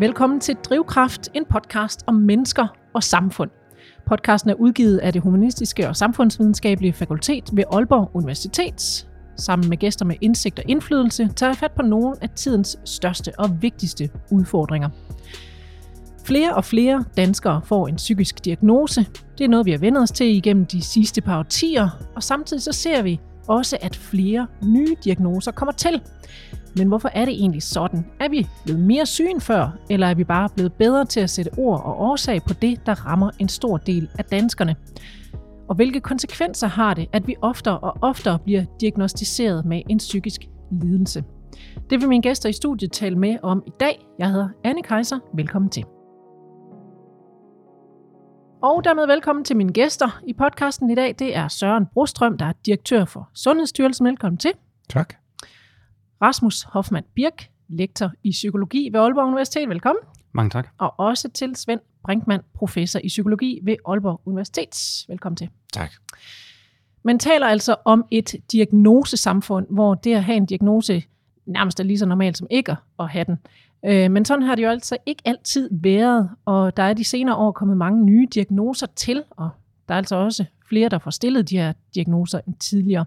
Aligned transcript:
Velkommen 0.00 0.40
til 0.40 0.54
Drivkraft, 0.54 1.28
en 1.34 1.44
podcast 1.44 2.04
om 2.06 2.14
mennesker 2.14 2.66
og 2.94 3.02
samfund. 3.02 3.50
Podcasten 4.06 4.50
er 4.50 4.54
udgivet 4.54 4.98
af 4.98 5.12
det 5.12 5.22
Humanistiske 5.22 5.88
og 5.88 5.96
Samfundsvidenskabelige 5.96 6.92
Fakultet 6.92 7.50
ved 7.52 7.64
Aalborg 7.72 8.10
Universitet. 8.14 9.08
Sammen 9.36 9.68
med 9.68 9.76
gæster 9.76 10.04
med 10.04 10.16
indsigt 10.20 10.58
og 10.58 10.64
indflydelse 10.68 11.28
tager 11.36 11.50
jeg 11.50 11.56
fat 11.56 11.72
på 11.72 11.82
nogle 11.82 12.16
af 12.20 12.30
tidens 12.30 12.78
største 12.84 13.32
og 13.38 13.62
vigtigste 13.62 14.10
udfordringer. 14.30 14.88
Flere 16.24 16.54
og 16.54 16.64
flere 16.64 17.04
danskere 17.16 17.60
får 17.64 17.88
en 17.88 17.96
psykisk 17.96 18.44
diagnose. 18.44 19.06
Det 19.38 19.44
er 19.44 19.48
noget, 19.48 19.66
vi 19.66 19.70
har 19.70 19.78
vendt 19.78 19.98
os 19.98 20.10
til 20.10 20.26
igennem 20.26 20.66
de 20.66 20.82
sidste 20.82 21.20
par 21.20 21.38
årtier, 21.38 21.88
og 22.16 22.22
samtidig 22.22 22.62
så 22.62 22.72
ser 22.72 23.02
vi 23.02 23.20
også, 23.48 23.78
at 23.80 23.96
flere 23.96 24.46
nye 24.62 24.96
diagnoser 25.04 25.52
kommer 25.52 25.72
til. 25.72 26.02
Men 26.76 26.88
hvorfor 26.88 27.10
er 27.14 27.24
det 27.24 27.34
egentlig 27.34 27.62
sådan? 27.62 28.06
Er 28.20 28.28
vi 28.28 28.46
blevet 28.64 28.80
mere 28.80 29.06
syge 29.06 29.30
end 29.30 29.40
før, 29.40 29.78
eller 29.90 30.06
er 30.06 30.14
vi 30.14 30.24
bare 30.24 30.48
blevet 30.54 30.72
bedre 30.72 31.04
til 31.04 31.20
at 31.20 31.30
sætte 31.30 31.50
ord 31.58 31.82
og 31.84 32.00
årsag 32.00 32.42
på 32.42 32.54
det, 32.54 32.86
der 32.86 33.06
rammer 33.06 33.30
en 33.38 33.48
stor 33.48 33.76
del 33.76 34.08
af 34.18 34.24
danskerne? 34.24 34.76
Og 35.68 35.76
hvilke 35.76 36.00
konsekvenser 36.00 36.66
har 36.66 36.94
det, 36.94 37.06
at 37.12 37.26
vi 37.26 37.36
oftere 37.42 37.78
og 37.78 37.96
oftere 38.02 38.38
bliver 38.38 38.64
diagnostiseret 38.80 39.64
med 39.64 39.82
en 39.88 39.98
psykisk 39.98 40.40
lidelse? 40.70 41.24
Det 41.90 42.00
vil 42.00 42.08
mine 42.08 42.22
gæster 42.22 42.48
i 42.48 42.52
studiet 42.52 42.92
tale 42.92 43.16
med 43.16 43.36
om 43.42 43.62
i 43.66 43.70
dag. 43.80 44.06
Jeg 44.18 44.30
hedder 44.30 44.48
Anne 44.64 44.82
Kaiser. 44.82 45.18
Velkommen 45.34 45.70
til. 45.70 45.84
Og 48.62 48.84
dermed 48.84 49.06
velkommen 49.06 49.44
til 49.44 49.56
mine 49.56 49.72
gæster 49.72 50.20
i 50.26 50.32
podcasten 50.32 50.90
i 50.90 50.94
dag. 50.94 51.14
Det 51.18 51.36
er 51.36 51.48
Søren 51.48 51.86
Brostrøm, 51.94 52.38
der 52.38 52.46
er 52.46 52.52
direktør 52.66 53.04
for 53.04 53.28
Sundhedsstyrelsen. 53.34 54.06
Velkommen 54.06 54.38
til. 54.38 54.52
Tak. 54.88 55.19
Rasmus 56.22 56.62
Hoffmann 56.62 57.06
Birk, 57.14 57.50
lektor 57.68 58.12
i 58.22 58.30
psykologi 58.30 58.88
ved 58.92 59.00
Aalborg 59.00 59.26
Universitet. 59.26 59.68
Velkommen. 59.68 60.02
Mange 60.32 60.50
tak. 60.50 60.68
Og 60.78 61.00
også 61.00 61.28
til 61.28 61.56
Svend 61.56 61.80
Brinkmann, 62.04 62.42
professor 62.54 63.00
i 63.04 63.08
psykologi 63.08 63.60
ved 63.62 63.76
Aalborg 63.86 64.20
Universitet. 64.24 65.04
Velkommen 65.08 65.36
til. 65.36 65.48
Tak. 65.72 65.90
Man 67.02 67.18
taler 67.18 67.46
altså 67.46 67.76
om 67.84 68.04
et 68.10 68.34
diagnosesamfund, 68.52 69.66
hvor 69.70 69.94
det 69.94 70.14
at 70.14 70.24
have 70.24 70.36
en 70.36 70.46
diagnose 70.46 71.02
nærmest 71.46 71.80
er 71.80 71.84
lige 71.84 71.98
så 71.98 72.06
normalt 72.06 72.38
som 72.38 72.46
ikke 72.50 72.76
at 72.98 73.08
have 73.08 73.24
den. 73.24 73.38
Øh, 73.84 74.10
men 74.10 74.24
sådan 74.24 74.42
har 74.42 74.54
det 74.54 74.62
jo 74.62 74.68
altså 74.68 74.96
ikke 75.06 75.22
altid 75.24 75.68
været, 75.72 76.30
og 76.44 76.76
der 76.76 76.82
er 76.82 76.94
de 76.94 77.04
senere 77.04 77.36
år 77.36 77.52
kommet 77.52 77.76
mange 77.76 78.04
nye 78.04 78.28
diagnoser 78.34 78.86
til, 78.86 79.22
og 79.30 79.48
der 79.88 79.94
er 79.94 79.98
altså 79.98 80.16
også 80.16 80.44
flere, 80.70 80.88
der 80.88 80.98
får 80.98 81.10
stillet 81.10 81.50
de 81.50 81.56
her 81.56 81.72
diagnoser 81.94 82.40
end 82.46 82.54
tidligere. 82.54 83.04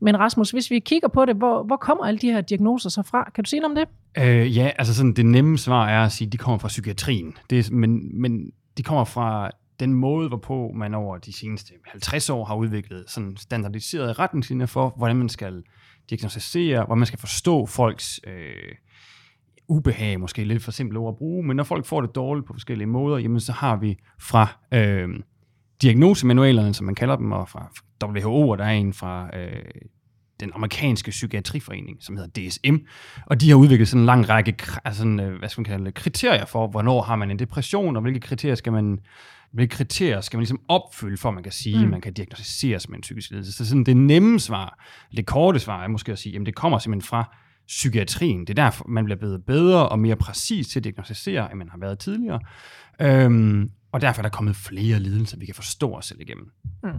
Men 0.00 0.18
Rasmus, 0.18 0.50
hvis 0.50 0.70
vi 0.70 0.78
kigger 0.78 1.08
på 1.08 1.24
det, 1.24 1.36
hvor, 1.36 1.62
hvor 1.62 1.76
kommer 1.76 2.04
alle 2.04 2.18
de 2.18 2.32
her 2.32 2.40
diagnoser 2.40 2.90
så 2.90 3.02
fra? 3.02 3.30
Kan 3.34 3.44
du 3.44 3.50
sige 3.50 3.60
noget 3.60 3.78
om 3.78 3.86
det? 3.86 4.22
Øh, 4.24 4.56
ja, 4.56 4.70
altså 4.78 4.94
sådan, 4.94 5.12
det 5.12 5.26
nemme 5.26 5.58
svar 5.58 5.88
er 5.88 6.04
at 6.04 6.12
sige, 6.12 6.26
at 6.26 6.32
de 6.32 6.38
kommer 6.38 6.58
fra 6.58 6.68
psykiatrien. 6.68 7.34
Det 7.50 7.72
men, 7.72 8.20
men 8.20 8.50
de 8.76 8.82
kommer 8.82 9.04
fra 9.04 9.50
den 9.80 9.94
måde, 9.94 10.28
hvorpå 10.28 10.72
man 10.74 10.94
over 10.94 11.18
de 11.18 11.32
seneste 11.32 11.72
50 11.86 12.30
år 12.30 12.44
har 12.44 12.54
udviklet 12.54 13.04
sådan 13.08 13.36
standardiserede 13.36 14.12
retningslinjer 14.12 14.66
for, 14.66 14.94
hvordan 14.96 15.16
man 15.16 15.28
skal 15.28 15.62
diagnostisere, 16.10 16.84
hvordan 16.84 16.98
man 16.98 17.06
skal 17.06 17.18
forstå 17.18 17.66
folks 17.66 18.20
øh, 18.26 18.74
ubehag, 19.68 20.20
måske 20.20 20.44
lidt 20.44 20.62
for 20.62 20.70
simpelt 20.70 20.98
ord 20.98 21.14
at 21.14 21.18
bruge, 21.18 21.46
men 21.46 21.56
når 21.56 21.64
folk 21.64 21.86
får 21.86 22.00
det 22.00 22.14
dårligt 22.14 22.46
på 22.46 22.52
forskellige 22.52 22.86
måder, 22.86 23.18
jamen 23.18 23.40
så 23.40 23.52
har 23.52 23.76
vi 23.76 23.98
fra 24.20 24.48
øh, 24.74 25.08
diagnosemanualerne, 25.82 26.74
som 26.74 26.86
man 26.86 26.94
kalder 26.94 27.16
dem, 27.16 27.32
og 27.32 27.48
fra 27.48 27.72
WHO, 28.04 28.48
og 28.48 28.58
der 28.58 28.64
er 28.64 28.70
en 28.70 28.92
fra 28.92 29.36
øh, 29.36 29.64
den 30.40 30.50
amerikanske 30.54 31.10
psykiatriforening, 31.10 31.96
som 32.00 32.16
hedder 32.16 32.48
DSM, 32.48 32.76
og 33.26 33.40
de 33.40 33.48
har 33.48 33.56
udviklet 33.56 33.88
sådan 33.88 34.00
en 34.00 34.06
lang 34.06 34.28
række 34.28 34.56
altså 34.84 35.06
øh, 35.06 35.38
hvad 35.38 35.48
skal 35.48 35.60
man 35.60 35.64
kalde 35.64 35.92
kriterier 35.92 36.44
for, 36.44 36.66
hvornår 36.66 37.02
har 37.02 37.16
man 37.16 37.30
en 37.30 37.38
depression, 37.38 37.96
og 37.96 38.02
hvilke 38.02 38.20
kriterier 38.20 38.54
skal 38.54 38.72
man 38.72 38.98
hvilke 39.52 39.76
kriterier 39.76 40.20
skal 40.20 40.36
man 40.36 40.40
ligesom 40.40 40.60
opfylde, 40.68 41.16
for 41.16 41.28
at 41.28 41.34
man 41.34 41.42
kan 41.42 41.52
sige, 41.52 41.78
mm. 41.78 41.84
at 41.84 41.90
man 41.90 42.00
kan 42.00 42.12
diagnostiseres 42.12 42.88
med 42.88 42.96
en 42.96 43.02
psykisk 43.02 43.30
lidelse. 43.30 43.52
Så 43.52 43.68
sådan 43.68 43.84
det 43.84 43.96
nemme 43.96 44.40
svar, 44.40 44.84
det 45.16 45.26
korte 45.26 45.58
svar 45.58 45.84
er 45.84 45.88
måske 45.88 46.12
at 46.12 46.18
sige, 46.18 46.40
at 46.40 46.46
det 46.46 46.54
kommer 46.54 46.78
simpelthen 46.78 47.08
fra 47.08 47.36
psykiatrien. 47.66 48.40
Det 48.40 48.50
er 48.50 48.64
derfor, 48.64 48.84
man 48.88 49.04
bliver 49.04 49.18
blevet 49.18 49.44
bedre 49.44 49.88
og 49.88 49.98
mere 49.98 50.16
præcis 50.16 50.68
til 50.68 50.80
at 50.80 50.84
diagnostisere, 50.84 51.50
end 51.50 51.58
man 51.58 51.68
har 51.68 51.78
været 51.78 51.98
tidligere. 51.98 52.40
Øhm, 53.00 53.70
og 53.96 54.02
derfor 54.02 54.20
er 54.20 54.22
der 54.22 54.28
kommet 54.28 54.56
flere 54.56 54.98
lidelser, 54.98 55.36
vi 55.38 55.46
kan 55.46 55.54
forstå 55.54 55.94
os 55.94 56.06
selv 56.06 56.20
igennem. 56.20 56.50
Mm. 56.82 56.90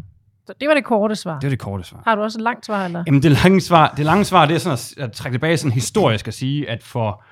Så 0.47 0.53
det 0.59 0.67
var 0.67 0.73
det 0.73 0.85
korte 0.85 1.15
svar. 1.15 1.39
Det 1.39 1.43
var 1.43 1.49
det 1.49 1.59
korte 1.59 1.83
svar. 1.83 2.01
Har 2.05 2.15
du 2.15 2.21
også 2.21 2.37
et 2.37 2.43
langt 2.43 2.65
svar, 2.65 2.85
eller? 2.85 3.03
Jamen, 3.07 3.23
det 3.23 3.31
lange 3.31 3.61
svar, 3.61 3.93
det 3.97 4.05
lange 4.05 4.25
svar, 4.25 4.45
det 4.45 4.55
er 4.55 4.59
sådan 4.59 4.73
at, 4.73 4.93
at 4.97 5.11
trække 5.11 5.35
tilbage 5.35 5.57
sådan 5.57 5.71
historisk 5.71 6.27
at 6.27 6.33
sige, 6.33 6.69
at 6.69 6.83
for, 6.83 7.23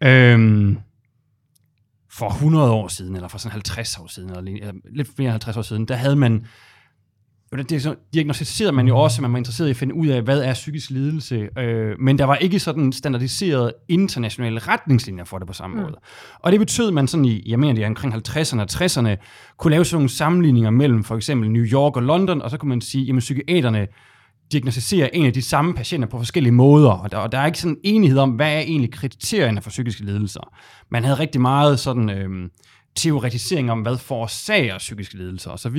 øhm, 0.00 0.78
for 2.10 2.28
100 2.28 2.70
år 2.70 2.88
siden, 2.88 3.14
eller 3.14 3.28
for 3.28 3.38
sådan 3.38 3.52
50 3.52 3.98
år 3.98 4.06
siden, 4.06 4.30
eller, 4.30 4.72
lidt 4.84 5.08
flere 5.16 5.30
50 5.30 5.56
år 5.56 5.62
siden, 5.62 5.84
der 5.84 5.94
havde 5.94 6.16
man 6.16 6.46
det 7.58 7.96
diagnostiserede 8.14 8.72
man 8.72 8.88
jo 8.88 8.98
også, 8.98 9.18
at 9.18 9.22
man 9.22 9.32
var 9.32 9.38
interesseret 9.38 9.68
i 9.68 9.70
at 9.70 9.76
finde 9.76 9.94
ud 9.94 10.06
af, 10.06 10.22
hvad 10.22 10.42
er 10.42 10.54
psykisk 10.54 10.90
lidelse, 10.90 11.48
øh, 11.58 12.00
men 12.00 12.18
der 12.18 12.24
var 12.24 12.36
ikke 12.36 12.58
sådan 12.58 12.92
standardiseret 12.92 13.72
internationale 13.88 14.58
retningslinjer 14.58 15.24
for 15.24 15.38
det 15.38 15.46
på 15.46 15.52
samme 15.52 15.76
mm. 15.76 15.82
måde. 15.82 15.96
Og 16.40 16.52
det 16.52 16.60
betød, 16.60 16.88
at 16.88 16.94
man 16.94 17.08
sådan 17.08 17.24
i, 17.24 17.50
jeg 17.50 17.58
mener 17.58 17.74
det 17.74 17.84
er 17.84 17.88
omkring 17.88 18.14
50'erne 18.14 18.60
og 18.60 18.66
60'erne, 18.70 19.16
kunne 19.58 19.70
lave 19.70 19.84
sådan 19.84 19.96
nogle 19.96 20.08
sammenligninger 20.08 20.70
mellem 20.70 21.04
for 21.04 21.16
eksempel 21.16 21.50
New 21.50 21.64
York 21.64 21.96
og 21.96 22.02
London, 22.02 22.42
og 22.42 22.50
så 22.50 22.56
kunne 22.56 22.68
man 22.68 22.80
sige, 22.80 23.12
at 23.12 23.18
psykiaterne 23.18 23.86
diagnostiserer 24.52 25.08
en 25.12 25.26
af 25.26 25.32
de 25.32 25.42
samme 25.42 25.74
patienter 25.74 26.08
på 26.08 26.18
forskellige 26.18 26.52
måder, 26.52 26.90
og 26.90 27.12
der, 27.12 27.18
og 27.18 27.32
der 27.32 27.38
er 27.38 27.46
ikke 27.46 27.58
sådan 27.58 27.78
enighed 27.84 28.18
om, 28.18 28.30
hvad 28.30 28.52
er 28.52 28.60
egentlig 28.60 28.92
kriterierne 28.92 29.62
for 29.62 29.70
psykiske 29.70 30.04
lidelser. 30.04 30.52
Man 30.90 31.04
havde 31.04 31.18
rigtig 31.18 31.40
meget 31.40 31.80
sådan... 31.80 32.10
Øh, 32.10 32.48
teoretisering 32.94 33.70
om, 33.70 33.80
hvad 33.80 33.98
forårsager 33.98 34.78
psykiske 34.78 35.14
lidelser 35.14 35.50
osv., 35.50 35.76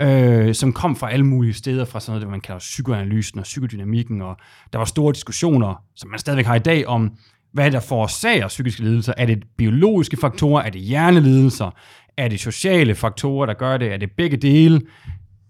øh, 0.00 0.54
som 0.54 0.72
kom 0.72 0.96
fra 0.96 1.10
alle 1.10 1.26
mulige 1.26 1.54
steder, 1.54 1.84
fra 1.84 2.00
sådan 2.00 2.10
noget, 2.10 2.22
det 2.22 2.30
man 2.30 2.40
kalder 2.40 2.58
psykoanalysen 2.58 3.38
og 3.38 3.42
psykodynamikken, 3.42 4.22
og 4.22 4.36
der 4.72 4.78
var 4.78 4.84
store 4.84 5.12
diskussioner, 5.12 5.82
som 5.96 6.10
man 6.10 6.18
stadigvæk 6.18 6.46
har 6.46 6.54
i 6.54 6.58
dag, 6.58 6.86
om 6.86 7.10
hvad 7.52 7.70
der 7.70 7.80
forårsager 7.80 8.48
psykiske 8.48 8.82
lidelser. 8.82 9.14
Er 9.16 9.26
det 9.26 9.42
biologiske 9.58 10.16
faktorer? 10.16 10.62
Er 10.62 10.70
det 10.70 10.80
hjernelidelser? 10.80 11.70
Er 12.16 12.28
det 12.28 12.40
sociale 12.40 12.94
faktorer, 12.94 13.46
der 13.46 13.54
gør 13.54 13.76
det? 13.76 13.92
Er 13.92 13.96
det 13.96 14.10
begge 14.16 14.36
dele? 14.36 14.80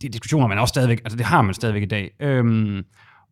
De 0.03 0.09
diskussioner 0.09 0.47
man 0.47 0.59
også 0.59 0.73
stadigvæk, 0.73 1.01
altså 1.05 1.17
det 1.17 1.27
har 1.27 1.43
man 1.43 1.55
stadigvæk 1.55 1.83
i 1.83 1.87
dag. 1.87 2.11
Øhm, 2.21 2.83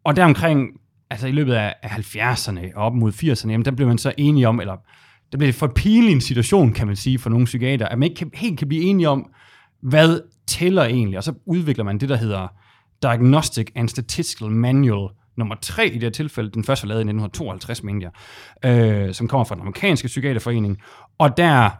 og 0.04 0.16
deromkring, 0.16 0.68
altså 1.10 1.26
i 1.26 1.32
løbet 1.32 1.54
af 1.54 1.74
70'erne 1.84 2.74
og 2.74 2.84
op 2.84 2.94
mod 2.94 3.12
80'erne, 3.12 3.50
jamen 3.50 3.64
der 3.64 3.70
blev 3.70 3.88
man 3.88 3.98
så 3.98 4.12
enige 4.18 4.48
om, 4.48 4.60
eller 4.60 4.76
det 5.32 5.38
bliver 5.38 5.52
for 5.52 5.66
pinlig 5.66 6.12
en 6.12 6.20
situation, 6.20 6.72
kan 6.72 6.86
man 6.86 6.96
sige, 6.96 7.18
for 7.18 7.30
nogle 7.30 7.44
psykiater, 7.44 7.88
at 7.88 7.98
man 7.98 8.08
ikke 8.10 8.18
kan, 8.18 8.30
helt 8.34 8.58
kan 8.58 8.68
blive 8.68 8.82
enige 8.82 9.08
om, 9.08 9.30
hvad 9.80 10.20
tæller 10.46 10.84
egentlig, 10.84 11.18
og 11.18 11.24
så 11.24 11.34
udvikler 11.46 11.84
man 11.84 11.98
det, 11.98 12.08
der 12.08 12.16
hedder 12.16 12.48
Diagnostic 13.02 13.68
and 13.74 13.88
Statistical 13.88 14.50
Manual 14.50 15.08
nummer 15.36 15.54
3 15.62 15.86
i 15.86 15.94
det 15.94 16.02
her 16.02 16.10
tilfælde, 16.10 16.50
den 16.50 16.64
første 16.64 16.84
var 16.84 16.88
lavet 16.88 17.00
i 17.00 17.08
1952, 17.08 17.82
mener 17.82 18.10
jeg, 18.62 19.06
øh, 19.08 19.14
som 19.14 19.28
kommer 19.28 19.44
fra 19.44 19.54
den 19.54 19.62
amerikanske 19.62 20.06
psykiaterforening, 20.06 20.78
og 21.18 21.36
der 21.36 21.70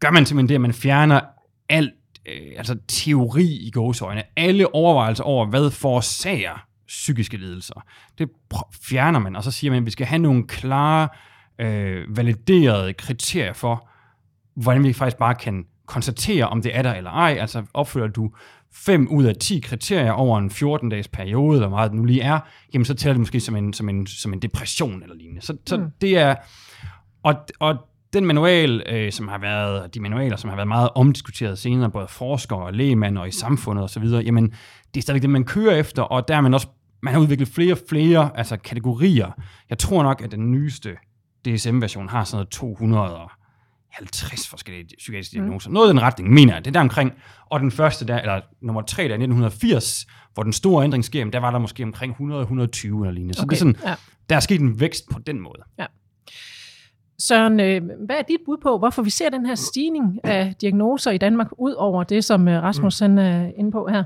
gør 0.00 0.10
man 0.10 0.26
simpelthen 0.26 0.48
det, 0.48 0.54
at 0.54 0.60
man 0.60 0.72
fjerner 0.72 1.20
alt, 1.68 1.92
øh, 2.28 2.52
altså 2.56 2.76
teori 2.88 3.44
i 3.44 3.70
gåsøjne, 3.70 4.22
alle 4.36 4.74
overvejelser 4.74 5.24
over, 5.24 5.46
hvad 5.46 5.70
forårsager 5.70 6.66
psykiske 6.86 7.36
lidelser. 7.36 7.84
Det 8.18 8.28
fjerner 8.82 9.18
man, 9.18 9.36
og 9.36 9.44
så 9.44 9.50
siger 9.50 9.70
man, 9.70 9.82
at 9.82 9.86
vi 9.86 9.90
skal 9.90 10.06
have 10.06 10.18
nogle 10.18 10.46
klare 10.46 11.02
øh, 11.02 11.33
validerede 12.08 12.92
kriterier 12.92 13.52
for, 13.52 13.88
hvordan 14.54 14.84
vi 14.84 14.92
faktisk 14.92 15.16
bare 15.16 15.34
kan 15.34 15.64
konstatere, 15.86 16.48
om 16.48 16.62
det 16.62 16.76
er 16.76 16.82
der 16.82 16.94
eller 16.94 17.10
ej. 17.10 17.36
Altså 17.40 17.62
opfylder 17.74 18.06
du 18.06 18.30
5 18.72 19.08
ud 19.08 19.24
af 19.24 19.36
10 19.36 19.60
kriterier 19.60 20.12
over 20.12 20.38
en 20.38 20.50
14-dages 20.50 21.08
periode, 21.08 21.56
eller 21.56 21.68
meget 21.68 21.90
det 21.90 21.98
nu 21.98 22.04
lige 22.04 22.22
er, 22.22 22.40
jamen 22.74 22.84
så 22.84 22.94
tæller 22.94 23.12
det 23.12 23.20
måske 23.20 23.40
som 23.40 23.56
en, 23.56 23.72
som 23.72 23.88
en, 23.88 24.06
som 24.06 24.32
en 24.32 24.38
depression 24.38 25.02
eller 25.02 25.16
lignende. 25.16 25.42
Så, 25.42 25.56
så 25.66 25.76
mm. 25.76 25.90
det 26.00 26.18
er... 26.18 26.34
Og, 27.22 27.34
og 27.60 27.76
den 28.12 28.26
manual, 28.26 28.82
øh, 28.88 29.12
som 29.12 29.28
har 29.28 29.38
været, 29.38 29.94
de 29.94 30.00
manualer, 30.00 30.36
som 30.36 30.50
har 30.50 30.56
været 30.56 30.68
meget 30.68 30.88
omdiskuteret 30.94 31.58
senere, 31.58 31.90
både 31.90 32.08
forskere 32.08 32.58
og 32.58 32.72
lægemænd 32.72 33.18
og 33.18 33.28
i 33.28 33.30
samfundet 33.30 33.84
osv., 33.84 34.04
jamen, 34.04 34.54
det 34.94 35.00
er 35.00 35.02
stadigvæk 35.02 35.22
det, 35.22 35.30
man 35.30 35.44
kører 35.44 35.76
efter, 35.76 36.02
og 36.02 36.28
der 36.28 36.36
er 36.36 36.40
man 36.40 36.54
også, 36.54 36.68
man 37.02 37.14
har 37.14 37.20
udviklet 37.20 37.48
flere 37.48 37.72
og 37.72 37.78
flere 37.88 38.30
altså, 38.34 38.56
kategorier. 38.56 39.30
Jeg 39.70 39.78
tror 39.78 40.02
nok, 40.02 40.22
at 40.22 40.30
den 40.30 40.52
nyeste 40.52 40.90
DSM-version 41.44 42.08
har 42.08 42.24
sådan 42.24 42.36
noget 42.36 42.48
250 42.48 44.48
forskellige 44.48 44.88
psykiatriske 44.98 45.38
mm. 45.38 45.44
diagnoser. 45.44 45.70
Mm. 45.70 45.74
Noget 45.74 45.88
i 45.88 45.90
den 45.90 46.02
retning, 46.02 46.30
mener 46.30 46.54
jeg. 46.54 46.64
Det 46.64 46.70
er 46.70 46.72
der 46.72 46.80
omkring. 46.80 47.12
Og 47.50 47.60
den 47.60 47.70
første, 47.70 48.06
der, 48.06 48.20
eller 48.20 48.40
nummer 48.62 48.82
3, 48.82 49.02
der 49.02 49.08
er 49.08 49.14
1980, 49.14 50.06
hvor 50.34 50.42
den 50.42 50.52
store 50.52 50.84
ændring 50.84 51.04
sker, 51.04 51.24
der 51.24 51.38
var 51.38 51.50
der 51.50 51.58
måske 51.58 51.82
omkring 51.82 52.12
100-120 52.12 52.20
eller 52.20 53.10
lignende. 53.10 53.34
Så 53.34 53.42
okay. 53.42 53.50
det 53.50 53.52
er 53.52 53.58
sådan, 53.58 53.76
ja. 53.84 53.94
der 54.28 54.36
er 54.36 54.40
sket 54.40 54.60
en 54.60 54.80
vækst 54.80 55.04
på 55.12 55.18
den 55.18 55.40
måde. 55.40 55.62
Ja. 55.78 55.86
Søren, 57.18 57.60
øh, 57.60 57.82
hvad 58.06 58.16
er 58.16 58.22
dit 58.28 58.40
bud 58.46 58.56
på, 58.62 58.78
hvorfor 58.78 59.02
vi 59.02 59.10
ser 59.10 59.30
den 59.30 59.46
her 59.46 59.54
stigning 59.54 60.20
af 60.24 60.54
diagnoser 60.60 61.10
i 61.10 61.18
Danmark, 61.18 61.48
ud 61.58 61.72
over 61.72 62.04
det, 62.04 62.24
som 62.24 62.48
øh, 62.48 62.62
Rasmus 62.62 63.02
mm. 63.02 63.18
er 63.18 63.50
inde 63.56 63.72
på 63.72 63.88
her? 63.90 64.04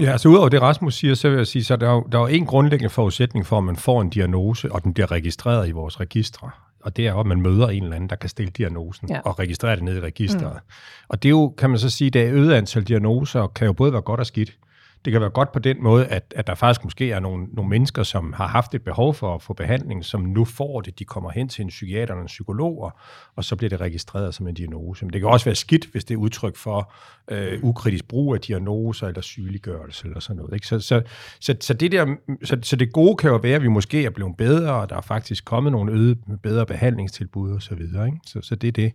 Ja, 0.00 0.12
altså 0.12 0.28
udover 0.28 0.48
det 0.48 0.62
Rasmus 0.62 0.94
siger, 0.94 1.14
så 1.14 1.28
vil 1.28 1.36
jeg 1.36 1.46
sige, 1.46 1.64
så 1.64 1.76
der 1.76 1.90
er, 1.90 2.00
der 2.00 2.20
er 2.20 2.26
en 2.26 2.46
grundlæggende 2.46 2.90
forudsætning 2.90 3.46
for, 3.46 3.58
at 3.58 3.64
man 3.64 3.76
får 3.76 4.02
en 4.02 4.10
diagnose, 4.10 4.72
og 4.72 4.84
den 4.84 4.94
bliver 4.94 5.10
registreret 5.10 5.68
i 5.68 5.70
vores 5.70 6.00
registre. 6.00 6.50
Og 6.80 6.96
det 6.96 7.06
er 7.06 7.12
jo, 7.12 7.20
at 7.20 7.26
man 7.26 7.40
møder 7.40 7.68
en 7.68 7.82
eller 7.82 7.96
anden, 7.96 8.10
der 8.10 8.16
kan 8.16 8.30
stille 8.30 8.50
diagnosen 8.50 9.08
Ja. 9.10 9.20
og 9.20 9.38
registrere 9.38 9.76
det 9.76 9.84
ned 9.84 9.96
i 9.96 10.00
registeret. 10.00 10.52
Mm. 10.54 10.72
Og 11.08 11.22
det 11.22 11.28
er 11.28 11.30
jo, 11.30 11.54
kan 11.58 11.70
man 11.70 11.78
så 11.78 11.90
sige, 11.90 12.10
det 12.10 12.22
er 12.22 12.32
øget 12.32 12.52
antal 12.54 12.82
diagnoser, 12.84 13.46
kan 13.46 13.66
jo 13.66 13.72
både 13.72 13.92
være 13.92 14.02
godt 14.02 14.20
og 14.20 14.26
skidt. 14.26 14.58
Det 15.04 15.12
kan 15.12 15.20
være 15.20 15.30
godt 15.30 15.52
på 15.52 15.58
den 15.58 15.82
måde, 15.82 16.06
at, 16.06 16.34
at 16.36 16.46
der 16.46 16.54
faktisk 16.54 16.84
måske 16.84 17.10
er 17.10 17.20
nogle, 17.20 17.46
nogle 17.52 17.68
mennesker, 17.68 18.02
som 18.02 18.32
har 18.32 18.46
haft 18.46 18.74
et 18.74 18.82
behov 18.82 19.14
for 19.14 19.34
at 19.34 19.42
få 19.42 19.54
behandling, 19.54 20.04
som 20.04 20.20
nu 20.20 20.44
får 20.44 20.80
det. 20.80 20.98
De 20.98 21.04
kommer 21.04 21.30
hen 21.30 21.48
til 21.48 21.62
en 21.62 21.68
psykiater 21.68 22.14
eller 22.14 22.22
en 22.22 22.26
psykolog, 22.26 22.82
og, 22.82 22.92
og 23.36 23.44
så 23.44 23.56
bliver 23.56 23.68
det 23.68 23.80
registreret 23.80 24.34
som 24.34 24.48
en 24.48 24.54
diagnose. 24.54 25.04
Men 25.04 25.12
det 25.12 25.20
kan 25.20 25.30
også 25.30 25.44
være 25.44 25.54
skidt, 25.54 25.86
hvis 25.86 26.04
det 26.04 26.14
er 26.14 26.18
udtryk 26.18 26.56
for 26.56 26.92
øh, 27.30 27.58
ukritisk 27.62 28.08
brug 28.08 28.34
af 28.34 28.40
diagnoser 28.40 29.06
eller 29.06 29.20
sygeliggørelse 29.20 30.06
eller 30.06 30.20
sådan 30.20 30.36
noget. 30.36 30.54
Ikke? 30.54 30.66
Så, 30.66 30.80
så, 30.80 31.02
så, 31.40 31.54
så, 31.60 31.74
det 31.74 31.92
der, 31.92 32.06
så, 32.44 32.58
så 32.62 32.76
det 32.76 32.92
gode 32.92 33.16
kan 33.16 33.30
jo 33.30 33.36
være, 33.36 33.56
at 33.56 33.62
vi 33.62 33.68
måske 33.68 34.04
er 34.04 34.10
blevet 34.10 34.36
bedre, 34.36 34.72
og 34.72 34.90
der 34.90 34.96
er 34.96 35.00
faktisk 35.00 35.44
kommet 35.44 35.72
nogle 35.72 35.92
øde, 35.92 36.16
bedre 36.42 36.66
behandlingstilbud 36.66 37.52
og 37.52 37.62
så 37.62 37.74
videre. 37.74 38.06
Ikke? 38.06 38.18
Så, 38.26 38.40
så 38.42 38.54
det 38.54 38.68
er 38.68 38.72
det. 38.72 38.92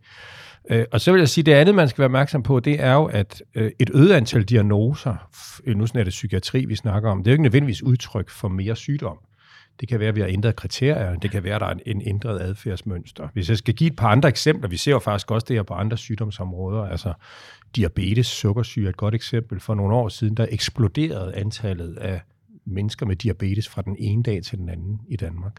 Øh, 0.70 0.86
og 0.92 1.02
så 1.02 1.12
vil 1.12 1.20
jeg 1.20 1.30
sige, 1.30 1.44
det 1.44 1.54
andet, 1.54 1.76
man 1.76 1.90
skal 1.90 2.00
være 2.02 2.06
opmærksom 2.06 2.44
på, 2.44 2.60
det 2.60 2.84
er 2.84 2.94
jo, 2.94 3.06
at 3.06 3.44
øh, 3.56 3.72
et 3.80 3.90
øget 3.94 4.12
antal 4.12 4.44
diagnoser, 4.44 5.30
nu 5.68 5.88
er 6.00 6.04
det 6.04 6.12
psykiatri, 6.12 6.66
vi 6.66 6.76
snakker 6.76 7.10
om, 7.10 7.24
det 7.24 7.28
er 7.28 7.32
jo 7.32 7.34
ikke 7.34 7.44
nødvendigvis 7.44 7.84
udtryk 7.84 8.30
for 8.30 8.48
mere 8.48 8.76
sygdom. 8.76 9.18
Det 9.80 9.90
kan 9.90 10.00
være, 10.00 10.10
at 10.10 10.16
vi 10.16 10.22
har 10.22 10.28
ændret 10.28 10.56
kriterier. 10.56 11.16
Det 11.16 11.32
kan 11.32 11.44
være, 11.44 11.56
at 11.56 11.62
der 11.62 11.68
er 11.68 11.72
en, 11.72 11.82
en 11.86 12.02
ændret 12.06 12.42
adfærdsmønster. 12.42 13.28
Hvis 13.34 13.50
jeg 13.50 13.58
skal 13.58 13.74
give 13.74 13.90
et 13.90 13.96
par 13.96 14.08
andre 14.08 14.30
eksempler, 14.30 14.70
vi 14.70 14.78
ser 14.78 14.92
jo 14.92 15.00
faktisk 15.00 15.32
også 15.32 15.46
det 15.48 15.56
her 15.56 15.64
på 15.64 15.74
andre 15.74 15.98
sygdomsområder, 15.98 16.84
altså 16.84 17.14
diabetes, 17.76 18.28
sukkersyge 18.28 18.86
er 18.86 18.90
et 18.90 18.98
godt 18.98 19.16
eksempel. 19.16 19.60
For 19.60 19.76
nogle 19.76 19.96
år 19.96 20.10
siden, 20.10 20.38
der 20.38 20.48
eksploderede 20.50 21.36
antallet 21.36 21.96
af 21.98 22.22
mennesker 22.66 23.06
med 23.06 23.16
diabetes 23.16 23.70
fra 23.70 23.82
den 23.82 23.96
ene 24.00 24.24
dag 24.24 24.44
til 24.44 24.58
den 24.58 24.70
anden 24.70 25.02
i 25.08 25.16
Danmark. 25.16 25.56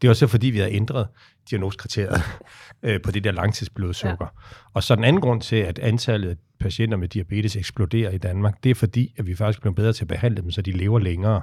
Det 0.00 0.08
er 0.08 0.10
også 0.10 0.26
fordi, 0.26 0.46
vi 0.46 0.58
har 0.58 0.68
ændret 0.70 1.08
diagnoskriteriet 1.50 2.22
øh, 2.82 3.00
på 3.02 3.10
det 3.10 3.24
der 3.24 3.32
langtidsblodsukker. 3.32 4.26
Ja. 4.26 4.58
Og 4.74 4.82
så 4.82 4.96
den 4.96 5.04
anden 5.04 5.22
grund 5.22 5.40
til, 5.40 5.56
at 5.56 5.78
antallet 5.78 6.30
af 6.30 6.36
patienter 6.60 6.96
med 6.96 7.08
diabetes 7.08 7.56
eksploderer 7.56 8.10
i 8.10 8.18
Danmark, 8.18 8.64
det 8.64 8.70
er 8.70 8.74
fordi, 8.74 9.14
at 9.18 9.26
vi 9.26 9.34
faktisk 9.34 9.60
bliver 9.60 9.74
bedre 9.74 9.92
til 9.92 10.04
at 10.04 10.08
behandle 10.08 10.42
dem, 10.42 10.50
så 10.50 10.62
de 10.62 10.72
lever 10.72 10.98
længere. 10.98 11.42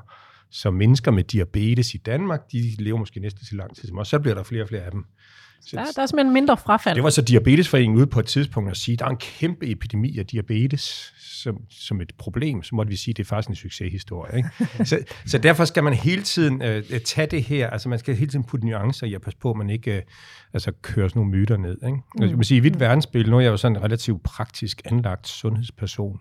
Så 0.51 0.71
mennesker 0.71 1.11
med 1.11 1.23
diabetes 1.23 1.93
i 1.93 1.97
Danmark, 1.97 2.51
de 2.51 2.75
lever 2.79 2.97
måske 2.97 3.19
næsten 3.19 3.45
så 3.45 3.55
lang 3.55 3.75
tid 3.75 3.87
som 3.87 3.97
os. 3.97 4.07
Så 4.07 4.19
bliver 4.19 4.35
der 4.35 4.43
flere 4.43 4.63
og 4.63 4.67
flere 4.67 4.81
af 4.81 4.91
dem. 4.91 5.05
Så, 5.67 5.77
Der, 5.77 5.83
der 5.95 6.01
er 6.01 6.05
simpelthen 6.05 6.33
mindre 6.33 6.57
frafald. 6.57 6.95
det 6.95 7.03
var 7.03 7.09
så 7.09 7.21
Diabetesforeningen 7.21 7.97
ude 7.97 8.07
på 8.07 8.19
et 8.19 8.25
tidspunkt 8.25 8.71
at 8.71 8.77
sige, 8.77 8.93
at 8.93 8.99
der 8.99 9.05
er 9.05 9.09
en 9.09 9.17
kæmpe 9.17 9.71
epidemi 9.71 10.19
af 10.19 10.25
diabetes 10.25 11.13
som, 11.45 11.57
som 11.69 12.01
et 12.01 12.11
problem. 12.17 12.63
Så 12.63 12.75
måtte 12.75 12.89
vi 12.89 12.95
sige, 12.95 13.11
at 13.11 13.17
det 13.17 13.23
er 13.23 13.27
faktisk 13.27 13.49
en 13.49 13.55
succeshistorie. 13.55 14.37
Ikke? 14.37 14.49
så, 14.89 14.99
så 15.25 15.37
derfor 15.37 15.65
skal 15.65 15.83
man 15.83 15.93
hele 15.93 16.21
tiden 16.21 16.61
øh, 16.61 16.83
tage 17.05 17.27
det 17.27 17.43
her, 17.43 17.69
altså 17.69 17.89
man 17.89 17.99
skal 17.99 18.15
hele 18.15 18.31
tiden 18.31 18.43
putte 18.43 18.65
nuancer 18.65 19.07
i 19.07 19.13
at 19.13 19.21
passe 19.21 19.39
på, 19.39 19.51
at 19.51 19.57
man 19.57 19.69
ikke 19.69 19.95
øh, 19.95 20.01
altså, 20.53 20.71
kører 20.81 21.07
sådan 21.07 21.19
nogle 21.19 21.37
myter 21.37 21.57
ned. 21.57 21.77
Ikke? 21.85 21.97
Mm. 22.15 22.27
Jeg 22.27 22.37
vil 22.37 22.45
sige, 22.45 22.57
i 22.57 22.61
mit 22.61 22.79
verdensbillede, 22.79 23.31
nu 23.31 23.37
er 23.37 23.41
jeg 23.41 23.49
jo 23.49 23.57
sådan 23.57 23.77
en 23.77 23.83
relativt 23.83 24.23
praktisk 24.23 24.81
anlagt 24.85 25.27
sundhedsperson, 25.27 26.19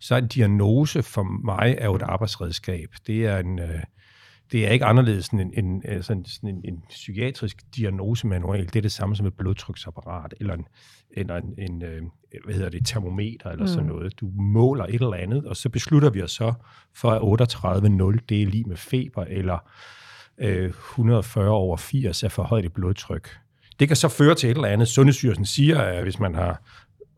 så 0.00 0.16
en 0.16 0.28
diagnose 0.28 1.02
for 1.02 1.22
mig 1.44 1.74
er 1.78 1.84
jo 1.84 1.94
et 1.94 2.02
arbejdsredskab. 2.02 2.88
Det 3.06 3.26
er 3.26 3.38
en... 3.38 3.58
Øh, 3.58 3.80
det 4.52 4.66
er 4.66 4.70
ikke 4.70 4.84
anderledes 4.84 5.28
end 5.28 5.40
en, 5.40 5.52
en, 5.64 5.82
en, 5.88 6.02
sådan, 6.02 6.24
en, 6.42 6.60
en 6.64 6.82
psykiatrisk 6.88 7.56
diagnosemanual. 7.76 8.66
Det 8.66 8.76
er 8.76 8.80
det 8.80 8.92
samme 8.92 9.16
som 9.16 9.26
et 9.26 9.34
blodtryksapparat, 9.34 10.34
eller 10.40 10.54
en, 10.54 10.66
eller 11.10 11.36
en, 11.36 11.54
en 11.58 11.82
øh, 11.82 12.02
hvad 12.44 12.54
hedder 12.54 12.68
det, 12.68 12.86
termometer, 12.86 13.50
eller 13.50 13.64
mm. 13.64 13.68
sådan 13.68 13.88
noget. 13.88 14.20
Du 14.20 14.30
måler 14.34 14.84
et 14.84 14.94
eller 14.94 15.14
andet, 15.14 15.46
og 15.46 15.56
så 15.56 15.68
beslutter 15.68 16.10
vi 16.10 16.22
os 16.22 16.32
så 16.32 16.52
for, 16.94 17.10
at 17.10 17.42
38,0 17.42 18.24
det 18.28 18.42
er 18.42 18.46
lige 18.46 18.64
med 18.64 18.76
feber, 18.76 19.24
eller 19.24 19.58
øh, 20.38 20.68
140 20.68 21.48
over 21.48 21.76
80 21.76 22.22
er 22.22 22.28
for 22.28 22.42
højt 22.42 22.64
et 22.64 22.72
blodtryk. 22.72 23.28
Det 23.80 23.88
kan 23.88 23.96
så 23.96 24.08
føre 24.08 24.34
til 24.34 24.50
et 24.50 24.54
eller 24.54 24.68
andet. 24.68 24.88
Sundhedsstyrelsen 24.88 25.44
siger, 25.44 25.78
at 25.78 26.02
hvis 26.02 26.18
man 26.18 26.34
har 26.34 26.62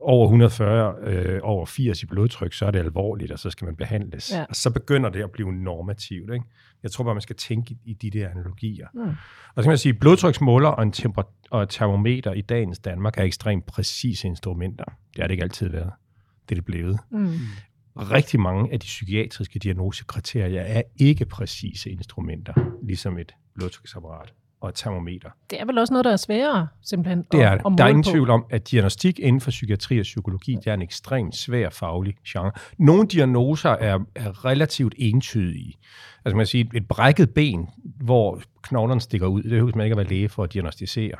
over 0.02 0.26
140 0.26 0.94
øh, 1.02 1.40
over 1.42 1.66
80 1.66 2.02
i 2.02 2.06
blodtryk, 2.06 2.52
så 2.52 2.66
er 2.66 2.70
det 2.70 2.78
alvorligt, 2.78 3.32
og 3.32 3.38
så 3.38 3.50
skal 3.50 3.64
man 3.64 3.76
behandles. 3.76 4.32
Ja. 4.32 4.44
Og 4.48 4.56
så 4.56 4.70
begynder 4.70 5.10
det 5.10 5.22
at 5.22 5.30
blive 5.30 5.52
normativt. 5.52 6.32
Ikke? 6.32 6.44
Jeg 6.82 6.90
tror 6.90 7.04
bare, 7.04 7.14
man 7.14 7.22
skal 7.22 7.36
tænke 7.36 7.74
i, 7.74 7.78
i 7.84 7.94
de 7.94 8.10
der 8.10 8.28
analogier. 8.28 8.86
Mm. 8.94 9.00
Og 9.54 9.56
så 9.56 9.62
kan 9.62 9.70
man 9.70 9.78
sige, 9.78 9.92
at 9.92 10.00
blodtryksmåler 10.00 10.68
og 10.68 10.82
en 10.82 10.92
temper- 10.92 11.32
og 11.50 11.62
et 11.62 11.68
termometer 11.68 12.32
i 12.32 12.40
dagens 12.40 12.78
Danmark 12.78 13.18
er 13.18 13.22
ekstremt 13.22 13.66
præcise 13.66 14.28
instrumenter. 14.28 14.84
Det 14.84 15.20
har 15.20 15.26
det 15.26 15.30
ikke 15.30 15.44
altid 15.44 15.68
været. 15.68 15.90
Det 16.48 16.50
er 16.50 16.54
det 16.54 16.64
blevet. 16.64 16.98
Mm. 17.10 17.38
Rigtig 17.96 18.40
mange 18.40 18.72
af 18.72 18.80
de 18.80 18.84
psykiatriske 18.84 19.58
diagnosekriterier 19.58 20.60
er 20.60 20.82
ikke 20.96 21.24
præcise 21.24 21.90
instrumenter, 21.90 22.54
ligesom 22.82 23.18
et 23.18 23.34
blodtryksapparat 23.54 24.32
og 24.62 24.68
et 24.68 24.74
termometer. 24.74 25.30
Det 25.50 25.60
er 25.60 25.64
vel 25.64 25.78
også 25.78 25.92
noget, 25.92 26.04
der 26.04 26.12
er 26.12 26.16
sværere, 26.16 26.68
simpelthen, 26.82 27.24
Det 27.32 27.40
er 27.40 27.50
at, 27.50 27.58
det. 27.58 27.66
at 27.66 27.72
måle 27.72 27.78
Der 27.78 27.84
er 27.84 27.88
ingen 27.88 28.04
på. 28.04 28.10
tvivl 28.10 28.30
om, 28.30 28.44
at 28.50 28.70
diagnostik 28.70 29.18
inden 29.18 29.40
for 29.40 29.50
psykiatri 29.50 29.98
og 29.98 30.02
psykologi, 30.02 30.54
det 30.54 30.66
er 30.66 30.74
en 30.74 30.82
ekstremt 30.82 31.36
svær 31.36 31.70
faglig 31.70 32.14
genre. 32.28 32.52
Nogle 32.78 33.08
diagnoser 33.08 33.70
er, 33.70 33.98
er 34.14 34.44
relativt 34.44 34.94
entydige. 34.98 35.74
Altså 36.24 36.36
man 36.36 36.40
kan 36.42 36.46
sige, 36.46 36.70
et 36.74 36.88
brækket 36.88 37.30
ben, 37.34 37.68
hvor 38.00 38.42
knoglerne 38.62 39.00
stikker 39.00 39.26
ud, 39.26 39.42
det 39.42 39.50
behøver 39.50 39.72
man 39.76 39.86
ikke 39.86 39.94
at 39.94 39.98
være 39.98 40.06
læge 40.08 40.28
for 40.28 40.44
at 40.44 40.52
diagnostisere. 40.52 41.14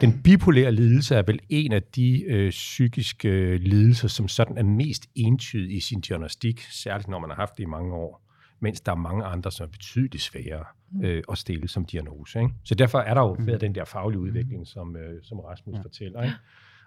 Den 0.00 0.22
bipolære 0.22 0.72
lidelse 0.72 1.14
er 1.14 1.22
vel 1.26 1.38
en 1.48 1.72
af 1.72 1.82
de 1.82 2.24
øh, 2.24 2.50
psykiske 2.50 3.28
øh, 3.28 3.60
lidelser, 3.60 4.08
som 4.08 4.28
sådan 4.28 4.58
er 4.58 4.62
mest 4.62 5.06
entydig 5.14 5.76
i 5.76 5.80
sin 5.80 6.00
diagnostik, 6.00 6.60
særligt 6.70 7.08
når 7.08 7.18
man 7.18 7.30
har 7.30 7.36
haft 7.36 7.56
det 7.56 7.62
i 7.62 7.66
mange 7.66 7.94
år, 7.94 8.22
mens 8.60 8.80
der 8.80 8.92
er 8.92 8.96
mange 8.96 9.24
andre, 9.24 9.52
som 9.52 9.64
er 9.66 9.70
betydeligt 9.70 10.22
sværere 10.22 10.64
øh, 11.04 11.22
at 11.30 11.38
stille 11.38 11.68
som 11.68 11.84
diagnose. 11.84 12.40
Ikke? 12.40 12.52
Så 12.64 12.74
derfor 12.74 12.98
er 12.98 13.14
der 13.14 13.20
jo 13.20 13.36
været 13.38 13.60
den 13.60 13.74
der 13.74 13.84
faglige 13.84 14.20
udvikling, 14.20 14.66
som, 14.66 14.96
øh, 14.96 15.22
som 15.22 15.40
Rasmus 15.40 15.76
ja. 15.76 15.82
fortæller. 15.82 16.22
Ikke? 16.22 16.36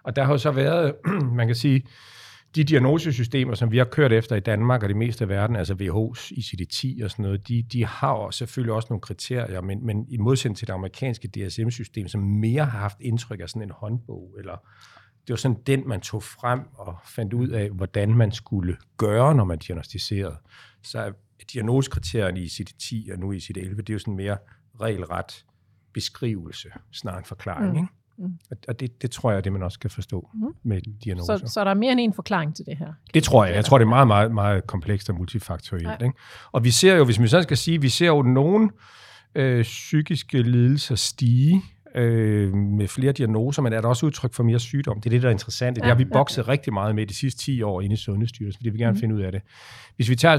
Og 0.02 0.16
der 0.16 0.24
har 0.24 0.32
jo 0.32 0.38
så 0.38 0.50
været, 0.50 0.94
man 1.38 1.46
kan 1.46 1.56
sige, 1.56 1.86
de 2.54 2.64
diagnosesystemer, 2.64 3.54
som 3.54 3.72
vi 3.72 3.78
har 3.78 3.84
kørt 3.84 4.12
efter 4.12 4.36
i 4.36 4.40
Danmark 4.40 4.82
og 4.82 4.88
det 4.88 4.96
meste 4.96 5.24
af 5.24 5.28
verden, 5.28 5.56
altså 5.56 5.74
WHO's, 5.74 6.32
ICD-10 6.32 7.04
og 7.04 7.10
sådan 7.10 7.22
noget, 7.22 7.48
de, 7.48 7.62
de 7.62 7.86
har 7.86 8.12
jo 8.12 8.30
selvfølgelig 8.30 8.74
også 8.74 8.86
nogle 8.90 9.00
kriterier, 9.00 9.60
men, 9.60 9.86
men 9.86 10.06
i 10.08 10.16
modsætning 10.16 10.56
til 10.56 10.66
det 10.66 10.72
amerikanske 10.72 11.28
DSM-system, 11.28 12.08
som 12.08 12.20
mere 12.20 12.64
har 12.64 12.78
haft 12.78 12.96
indtryk 13.00 13.40
af 13.40 13.48
sådan 13.48 13.62
en 13.62 13.70
håndbog, 13.70 14.34
eller 14.38 14.56
det 15.26 15.30
var 15.32 15.36
sådan 15.36 15.58
den, 15.66 15.88
man 15.88 16.00
tog 16.00 16.22
frem 16.22 16.60
og 16.74 16.96
fandt 17.04 17.32
ud 17.32 17.48
af, 17.48 17.70
hvordan 17.70 18.14
man 18.14 18.32
skulle 18.32 18.76
gøre, 18.96 19.34
når 19.34 19.44
man 19.44 19.58
diagnostiserede. 19.58 20.36
Så 20.82 20.98
er 20.98 21.10
diagnosekriterierne 21.52 22.40
i 22.40 22.44
ICD-10 22.46 23.12
og 23.12 23.18
nu 23.18 23.32
i 23.32 23.36
ICD-11, 23.36 23.76
det 23.76 23.90
er 23.90 23.92
jo 23.94 23.98
sådan 23.98 24.16
mere 24.16 24.36
regelret 24.80 25.44
beskrivelse, 25.94 26.68
snarere 26.92 27.18
en 27.18 27.24
forklaring. 27.24 27.70
Mm. 27.72 27.76
Ikke? 27.76 27.88
Mm. 28.18 28.38
Og- 28.68 28.80
det, 28.80 29.02
det 29.02 29.10
tror 29.10 29.30
jeg 29.30 29.36
er 29.36 29.40
det, 29.40 29.52
man 29.52 29.62
også 29.62 29.74
skal 29.74 29.90
forstå 29.90 30.28
Mm. 30.34 30.40
med 30.62 30.80
diagnoser. 31.04 31.36
Så, 31.36 31.46
så 31.52 31.64
der 31.64 31.70
er 31.70 31.74
mere 31.74 31.92
end 31.92 32.00
en 32.00 32.12
forklaring 32.14 32.56
til 32.56 32.66
det 32.66 32.76
her. 32.78 32.92
Det 33.14 33.22
tror 33.22 33.44
jeg. 33.44 33.54
Jeg 33.54 33.64
tror, 33.64 33.78
det 33.78 33.84
er 33.84 33.88
meget, 33.88 34.06
meget, 34.06 34.32
meget 34.34 34.66
komplekst 34.66 35.10
og 35.10 35.16
multifaktorielt. 35.16 36.02
Ikke? 36.02 36.14
Og 36.52 36.64
vi 36.64 36.70
ser 36.70 36.94
jo, 36.96 37.04
hvis 37.04 37.18
man 37.18 37.28
sådan 37.28 37.42
skal 37.42 37.56
sige, 37.56 37.80
vi 37.80 37.88
ser 37.88 38.06
jo 38.06 38.22
nogle 38.22 38.70
øh, 39.34 39.62
psykiske 39.62 40.42
lidelser 40.42 40.94
stige 40.94 41.62
øh, 41.94 42.54
med 42.54 42.88
flere 42.88 43.12
diagnoser, 43.12 43.62
men 43.62 43.72
er 43.72 43.80
der 43.80 43.88
også 43.88 44.06
udtryk 44.06 44.34
for 44.34 44.42
mere 44.42 44.58
sygdom? 44.58 45.00
Det 45.00 45.06
er 45.06 45.10
det, 45.10 45.22
der 45.22 45.28
er 45.28 45.32
interessant. 45.32 45.76
Det 45.76 45.84
har 45.84 45.94
vi 45.94 46.04
bokset 46.04 46.48
rigtig 46.48 46.72
meget 46.72 46.94
med 46.94 47.06
de 47.06 47.14
sidste 47.14 47.44
10 47.44 47.62
år 47.62 47.80
inde 47.80 47.94
i 47.94 47.96
Sundhedsstyrelsen, 47.96 48.58
fordi 48.58 48.70
vi 48.70 48.78
gerne 48.78 48.92
mm. 48.92 49.00
finde 49.00 49.14
ud 49.14 49.20
af 49.20 49.32
det. 49.32 49.42
Hvis 49.96 50.10
vi 50.10 50.16
tager 50.16 50.38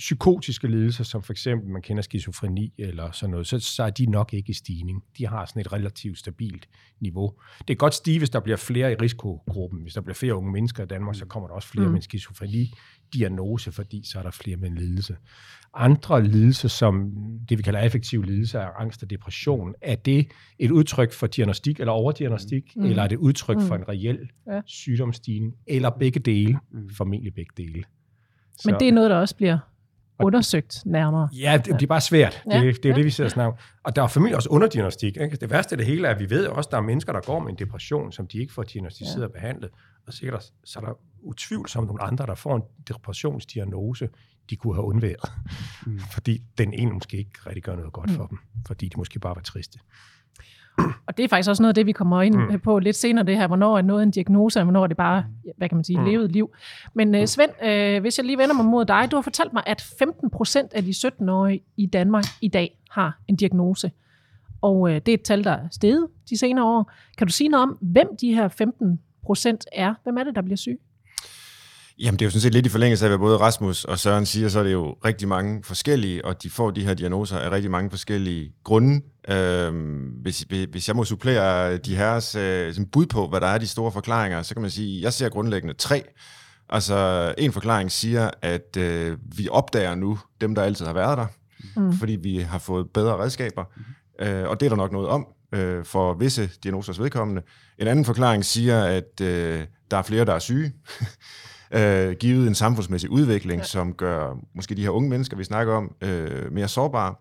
psykotiske 0.00 0.68
lidelser, 0.68 1.04
som 1.04 1.22
for 1.22 1.32
eksempel 1.32 1.70
man 1.70 1.82
kender 1.82 2.02
skizofreni 2.02 2.72
eller 2.78 3.10
sådan 3.10 3.30
noget, 3.30 3.46
så, 3.46 3.58
så 3.58 3.82
er 3.82 3.90
de 3.90 4.06
nok 4.06 4.34
ikke 4.34 4.50
i 4.50 4.52
stigning. 4.52 5.02
De 5.18 5.26
har 5.26 5.44
sådan 5.44 5.60
et 5.60 5.72
relativt 5.72 6.18
stabilt 6.18 6.68
niveau. 7.00 7.32
Det 7.58 7.66
kan 7.66 7.76
godt 7.76 7.94
stige, 7.94 8.18
hvis 8.18 8.30
der 8.30 8.40
bliver 8.40 8.56
flere 8.56 8.92
i 8.92 8.94
risikogruppen. 8.94 9.82
Hvis 9.82 9.94
der 9.94 10.00
bliver 10.00 10.14
flere 10.14 10.34
unge 10.34 10.52
mennesker 10.52 10.82
i 10.82 10.86
Danmark, 10.86 11.14
så 11.16 11.24
kommer 11.26 11.46
der 11.48 11.54
også 11.54 11.68
flere 11.68 11.86
Mm. 11.86 11.92
med 11.92 11.98
en 11.98 12.02
skizofreni-diagnose, 12.02 13.72
fordi 13.72 14.02
så 14.04 14.18
er 14.18 14.22
der 14.22 14.30
flere 14.30 14.56
med 14.56 14.68
en 14.68 14.74
lidelse. 14.78 15.16
Andre 15.74 16.24
lidelser, 16.26 16.68
som 16.68 17.12
det 17.48 17.58
vi 17.58 17.62
kalder 17.62 17.80
affektive 17.80 18.26
lidelser, 18.26 18.60
er 18.60 18.68
angst 18.80 19.02
og 19.02 19.10
depression, 19.10 19.74
er 19.82 19.94
det 19.96 20.26
et 20.58 20.70
udtryk 20.70 21.12
for 21.12 21.26
diagnostik 21.26 21.80
eller 21.80 21.92
overdiagnostik, 21.92 22.76
Mm. 22.76 22.84
eller 22.84 23.02
er 23.02 23.08
det 23.08 23.14
et 23.16 23.20
udtryk 23.20 23.56
Mm. 23.56 23.62
for 23.62 23.74
en 23.74 23.88
reel 23.88 24.28
Ja. 24.46 24.54
ja. 24.54 24.60
sygdomsstigning, 24.66 25.54
eller 25.66 25.90
begge 25.90 26.20
dele, 26.20 26.58
Mm. 26.72 26.90
formentlig 26.90 27.34
begge 27.34 27.50
dele. 27.56 27.84
Men 28.64 28.74
det 28.80 28.88
er 28.88 28.92
noget, 28.92 29.10
der 29.10 29.16
også 29.16 29.36
bliver 29.36 29.58
undersøgt 30.24 30.82
nærmere. 30.86 31.28
Ja, 31.32 31.56
det, 31.56 31.66
det 31.66 31.82
er 31.82 31.86
bare 31.86 32.00
svært. 32.00 32.42
Ja, 32.50 32.56
Ja, 32.58 32.66
det, 32.66 32.76
det 32.76 32.84
er 32.84 32.88
jo 32.88 32.92
ja. 32.92 32.96
det, 32.98 33.04
vi 33.04 33.10
sidder 33.10 33.28
og 33.28 33.32
snakker 33.32 33.52
om. 33.52 33.58
Og 33.84 33.96
der 33.96 34.02
er 34.02 34.06
formentlig 34.06 34.36
også 34.36 34.48
underdiagnostik. 34.48 35.16
Ikke? 35.16 35.36
Det 35.36 35.50
værste 35.50 35.72
af 35.72 35.76
det 35.78 35.86
hele 35.86 36.06
er, 36.08 36.10
at 36.14 36.20
vi 36.20 36.30
ved 36.30 36.46
også, 36.46 36.68
at 36.68 36.72
der 36.72 36.76
er 36.76 36.82
mennesker, 36.82 37.12
der 37.12 37.20
går 37.20 37.38
med 37.40 37.50
en 37.50 37.58
depression, 37.58 38.12
som 38.12 38.26
de 38.26 38.38
ikke 38.38 38.52
får 38.52 38.62
diagnostiseret 38.62 39.20
Ja. 39.20 39.24
og 39.26 39.32
behandlet. 39.32 39.70
Og 40.06 40.12
sikkert 40.12 40.44
så 40.64 40.78
er 40.78 40.84
der 40.84 40.92
utvivlsomt 41.22 41.86
nogle 41.86 42.02
andre, 42.02 42.26
der 42.26 42.34
får 42.34 42.56
en 42.56 42.62
depressionsdiagnose, 42.88 44.08
de 44.50 44.56
kunne 44.56 44.74
have 44.74 44.84
undværet. 44.84 45.32
Mm. 45.86 45.98
Fordi 45.98 46.42
den 46.58 46.72
ene 46.72 46.92
måske 46.92 47.16
ikke 47.16 47.30
rigtig 47.46 47.62
gør 47.62 47.76
noget 47.76 47.92
godt 47.92 48.10
mm. 48.10 48.16
for 48.16 48.26
dem. 48.26 48.38
Fordi 48.66 48.88
de 48.88 48.96
måske 48.96 49.18
bare 49.18 49.34
var 49.34 49.42
triste. 49.42 49.78
Og 51.06 51.16
det 51.16 51.24
er 51.24 51.28
faktisk 51.28 51.50
også 51.50 51.62
noget 51.62 51.70
af 51.70 51.74
det, 51.74 51.86
vi 51.86 51.92
kommer 51.92 52.22
ind 52.22 52.36
Mm. 52.36 52.60
på 52.60 52.78
lidt 52.78 52.96
senere, 52.96 53.24
det 53.26 53.36
her, 53.36 53.46
hvornår 53.46 53.78
er 53.78 53.82
noget 53.82 54.02
en 54.02 54.10
diagnose, 54.10 54.60
og 54.60 54.64
hvornår 54.64 54.82
er 54.82 54.86
det 54.86 54.96
bare, 54.96 55.24
hvad 55.56 55.68
kan 55.68 55.76
man 55.76 55.84
sige, 55.84 55.98
Mm. 55.98 56.04
levet 56.04 56.32
liv. 56.32 56.50
Men 56.94 57.14
uh, 57.14 57.24
Svend, 57.24 57.50
uh, 57.62 58.00
hvis 58.00 58.18
jeg 58.18 58.26
lige 58.26 58.38
vender 58.38 58.54
mig 58.54 58.64
mod 58.64 58.84
dig, 58.84 59.08
du 59.10 59.16
har 59.16 59.22
fortalt 59.22 59.52
mig, 59.52 59.62
at 59.66 59.80
15 59.98 60.30
procent 60.30 60.74
af 60.74 60.82
de 60.84 60.90
17-årige 60.90 61.60
i 61.76 61.86
Danmark 61.86 62.24
i 62.40 62.48
dag 62.48 62.78
har 62.90 63.18
en 63.28 63.36
diagnose. 63.36 63.90
og 64.62 64.88
øh, 64.90 64.94
det 64.94 65.08
er 65.08 65.14
et 65.14 65.22
tal, 65.22 65.44
der 65.44 65.50
er 65.50 65.68
steget 65.70 66.06
de 66.30 66.38
senere 66.38 66.64
år. 66.64 66.90
Kan 67.18 67.26
du 67.26 67.32
sige 67.32 67.48
noget 67.48 67.62
om, 67.62 67.78
hvem 67.80 68.08
de 68.20 68.34
her 68.34 68.48
15 68.48 69.00
procent 69.22 69.64
er? 69.72 69.94
Hvem 70.02 70.16
er 70.16 70.24
det, 70.24 70.34
der 70.34 70.42
bliver 70.42 70.56
syg? 70.56 70.80
Jamen, 72.00 72.18
det 72.18 72.24
er 72.24 72.26
jo 72.26 72.30
sådan 72.30 72.40
set 72.40 72.54
lidt 72.54 72.66
i 72.66 72.68
forlængelse 72.68 73.04
af, 73.04 73.10
hvad 73.10 73.18
både 73.18 73.36
Rasmus 73.36 73.84
og 73.84 73.98
Søren 73.98 74.26
siger, 74.26 74.48
så 74.48 74.58
er 74.58 74.62
det 74.62 74.72
jo 74.72 74.96
rigtig 75.04 75.28
mange 75.28 75.62
forskellige, 75.64 76.24
og 76.24 76.42
de 76.42 76.50
får 76.50 76.70
de 76.70 76.84
her 76.84 76.94
diagnoser 76.94 77.38
af 77.38 77.50
rigtig 77.50 77.70
mange 77.70 77.90
forskellige 77.90 78.52
grunde. 78.64 79.00
Øhm, 79.28 80.08
hvis, 80.22 80.44
hvis 80.70 80.88
jeg 80.88 80.96
må 80.96 81.04
supplere 81.04 81.76
de 81.76 81.96
her 81.96 82.34
øh, 82.38 82.86
bud 82.92 83.06
på, 83.06 83.28
hvad 83.28 83.40
der 83.40 83.46
er 83.46 83.58
de 83.58 83.66
store 83.66 83.92
forklaringer, 83.92 84.42
så 84.42 84.54
kan 84.54 84.62
man 84.62 84.70
sige, 84.70 84.98
at 84.98 85.02
jeg 85.02 85.12
ser 85.12 85.28
grundlæggende 85.28 85.74
tre. 85.74 86.02
Altså, 86.68 87.34
en 87.38 87.52
forklaring 87.52 87.92
siger, 87.92 88.30
at 88.42 88.76
øh, 88.78 89.18
vi 89.36 89.48
opdager 89.50 89.94
nu 89.94 90.18
dem, 90.40 90.54
der 90.54 90.62
altid 90.62 90.86
har 90.86 90.92
været 90.92 91.18
der, 91.18 91.26
mm. 91.76 91.92
fordi 91.92 92.12
vi 92.12 92.38
har 92.38 92.58
fået 92.58 92.90
bedre 92.94 93.18
redskaber, 93.18 93.64
mm. 93.76 94.26
øh, 94.26 94.48
og 94.48 94.60
det 94.60 94.66
er 94.66 94.70
der 94.70 94.76
nok 94.76 94.92
noget 94.92 95.08
om 95.08 95.26
øh, 95.52 95.84
for 95.84 96.14
visse 96.14 96.50
diagnosers 96.62 97.00
vedkommende. 97.00 97.42
En 97.78 97.86
anden 97.86 98.04
forklaring 98.04 98.44
siger, 98.44 98.84
at 98.84 99.20
øh, 99.22 99.66
der 99.90 99.96
er 99.96 100.02
flere, 100.02 100.24
der 100.24 100.34
er 100.34 100.38
syge. 100.38 100.72
øh, 101.74 102.12
givet 102.12 102.48
en 102.48 102.54
samfundsmæssig 102.54 103.10
udvikling, 103.10 103.60
ja. 103.60 103.66
som 103.66 103.92
gør 103.92 104.36
måske 104.54 104.74
de 104.74 104.82
her 104.82 104.90
unge 104.90 105.10
mennesker, 105.10 105.36
vi 105.36 105.44
snakker 105.44 105.74
om, 105.74 105.94
øh, 106.00 106.52
mere 106.52 106.68
sårbare. 106.68 107.14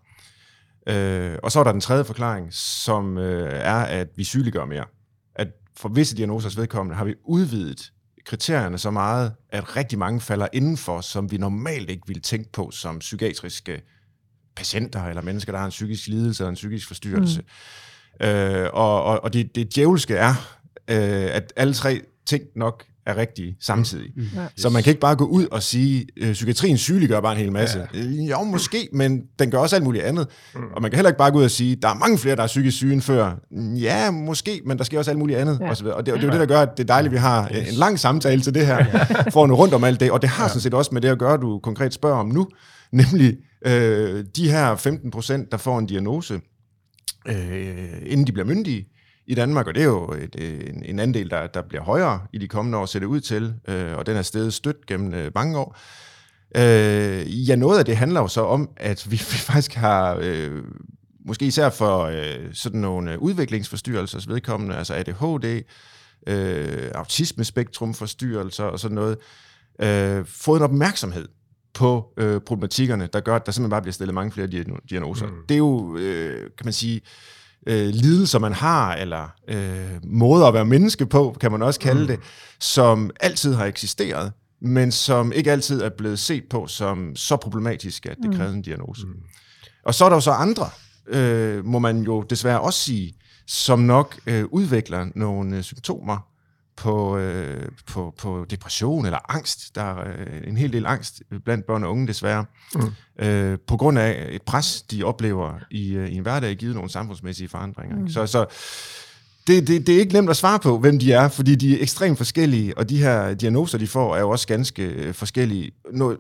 Øh, 0.88 1.38
og 1.44 1.52
så 1.52 1.60
er 1.60 1.64
der 1.64 1.72
den 1.72 1.82
tredje 1.82 2.04
forklaring, 2.04 2.54
som 2.54 3.18
øh, 3.18 3.50
er, 3.54 3.76
at 3.76 4.08
vi 4.16 4.24
sygeliggør 4.24 4.66
mere. 4.66 4.86
At 5.36 5.48
for 5.78 5.90
visse 5.90 6.18
diagnosers 6.18 6.58
vedkommende 6.58 6.96
har 6.96 7.06
vi 7.06 7.16
udvidet 7.24 7.92
kriterierne 8.26 8.78
så 8.78 8.92
meget, 8.92 9.34
at 9.50 9.78
rigtig 9.78 10.00
mange 10.00 10.22
falder 10.22 10.48
indenfor, 10.54 11.02
som 11.02 11.32
vi 11.32 11.38
normalt 11.38 11.90
ikke 11.90 12.08
ville 12.08 12.22
tænke 12.22 12.52
på 12.52 12.72
som 12.72 13.00
psykiatriske 13.00 13.82
patienter 14.56 15.04
eller 15.04 15.22
mennesker, 15.22 15.52
der 15.52 15.60
har 15.60 15.66
en 15.66 15.70
psykisk 15.70 16.08
lidelse 16.08 16.44
eller 16.44 16.50
en 16.50 16.56
psykisk 16.56 16.88
forstyrrelse. 16.88 17.42
Mm. 18.20 18.26
Øh, 18.28 18.70
og 18.74 19.04
og, 19.04 19.24
og 19.24 19.34
det, 19.34 19.56
det 19.56 19.76
djævelske 19.76 20.16
er, 20.16 20.58
øh, 20.88 21.36
at 21.36 21.54
alle 21.56 21.74
tre 21.74 22.02
ting 22.26 22.44
nok 22.56 22.86
er 23.10 23.18
rigtige 23.18 23.56
samtidig. 23.62 24.12
Mm. 24.16 24.24
Ja. 24.36 24.42
Så 24.58 24.70
man 24.70 24.84
kan 24.84 24.92
ikke 24.92 25.00
bare 25.00 25.16
gå 25.16 25.26
ud 25.26 25.46
og 25.46 25.64
sige, 25.64 26.06
øh, 26.18 26.34
psykiatrien 26.34 26.78
sygeliggør 26.78 27.22
bare 27.22 27.32
en 27.32 27.38
hel 27.38 27.52
masse. 27.52 27.88
Ja. 27.94 28.00
Øh, 28.00 28.30
jo, 28.30 28.44
måske, 28.44 28.90
men 28.94 29.22
den 29.40 29.52
gør 29.52 29.58
også 29.58 29.76
alt 29.76 29.86
muligt 29.86 30.04
andet. 30.04 30.28
Mm. 30.56 30.62
Og 30.76 30.82
man 30.82 30.92
kan 30.92 30.98
heller 30.98 31.10
ikke 31.10 31.18
bare 31.18 31.32
gå 31.32 31.38
ud 31.38 31.44
og 31.44 31.52
sige, 31.52 31.76
der 31.76 31.90
er 31.90 31.94
mange 31.94 32.18
flere, 32.18 32.36
der 32.36 32.44
er 32.44 32.48
psykisk 32.48 32.78
syge 32.78 32.94
end 32.94 33.02
før. 33.02 33.32
Ja, 33.80 34.12
måske, 34.12 34.62
men 34.66 34.78
der 34.78 34.84
sker 34.84 34.98
også 34.98 35.12
alt 35.12 35.20
muligt 35.20 35.40
andet. 35.40 35.60
Ja. 35.62 35.70
Og, 35.70 35.78
så 35.78 35.90
og, 35.90 36.06
det, 36.06 36.14
og 36.14 36.20
det 36.20 36.24
er 36.24 36.28
jo 36.28 36.40
det, 36.40 36.50
der 36.50 36.56
gør, 36.56 36.62
at 36.62 36.70
det 36.78 36.84
er 36.84 36.88
dejligt, 36.88 37.10
at 37.10 37.14
vi 37.14 37.18
har 37.18 37.52
yes. 37.56 37.72
en 37.72 37.76
lang 37.76 38.00
samtale 38.00 38.42
til 38.42 38.54
det 38.54 38.66
her, 38.66 38.86
for 39.34 39.44
at 39.44 39.50
nå 39.50 39.56
rundt 39.56 39.74
om 39.74 39.84
alt 39.84 40.00
det. 40.00 40.12
Og 40.12 40.22
det 40.22 40.30
har 40.30 40.44
ja. 40.44 40.50
sådan 40.50 40.62
set 40.62 40.74
også 40.74 40.90
med 40.94 41.02
det 41.02 41.08
at 41.08 41.20
gøre, 41.20 41.38
du 41.38 41.60
konkret 41.60 41.94
spørger 41.94 42.18
om 42.18 42.28
nu, 42.28 42.48
nemlig 42.92 43.38
øh, 43.66 44.26
de 44.36 44.52
her 44.52 44.76
15 44.76 45.12
procent, 45.12 45.52
der 45.52 45.58
får 45.58 45.80
en 45.80 45.86
diagnose, 45.86 46.42
øh, 47.28 47.88
inden 48.06 48.28
de 48.28 48.32
bliver 48.32 48.46
myndige, 48.46 48.86
i 49.30 49.36
Danmark, 49.36 49.68
og 49.68 49.76
det 49.76 49.82
er 49.82 49.88
jo 49.88 50.14
et, 50.14 50.36
en, 50.70 50.84
en 50.86 51.00
andel, 51.00 51.30
der, 51.30 51.48
der 51.48 51.62
bliver 51.62 51.84
højere 51.84 52.22
i 52.34 52.38
de 52.38 52.48
kommende 52.48 52.78
år, 52.78 52.86
ser 52.86 53.00
det 53.00 53.06
ud 53.06 53.20
til, 53.20 53.54
øh, 53.68 53.98
og 53.98 54.06
den 54.06 54.18
er 54.18 54.22
stedet 54.22 54.54
stødt 54.54 54.86
gennem 54.86 55.14
øh, 55.14 55.32
mange 55.36 55.58
år. 55.58 55.78
Øh, 56.56 57.50
ja, 57.50 57.56
noget 57.56 57.80
af 57.80 57.86
det 57.86 57.98
handler 57.98 58.22
jo 58.22 58.28
så 58.28 58.42
om, 58.42 58.70
at 58.78 59.08
vi, 59.12 59.16
vi 59.32 59.38
faktisk 59.38 59.74
har, 59.74 60.20
øh, 60.22 60.64
måske 61.26 61.46
især 61.46 61.70
for 61.70 62.04
øh, 62.04 62.54
sådan 62.54 62.82
nogle 62.82 63.14
øh, 63.14 63.20
udviklingsforstyrrelser 63.20 64.20
vedkommende, 64.28 64.76
altså 64.76 64.94
ADHD, 64.94 65.64
øh, 66.28 66.92
autismespektrumforstyrrelser 66.96 68.64
og 68.64 68.80
sådan 68.80 68.96
noget, 68.96 69.18
øh, 69.82 70.26
fået 70.26 70.60
en 70.60 70.64
opmærksomhed 70.64 71.28
på 71.74 72.14
øh, 72.18 72.42
problematikkerne, 72.42 73.10
der 73.14 73.20
gør, 73.20 73.36
at 73.36 73.46
der 73.46 73.52
simpelthen 73.52 73.72
bare 73.72 73.82
bliver 73.82 73.94
stillet 73.94 74.14
mange 74.14 74.32
flere 74.32 74.48
diagnoser. 74.90 75.28
Mm. 75.28 75.34
Det 75.50 75.56
er 75.56 75.60
jo, 75.60 75.98
øh, 75.98 76.50
kan 76.58 76.66
man 76.66 76.74
sige, 76.74 76.96
øh, 76.96 77.02
lidelser, 77.68 78.40
man 78.40 78.54
har, 78.54 78.96
eller 78.96 79.28
øh, 79.48 80.00
måder 80.04 80.48
at 80.48 80.54
være 80.54 80.66
menneske 80.66 81.06
på, 81.06 81.38
kan 81.42 81.52
man 81.52 81.62
også 81.62 81.80
kalde 81.80 82.02
mm. 82.02 82.08
det, 82.08 82.20
som 82.60 83.12
altid 83.20 83.54
har 83.54 83.66
eksisteret, 83.66 84.32
men 84.62 84.92
som 84.92 85.32
ikke 85.32 85.52
altid 85.52 85.82
er 85.82 85.90
blevet 85.98 86.20
set 86.20 86.44
på 86.50 86.68
som 86.68 87.16
så 87.16 87.38
problematisk, 87.38 88.06
at 88.06 88.18
det 88.22 88.30
mm. 88.30 88.36
kræver 88.36 88.52
en 88.52 88.62
diagnose. 88.62 89.06
Mm. 89.06 89.14
Og 89.86 89.96
så 89.96 90.06
er 90.06 90.10
der 90.10 90.16
jo 90.16 90.22
så 90.22 90.32
andre, 90.32 90.70
øh, 91.08 91.66
må 91.66 91.80
man 91.80 92.02
jo 92.02 92.22
desværre 92.22 92.62
også 92.62 92.80
sige, 92.80 93.14
som 93.48 93.80
nok 93.80 94.20
øh, 94.26 94.46
udvikler 94.52 95.08
nogle 95.16 95.58
øh, 95.58 95.64
symptomer, 95.64 96.18
på, 96.80 97.18
øh, 97.18 97.68
på, 97.88 98.14
på 98.18 98.46
depression 98.50 99.06
eller 99.06 99.32
angst. 99.32 99.76
Der 99.76 99.84
er 99.84 100.00
øh, 100.00 100.48
en 100.48 100.58
hel 100.58 100.74
del 100.74 100.86
angst 100.86 101.22
blandt 101.46 101.66
børn 101.66 101.84
og 101.84 101.92
unge 101.92 102.08
desværre, 102.08 102.46
mm. 102.76 103.26
øh, 103.26 103.58
på 103.68 103.78
grund 103.78 104.00
af 104.00 104.28
et 104.30 104.42
pres, 104.42 104.82
de 104.82 105.04
oplever 105.04 105.54
i, 105.72 105.94
øh, 105.94 106.10
i 106.10 106.16
en 106.16 106.22
hverdag, 106.22 106.56
givet 106.56 106.76
nogle 106.76 106.90
samfundsmæssige 106.90 107.50
forandringer. 107.50 107.98
Mm. 107.98 108.10
Så, 108.10 108.28
så 108.28 108.46
det, 109.48 109.68
det, 109.68 109.88
det 109.88 109.96
er 109.96 110.00
ikke 110.00 110.14
nemt 110.14 110.30
at 110.30 110.38
svare 110.38 110.60
på, 110.60 110.78
hvem 110.80 111.00
de 111.00 111.14
er, 111.14 111.28
fordi 111.28 111.56
de 111.56 111.78
er 111.78 111.82
ekstremt 111.82 112.18
forskellige, 112.18 112.78
og 112.78 112.90
de 112.90 112.98
her 112.98 113.34
diagnoser, 113.34 113.78
de 113.78 113.88
får, 113.88 114.16
er 114.16 114.20
jo 114.20 114.30
også 114.30 114.48
ganske 114.48 114.84
øh, 114.84 115.14
forskellige. 115.14 115.72
Noget, 115.94 116.18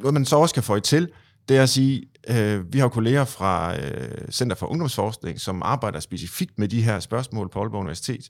noget 0.00 0.14
man 0.14 0.24
så 0.24 0.36
også 0.36 0.54
kan 0.54 0.62
få 0.62 0.76
i 0.76 0.80
til, 0.80 1.08
det 1.48 1.56
er 1.56 1.62
at 1.62 1.68
sige, 1.68 2.06
øh, 2.28 2.72
vi 2.72 2.78
har 2.78 2.88
kolleger 2.88 3.24
fra 3.24 3.76
øh, 3.80 4.30
Center 4.30 4.56
for 4.56 4.66
Ungdomsforskning, 4.66 5.40
som 5.40 5.62
arbejder 5.62 6.00
specifikt 6.00 6.58
med 6.58 6.68
de 6.68 6.82
her 6.82 7.00
spørgsmål 7.00 7.48
på 7.48 7.60
Aalborg 7.60 7.80
Universitet, 7.80 8.28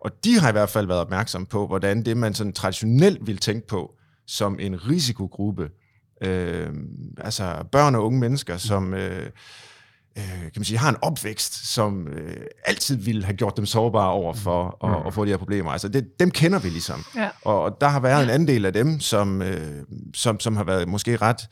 og 0.00 0.24
de 0.24 0.40
har 0.40 0.48
i 0.48 0.52
hvert 0.52 0.70
fald 0.70 0.86
været 0.86 1.00
opmærksom 1.00 1.46
på, 1.46 1.66
hvordan 1.66 2.04
det, 2.04 2.16
man 2.16 2.34
sådan 2.34 2.52
traditionelt 2.52 3.26
vil 3.26 3.38
tænke 3.38 3.66
på 3.66 3.92
som 4.26 4.58
en 4.60 4.88
risikogruppe, 4.88 5.70
øh, 6.22 6.68
altså 7.18 7.64
børn 7.72 7.94
og 7.94 8.04
unge 8.04 8.20
mennesker, 8.20 8.56
som 8.56 8.94
øh, 8.94 9.30
øh, 10.18 10.40
kan 10.40 10.52
man 10.56 10.64
sige, 10.64 10.78
har 10.78 10.88
en 10.88 10.96
opvækst, 11.02 11.74
som 11.74 12.08
øh, 12.08 12.36
altid 12.64 12.96
ville 12.96 13.24
have 13.24 13.36
gjort 13.36 13.56
dem 13.56 13.66
sårbare 13.66 14.10
over 14.10 14.34
for 14.34 14.78
mm. 14.82 14.90
at, 14.90 15.06
at 15.06 15.14
få 15.14 15.24
de 15.24 15.30
her 15.30 15.36
problemer. 15.36 15.70
Altså 15.70 15.88
det, 15.88 16.20
dem 16.20 16.30
kender 16.30 16.58
vi 16.58 16.68
ligesom. 16.68 17.04
Ja. 17.16 17.28
Og, 17.44 17.62
og 17.62 17.76
der 17.80 17.88
har 17.88 18.00
været 18.00 18.22
en 18.22 18.30
anden 18.30 18.48
del 18.48 18.66
af 18.66 18.72
dem, 18.72 19.00
som, 19.00 19.42
øh, 19.42 19.84
som, 20.14 20.40
som 20.40 20.56
har 20.56 20.64
været 20.64 20.88
måske 20.88 21.16
ret 21.16 21.48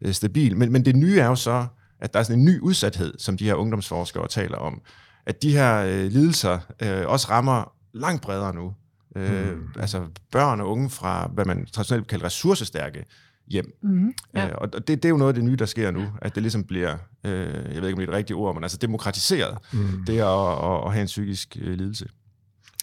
øh, 0.00 0.12
stabil. 0.12 0.56
Men, 0.56 0.72
men 0.72 0.84
det 0.84 0.96
nye 0.96 1.18
er 1.18 1.26
jo 1.26 1.34
så, 1.34 1.66
at 2.00 2.12
der 2.12 2.18
er 2.18 2.24
sådan 2.24 2.38
en 2.38 2.44
ny 2.44 2.60
udsathed, 2.60 3.14
som 3.18 3.36
de 3.36 3.44
her 3.44 3.54
ungdomsforskere 3.54 4.28
taler 4.28 4.56
om. 4.56 4.80
At 5.26 5.42
de 5.42 5.52
her 5.52 5.78
øh, 5.78 6.12
lidelser 6.12 6.58
øh, 6.82 7.06
også 7.06 7.26
rammer 7.30 7.72
langt 7.94 8.22
bredere 8.22 8.54
nu. 8.54 8.74
Øh, 9.16 9.56
mm. 9.56 9.68
Altså 9.78 10.06
børn 10.30 10.60
og 10.60 10.70
unge 10.70 10.90
fra, 10.90 11.30
hvad 11.34 11.44
man 11.44 11.66
traditionelt 11.66 12.06
kalder 12.06 12.26
ressourcestærke 12.26 13.04
hjem. 13.46 13.78
Mm. 13.82 14.12
Ja. 14.34 14.48
Øh, 14.48 14.54
og 14.54 14.72
det, 14.72 14.88
det 14.88 15.04
er 15.04 15.08
jo 15.08 15.16
noget 15.16 15.30
af 15.30 15.34
det 15.34 15.44
nye, 15.44 15.56
der 15.56 15.66
sker 15.66 15.90
nu, 15.90 16.06
at 16.22 16.34
det 16.34 16.42
ligesom 16.42 16.64
bliver, 16.64 16.96
øh, 17.24 17.32
jeg 17.32 17.82
ved 17.82 17.88
ikke 17.88 17.92
om 17.92 17.96
det 17.96 18.08
er 18.08 18.12
et 18.12 18.16
rigtigt 18.16 18.36
ord, 18.36 18.54
men 18.54 18.64
altså 18.64 18.78
demokratiseret, 18.78 19.58
mm. 19.72 20.04
det 20.06 20.18
at, 20.18 20.26
at, 20.28 20.86
at 20.86 20.92
have 20.92 21.00
en 21.00 21.06
psykisk 21.06 21.56
øh, 21.60 21.78
lidelse. 21.78 22.08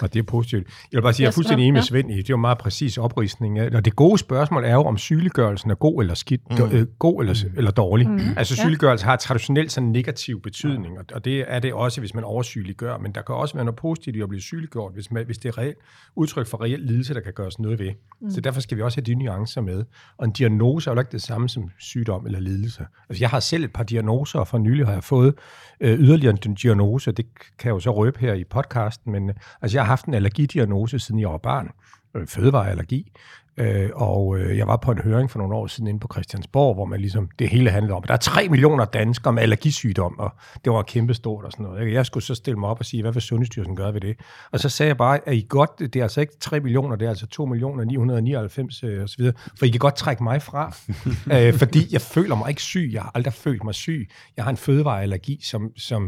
Og 0.01 0.13
det 0.13 0.19
er 0.19 0.23
positivt. 0.23 0.67
Jeg 0.67 0.97
vil 0.97 1.01
bare 1.01 1.13
sige, 1.13 1.23
at 1.23 1.25
jeg 1.25 1.31
er 1.31 1.35
fuldstændig 1.35 1.63
enig 1.63 1.73
med 1.73 1.81
Svend 1.81 2.11
i, 2.11 2.17
det 2.17 2.23
er 2.23 2.25
jo 2.29 2.37
meget 2.37 2.57
præcis 2.57 2.97
opridsning. 2.97 3.61
Og 3.75 3.85
det 3.85 3.95
gode 3.95 4.17
spørgsmål 4.17 4.63
er 4.63 4.73
jo, 4.73 4.83
om 4.83 4.97
sygeliggørelsen 4.97 5.71
er 5.71 5.75
god 5.75 6.01
eller 6.01 6.13
skidt, 6.13 6.41
mm. 6.49 6.65
øh, 6.71 6.85
god 6.99 7.21
eller, 7.21 7.35
mm. 7.43 7.57
eller 7.57 7.71
dårlig. 7.71 8.09
Mm. 8.09 8.19
Altså 8.37 8.55
sygeliggørelse 8.55 9.05
har 9.05 9.15
traditionelt 9.15 9.71
sådan 9.71 9.87
en 9.87 9.93
negativ 9.93 10.41
betydning, 10.41 10.97
og 11.13 11.25
det 11.25 11.45
er 11.47 11.59
det 11.59 11.73
også, 11.73 12.01
hvis 12.01 12.13
man 12.13 12.23
oversygeliggør, 12.23 12.97
men 12.97 13.11
der 13.11 13.21
kan 13.21 13.35
også 13.35 13.55
være 13.55 13.65
noget 13.65 13.75
positivt 13.75 14.15
i 14.15 14.21
at 14.21 14.29
blive 14.29 14.41
sygeliggjort, 14.41 14.93
hvis, 14.93 15.11
man, 15.11 15.25
hvis 15.25 15.37
det 15.37 15.49
er 15.49 15.57
reelt, 15.57 15.77
udtryk 16.15 16.47
for 16.47 16.63
reelt 16.63 16.85
lidelse, 16.85 17.13
der 17.13 17.19
kan 17.19 17.33
gøres 17.33 17.59
noget 17.59 17.79
ved. 17.79 17.91
Mm. 18.21 18.29
Så 18.29 18.41
derfor 18.41 18.61
skal 18.61 18.77
vi 18.77 18.81
også 18.81 18.97
have 18.97 19.05
de 19.05 19.15
nuancer 19.15 19.61
med. 19.61 19.83
Og 20.17 20.25
en 20.25 20.31
diagnose 20.31 20.89
er 20.89 20.93
jo 20.93 20.99
ikke 20.99 21.11
det 21.11 21.21
samme 21.21 21.49
som 21.49 21.69
sygdom 21.79 22.25
eller 22.25 22.39
lidelse. 22.39 22.85
Altså 23.09 23.23
jeg 23.23 23.29
har 23.29 23.39
selv 23.39 23.63
et 23.63 23.73
par 23.73 23.83
diagnoser, 23.83 24.39
og 24.39 24.47
for 24.47 24.57
nylig 24.57 24.85
har 24.85 24.93
jeg 24.93 25.03
fået 25.03 25.33
øh, 25.81 25.99
yderligere 25.99 26.37
en 26.45 26.53
diagnose, 26.53 27.11
det 27.11 27.25
kan 27.59 27.67
jeg 27.67 27.73
jo 27.73 27.79
så 27.79 27.91
røbe 27.91 28.19
her 28.19 28.33
i 28.33 28.43
podcasten, 28.43 29.11
men 29.11 29.31
altså 29.61 29.77
jeg 29.77 29.85
haft 29.89 30.05
en 30.05 30.13
allergidiagnose, 30.13 30.99
siden 30.99 31.19
jeg 31.19 31.29
var 31.29 31.37
barn, 31.37 31.69
øh, 32.15 32.27
fødevareallergi, 32.27 33.11
øh, 33.57 33.89
og 33.93 34.39
øh, 34.39 34.57
jeg 34.57 34.67
var 34.67 34.77
på 34.77 34.91
en 34.91 34.97
høring 34.97 35.31
for 35.31 35.39
nogle 35.39 35.55
år 35.55 35.67
siden 35.67 35.87
inde 35.87 35.99
på 35.99 36.07
Christiansborg, 36.13 36.73
hvor 36.73 36.85
man 36.85 36.99
ligesom, 36.99 37.29
det 37.39 37.49
hele 37.49 37.69
handlede 37.69 37.93
om, 37.93 38.03
at 38.03 38.07
der 38.07 38.13
er 38.13 38.17
3 38.17 38.49
millioner 38.49 38.85
danskere 38.85 39.33
med 39.33 39.41
allergisygdom, 39.41 40.19
og 40.19 40.31
det 40.65 40.73
var 40.73 40.81
kæmpestort 40.81 41.45
og 41.45 41.51
sådan 41.51 41.65
noget. 41.65 41.93
Jeg 41.93 42.05
skulle 42.05 42.23
så 42.23 42.35
stille 42.35 42.59
mig 42.59 42.69
op 42.69 42.79
og 42.79 42.85
sige, 42.85 43.01
hvad 43.01 43.13
vil 43.13 43.21
Sundhedsstyrelsen 43.21 43.75
gøre 43.75 43.93
ved 43.93 44.01
det? 44.01 44.19
Og 44.51 44.59
så 44.59 44.69
sagde 44.69 44.87
jeg 44.87 44.97
bare, 44.97 45.19
at 45.25 45.35
I 45.35 45.45
godt, 45.49 45.79
det 45.79 45.95
er 45.95 46.03
altså 46.03 46.21
ikke 46.21 46.33
3 46.39 46.59
millioner, 46.59 46.95
det 46.95 47.05
er 47.05 47.09
altså 47.09 47.27
2 47.27 47.45
millioner 47.45 47.83
999 47.83 48.83
øh, 48.83 49.03
og 49.03 49.09
så 49.09 49.15
videre, 49.17 49.33
for 49.57 49.65
I 49.65 49.69
kan 49.69 49.79
godt 49.79 49.95
trække 49.95 50.23
mig 50.23 50.41
fra, 50.41 50.75
øh, 51.47 51.53
fordi 51.53 51.79
jeg 51.91 52.01
føler 52.01 52.35
mig 52.35 52.49
ikke 52.49 52.61
syg, 52.61 52.89
jeg 52.93 53.01
har 53.01 53.11
aldrig 53.15 53.33
følt 53.33 53.63
mig 53.63 53.75
syg. 53.75 54.09
Jeg 54.37 54.43
har 54.43 54.51
en 54.51 54.57
fødevareallergi, 54.57 55.39
som, 55.43 55.71
som 55.77 56.05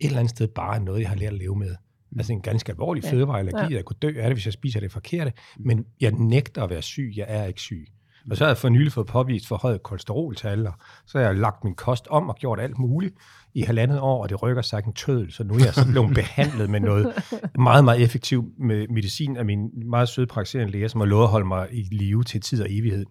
et 0.00 0.06
eller 0.06 0.18
andet 0.18 0.30
sted 0.30 0.48
bare 0.48 0.76
er 0.76 0.80
noget, 0.80 1.00
jeg 1.00 1.08
har 1.08 1.16
lært 1.16 1.32
at 1.32 1.38
leve 1.38 1.56
med. 1.56 1.74
Mm. 2.10 2.18
Altså 2.18 2.32
en 2.32 2.40
ganske 2.40 2.72
alvorlig 2.72 3.04
ja. 3.04 3.12
fødevareallergi, 3.12 3.72
ja. 3.72 3.76
jeg 3.76 3.84
kunne 3.84 3.96
dø 4.02 4.08
af 4.16 4.24
det, 4.24 4.32
hvis 4.32 4.46
jeg 4.46 4.52
spiser 4.52 4.80
det 4.80 4.92
forkerte, 4.92 5.32
men 5.58 5.84
jeg 6.00 6.12
nægter 6.12 6.62
at 6.62 6.70
være 6.70 6.82
syg, 6.82 7.12
jeg 7.16 7.26
er 7.28 7.44
ikke 7.44 7.60
syg. 7.60 7.86
Og 8.30 8.36
så 8.36 8.44
har 8.44 8.50
jeg 8.50 8.58
for 8.58 8.68
nylig 8.68 8.92
fået 8.92 9.06
påvist 9.06 9.48
for 9.48 9.56
højt 9.56 9.82
kolesteroltal, 9.82 10.66
og 10.66 10.72
så 11.06 11.18
har 11.18 11.24
jeg 11.24 11.36
lagt 11.36 11.64
min 11.64 11.74
kost 11.74 12.06
om 12.10 12.28
og 12.28 12.36
gjort 12.36 12.60
alt 12.60 12.78
muligt 12.78 13.14
i 13.54 13.62
halvandet 13.62 14.00
år, 14.00 14.22
og 14.22 14.28
det 14.28 14.42
rykker 14.42 14.62
sig 14.62 14.82
en 14.86 14.92
tødel, 14.92 15.32
så 15.32 15.44
nu 15.44 15.54
er 15.54 15.64
jeg 15.64 15.74
så 15.74 15.86
blevet 15.90 16.14
behandlet 16.14 16.70
med 16.70 16.80
noget 16.80 17.12
meget, 17.58 17.84
meget 17.84 18.02
effektiv 18.02 18.44
med 18.58 18.88
medicin 18.88 19.36
af 19.36 19.44
min 19.44 19.70
meget 19.90 20.08
søde 20.08 20.26
praktiserende 20.26 20.72
læge, 20.72 20.88
som 20.88 21.00
har 21.00 21.06
lovet 21.06 21.24
at 21.24 21.30
holde 21.30 21.46
mig 21.46 21.68
i 21.72 21.82
live 21.82 22.24
til 22.24 22.40
tid 22.40 22.62
og 22.62 22.66
evighed. 22.70 23.06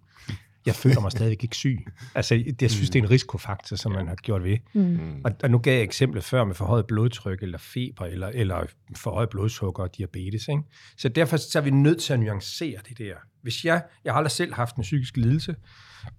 Jeg 0.69 0.75
føler 0.75 1.01
mig 1.01 1.11
stadigvæk 1.17 1.43
ikke 1.43 1.55
syg. 1.55 1.85
Altså, 2.15 2.43
jeg 2.61 2.71
synes, 2.71 2.89
det 2.89 2.99
er 2.99 3.03
en 3.03 3.09
risikofaktor, 3.09 3.75
som 3.75 3.91
man 3.91 4.07
har 4.07 4.15
gjort 4.15 4.43
ved. 4.43 4.57
Mm. 4.73 5.21
Og, 5.25 5.31
og 5.43 5.51
nu 5.51 5.57
gav 5.57 5.73
jeg 5.73 5.83
eksemplet 5.83 6.23
før 6.23 6.43
med 6.43 6.55
forhøjet 6.55 6.88
blodtryk, 6.88 7.43
eller 7.43 7.57
feber, 7.57 8.05
eller, 8.05 8.27
eller 8.27 8.65
forhøjet 8.95 9.29
blodsukker 9.29 9.83
og 9.83 9.97
diabetes. 9.97 10.47
Ikke? 10.47 10.61
Så 10.97 11.09
derfor 11.09 11.38
så 11.38 11.59
er 11.59 11.63
vi 11.63 11.69
nødt 11.69 12.01
til 12.01 12.13
at 12.13 12.19
nuancere 12.19 12.77
det 12.89 12.97
der. 12.97 13.13
Hvis 13.41 13.65
jeg, 13.65 13.83
jeg 14.05 14.13
har 14.13 14.17
aldrig 14.17 14.31
selv 14.31 14.53
haft 14.53 14.75
en 14.75 14.81
psykisk 14.81 15.17
lidelse, 15.17 15.55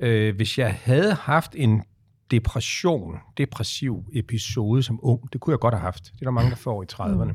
øh, 0.01 0.37
hvis 0.37 0.59
jeg 0.59 0.75
havde 0.75 1.15
haft 1.15 1.55
en 1.55 1.83
depression, 2.31 3.15
depressiv 3.39 4.05
episode 4.13 4.83
som 4.83 5.01
ung, 5.03 5.33
det 5.33 5.41
kunne 5.41 5.53
jeg 5.53 5.61
godt 5.61 5.75
have 5.75 5.83
haft. 5.83 6.05
Det 6.05 6.21
er 6.21 6.25
der 6.25 6.31
mange, 6.31 6.51
der 6.51 6.57
får 6.57 6.83
i 6.83 6.87
30'erne. 6.93 7.35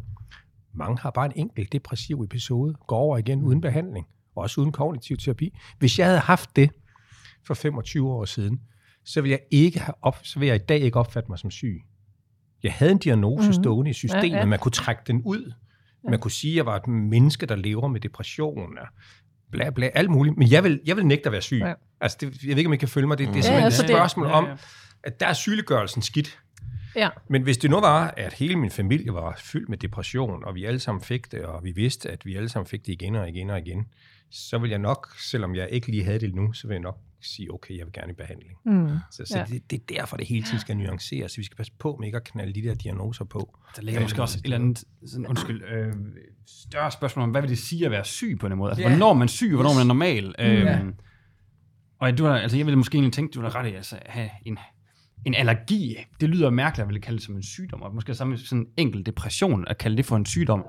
Mange 0.74 0.98
har 1.00 1.12
bare 1.12 1.26
en 1.26 1.32
enkelt 1.36 1.72
depressiv 1.72 2.22
episode, 2.22 2.76
går 2.88 2.98
over 2.98 3.18
igen 3.18 3.42
uden 3.42 3.62
behandling, 3.62 4.08
og 4.36 4.44
også 4.44 4.62
uden 4.62 4.72
kognitiv 4.72 5.18
terapi. 5.18 5.58
Hvis 5.80 6.00
jeg 6.00 6.08
havde 6.08 6.20
haft 6.20 6.56
det 6.56 6.70
for 7.48 7.54
25 7.54 8.10
år 8.12 8.26
siden, 8.26 8.62
så 9.06 9.22
ville 9.22 9.32
jeg, 9.32 9.40
ikke 9.52 9.80
have 9.80 9.94
op, 10.02 10.18
så 10.24 10.40
ville 10.40 10.48
jeg 10.54 10.56
i 10.62 10.66
dag 10.66 10.80
ikke 10.80 11.00
opfatte 11.00 11.32
mig 11.32 11.40
som 11.40 11.52
syg. 11.52 11.82
Jeg 12.64 12.74
havde 12.74 12.92
en 12.92 12.98
diagnose 12.98 13.44
Mhm. 13.48 13.54
stående 13.54 13.90
i 13.92 13.94
systemet, 13.94 14.30
Ja, 14.32 14.38
ja. 14.38 14.46
man 14.46 14.60
kunne 14.60 14.72
trække 14.72 15.02
den 15.08 15.22
ud. 15.26 15.54
Man 16.10 16.20
kunne 16.20 16.32
sige, 16.32 16.52
at 16.54 16.56
jeg 16.56 16.66
var 16.66 16.76
et 16.76 16.88
menneske, 16.88 17.46
der 17.46 17.56
lever 17.56 17.88
med 17.88 18.00
depression, 18.00 18.78
og 18.78 18.88
bla 19.52 19.70
bla, 19.70 19.90
alt 19.96 20.10
muligt. 20.10 20.38
Men 20.38 20.52
jeg 20.52 20.64
vil, 20.64 20.82
jeg 20.86 20.96
vil 20.96 21.06
nægte 21.06 21.26
at 21.26 21.32
være 21.32 21.42
syg. 21.42 21.58
Ja. 21.60 21.68
Ja. 21.68 21.74
Altså, 22.02 22.18
det, 22.22 22.44
jeg 22.44 22.50
ved 22.50 22.58
ikke, 22.58 22.68
om 22.68 22.74
I 22.74 22.78
kan 22.78 22.88
følge 22.88 23.08
mig. 23.08 23.18
Det, 23.18 23.28
det 23.28 23.32
er 23.34 23.36
Ja, 23.38 23.42
simpelthen 23.42 23.66
altså 23.66 23.84
et 23.84 23.88
det- 23.88 23.96
spørgsmål 23.96 24.28
Ja, 24.28 24.34
om, 24.34 24.46
ja. 24.46 24.56
at 25.04 25.20
der 25.20 25.28
er 25.28 25.34
sygeliggørelsen 25.34 26.02
skidt. 26.02 26.40
Ja. 26.96 27.10
Men 27.30 27.42
hvis 27.44 27.58
det 27.58 27.70
nu 27.70 27.80
var, 27.80 28.14
at 28.18 28.34
hele 28.34 28.56
min 28.56 28.72
familie 28.72 29.14
var 29.14 29.40
fyldt 29.44 29.70
med 29.70 29.78
depression, 29.78 30.44
og 30.44 30.56
vi 30.56 30.66
alle 30.66 30.80
sammen 30.80 31.02
fik 31.04 31.32
det, 31.32 31.42
og 31.42 31.64
vi 31.64 31.72
vidste, 31.72 32.12
at 32.12 32.26
vi 32.26 32.36
alle 32.36 32.50
sammen 32.50 32.68
fik 32.68 32.86
det 32.86 32.94
igen 32.94 33.16
og 33.16 33.30
igen 33.30 33.50
og 33.50 33.60
igen, 33.60 33.86
så 34.32 34.58
vil 34.58 34.70
jeg 34.70 34.80
nok, 34.80 35.08
selvom 35.20 35.56
jeg 35.56 35.70
ikke 35.72 35.88
lige 35.88 36.04
havde 36.04 36.20
det 36.20 36.36
nu, 36.36 36.54
så 36.54 36.68
vil 36.68 36.74
jeg 36.74 36.82
nok 36.82 36.98
sige, 37.28 37.54
okay, 37.54 37.78
jeg 37.78 37.86
vil 37.86 37.94
gerne 37.94 38.12
i 38.12 38.16
behandling. 38.16 38.52
Mm. 38.66 38.90
Så, 39.12 39.24
så 39.26 39.38
Ja. 39.38 39.44
det, 39.46 39.72
det 39.72 39.82
er 39.82 39.96
derfor, 39.96 40.18
det 40.18 40.28
hele 40.28 40.44
tiden 40.44 40.60
skal 40.60 40.78
nuanceres. 40.78 41.38
Vi 41.38 41.44
skal 41.44 41.58
passe 41.58 41.74
på 41.80 41.96
med 42.00 42.08
ikke 42.08 42.16
at 42.16 42.24
knalde 42.24 42.54
de 42.62 42.68
der 42.68 42.74
diagnoser 42.76 43.26
på. 43.26 43.58
Der 43.76 43.82
ligger 43.82 44.02
måske 44.02 44.22
også 44.22 44.38
et 44.40 44.44
eller 44.44 44.58
andet, 44.58 44.84
sådan, 45.08 45.28
undskyld, 45.28 45.64
øh, 45.64 45.94
større 46.48 46.92
spørgsmål 46.92 47.24
om, 47.24 47.30
hvad 47.32 47.42
vil 47.42 47.50
det 47.50 47.58
sige 47.58 47.86
at 47.86 47.92
være 47.92 48.06
syg 48.06 48.38
på 48.40 48.50
den 48.50 48.58
måde? 48.58 48.72
Altså, 48.72 48.84
Ja. 48.84 48.90
hvornår 48.90 49.10
er 49.10 49.14
man 49.14 49.28
syg, 49.28 49.48
og 49.48 49.54
hvornår 49.56 49.70
er 49.72 49.78
man 49.78 49.88
normal? 49.88 50.36
Øhm, 50.40 50.52
Ja. 50.68 50.80
Og 52.00 52.18
du 52.18 52.26
har, 52.26 52.38
altså, 52.38 52.58
jeg 52.58 52.66
ville 52.66 52.78
måske 52.78 52.96
egentlig 52.96 53.14
tænke, 53.14 53.32
du 53.34 53.42
har 53.42 53.56
ret 53.56 53.72
i, 53.72 53.74
altså, 53.76 53.96
at 54.02 54.12
have 54.12 54.30
en, 54.46 54.58
en 55.26 55.34
allergi. 55.36 55.96
Det 56.22 56.30
lyder 56.30 56.50
mærkeligt 56.50 56.82
at 56.84 56.88
ville 56.88 57.02
kalde 57.02 57.18
det 57.18 57.26
som 57.26 57.36
en 57.36 57.44
sygdom, 57.44 57.82
og 57.82 57.96
måske 57.96 58.14
sammen 58.16 58.32
med 58.32 58.38
sådan 58.40 58.60
en 58.62 58.68
enkelt 58.78 59.06
depression, 59.06 59.66
at 59.68 59.78
kalde 59.78 59.98
det 59.98 60.06
for 60.06 60.16
en 60.16 60.26
sygdom. 60.26 60.66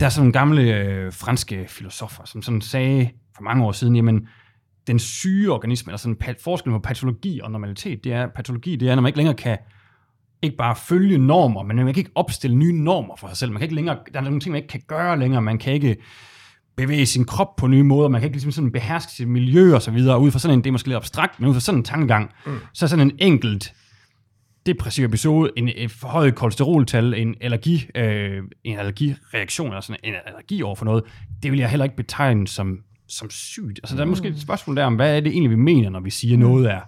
Der 0.00 0.06
er 0.06 0.10
sådan 0.10 0.20
nogle 0.22 0.32
gamle 0.32 0.62
øh, 0.76 1.12
franske 1.12 1.64
filosofer, 1.68 2.24
som 2.24 2.42
sådan 2.42 2.60
sagde 2.60 3.10
for 3.36 3.42
mange 3.42 3.64
år 3.64 3.72
siden, 3.72 3.96
jamen, 3.96 4.28
den 4.86 4.98
syge 4.98 5.52
organisme, 5.52 5.90
eller 5.90 5.98
sådan 5.98 6.16
pa- 6.24 6.42
forskellen 6.44 6.78
på 6.78 6.82
patologi 6.82 7.40
og 7.40 7.50
normalitet, 7.50 8.04
det 8.04 8.12
er, 8.12 8.26
patologi, 8.26 8.76
det 8.76 8.88
er, 8.88 8.94
når 8.94 9.02
man 9.02 9.08
ikke 9.08 9.16
længere 9.16 9.36
kan 9.36 9.58
ikke 10.42 10.56
bare 10.56 10.76
følge 10.76 11.18
normer, 11.18 11.62
men 11.62 11.76
man 11.76 11.86
kan 11.86 11.96
ikke 12.00 12.10
opstille 12.14 12.56
nye 12.56 12.72
normer 12.72 13.16
for 13.16 13.28
sig 13.28 13.36
selv. 13.36 13.50
Man 13.50 13.58
kan 13.58 13.64
ikke 13.64 13.74
længere, 13.74 13.98
der 14.12 14.20
er 14.20 14.24
nogle 14.24 14.40
ting, 14.40 14.52
man 14.52 14.62
ikke 14.62 14.72
kan 14.72 14.82
gøre 14.86 15.18
længere. 15.18 15.42
Man 15.42 15.58
kan 15.58 15.72
ikke 15.72 15.96
bevæge 16.76 17.06
sin 17.06 17.24
krop 17.24 17.56
på 17.56 17.66
nye 17.66 17.82
måder. 17.82 18.08
Man 18.08 18.20
kan 18.20 18.26
ikke 18.26 18.36
ligesom 18.36 18.52
sådan 18.52 18.72
beherske 18.72 19.12
sit 19.12 19.28
miljø 19.28 19.74
og 19.74 19.82
så 19.82 19.90
videre. 19.90 20.20
Ud 20.20 20.30
fra 20.30 20.38
sådan 20.38 20.58
en, 20.58 20.64
det 20.64 20.70
er 20.70 20.72
måske 20.72 20.88
lidt 20.88 20.96
abstrakt, 20.96 21.40
men 21.40 21.48
ud 21.48 21.54
fra 21.54 21.60
sådan 21.60 21.78
en 21.78 21.84
tankegang, 21.84 22.30
mm. 22.46 22.58
så 22.74 22.84
er 22.84 22.88
sådan 22.88 23.06
en 23.06 23.16
enkelt 23.18 23.74
depressiv 24.66 25.04
episode, 25.04 25.50
en, 25.56 25.68
en 25.68 25.90
forhøjet 25.90 26.34
kolesteroltal, 26.34 27.14
en, 27.14 27.34
allergi, 27.40 27.86
øh, 27.94 28.42
en 28.64 28.78
allergireaktion, 28.78 29.68
eller 29.68 29.80
sådan 29.80 30.00
en 30.04 30.14
allergi 30.26 30.62
over 30.62 30.74
for 30.74 30.84
noget, 30.84 31.04
det 31.42 31.50
vil 31.50 31.60
jeg 31.60 31.70
heller 31.70 31.84
ikke 31.84 31.96
betegne 31.96 32.48
som, 32.48 32.78
som 33.12 33.30
sygt. 33.30 33.80
Altså, 33.82 33.96
der 33.96 34.02
er 34.02 34.06
måske 34.06 34.28
et 34.28 34.40
spørgsmål 34.40 34.76
der 34.76 34.84
om, 34.84 34.94
hvad 34.94 35.16
er 35.16 35.20
det 35.20 35.32
egentlig, 35.32 35.50
vi 35.50 35.56
mener, 35.56 35.90
når 35.90 36.00
vi 36.00 36.10
siger, 36.10 36.38
noget 36.38 36.70
er 36.70 36.80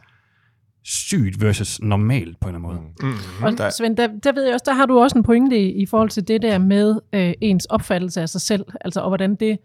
sygt 0.82 1.40
versus 1.40 1.80
normalt 1.82 2.40
på 2.40 2.48
en 2.48 2.54
eller 2.54 2.68
anden 2.68 2.82
måde. 3.02 3.12
Mm. 3.14 3.44
Og 3.44 3.58
Der- 3.58 3.70
Svend, 3.70 3.96
der, 3.96 4.08
der 4.24 4.32
ved 4.32 4.44
jeg 4.44 4.52
også, 4.54 4.64
der 4.66 4.74
har 4.74 4.86
du 4.86 4.98
også 5.00 5.18
en 5.18 5.24
pointe 5.24 5.58
i, 5.60 5.82
i 5.82 5.86
forhold 5.86 6.10
til 6.10 6.28
det 6.28 6.42
der 6.42 6.58
med 6.58 7.00
øh, 7.12 7.32
ens 7.40 7.64
opfattelse 7.64 8.20
af 8.20 8.28
sig 8.28 8.40
selv, 8.40 8.64
altså 8.80 9.00
og 9.00 9.08
hvordan 9.10 9.34
det 9.34 9.58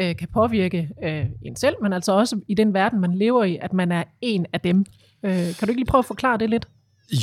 øh, 0.00 0.16
kan 0.16 0.28
påvirke 0.34 0.88
øh, 1.04 1.24
en 1.42 1.56
selv, 1.56 1.74
men 1.82 1.92
altså 1.92 2.12
også 2.12 2.40
i 2.48 2.54
den 2.54 2.74
verden, 2.74 3.00
man 3.00 3.14
lever 3.14 3.44
i, 3.44 3.58
at 3.60 3.72
man 3.72 3.92
er 3.92 4.04
en 4.20 4.46
af 4.52 4.60
dem. 4.60 4.84
Øh, 5.24 5.32
kan 5.32 5.54
du 5.60 5.66
ikke 5.66 5.80
lige 5.80 5.86
prøve 5.90 5.98
at 5.98 6.04
forklare 6.06 6.38
det 6.38 6.50
lidt? 6.50 6.68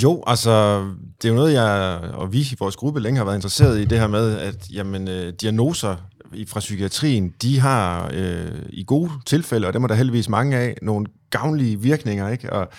Jo, 0.03 0.23
altså, 0.27 0.79
det 1.21 1.25
er 1.25 1.29
jo 1.29 1.35
noget, 1.35 1.53
jeg 1.53 1.99
og 2.13 2.33
vi 2.33 2.39
i 2.39 2.55
vores 2.59 2.75
gruppe 2.75 2.99
længe 2.99 3.17
har 3.17 3.25
været 3.25 3.35
interesseret 3.35 3.79
i, 3.79 3.85
det 3.85 3.99
her 3.99 4.07
med, 4.07 4.39
at 4.39 4.69
jamen, 4.73 5.07
øh, 5.07 5.33
diagnoser 5.41 5.95
fra 6.45 6.59
psykiatrien, 6.59 7.33
de 7.41 7.59
har 7.59 8.11
øh, 8.13 8.51
i 8.69 8.83
gode 8.83 9.11
tilfælde, 9.25 9.67
og 9.67 9.73
dem 9.73 9.83
er 9.83 9.87
der 9.87 9.95
heldigvis 9.95 10.29
mange 10.29 10.57
af, 10.57 10.77
nogle 10.81 11.05
gavnlige 11.29 11.81
virkninger, 11.81 12.29
ikke? 12.29 12.53
Og 12.53 12.69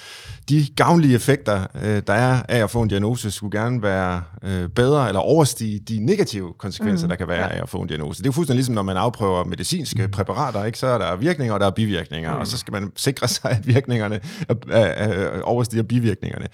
de 0.49 0.67
gavnlige 0.77 1.15
effekter, 1.15 1.67
øh, 1.83 2.03
der 2.07 2.13
er 2.13 2.43
af 2.49 2.63
at 2.63 2.71
få 2.71 2.83
en 2.83 2.89
diagnose, 2.89 3.31
skulle 3.31 3.61
gerne 3.61 3.83
være 3.83 4.23
øh, 4.45 4.69
bedre 4.69 5.09
eller 5.09 5.21
overstige 5.21 5.79
de 5.79 6.07
negative 6.07 6.53
konsekvenser, 6.59 7.07
mm, 7.07 7.09
der 7.09 7.17
kan 7.17 7.29
være 7.29 7.47
ja. 7.47 7.57
af 7.57 7.63
at 7.63 7.69
få 7.69 7.81
en 7.81 7.89
diagnose. 7.89 8.19
Det 8.19 8.27
er 8.27 8.29
jo 8.29 8.33
fuldstændig 8.33 8.59
ligesom, 8.59 8.75
når 8.75 8.83
man 8.83 8.97
afprøver 8.97 9.45
medicinske 9.45 10.09
præparater, 10.09 10.65
ikke? 10.65 10.79
så 10.79 10.87
er 10.87 10.99
der 10.99 11.17
virkninger, 11.17 11.55
og 11.55 11.61
der 11.61 11.67
er 11.67 11.71
bivirkninger, 11.71 12.35
mm. 12.35 12.41
og 12.41 12.47
så 12.47 12.59
skal 12.59 12.73
man 12.73 12.93
sikre 12.97 13.29
sig, 13.39 13.51
at 13.51 13.67
virkningerne 13.67 14.21
er, 14.49 14.55
er, 14.71 14.81
er, 14.81 15.41
overstiger 15.41 15.83
bivirkningerne. 15.83 16.47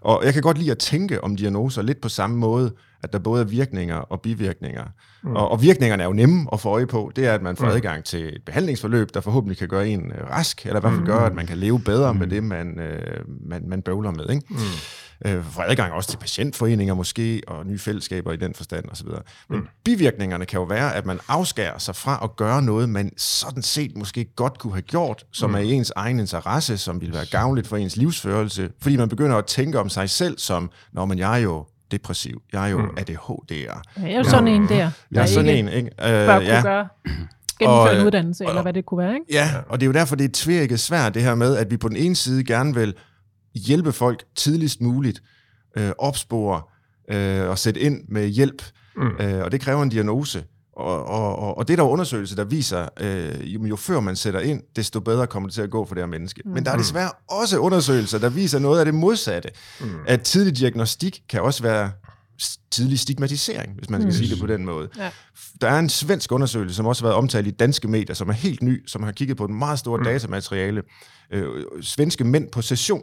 Og 0.00 0.24
jeg 0.24 0.32
kan 0.32 0.42
godt 0.42 0.58
lide 0.58 0.70
at 0.70 0.78
tænke 0.78 1.24
om 1.24 1.36
diagnoser 1.36 1.82
lidt 1.82 2.00
på 2.00 2.08
samme 2.08 2.36
måde, 2.36 2.72
at 3.02 3.12
der 3.12 3.18
både 3.18 3.40
er 3.40 3.44
virkninger 3.44 3.96
og 3.96 4.20
bivirkninger. 4.20 4.84
Mm. 5.22 5.36
Og, 5.36 5.48
og 5.48 5.62
virkningerne 5.62 6.02
er 6.02 6.06
jo 6.06 6.12
nemme 6.12 6.46
at 6.52 6.60
få 6.60 6.68
øje 6.68 6.86
på. 6.86 7.12
Det 7.16 7.26
er, 7.26 7.34
at 7.34 7.42
man 7.42 7.56
får 7.56 7.66
mm. 7.66 7.72
adgang 7.72 8.04
til 8.04 8.28
et 8.28 8.42
behandlingsforløb, 8.46 9.14
der 9.14 9.20
forhåbentlig 9.20 9.58
kan 9.58 9.68
gøre 9.68 9.88
en 9.88 10.12
øh, 10.12 10.30
rask, 10.30 10.66
eller 10.66 10.76
i 10.76 10.80
hvert 10.80 10.92
fald 10.92 11.06
gøre, 11.06 11.26
at 11.26 11.34
man 11.34 11.46
kan 11.46 11.58
leve 11.58 11.80
bedre 11.80 12.12
mm. 12.12 12.18
med 12.18 12.26
det, 12.26 12.44
man, 12.44 12.80
øh, 12.80 13.24
man, 13.26 13.62
man 13.66 13.82
bøvler 13.82 14.10
med. 14.10 14.30
Ikke? 14.30 14.46
Mm. 14.48 14.56
Øh, 15.26 15.44
får 15.44 15.62
adgang 15.62 15.92
også 15.92 16.10
til 16.10 16.16
patientforeninger 16.16 16.94
måske, 16.94 17.42
og 17.46 17.66
nye 17.66 17.78
fællesskaber 17.78 18.32
i 18.32 18.36
den 18.36 18.54
forstand 18.54 18.84
osv. 18.90 19.08
Men 19.48 19.58
mm. 19.58 19.66
bivirkningerne 19.84 20.46
kan 20.46 20.58
jo 20.58 20.64
være, 20.64 20.94
at 20.94 21.06
man 21.06 21.20
afskærer 21.28 21.78
sig 21.78 21.96
fra 21.96 22.20
at 22.24 22.36
gøre 22.36 22.62
noget, 22.62 22.88
man 22.88 23.12
sådan 23.16 23.62
set 23.62 23.96
måske 23.96 24.24
godt 24.24 24.58
kunne 24.58 24.72
have 24.72 24.82
gjort, 24.82 25.24
som 25.32 25.50
mm. 25.50 25.56
er 25.56 25.60
i 25.60 25.72
ens 25.72 25.92
egen 25.96 26.20
interesse, 26.20 26.78
som 26.78 27.00
ville 27.00 27.14
være 27.14 27.26
gavnligt 27.30 27.66
for 27.66 27.76
ens 27.76 27.96
livsførelse, 27.96 28.70
fordi 28.80 28.96
man 28.96 29.08
begynder 29.08 29.36
at 29.36 29.46
tænke 29.46 29.78
om 29.80 29.88
sig 29.88 30.10
selv 30.10 30.38
som, 30.38 30.70
når 30.92 31.04
man 31.04 31.18
jeg 31.18 31.34
er 31.34 31.42
jo 31.42 31.64
depressiv, 31.92 32.42
jeg 32.52 32.64
er 32.64 32.70
jo 32.70 32.78
mm. 32.78 32.96
ADHD'er. 33.00 33.82
Jeg 34.02 34.12
er 34.12 34.16
jo 34.16 34.24
sådan 34.24 34.48
en 34.48 34.68
der, 34.68 34.90
Jeg 35.10 35.22
er 35.22 35.26
sådan 35.26 35.48
ikke 35.48 35.58
en, 35.58 35.68
ikke? 35.68 35.90
Øh, 36.00 36.26
bør 36.26 36.38
kunne 36.38 36.48
ja. 36.48 36.62
gøre 36.62 36.88
gennemføre 37.58 37.90
Og, 37.90 37.94
en 37.94 38.00
øh, 38.00 38.06
uddannelse, 38.06 38.44
eller 38.44 38.62
hvad 38.62 38.72
det 38.72 38.86
kunne 38.86 38.98
være, 38.98 39.14
ikke? 39.14 39.26
Ja, 39.30 39.50
og 39.68 39.80
det 39.80 39.86
er 39.86 39.86
jo 39.86 39.92
derfor, 39.92 40.16
det 40.16 40.24
er 40.24 40.28
tvækket 40.32 40.80
svært, 40.80 41.14
det 41.14 41.22
her 41.22 41.34
med, 41.34 41.56
at 41.56 41.70
vi 41.70 41.76
på 41.76 41.88
den 41.88 41.96
ene 41.96 42.16
side 42.16 42.44
gerne 42.44 42.74
vil 42.74 42.94
hjælpe 43.54 43.92
folk 43.92 44.24
tidligst 44.34 44.80
muligt, 44.80 45.22
øh, 45.76 45.90
opspore 45.98 46.62
øh, 47.10 47.48
og 47.48 47.58
sætte 47.58 47.80
ind 47.80 48.04
med 48.08 48.26
hjælp, 48.28 48.62
mm. 48.96 49.10
øh, 49.20 49.44
og 49.44 49.52
det 49.52 49.60
kræver 49.60 49.82
en 49.82 49.88
diagnose. 49.88 50.44
Og, 50.76 51.06
og, 51.06 51.38
og, 51.38 51.58
og 51.58 51.68
det 51.68 51.74
er 51.74 51.76
der 51.76 51.84
jo 51.84 51.90
undersøgelser, 51.90 52.36
der 52.36 52.44
viser, 52.44 52.88
øh, 53.00 53.54
jo, 53.54 53.66
jo 53.66 53.76
før 53.76 54.00
man 54.00 54.16
sætter 54.16 54.40
ind, 54.40 54.62
desto 54.76 55.00
bedre 55.00 55.26
kommer 55.26 55.48
det 55.48 55.54
til 55.54 55.62
at 55.62 55.70
gå 55.70 55.84
for 55.84 55.94
det 55.94 56.02
her 56.02 56.08
menneske. 56.08 56.42
Mm. 56.44 56.50
Men 56.50 56.64
der 56.64 56.70
er 56.70 56.76
desværre 56.76 57.10
også 57.28 57.58
undersøgelser, 57.58 58.18
der 58.18 58.28
viser 58.28 58.58
noget 58.58 58.78
af 58.78 58.84
det 58.84 58.94
modsatte. 58.94 59.50
Mm. 59.80 59.86
At 60.06 60.22
tidlig 60.22 60.56
diagnostik 60.56 61.22
kan 61.28 61.42
også 61.42 61.62
være 61.62 61.90
tidlig 62.70 62.98
stigmatisering, 62.98 63.74
hvis 63.74 63.90
man 63.90 64.00
skal 64.00 64.08
mm. 64.08 64.12
sige 64.12 64.30
det 64.30 64.40
på 64.40 64.46
den 64.46 64.64
måde. 64.64 64.88
Ja. 64.98 65.10
Der 65.60 65.68
er 65.68 65.78
en 65.78 65.88
svensk 65.88 66.32
undersøgelse, 66.32 66.76
som 66.76 66.86
også 66.86 67.02
har 67.02 67.08
været 67.08 67.18
omtalt 67.18 67.46
i 67.46 67.50
danske 67.50 67.88
medier, 67.88 68.14
som 68.14 68.28
er 68.28 68.32
helt 68.32 68.62
ny, 68.62 68.88
som 68.88 69.02
har 69.02 69.12
kigget 69.12 69.36
på 69.36 69.44
et 69.44 69.50
meget 69.50 69.78
stort 69.78 70.00
mm. 70.00 70.04
datamateriale. 70.04 70.82
Øh, 71.32 71.64
svenske 71.82 72.24
mænd 72.24 72.50
på 72.50 72.62
session, 72.62 73.02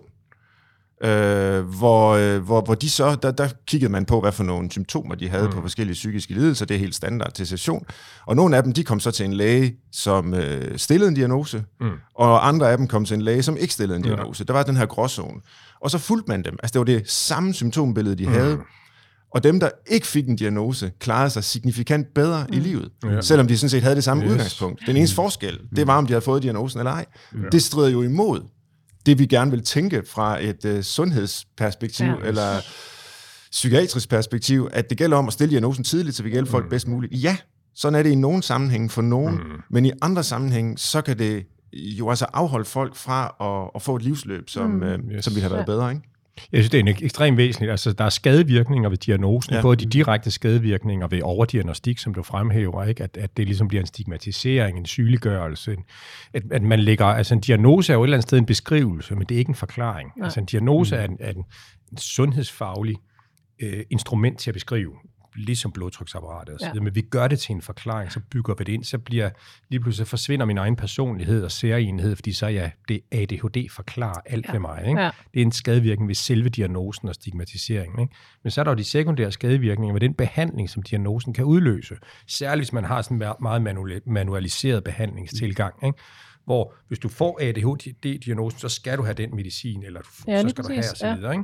øh, 1.04 1.62
hvor, 1.62 2.10
øh, 2.10 2.40
hvor, 2.40 2.62
hvor 2.62 2.76
de 2.76 2.90
så, 2.90 3.16
der, 3.16 3.32
der 3.32 3.50
kiggede 3.68 3.92
man 3.92 4.06
på, 4.06 4.22
hvad 4.22 4.32
for 4.32 4.44
nogle 4.44 4.72
symptomer 4.72 5.16
de 5.16 5.30
havde 5.30 5.46
mm. 5.46 5.52
på 5.52 5.62
forskellige 5.62 5.94
psykiske 5.94 6.34
lidelser. 6.34 6.66
Det 6.66 6.76
er 6.76 6.80
helt 6.80 6.96
standard 6.96 7.32
til 7.32 7.48
session. 7.48 7.86
Og 8.26 8.36
nogle 8.36 8.58
af 8.58 8.64
dem, 8.64 8.74
de 8.74 8.84
kom 8.84 9.00
så 9.00 9.12
til 9.12 9.26
en 9.26 9.34
læge, 9.34 9.76
som 9.92 10.34
øh, 10.34 10.78
stillede 10.78 11.10
en 11.10 11.16
diagnose, 11.16 11.64
mm. 11.82 11.90
og 12.16 12.48
andre 12.48 12.72
af 12.72 12.78
dem 12.78 12.88
kom 12.88 13.06
til 13.06 13.16
en 13.16 13.22
læge, 13.22 13.44
som 13.44 13.58
ikke 13.58 13.74
stillede 13.74 13.98
en 13.98 14.04
diagnose. 14.04 14.42
Ja. 14.42 14.44
Der 14.44 14.54
var 14.54 14.64
den 14.64 14.78
her 14.78 14.86
gråzone. 14.86 15.42
Og 15.82 15.92
så 15.92 15.98
fulgte 15.98 16.26
man 16.28 16.44
dem. 16.44 16.58
Altså 16.64 16.74
det 16.74 16.80
var 16.80 16.86
det 16.86 17.10
samme 17.10 17.54
symptombillede, 17.54 18.16
de 18.16 18.26
mm. 18.26 18.34
havde. 18.34 18.58
Og 19.34 19.44
dem, 19.44 19.60
der 19.60 19.70
ikke 19.88 20.08
fik 20.08 20.28
en 20.28 20.36
diagnose, 20.36 20.92
klarede 21.00 21.30
sig 21.30 21.44
signifikant 21.44 22.08
bedre 22.16 22.46
mm. 22.50 22.58
i 22.58 22.60
livet, 22.60 22.90
ja. 23.04 23.22
selvom 23.22 23.48
de 23.48 23.58
sådan 23.58 23.70
set 23.70 23.84
havde 23.84 23.96
det 23.96 24.04
samme 24.04 24.24
yes. 24.24 24.32
udgangspunkt. 24.32 24.82
Den 24.88 24.98
eneste 24.98 25.16
forskel, 25.16 25.60
det 25.76 25.88
var, 25.88 25.98
om 25.98 26.06
de 26.08 26.14
havde 26.14 26.22
fået 26.22 26.44
diagnosen 26.44 26.80
eller 26.80 26.92
ej. 26.92 27.06
Ja. 27.34 27.38
Det 27.52 27.64
strider 27.64 27.90
jo 27.90 28.02
imod 28.02 28.42
det, 29.10 29.20
vi 29.20 29.26
gerne 29.26 29.52
vil 29.52 29.64
tænke 29.64 30.04
fra 30.08 30.44
et 30.44 30.66
øh, 30.66 30.84
sundhedsperspektiv, 30.84 32.06
ja. 32.06 32.16
Eller 32.28 32.60
psykiatrisk 33.52 34.10
perspektiv, 34.10 34.70
at 34.74 34.90
det 34.90 34.98
gælder 34.98 35.18
om 35.18 35.28
at 35.28 35.34
stille 35.34 35.52
diagnosen 35.52 35.84
tidligt, 35.84 36.16
så 36.16 36.24
vi 36.24 36.30
kan 36.30 36.36
hjælpe 36.36 36.52
folk 36.52 36.70
bedst 36.70 36.88
muligt. 36.88 37.24
Ja, 37.24 37.38
sådan 37.76 38.00
er 38.00 38.04
det 38.04 38.10
i 38.10 38.16
nogle 38.16 38.44
sammenhænge 38.44 38.90
for 38.90 39.02
nogen, 39.02 39.36
mm. 39.36 39.62
men 39.70 39.86
i 39.86 39.92
andre 40.02 40.24
sammenhænge, 40.24 40.78
så 40.78 41.02
kan 41.02 41.20
det 41.20 41.46
jo 41.74 42.10
altså 42.10 42.26
afholde 42.34 42.66
folk 42.66 42.96
fra 42.96 43.36
at, 43.42 43.72
at 43.76 43.82
få 43.82 43.96
et 43.96 44.02
livsløb, 44.02 44.50
som, 44.50 44.70
mm. 44.70 44.84
øh, 44.84 45.00
Yes. 45.12 45.26
som 45.26 45.36
ville 45.36 45.42
have 45.42 45.52
været 45.52 45.62
Ja. 45.62 45.66
bedre, 45.66 45.92
ikke? 45.92 46.04
Jeg 46.52 46.64
synes, 46.64 46.70
det 46.70 46.90
er 46.90 46.94
ekstremt 47.06 47.38
væsentligt. 47.38 47.72
Altså, 47.72 47.94
der 47.94 48.04
er 48.04 48.10
skadevirkninger 48.10 48.90
ved 48.90 48.98
diagnosen, 48.98 49.52
Ja. 49.52 49.58
ja. 49.58 49.62
både 49.62 49.76
de 49.76 49.86
direkte 49.86 50.32
skadevirkninger 50.32 51.08
ved 51.08 51.22
overdiagnostik, 51.22 51.98
som 51.98 52.14
du 52.14 52.24
fremhæver, 52.24 52.84
ikke? 52.84 53.04
At, 53.04 53.18
at 53.18 53.38
det 53.38 53.46
ligesom 53.46 53.68
bliver 53.68 53.82
en 53.82 53.88
stigmatisering, 53.88 54.78
en 54.78 54.86
sygeliggørelse, 54.86 55.74
en, 55.74 55.84
at, 56.34 56.44
at 56.52 56.62
man 56.62 56.80
lægger, 56.80 57.06
altså 57.06 57.34
en 57.34 57.42
diagnose 57.42 57.94
er 57.94 57.98
jo 57.98 58.04
et 58.04 58.08
eller 58.08 58.18
andet 58.18 58.30
sted 58.30 58.38
en 58.38 58.46
beskrivelse, 58.46 59.16
men 59.16 59.26
det 59.28 59.36
er 59.36 59.40
ikke 59.40 59.50
en 59.50 59.56
forklaring. 59.56 60.12
Nej. 60.18 60.26
Altså 60.26 60.40
en 60.40 60.46
diagnose 60.46 60.96
er 60.96 61.06
en, 61.06 61.18
er 61.20 61.30
en, 61.30 61.44
en 61.92 61.98
sundhedsfaglig 61.98 62.96
øh, 63.62 63.84
instrument 63.90 64.40
til 64.40 64.50
at 64.50 64.54
beskrive, 64.54 64.92
ligesom 65.36 65.72
blodtryksapparatet 65.72 66.54
og 66.54 66.60
så 66.60 66.72
Ja. 66.76 66.82
Men 66.82 66.96
vi 66.96 67.02
gør 67.02 67.28
det 67.28 67.40
til 67.40 67.56
en 67.56 67.62
forklaring, 67.62 68.12
så 68.12 68.20
bygger 68.32 68.54
vi 68.58 68.64
det 68.64 68.74
ind, 68.74 68.84
så 68.84 68.98
bliver 68.98 69.30
lige 69.70 69.80
pludselig 69.80 70.08
forsvinder 70.08 70.46
min 70.46 70.58
egen 70.58 70.76
personlighed 70.76 71.44
og 71.44 71.52
særenhed, 71.52 72.16
fordi 72.16 72.34
så 72.34 72.48
ja, 72.48 72.72
det 72.88 73.00
ADHD 73.12 73.70
forklarer 73.72 74.22
alt 74.26 74.46
Ja. 74.48 74.52
ved 74.52 74.60
mig. 74.60 74.84
Ikke? 74.88 75.02
Ja. 75.02 75.10
Det 75.34 75.42
er 75.42 75.46
en 75.46 75.52
skadevirkning 75.52 76.08
ved 76.08 76.16
selve 76.16 76.50
diagnosen 76.50 77.08
og 77.08 77.16
stigmatiseringen. 77.16 78.00
Ikke? 78.00 78.14
Men 78.44 78.52
så 78.52 78.62
er 78.62 78.64
der 78.64 78.72
jo 78.72 78.78
de 78.78 78.84
sekundære 78.84 79.32
skadevirkninger 79.32 79.94
ved 79.94 80.02
den 80.02 80.14
behandling, 80.14 80.70
som 80.70 80.84
diagnosen 80.84 81.34
kan 81.34 81.46
udløse. 81.46 81.96
Særligt 82.28 82.60
hvis 82.66 82.74
man 82.74 82.84
har 82.84 83.02
sådan 83.02 83.22
en 83.22 83.34
meget 83.42 83.62
manual- 83.62 84.02
manualiseret 84.12 84.84
behandlingstilgang. 84.84 85.74
Ikke? 85.86 85.98
Hvor 86.50 86.74
hvis 86.88 87.00
du 87.00 87.10
får 87.10 87.40
ADHD-diagnosen, 87.42 88.60
så 88.60 88.70
skal 88.70 88.98
du 88.98 89.04
have 89.04 89.14
den 89.14 89.36
medicin, 89.36 89.84
eller 89.84 90.02
du, 90.02 90.08
Ja, 90.28 90.42
så 90.42 90.50
skal 90.50 90.64
du 90.64 90.68
præcis, 90.68 91.02
have 91.02 91.14
og 91.14 91.18
så 91.18 91.28
ja. 91.28 91.32
Ikke? 91.32 91.44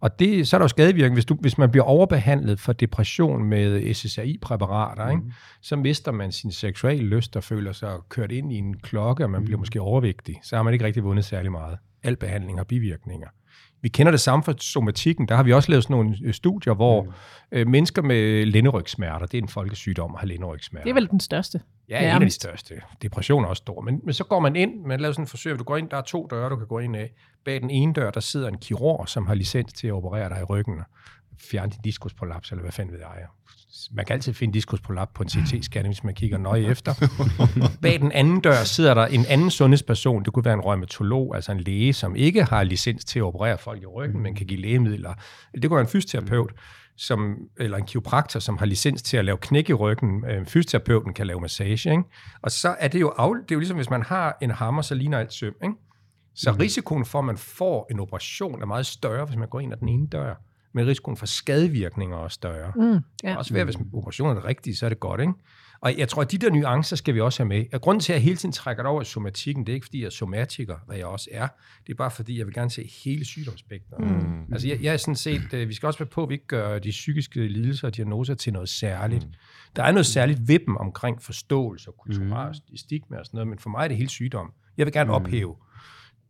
Og 0.00 0.18
det, 0.18 0.48
så 0.48 0.56
er 0.56 0.58
der 0.58 0.64
jo 0.64 0.68
skadevirkning. 0.68 1.14
Hvis, 1.14 1.24
du, 1.24 1.34
hvis 1.40 1.58
man 1.58 1.70
bliver 1.70 1.84
overbehandlet 1.84 2.60
for 2.60 2.72
depression 2.72 3.44
med 3.44 3.94
SSRI-præparater, 3.94 5.10
ikke? 5.10 5.22
så 5.60 5.76
mister 5.76 6.12
man 6.12 6.32
sin 6.32 6.52
seksuelle 6.52 7.04
lyst 7.04 7.36
og 7.36 7.44
føler 7.44 7.72
sig 7.72 7.98
kørt 8.08 8.32
ind 8.32 8.52
i 8.52 8.56
en 8.56 8.74
klokke, 8.74 9.24
og 9.24 9.30
man 9.30 9.44
bliver 9.44 9.58
måske 9.58 9.80
overvægtig. 9.80 10.40
Så 10.42 10.56
har 10.56 10.62
man 10.62 10.72
ikke 10.72 10.84
rigtig 10.84 11.04
vundet 11.04 11.24
særlig 11.24 11.52
meget. 11.52 11.78
Al 12.02 12.16
behandling 12.16 12.58
har 12.58 12.64
bivirkninger. 12.64 13.28
Vi 13.82 13.88
kender 13.88 14.10
det 14.10 14.20
samme 14.20 14.42
for 14.42 14.54
somatikken. 14.58 15.28
Der 15.28 15.36
har 15.36 15.42
vi 15.42 15.52
også 15.52 15.70
lavet 15.70 15.84
sådan 15.84 15.94
nogle 15.94 16.16
øh, 16.24 16.34
studier, 16.34 16.74
hvor 16.74 17.02
mm. 17.02 17.10
øh, 17.52 17.66
mennesker 17.66 18.02
med 18.02 18.46
lænderygsmerter, 18.46 19.26
det 19.26 19.38
er 19.38 19.42
en 19.42 19.48
folkesygdom 19.48 20.14
at 20.14 20.20
have 20.20 20.28
lænderygsmerter. 20.28 20.84
Det 20.84 20.90
er 20.90 20.94
vel 20.94 21.10
den 21.10 21.20
største. 21.20 21.60
Ja, 22.00 22.16
en 22.16 22.22
af 22.22 22.28
de 22.28 22.30
største. 22.30 22.82
Depression 23.02 23.44
er 23.44 23.48
også 23.48 23.60
stor. 23.60 23.80
Men, 23.80 24.00
men 24.04 24.14
så 24.14 24.24
går 24.24 24.40
man 24.40 24.56
ind, 24.56 24.84
man 24.84 25.00
laver 25.00 25.12
sådan 25.12 25.22
et 25.22 25.30
forsøg, 25.30 25.58
du 25.58 25.64
går 25.64 25.76
ind, 25.76 25.90
der 25.90 25.96
er 25.96 26.02
to 26.02 26.26
døre, 26.30 26.50
du 26.50 26.56
kan 26.56 26.66
gå 26.66 26.78
ind 26.78 26.96
af. 26.96 27.12
Bag 27.44 27.60
den 27.60 27.70
ene 27.70 27.92
dør, 27.92 28.10
der 28.10 28.20
sidder 28.20 28.48
en 28.48 28.58
kirurg, 28.58 29.08
som 29.08 29.26
har 29.26 29.34
licens 29.34 29.72
til 29.72 29.86
at 29.86 29.92
operere 29.92 30.28
dig 30.28 30.40
i 30.40 30.44
ryggen 30.44 30.80
fjerne 31.50 31.70
din 31.70 31.80
diskusprolaps, 31.84 32.50
eller 32.50 32.62
hvad 32.62 32.72
fanden 32.72 32.92
ved 32.92 33.00
jeg. 33.00 33.26
Man 33.92 34.04
kan 34.04 34.14
altid 34.14 34.32
finde 34.34 34.54
diskusprolaps 34.54 35.10
på 35.14 35.22
en 35.22 35.28
CT-scanning, 35.28 35.88
hvis 35.88 36.04
man 36.04 36.14
kigger 36.14 36.38
nøje 36.38 36.60
efter. 36.60 36.94
Bag 37.82 38.00
den 38.00 38.12
anden 38.12 38.40
dør 38.40 38.64
sidder 38.64 38.94
der 38.94 39.06
en 39.06 39.26
anden 39.28 39.50
sundhedsperson. 39.50 40.24
Det 40.24 40.32
kunne 40.32 40.44
være 40.44 40.54
en 40.54 40.60
rheumatolog, 40.60 41.34
altså 41.34 41.52
en 41.52 41.60
læge, 41.60 41.92
som 41.92 42.16
ikke 42.16 42.44
har 42.44 42.62
licens 42.62 43.04
til 43.04 43.18
at 43.18 43.22
operere 43.22 43.58
folk 43.58 43.82
i 43.82 43.86
ryggen, 43.86 44.22
men 44.22 44.34
kan 44.34 44.46
give 44.46 44.60
lægemidler. 44.60 45.14
Det 45.54 45.62
kunne 45.62 45.76
være 45.76 45.80
en 45.80 45.88
fysioterapeut, 45.88 46.52
som, 46.96 47.36
eller 47.58 47.78
en 47.78 47.86
kiropraktor, 47.86 48.40
som 48.40 48.58
har 48.58 48.66
licens 48.66 49.02
til 49.02 49.16
at 49.16 49.24
lave 49.24 49.38
knæk 49.38 49.70
i 49.70 49.72
ryggen. 49.72 50.24
Øh, 50.24 50.46
Fysioterapeuten 50.46 51.14
kan 51.14 51.26
lave 51.26 51.40
massage. 51.40 51.90
Ikke? 51.90 52.02
Og 52.42 52.50
så 52.50 52.76
er 52.78 52.88
det 52.88 53.00
jo, 53.00 53.08
af, 53.08 53.28
det 53.42 53.50
er 53.50 53.54
jo 53.54 53.58
ligesom, 53.58 53.76
hvis 53.76 53.90
man 53.90 54.02
har 54.02 54.36
en 54.42 54.50
hammer, 54.50 54.82
så 54.82 54.94
ligner 54.94 55.18
alt 55.18 55.32
søm. 55.32 55.54
Ikke? 55.62 55.74
Så 56.34 56.52
mm. 56.52 56.58
risikoen 56.58 57.04
for, 57.04 57.18
at 57.18 57.24
man 57.24 57.36
får 57.36 57.86
en 57.90 58.00
operation, 58.00 58.62
er 58.62 58.66
meget 58.66 58.86
større, 58.86 59.24
hvis 59.24 59.36
man 59.36 59.48
går 59.48 59.60
ind 59.60 59.72
ad 59.72 59.78
den 59.78 59.88
ene 59.88 60.06
dør. 60.06 60.34
Men 60.72 60.86
risikoen 60.86 61.16
for 61.16 61.26
skadevirkninger 61.26 62.16
er 62.16 62.20
også 62.20 62.34
større. 62.34 62.72
Mm, 62.76 62.82
Ja. 62.82 62.98
ja. 63.24 63.36
Også 63.36 63.52
ved, 63.52 63.60
at 63.60 63.66
hvis 63.66 63.76
operationen 63.92 64.36
er 64.36 64.44
rigtig, 64.44 64.78
så 64.78 64.84
er 64.84 64.88
det 64.88 65.00
godt, 65.00 65.20
ikke? 65.20 65.32
Og 65.80 65.98
jeg 65.98 66.08
tror, 66.08 66.22
at 66.22 66.32
de 66.32 66.38
der 66.38 66.50
nuancer 66.50 66.96
skal 66.96 67.14
vi 67.14 67.20
også 67.20 67.42
have 67.42 67.48
med. 67.48 67.64
Og 67.72 67.80
grunden 67.80 68.00
til, 68.00 68.12
at 68.12 68.14
jeg 68.14 68.22
hele 68.22 68.36
tiden 68.36 68.52
trækker 68.52 68.82
det 68.82 68.90
over 68.90 69.02
i 69.02 69.04
somatikken, 69.04 69.66
det 69.66 69.72
er 69.72 69.74
ikke, 69.74 69.86
fordi 69.86 70.00
jeg 70.00 70.06
er 70.06 70.10
somatiker, 70.10 70.76
hvad 70.86 70.96
jeg 70.96 71.06
også 71.06 71.28
er. 71.32 71.48
Det 71.86 71.92
er 71.92 71.96
bare, 71.96 72.10
fordi 72.10 72.38
jeg 72.38 72.46
vil 72.46 72.54
gerne 72.54 72.70
se 72.70 72.90
hele 73.04 73.24
sygdomsspektret. 73.24 74.00
Mm. 74.00 74.52
Altså, 74.52 74.68
jeg, 74.68 74.82
jeg 74.82 74.92
er 74.92 74.96
sådan 74.96 75.16
set, 75.16 75.54
øh, 75.54 75.68
vi 75.68 75.74
skal 75.74 75.86
også 75.86 75.98
være 75.98 76.08
på, 76.08 76.22
at 76.22 76.28
vi 76.28 76.34
ikke 76.34 76.46
gør 76.46 76.78
de 76.78 76.90
psykiske 76.90 77.46
lidelser 77.46 77.86
og 77.88 77.96
diagnoser 77.96 78.34
til 78.34 78.52
noget 78.52 78.68
særligt. 78.68 79.24
Mm. 79.26 79.32
Der 79.76 79.82
er 79.82 79.92
noget 79.92 80.06
særligt 80.06 80.48
ved 80.48 80.58
dem 80.66 80.76
omkring 80.76 81.22
forståelse 81.22 81.88
og 81.90 81.94
kulturel 81.98 82.54
mm. 82.70 82.76
stigma 82.76 83.16
og 83.18 83.26
sådan 83.26 83.36
noget, 83.36 83.48
men 83.48 83.58
for 83.58 83.70
mig 83.70 83.84
er 83.84 83.88
det 83.88 83.96
hele 83.96 84.10
sygdom. 84.10 84.52
Jeg 84.76 84.86
vil 84.86 84.92
gerne 84.92 85.08
mm. 85.08 85.14
ophæve 85.14 85.56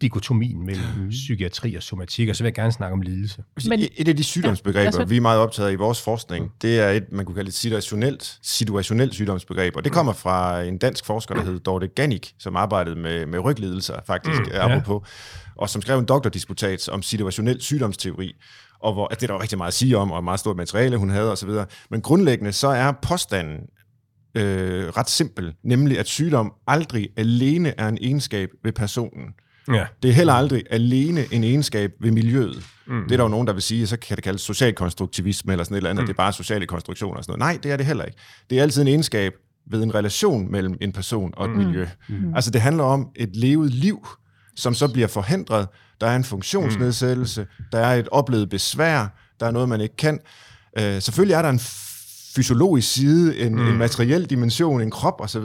dikotomien 0.03 0.67
mellem 0.67 0.85
mm. 0.99 1.09
psykiatri 1.11 1.75
og 1.75 1.83
somatik, 1.83 2.29
og 2.29 2.37
så 2.37 2.43
vil 2.43 2.47
jeg 2.47 2.55
gerne 2.55 2.73
snakke 2.73 2.93
om 2.93 3.01
lidelse. 3.03 3.43
Men- 3.57 3.69
Men, 3.81 3.89
et 3.97 4.09
af 4.09 4.17
de 4.17 4.25
sygdomsbegreber, 4.25 4.99
Ja, 4.99 5.05
vi 5.05 5.17
er 5.17 5.21
meget 5.21 5.41
optaget 5.41 5.69
af 5.69 5.73
i 5.73 5.77
vores 5.77 6.03
forskning, 6.03 6.53
det 6.63 6.81
er 6.81 6.89
et, 6.91 7.05
man 7.13 7.25
kunne 7.27 7.35
kalde 7.35 7.49
et 7.49 7.55
situationelt, 7.55 8.39
situationelt 8.43 9.15
sygdomsbegreb, 9.15 9.77
og 9.77 9.85
det 9.85 9.93
kommer 9.93 10.13
fra 10.13 10.63
en 10.63 10.79
dansk 10.79 11.05
forsker, 11.07 11.35
der 11.35 11.43
hed 11.45 11.61
Dorte 11.61 11.89
Gannik, 11.89 12.33
som 12.39 12.57
arbejdede 12.57 12.97
med, 12.97 13.27
med 13.27 13.39
ryglidelser, 13.39 13.95
faktisk, 14.07 14.41
mm, 14.41 14.49
ja. 14.53 14.69
apropos, 14.79 15.09
og 15.57 15.71
som 15.71 15.83
skrev 15.83 15.99
en 15.99 16.05
doktordisputat 16.05 16.89
om 16.89 17.03
situationel 17.03 17.61
sygdomsteori, 17.61 18.33
og 18.81 18.93
hvor, 18.93 19.09
at 19.11 19.17
det 19.21 19.23
er 19.23 19.27
der 19.27 19.35
var 19.35 19.43
rigtig 19.43 19.59
meget 19.59 19.69
at 19.69 19.75
sige 19.75 19.99
om, 19.99 20.11
og 20.11 20.25
meget 20.25 20.41
stort 20.41 20.57
materiale, 20.57 20.97
hun 20.97 21.11
havde 21.11 21.33
osv. 21.33 21.51
Men 21.91 22.01
grundlæggende 22.01 22.53
så 22.53 22.69
er 22.69 22.93
påstanden 23.03 23.59
øh, 24.35 24.89
ret 24.89 25.11
simpel, 25.11 25.55
nemlig 25.65 25.99
at 25.99 26.07
sygdom 26.07 26.53
aldrig 26.67 27.09
alene 27.17 27.81
er 27.81 27.89
en 27.89 27.99
egenskab 28.01 28.49
ved 28.65 28.73
personen. 28.73 29.27
Ja. 29.69 29.87
Det 30.03 30.11
er 30.11 30.15
heller 30.15 30.33
aldrig 30.33 30.63
alene 30.71 31.25
en 31.31 31.45
egenskab 31.45 31.93
ved 32.01 32.11
miljøet. 32.11 32.63
Mm. 32.87 33.03
Det 33.03 33.13
er 33.13 33.17
der 33.17 33.25
jo 33.25 33.29
nogen, 33.29 33.47
der 33.47 33.53
vil 33.53 33.63
sige, 33.63 33.87
så 33.87 33.97
kan 33.97 34.17
det 34.17 34.25
kaldes 34.25 34.43
social 34.43 34.75
konstruktivisme 34.75 35.53
eller 35.53 35.65
sådan 35.65 35.75
et 35.75 35.77
eller 35.77 35.91
andet, 35.91 36.03
mm. 36.03 36.07
det 36.07 36.13
er 36.13 36.17
bare 36.17 36.33
sociale 36.33 36.67
konstruktioner 36.67 37.17
og 37.17 37.25
sådan 37.25 37.39
noget. 37.39 37.55
Nej, 37.55 37.61
det 37.63 37.73
er 37.73 37.77
det 37.77 37.87
heller 37.87 38.05
ikke. 38.05 38.19
Det 38.51 38.59
er 38.59 38.63
altid 38.63 38.83
en 38.83 38.89
egenskab 38.89 39.33
ved 39.71 39.83
en 39.83 39.95
relation 39.95 40.53
mellem 40.53 40.77
en 40.81 40.93
person 40.93 41.35
og 41.37 41.45
et 41.45 41.51
mm. 41.51 41.57
miljø. 41.57 41.87
Mm. 42.09 42.35
Altså 42.35 42.51
det 42.51 42.61
handler 42.61 42.85
om 42.85 43.09
et 43.17 43.37
levet 43.37 43.71
liv, 43.71 44.07
som 44.57 44.75
så 44.75 44.89
bliver 44.93 45.09
forhindret. 45.09 45.69
Der 46.01 46.07
er 46.07 46.17
en 46.17 46.25
funktionsnedsættelse, 46.25 47.47
der 47.73 47.79
er 47.79 47.95
et 47.95 48.09
oplevet 48.09 48.49
besvær, 48.49 49.07
der 49.41 49.47
er 49.47 49.51
noget, 49.51 49.69
man 49.69 49.81
ikke 49.81 49.97
kan. 49.97 50.19
Øh, 50.79 51.03
selvfølgelig 51.03 51.35
er 51.35 51.43
der 51.43 51.51
en 51.51 51.61
fysiologisk 52.35 52.93
side, 52.93 53.39
en, 53.39 53.55
mm. 53.55 53.69
en 53.69 53.79
materiel 53.79 54.31
dimension, 54.31 54.81
en 54.81 54.91
krop 54.91 55.21
osv., 55.21 55.45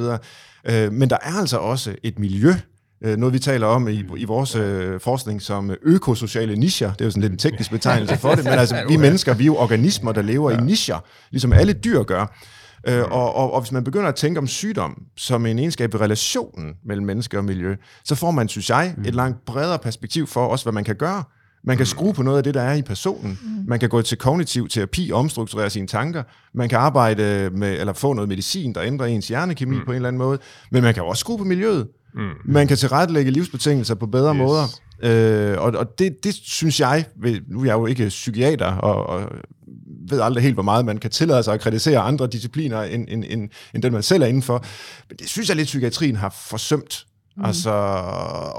øh, 0.66 0.92
men 0.92 1.10
der 1.10 1.18
er 1.22 1.34
altså 1.40 1.58
også 1.58 1.96
et 2.04 2.20
miljø, 2.20 2.54
noget 3.02 3.34
vi 3.34 3.40
taler 3.40 3.68
om 3.68 3.88
i, 3.88 4.04
i 4.18 4.26
vores 4.26 4.56
øh, 4.56 5.00
forskning 5.00 5.42
som 5.42 5.72
økosociale 5.82 6.56
nischer. 6.56 6.92
Det 6.92 7.02
er 7.02 7.06
jo 7.06 7.12
sådan 7.12 7.22
lidt 7.22 7.32
en 7.32 7.38
teknisk 7.38 7.72
betegnelse 7.72 8.18
for 8.18 8.36
det, 8.36 8.44
men 8.44 8.54
altså 8.54 8.84
vi 8.90 8.98
mennesker, 8.98 9.34
vi 9.34 9.44
er 9.44 9.46
jo 9.46 9.56
organismer, 9.56 10.12
der 10.12 10.22
lever 10.22 10.52
ja. 10.52 10.58
i 10.58 10.64
nischer, 10.64 11.00
ligesom 11.32 11.54
alle 11.54 11.74
dyr 11.74 12.04
gør. 12.04 12.38
Øh, 12.88 13.04
og, 13.04 13.36
og, 13.36 13.54
og 13.54 13.62
hvis 13.62 13.72
man 13.72 13.84
begynder 13.84 14.08
at 14.08 14.16
tænke 14.16 14.38
om 14.38 14.48
sygdom 14.48 15.04
som 15.18 15.46
en 15.46 15.60
egenskab 15.60 15.94
i 15.94 15.98
relationen 15.98 16.74
mellem 16.86 17.06
menneske 17.06 17.38
og 17.38 17.46
miljø, 17.46 17.76
så 18.04 18.16
får 18.16 18.32
man, 18.32 18.48
synes 18.48 18.70
jeg, 18.70 18.96
et 19.06 19.16
langt 19.16 19.46
bredere 19.46 19.80
perspektiv 19.80 20.28
for 20.28 20.46
også, 20.48 20.66
hvad 20.66 20.74
man 20.74 20.84
kan 20.84 20.96
gøre. 20.96 21.24
Man 21.64 21.78
kan 21.78 21.86
skrue 21.86 22.14
på 22.14 22.24
noget 22.24 22.38
af 22.38 22.44
det, 22.44 22.54
der 22.54 22.62
er 22.62 22.74
i 22.74 22.82
personen. 22.82 23.40
Man 23.68 23.80
kan 23.80 23.90
gå 23.90 24.02
til 24.02 24.18
kognitiv 24.18 24.70
terapi 24.70 25.10
og 25.14 25.20
omstrukturere 25.20 25.70
sine 25.70 25.88
tanker. 25.88 26.24
Man 26.54 26.70
kan 26.70 26.78
arbejde 26.78 27.50
med, 27.54 27.80
eller 27.80 27.94
få 27.94 28.14
noget 28.14 28.30
medicin, 28.30 28.74
der 28.74 28.84
ændrer 28.84 29.06
ens 29.06 29.28
hjernekemi 29.28 29.76
mm. 29.76 29.86
på 29.86 29.92
en 29.92 29.96
eller 29.96 30.08
anden 30.08 30.18
måde. 30.18 30.40
Men 30.72 30.84
man 30.84 30.94
kan 30.94 31.04
også 31.04 31.20
skrue 31.20 31.38
på 31.38 31.44
miljøet. 31.44 31.88
Mm. 32.18 32.30
Man 32.46 32.68
kan 32.68 32.78
tilrettelægge 32.78 33.32
livsbetingelser 33.32 33.96
på 33.96 34.06
bedre 34.06 34.34
yes. 34.34 34.38
måder. 34.38 34.66
Øh, 35.04 35.62
og 35.62 35.72
og 35.72 36.00
det, 36.00 36.24
det 36.24 36.36
synes 36.36 36.80
jeg, 36.80 37.06
nu 37.48 37.62
er 37.62 37.66
jeg 37.66 37.74
jo 37.74 37.86
ikke 37.86 38.08
psykiater, 38.08 38.66
og, 38.66 39.06
og 39.06 39.30
ved 40.10 40.22
aldrig 40.22 40.44
helt, 40.44 40.56
hvor 40.56 40.64
meget 40.64 40.86
man 40.86 40.98
kan 40.98 41.12
tillade 41.12 41.44
sig 41.44 41.54
at 41.54 41.62
kritisere 41.62 42.00
andre 42.00 42.28
discipliner, 42.28 42.82
end, 42.82 43.06
end, 43.10 43.24
end, 43.28 43.50
end 43.74 43.84
den 43.84 43.94
man 43.94 44.04
selv 44.04 44.24
er 44.24 44.28
indenfor. 44.28 44.66
Men 45.10 45.18
det 45.18 45.30
synes 45.30 45.50
jeg 45.50 45.58
lidt, 45.58 45.66
psykiatrien 45.66 46.16
har 46.16 46.36
forsømt. 46.48 47.06
Mm. 47.38 47.46
Altså 47.46 47.72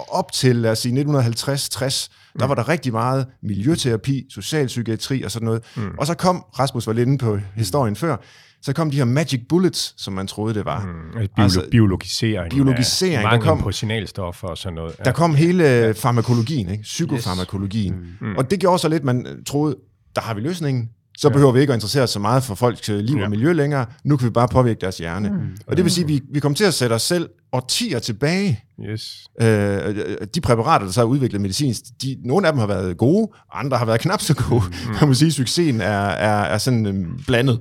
op 0.08 0.32
til, 0.32 0.56
lad 0.56 0.70
os 0.70 0.78
sige, 0.78 1.02
1950-60, 1.02 2.08
der 2.38 2.46
var 2.46 2.54
der 2.54 2.68
rigtig 2.68 2.92
meget 2.92 3.26
miljøterapi, 3.42 4.26
socialpsykiatri 4.30 5.22
og 5.22 5.30
sådan 5.30 5.46
noget. 5.46 5.62
Mm. 5.76 5.90
Og 5.98 6.06
så 6.06 6.14
kom, 6.14 6.44
Rasmus 6.58 6.86
var 6.86 6.92
lidt 6.92 7.06
inde 7.06 7.18
på 7.18 7.38
historien 7.54 7.96
før, 7.96 8.16
så 8.62 8.72
kom 8.72 8.90
de 8.90 8.96
her 8.96 9.04
magic 9.04 9.40
bullets, 9.48 9.94
som 10.02 10.12
man 10.12 10.26
troede, 10.26 10.54
det 10.54 10.64
var. 10.64 10.84
Mm. 10.86 11.18
Biolo- 11.20 11.42
Altså, 11.42 11.64
biologisering, 11.70 12.50
biologisering, 12.50 13.24
af 13.24 13.38
der 13.38 13.40
kom- 13.46 13.62
på 13.62 13.72
signalstoffer 13.72 14.48
og 14.48 14.58
sådan 14.58 14.74
noget. 14.74 14.94
Der 15.04 15.12
kom 15.12 15.34
hele 15.34 15.94
farmakologien, 15.94 16.68
ikke? 16.68 16.82
psykofarmakologien. 16.82 17.94
Yes. 17.94 18.20
Mm. 18.20 18.36
Og 18.36 18.50
det 18.50 18.60
gjorde 18.60 18.78
så 18.78 18.88
lidt, 18.88 19.04
man 19.04 19.26
øh, 19.26 19.44
troede, 19.46 19.76
der 20.16 20.20
har 20.22 20.34
vi 20.34 20.40
løsningen. 20.40 20.88
Så 21.18 21.30
behøver 21.30 21.52
vi 21.52 21.60
ikke 21.60 21.72
at 21.72 21.76
interessere 21.76 22.02
os 22.02 22.10
så 22.10 22.18
meget 22.18 22.42
for 22.42 22.54
folks 22.54 22.88
øh, 22.88 22.98
liv 22.98 23.16
Ja. 23.16 23.24
og 23.24 23.30
miljø 23.30 23.52
længere. 23.52 23.86
Nu 24.04 24.16
kan 24.16 24.26
vi 24.26 24.30
bare 24.30 24.48
påvirke 24.48 24.80
deres 24.80 24.98
hjerne. 24.98 25.28
Mm. 25.30 25.56
Og 25.66 25.76
det 25.76 25.84
vil 25.84 25.92
sige, 25.92 26.04
at 26.04 26.08
vi, 26.08 26.20
vi 26.32 26.40
kommer 26.40 26.56
til 26.56 26.64
at 26.64 26.74
sætte 26.74 26.94
os 26.94 27.02
selv 27.02 27.28
årtier 27.52 27.98
tilbage. 27.98 28.64
Yes. 28.84 29.30
Øh, 29.40 29.96
de 30.34 30.40
præparater, 30.40 30.86
der 30.86 30.92
så 30.92 31.00
er 31.00 31.04
udviklet 31.04 31.40
medicinsk, 31.40 31.82
de, 32.02 32.16
nogle 32.24 32.46
af 32.46 32.52
dem 32.52 32.58
har 32.58 32.66
været 32.66 32.96
gode, 32.96 33.30
andre 33.52 33.76
har 33.76 33.84
været 33.84 34.00
knap 34.00 34.20
så 34.20 34.34
gode. 34.34 34.62
Mm. 34.66 34.90
Man 35.00 35.08
må 35.08 35.14
sige, 35.14 35.26
at 35.26 35.32
succesen 35.32 35.80
er, 35.80 36.00
er, 36.08 36.42
er 36.42 36.58
sådan 36.58 36.86
øhm, 36.86 37.20
blandet. 37.26 37.60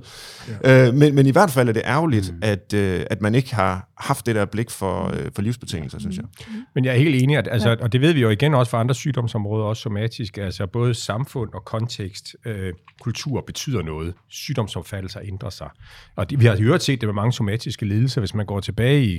Ja. 0.64 0.88
Øh, 0.88 0.94
men, 0.94 1.14
men 1.14 1.26
i 1.26 1.30
hvert 1.30 1.50
fald 1.50 1.68
er 1.68 1.72
det 1.72 1.82
ærgerligt, 1.84 2.32
mm. 2.32 2.38
at, 2.42 2.74
øh, 2.74 3.06
at 3.10 3.20
man 3.20 3.34
ikke 3.34 3.54
har 3.54 3.88
haft 3.96 4.26
det 4.26 4.34
der 4.34 4.44
blik 4.44 4.70
for, 4.70 5.06
øh, 5.06 5.30
for 5.34 5.42
livsbetingelser, 5.42 5.98
synes 5.98 6.16
jeg. 6.16 6.24
Men 6.74 6.84
jeg 6.84 6.94
er 6.94 6.98
helt 6.98 7.22
enig, 7.22 7.36
at, 7.36 7.48
altså, 7.50 7.68
ja. 7.68 7.76
og 7.80 7.92
det 7.92 8.00
ved 8.00 8.12
vi 8.12 8.20
jo 8.20 8.28
igen 8.28 8.54
også 8.54 8.70
fra 8.70 8.80
andre 8.80 8.94
sygdomsområder, 8.94 9.64
også 9.64 9.82
somatiske, 9.82 10.42
altså 10.42 10.66
både 10.66 10.94
samfund 10.94 11.50
og 11.54 11.64
kontekst, 11.64 12.36
øh, 12.44 12.72
kultur 13.00 13.44
betyder 13.46 13.82
noget. 13.82 14.14
Sygdomsopfattelser 14.28 15.20
ændrer 15.24 15.50
sig. 15.50 15.68
Og 16.16 16.30
det, 16.30 16.40
vi 16.40 16.46
har 16.46 16.54
i 16.54 16.62
øvrigt 16.62 16.82
set 16.82 17.00
det 17.00 17.06
med 17.06 17.14
mange 17.14 17.32
somatiske 17.32 17.86
lidelser, 17.86 18.20
hvis 18.20 18.34
man 18.34 18.46
går 18.46 18.60
tilbage 18.60 19.04
i 19.04 19.18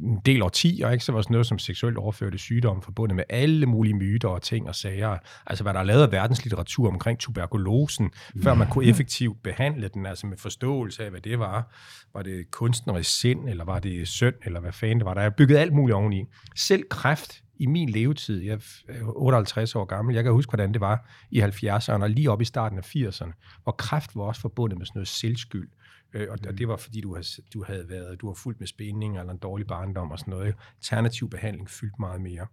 en 0.00 0.20
del 0.26 0.42
årtier, 0.42 0.90
ikke? 0.90 1.04
så 1.04 1.12
var 1.12 1.22
sådan 1.22 1.32
noget 1.32 1.46
som 1.46 1.58
seksuelt 1.58 1.96
overførte 1.96 2.38
sygdomme 2.38 2.82
forbundet 2.82 3.16
med 3.16 3.24
alle 3.28 3.66
mulige 3.66 3.94
myter 3.94 4.28
og 4.28 4.42
ting 4.42 4.68
og 4.68 4.74
sager. 4.74 5.18
Altså 5.46 5.64
hvad 5.64 5.74
der 5.74 5.80
er 5.80 5.84
lavet 5.84 6.02
af 6.02 6.12
verdenslitteratur 6.12 6.88
omkring 6.88 7.18
tuberkulosen, 7.18 8.10
før 8.42 8.54
man 8.54 8.68
kunne 8.68 8.84
effektivt 8.84 9.42
behandle 9.42 9.88
den, 9.88 10.06
altså 10.06 10.26
med 10.26 10.36
forståelse 10.36 11.04
af, 11.04 11.10
hvad 11.10 11.20
det 11.20 11.38
var. 11.38 11.72
Var 12.14 12.22
det 12.22 12.50
kunstnerisk 12.50 13.20
sind, 13.20 13.48
eller 13.48 13.64
var 13.64 13.78
det 13.78 14.08
synd, 14.08 14.34
eller 14.44 14.60
hvad 14.60 14.72
fanden 14.72 14.98
det 14.98 15.06
var. 15.06 15.14
Der 15.14 15.20
er 15.20 15.30
bygget 15.30 15.56
alt 15.56 15.72
muligt 15.72 15.94
oveni. 15.94 16.24
Selv 16.56 16.82
kræft 16.90 17.44
i 17.56 17.66
min 17.66 17.88
levetid, 17.88 18.42
jeg 18.42 18.52
er 18.52 18.58
58 19.04 19.74
år 19.74 19.84
gammel, 19.84 20.14
jeg 20.14 20.24
kan 20.24 20.32
huske, 20.32 20.50
hvordan 20.50 20.72
det 20.72 20.80
var 20.80 21.10
i 21.30 21.40
70'erne, 21.40 22.02
og 22.02 22.10
lige 22.10 22.30
op 22.30 22.40
i 22.40 22.44
starten 22.44 22.78
af 22.78 22.96
80'erne, 22.96 23.60
hvor 23.62 23.72
kræft 23.72 24.16
var 24.16 24.22
også 24.22 24.40
forbundet 24.40 24.78
med 24.78 24.86
sådan 24.86 24.98
noget 24.98 25.08
selvskyld. 25.08 25.68
Øh, 26.14 26.26
og, 26.30 26.38
og 26.48 26.58
det 26.58 26.68
var 26.68 26.76
fordi, 26.76 27.00
du 27.00 27.14
havde, 27.14 27.26
du 27.54 27.64
havde 27.64 27.88
været, 27.88 28.20
du 28.20 28.26
var 28.26 28.34
fuldt 28.34 28.60
med 28.60 28.66
spænding 28.66 29.18
eller 29.18 29.32
en 29.32 29.38
dårlig 29.38 29.66
barndom 29.66 30.10
og 30.10 30.18
sådan 30.18 30.30
noget. 30.30 30.54
Alternativ 30.76 31.30
behandling 31.30 31.70
fyldte 31.70 31.96
meget 32.00 32.20
mere. 32.20 32.46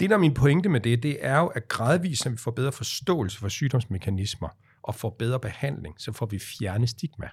Det, 0.00 0.10
der 0.10 0.16
er 0.16 0.20
min 0.20 0.34
pointe 0.34 0.68
med 0.68 0.80
det, 0.80 1.02
det 1.02 1.16
er 1.20 1.38
jo, 1.38 1.46
at 1.46 1.68
gradvist, 1.68 2.22
som 2.22 2.32
vi 2.32 2.36
får 2.36 2.50
bedre 2.50 2.72
forståelse 2.72 3.38
for 3.38 3.48
sygdomsmekanismer 3.48 4.48
og 4.82 4.94
får 4.94 5.16
bedre 5.18 5.40
behandling, 5.40 5.94
så 5.98 6.12
får 6.12 6.26
vi 6.26 6.38
fjerne 6.38 6.86
stigma. 6.86 7.28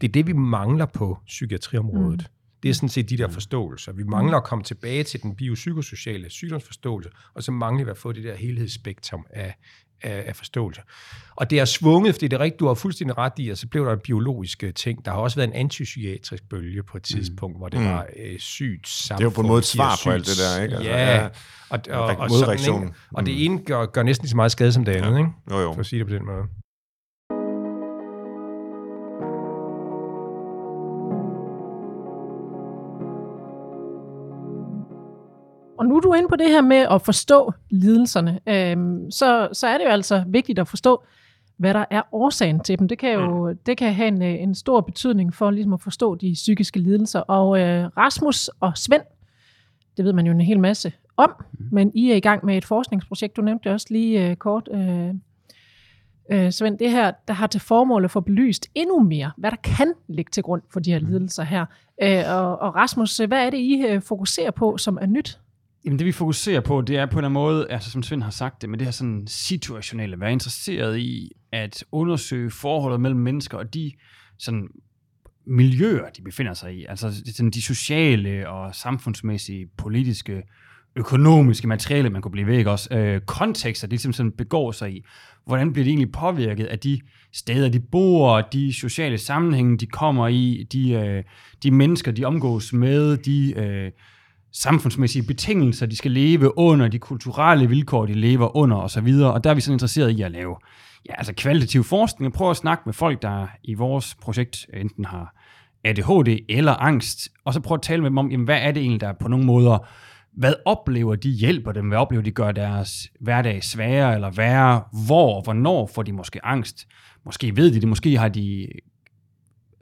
Det 0.00 0.08
er 0.08 0.12
det, 0.12 0.26
vi 0.26 0.32
mangler 0.32 0.86
på 0.86 1.18
psykiatriområdet. 1.26 2.20
Mm. 2.20 2.34
Det 2.62 2.68
er 2.68 2.74
sådan 2.74 2.88
set 2.88 3.10
de 3.10 3.16
der 3.16 3.28
forståelser. 3.28 3.92
Vi 3.92 4.04
mangler 4.04 4.36
at 4.36 4.44
komme 4.44 4.64
tilbage 4.64 5.04
til 5.04 5.22
den 5.22 5.36
biopsykosociale 5.36 6.30
sygdomsforståelse, 6.30 7.10
og 7.34 7.42
så 7.42 7.52
mangler 7.52 7.84
vi 7.84 7.90
at 7.90 7.98
få 7.98 8.12
det 8.12 8.24
der 8.24 8.34
helhedsspektrum 8.34 9.26
af, 9.30 9.54
af, 10.02 10.24
af 10.26 10.36
forståelse. 10.36 10.80
Og 11.36 11.50
det 11.50 11.60
er 11.60 11.64
svunget, 11.64 12.14
fordi 12.14 12.28
det 12.28 12.36
er 12.36 12.40
rigtigt, 12.40 12.60
du 12.60 12.66
har 12.66 12.74
fuldstændig 12.74 13.18
ret 13.18 13.32
i, 13.36 13.50
at 13.50 13.58
så 13.58 13.66
blev 13.66 13.86
der 13.86 13.92
en 13.92 13.98
biologisk 14.04 14.64
øh, 14.64 14.74
ting. 14.74 15.04
Der 15.04 15.10
har 15.10 15.18
også 15.18 15.36
været 15.36 15.48
en 15.48 15.54
antipsykiatrisk 15.54 16.48
bølge 16.48 16.82
på 16.82 16.96
et 16.96 17.06
mm. 17.10 17.16
tidspunkt, 17.16 17.56
mm. 17.56 17.58
hvor 17.58 17.68
det 17.68 17.80
mm. 17.80 17.86
var 17.86 18.06
øh, 18.16 18.38
sygt 18.38 18.88
samfund. 18.88 19.18
Det 19.18 19.24
jo 19.24 19.30
på 19.30 19.40
en 19.40 19.46
måde 19.46 19.58
et 19.58 19.64
svar 19.64 20.00
på 20.04 20.10
alt 20.10 20.26
det 20.26 20.38
der, 20.38 20.62
ikke? 20.62 20.76
Altså, 20.76 20.90
ja, 20.90 21.24
og, 21.70 21.80
og, 21.90 22.02
og, 22.04 22.16
og, 22.16 22.30
sådan, 22.30 22.82
ikke? 22.82 22.94
og 23.14 23.26
det 23.26 23.34
mm. 23.34 23.40
ene 23.40 23.64
gør, 23.64 23.86
gør 23.86 24.02
næsten 24.02 24.28
så 24.28 24.36
meget 24.36 24.52
skade 24.52 24.72
som 24.72 24.84
det 24.84 24.92
andet, 24.92 25.12
ja. 25.12 25.18
ikke? 25.18 25.30
Jo, 25.50 25.58
jo. 25.58 25.72
For 25.72 25.80
at 25.80 25.86
sige 25.86 25.98
det 25.98 26.06
på 26.06 26.14
den 26.14 26.26
måde. 26.26 26.42
Nu 35.88 35.96
er 35.96 36.00
du 36.00 36.12
inde 36.12 36.28
på 36.28 36.36
det 36.36 36.50
her 36.50 36.60
med 36.60 36.86
at 36.90 37.02
forstå 37.02 37.52
lidelserne, 37.70 38.40
øhm, 38.46 39.10
så, 39.10 39.48
så 39.52 39.66
er 39.66 39.78
det 39.78 39.84
jo 39.84 39.90
altså 39.90 40.24
vigtigt 40.26 40.58
at 40.58 40.68
forstå, 40.68 41.02
hvad 41.58 41.74
der 41.74 41.84
er 41.90 42.02
årsagen 42.12 42.60
til 42.60 42.78
dem. 42.78 42.88
Det 42.88 42.98
kan 42.98 43.12
jo 43.12 43.48
mm. 43.48 43.58
det 43.66 43.76
kan 43.76 43.94
have 43.94 44.08
en, 44.08 44.22
en 44.22 44.54
stor 44.54 44.80
betydning 44.80 45.34
for 45.34 45.50
ligesom 45.50 45.72
at 45.72 45.80
forstå 45.80 46.14
de 46.14 46.32
psykiske 46.32 46.78
lidelser. 46.78 47.20
Og 47.20 47.60
øh, 47.60 47.86
Rasmus 47.96 48.48
og 48.48 48.78
Svend, 48.78 49.02
det 49.96 50.04
ved 50.04 50.12
man 50.12 50.26
jo 50.26 50.32
en 50.32 50.40
hel 50.40 50.60
masse 50.60 50.92
om, 51.16 51.34
mm. 51.52 51.68
men 51.72 51.90
I 51.94 52.10
er 52.10 52.16
i 52.16 52.20
gang 52.20 52.44
med 52.44 52.56
et 52.56 52.64
forskningsprojekt. 52.64 53.36
Du 53.36 53.42
nævnte 53.42 53.64
det 53.64 53.72
også 53.72 53.86
lige 53.90 54.30
øh, 54.30 54.36
kort, 54.36 54.68
øh, 54.72 55.14
øh, 56.30 56.52
Svend. 56.52 56.78
Det 56.78 56.90
her, 56.90 57.12
der 57.28 57.34
har 57.34 57.46
til 57.46 57.60
formål 57.60 58.04
at 58.04 58.10
få 58.10 58.20
belyst 58.20 58.66
endnu 58.74 59.00
mere, 59.00 59.30
hvad 59.36 59.50
der 59.50 59.56
kan 59.56 59.92
ligge 60.08 60.30
til 60.30 60.42
grund 60.42 60.62
for 60.72 60.80
de 60.80 60.92
her 60.92 61.00
mm. 61.00 61.06
lidelser 61.06 61.42
her. 61.42 61.66
Øh, 62.02 62.22
og, 62.28 62.58
og 62.58 62.74
Rasmus, 62.74 63.16
hvad 63.16 63.46
er 63.46 63.50
det, 63.50 63.58
I 63.58 63.86
øh, 63.88 64.02
fokuserer 64.02 64.50
på, 64.50 64.76
som 64.76 64.98
er 65.00 65.06
nyt? 65.06 65.38
Jamen 65.88 65.98
det 65.98 66.06
vi 66.06 66.12
fokuserer 66.12 66.60
på, 66.60 66.80
det 66.80 66.96
er 66.96 67.06
på 67.06 67.12
en 67.12 67.18
eller 67.18 67.28
anden 67.28 67.32
måde, 67.32 67.66
altså 67.70 67.90
som 67.90 68.02
Svend 68.02 68.22
har 68.22 68.30
sagt 68.30 68.62
det, 68.62 68.70
men 68.70 68.78
det 68.78 68.86
her 68.86 68.92
sådan 68.92 69.26
situationelle, 69.26 70.20
være 70.20 70.32
interesseret 70.32 70.98
i 70.98 71.32
at 71.52 71.84
undersøge 71.92 72.50
forholdet 72.50 73.00
mellem 73.00 73.20
mennesker 73.20 73.58
og 73.58 73.74
de 73.74 73.92
sådan 74.38 74.68
miljøer, 75.46 76.10
de 76.10 76.22
befinder 76.22 76.54
sig 76.54 76.74
i. 76.74 76.84
Altså 76.88 77.12
sådan 77.36 77.50
de 77.50 77.62
sociale 77.62 78.48
og 78.48 78.74
samfundsmæssige, 78.74 79.66
politiske, 79.76 80.42
økonomiske, 80.96 81.68
materielle, 81.68 82.10
man 82.10 82.22
kunne 82.22 82.32
blive 82.32 82.46
væk 82.46 82.66
også. 82.66 82.94
Øh, 82.94 83.20
kontekster, 83.20 83.86
de 83.86 83.90
ligesom 83.90 84.12
sådan 84.12 84.32
begår 84.32 84.72
sig 84.72 84.92
i. 84.92 85.04
Hvordan 85.46 85.72
bliver 85.72 85.84
de 85.84 85.90
egentlig 85.90 86.12
påvirket 86.12 86.66
af 86.66 86.78
de 86.78 87.00
steder, 87.32 87.68
de 87.68 87.80
bor, 87.80 88.40
de 88.40 88.72
sociale 88.72 89.18
sammenhænge, 89.18 89.78
de 89.78 89.86
kommer 89.86 90.28
i, 90.28 90.66
de, 90.72 90.90
øh, 90.90 91.24
de 91.62 91.70
mennesker, 91.70 92.12
de 92.12 92.24
omgås 92.24 92.72
med, 92.72 93.16
de... 93.16 93.54
Øh, 93.56 93.90
samfundsmæssige 94.52 95.22
betingelser, 95.22 95.86
de 95.86 95.96
skal 95.96 96.10
leve 96.10 96.58
under, 96.58 96.88
de 96.88 96.98
kulturelle 96.98 97.68
vilkår, 97.68 98.06
de 98.06 98.14
lever 98.14 98.56
under 98.56 98.76
osv. 98.76 99.08
Og 99.08 99.44
der 99.44 99.50
er 99.50 99.54
vi 99.54 99.60
sådan 99.60 99.74
interesseret 99.74 100.10
i 100.10 100.22
at 100.22 100.30
lave 100.30 100.56
ja, 101.08 101.14
altså 101.18 101.32
kvalitativ 101.32 101.84
forskning 101.84 102.26
og 102.26 102.32
prøve 102.32 102.50
at 102.50 102.56
snakke 102.56 102.82
med 102.86 102.92
folk, 102.92 103.22
der 103.22 103.46
i 103.64 103.74
vores 103.74 104.14
projekt 104.14 104.66
enten 104.74 105.04
har 105.04 105.34
ADHD 105.84 106.44
eller 106.48 106.72
angst, 106.72 107.28
og 107.44 107.54
så 107.54 107.60
prøve 107.60 107.76
at 107.76 107.82
tale 107.82 108.02
med 108.02 108.10
dem 108.10 108.18
om, 108.18 108.30
jamen, 108.30 108.44
hvad 108.44 108.58
er 108.62 108.72
det 108.72 108.80
egentlig, 108.80 109.00
der 109.00 109.12
på 109.12 109.28
nogle 109.28 109.46
måder, 109.46 109.78
hvad 110.32 110.54
oplever 110.64 111.14
de 111.14 111.30
hjælper 111.30 111.72
dem, 111.72 111.88
hvad 111.88 111.98
oplever 111.98 112.22
de 112.22 112.30
gør 112.30 112.52
deres 112.52 113.10
hverdag 113.20 113.64
sværere 113.64 114.14
eller 114.14 114.30
værre, 114.30 114.82
hvor 115.06 115.36
og 115.36 115.42
hvornår 115.42 115.86
får 115.94 116.02
de 116.02 116.12
måske 116.12 116.46
angst, 116.46 116.86
måske 117.24 117.56
ved 117.56 117.72
de 117.72 117.80
det, 117.80 117.88
måske 117.88 118.18
har 118.18 118.28
de 118.28 118.68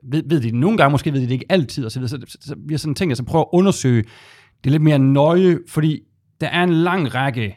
ved, 0.03 0.23
ved 0.27 0.41
de 0.41 0.47
det 0.47 0.55
nogle 0.55 0.77
gange, 0.77 0.91
måske 0.91 1.13
ved 1.13 1.21
de 1.21 1.27
det 1.27 1.33
ikke 1.33 1.47
altid, 1.49 1.85
og 1.85 1.93
så, 1.93 2.09
så, 2.09 2.19
så, 2.27 2.39
så 2.41 2.55
vi 2.59 2.75
har 2.75 2.79
sådan 2.79 2.95
tænkt 2.95 3.13
os 3.13 3.21
at 3.21 3.27
prøve 3.27 3.43
at 3.43 3.49
undersøge 3.53 4.05
det 4.65 4.71
er 4.71 4.73
lidt 4.73 4.83
mere 4.83 4.99
nøje, 4.99 5.59
fordi 5.69 6.01
der 6.41 6.47
er 6.47 6.63
en 6.63 6.73
lang 6.73 7.15
række, 7.15 7.57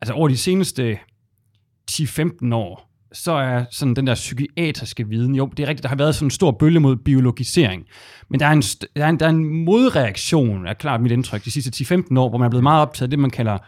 altså 0.00 0.14
over 0.14 0.28
de 0.28 0.36
seneste 0.36 0.98
10-15 1.90 2.54
år, 2.54 2.86
så 3.12 3.32
er 3.32 3.64
sådan 3.70 3.94
den 3.94 4.06
der 4.06 4.14
psykiatriske 4.14 5.08
viden, 5.08 5.34
jo, 5.34 5.46
det 5.56 5.62
er 5.62 5.68
rigtigt, 5.68 5.82
der 5.82 5.88
har 5.88 5.96
været 5.96 6.14
sådan 6.14 6.26
en 6.26 6.30
stor 6.30 6.50
bølge 6.50 6.80
mod 6.80 6.96
biologisering, 6.96 7.84
men 8.28 8.40
der 8.40 8.46
er 8.46 8.52
en, 8.52 8.62
der 8.96 9.04
er 9.04 9.08
en, 9.08 9.20
der 9.20 9.26
er 9.26 9.30
en 9.30 9.64
modreaktion, 9.64 10.66
er 10.66 10.74
klart 10.74 11.00
mit 11.00 11.12
indtryk, 11.12 11.44
de 11.44 11.50
sidste 11.50 11.94
10-15 11.94 12.18
år, 12.18 12.28
hvor 12.28 12.38
man 12.38 12.46
er 12.46 12.50
blevet 12.50 12.62
meget 12.62 12.82
optaget 12.82 13.06
af 13.06 13.10
det, 13.10 13.18
man 13.18 13.30
kalder 13.30 13.58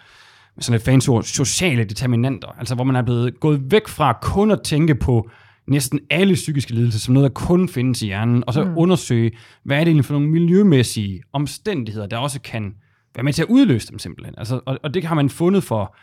sådan 0.60 0.76
et 0.76 0.82
fancy 0.82 1.08
ord, 1.08 1.22
sociale 1.22 1.84
determinanter, 1.84 2.48
altså 2.58 2.74
hvor 2.74 2.84
man 2.84 2.96
er 2.96 3.02
blevet 3.02 3.40
gået 3.40 3.70
væk 3.70 3.88
fra 3.88 4.18
kun 4.22 4.50
at 4.50 4.62
tænke 4.62 4.94
på 4.94 5.30
næsten 5.68 6.00
alle 6.10 6.34
psykiske 6.34 6.74
lidelser 6.74 6.98
som 6.98 7.14
noget, 7.14 7.30
der 7.30 7.34
kun 7.34 7.68
findes 7.68 8.02
i 8.02 8.06
hjernen, 8.06 8.44
og 8.46 8.54
så 8.54 8.64
mm. 8.64 8.78
undersøge, 8.78 9.32
hvad 9.64 9.76
er 9.76 9.80
det 9.80 9.88
egentlig 9.88 10.04
for 10.04 10.14
nogle 10.14 10.28
miljømæssige 10.28 11.22
omstændigheder, 11.32 12.06
der 12.06 12.16
også 12.16 12.40
kan 12.40 12.74
være 13.14 13.24
med 13.24 13.32
til 13.32 13.42
at 13.42 13.48
udløse 13.48 13.90
dem 13.90 13.98
simpelthen. 13.98 14.34
Altså, 14.38 14.60
og, 14.66 14.78
og 14.82 14.94
det 14.94 15.04
har 15.04 15.14
man 15.14 15.30
fundet 15.30 15.64
for 15.64 15.96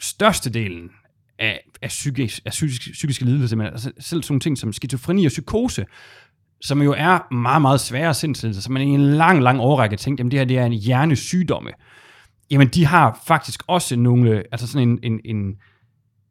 størstedelen 0.00 0.90
af, 1.38 1.60
af, 1.82 1.88
psykisk, 1.88 2.42
af 2.44 2.50
psykiske, 2.50 2.90
psykiske 2.92 3.24
lidelser, 3.24 3.56
men 3.56 3.66
altså 3.66 3.92
selv 3.98 4.22
sådan 4.22 4.32
nogle 4.32 4.40
ting 4.40 4.58
som 4.58 4.72
skizofreni 4.72 5.24
og 5.26 5.28
psykose, 5.28 5.84
som 6.60 6.82
jo 6.82 6.94
er 6.98 7.34
meget, 7.34 7.62
meget 7.62 7.80
svære 7.80 8.14
sindslidelser, 8.14 8.62
som 8.62 8.72
man 8.72 8.82
i 8.82 8.90
en 8.90 9.00
lang, 9.00 9.42
lang 9.42 9.60
overrække 9.60 9.96
tænkt, 9.96 10.20
jamen 10.20 10.30
det 10.30 10.38
her 10.38 10.44
det 10.44 10.58
er 10.58 10.66
en 10.66 10.72
hjernesygdomme. 10.72 11.70
Jamen 12.50 12.68
de 12.68 12.86
har 12.86 13.20
faktisk 13.26 13.62
også 13.66 13.96
nogle, 13.96 14.42
altså 14.52 14.66
sådan 14.66 14.88
en, 14.88 14.98
en, 15.02 15.20
en 15.24 15.56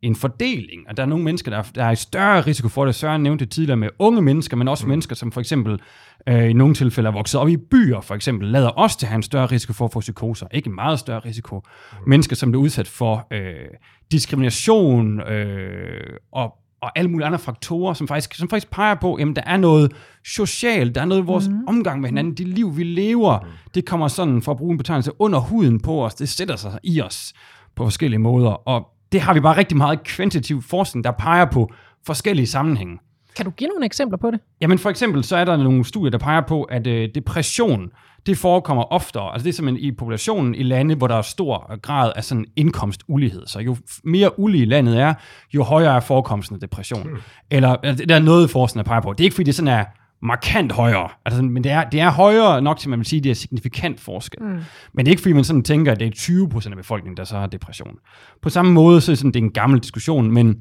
en 0.01 0.15
fordeling, 0.15 0.81
og 0.89 0.97
der 0.97 1.03
er 1.03 1.07
nogle 1.07 1.23
mennesker, 1.23 1.51
der, 1.51 1.61
der 1.75 1.83
er 1.83 1.91
i 1.91 1.95
større 1.95 2.41
risiko 2.41 2.67
for 2.67 2.85
det. 2.85 2.95
Søren 2.95 3.23
nævnte 3.23 3.45
det 3.45 3.53
tidligere 3.53 3.77
med 3.77 3.89
unge 3.99 4.21
mennesker, 4.21 4.57
men 4.57 4.67
også 4.67 4.85
mm. 4.85 4.89
mennesker, 4.89 5.15
som 5.15 5.31
for 5.31 5.39
eksempel 5.39 5.79
øh, 6.27 6.49
i 6.49 6.53
nogle 6.53 6.73
tilfælde 6.75 7.07
er 7.07 7.13
vokset 7.13 7.41
op 7.41 7.49
i 7.49 7.57
byer, 7.57 8.01
for 8.01 8.15
eksempel, 8.15 8.47
lader 8.47 8.69
også 8.69 8.99
til 8.99 9.05
at 9.05 9.09
have 9.09 9.15
en 9.15 9.23
større 9.23 9.45
risiko 9.45 9.73
for 9.73 9.85
at 9.85 9.93
få 9.93 9.99
psykoser. 9.99 10.47
Ikke 10.51 10.67
en 10.67 10.75
meget 10.75 10.99
større 10.99 11.19
risiko. 11.19 11.55
Mm. 11.91 12.09
Mennesker, 12.09 12.35
som 12.35 12.51
bliver 12.51 12.63
udsat 12.63 12.87
for 12.87 13.27
øh, 13.31 13.67
diskrimination 14.11 15.21
øh, 15.21 16.17
og 16.31 16.57
og 16.81 16.91
alle 16.99 17.11
mulige 17.11 17.25
andre 17.25 17.39
faktorer, 17.39 17.93
som 17.93 18.07
faktisk, 18.07 18.33
som 18.33 18.49
faktisk 18.49 18.71
peger 18.71 18.95
på, 18.95 19.13
at 19.13 19.27
der 19.35 19.41
er 19.45 19.57
noget 19.57 19.91
socialt, 20.25 20.95
der 20.95 21.01
er 21.01 21.05
noget 21.05 21.21
i 21.21 21.25
vores 21.25 21.47
mm. 21.47 21.67
omgang 21.67 22.01
med 22.01 22.09
hinanden, 22.09 22.33
det 22.33 22.47
liv, 22.47 22.77
vi 22.77 22.83
lever, 22.83 23.39
mm. 23.39 23.47
det 23.75 23.85
kommer 23.85 24.07
sådan, 24.07 24.41
for 24.41 24.51
at 24.51 24.57
bruge 24.57 24.71
en 24.71 24.77
betegnelse, 24.77 25.11
under 25.19 25.39
huden 25.39 25.79
på 25.79 26.05
os, 26.05 26.15
det 26.15 26.29
sætter 26.29 26.55
sig 26.55 26.79
i 26.83 27.01
os 27.01 27.33
på 27.75 27.83
forskellige 27.83 28.19
måder, 28.19 28.49
og 28.49 28.87
det 29.11 29.21
har 29.21 29.33
vi 29.33 29.39
bare 29.39 29.57
rigtig 29.57 29.77
meget 29.77 30.03
kvantitativ 30.03 30.61
forskning, 30.61 31.03
der 31.03 31.11
peger 31.11 31.45
på 31.45 31.71
forskellige 32.05 32.47
sammenhænge. 32.47 32.99
Kan 33.35 33.45
du 33.45 33.51
give 33.51 33.67
nogle 33.67 33.85
eksempler 33.85 34.17
på 34.17 34.31
det? 34.31 34.39
Jamen 34.61 34.77
for 34.77 34.89
eksempel, 34.89 35.23
så 35.23 35.37
er 35.37 35.45
der 35.45 35.57
nogle 35.57 35.85
studier, 35.85 36.11
der 36.11 36.17
peger 36.17 36.41
på, 36.41 36.63
at 36.63 36.87
øh, 36.87 37.09
depression, 37.15 37.89
det 38.25 38.37
forekommer 38.37 38.83
oftere, 38.83 39.33
altså 39.33 39.43
det 39.43 39.49
er 39.49 39.55
simpelthen 39.55 39.85
i 39.85 39.91
populationen 39.91 40.55
i 40.55 40.63
lande, 40.63 40.95
hvor 40.95 41.07
der 41.07 41.15
er 41.15 41.21
stor 41.21 41.79
grad 41.81 42.11
af 42.15 42.23
sådan 42.23 42.45
indkomstulighed. 42.55 43.47
Så 43.47 43.59
jo 43.59 43.77
mere 44.03 44.39
ulige 44.39 44.65
landet 44.65 44.99
er, 44.99 45.13
jo 45.53 45.63
højere 45.63 45.95
er 45.95 45.99
forekomsten 45.99 46.55
af 46.55 46.59
depression. 46.59 47.03
Hmm. 47.03 47.17
Eller, 47.51 47.75
altså, 47.83 48.05
der 48.05 48.15
er 48.15 48.19
noget 48.19 48.49
forskning, 48.49 48.85
der 48.85 48.89
peger 48.89 49.01
på. 49.01 49.13
Det 49.13 49.19
er 49.19 49.25
ikke 49.25 49.35
fordi, 49.35 49.45
det 49.45 49.55
sådan 49.55 49.67
er 49.67 49.85
markant 50.23 50.71
højere. 50.71 51.09
Altså, 51.25 51.41
men 51.41 51.63
det 51.63 51.71
er, 51.71 51.89
det 51.89 51.99
er 51.99 52.11
højere 52.11 52.61
nok 52.61 52.79
til, 52.79 52.87
at 52.87 52.89
man 52.89 52.99
vil 52.99 53.05
sige, 53.05 53.17
at 53.17 53.23
det 53.23 53.29
er 53.29 53.35
signifikant 53.35 53.99
forskel. 53.99 54.43
Mm. 54.43 54.59
Men 54.93 55.05
det 55.05 55.11
ikke, 55.11 55.21
fordi 55.21 55.33
man 55.33 55.43
sådan 55.43 55.63
tænker, 55.63 55.91
at 55.91 55.99
det 55.99 56.07
er 56.07 56.11
20 56.11 56.49
procent 56.49 56.73
af 56.73 56.77
befolkningen, 56.77 57.17
der 57.17 57.23
så 57.23 57.37
har 57.37 57.47
depression. 57.47 57.95
På 58.41 58.49
samme 58.49 58.71
måde, 58.71 59.01
så 59.01 59.11
er 59.11 59.15
sådan, 59.15 59.31
det 59.31 59.39
er 59.39 59.43
en 59.43 59.51
gammel 59.51 59.79
diskussion, 59.79 60.31
men 60.31 60.57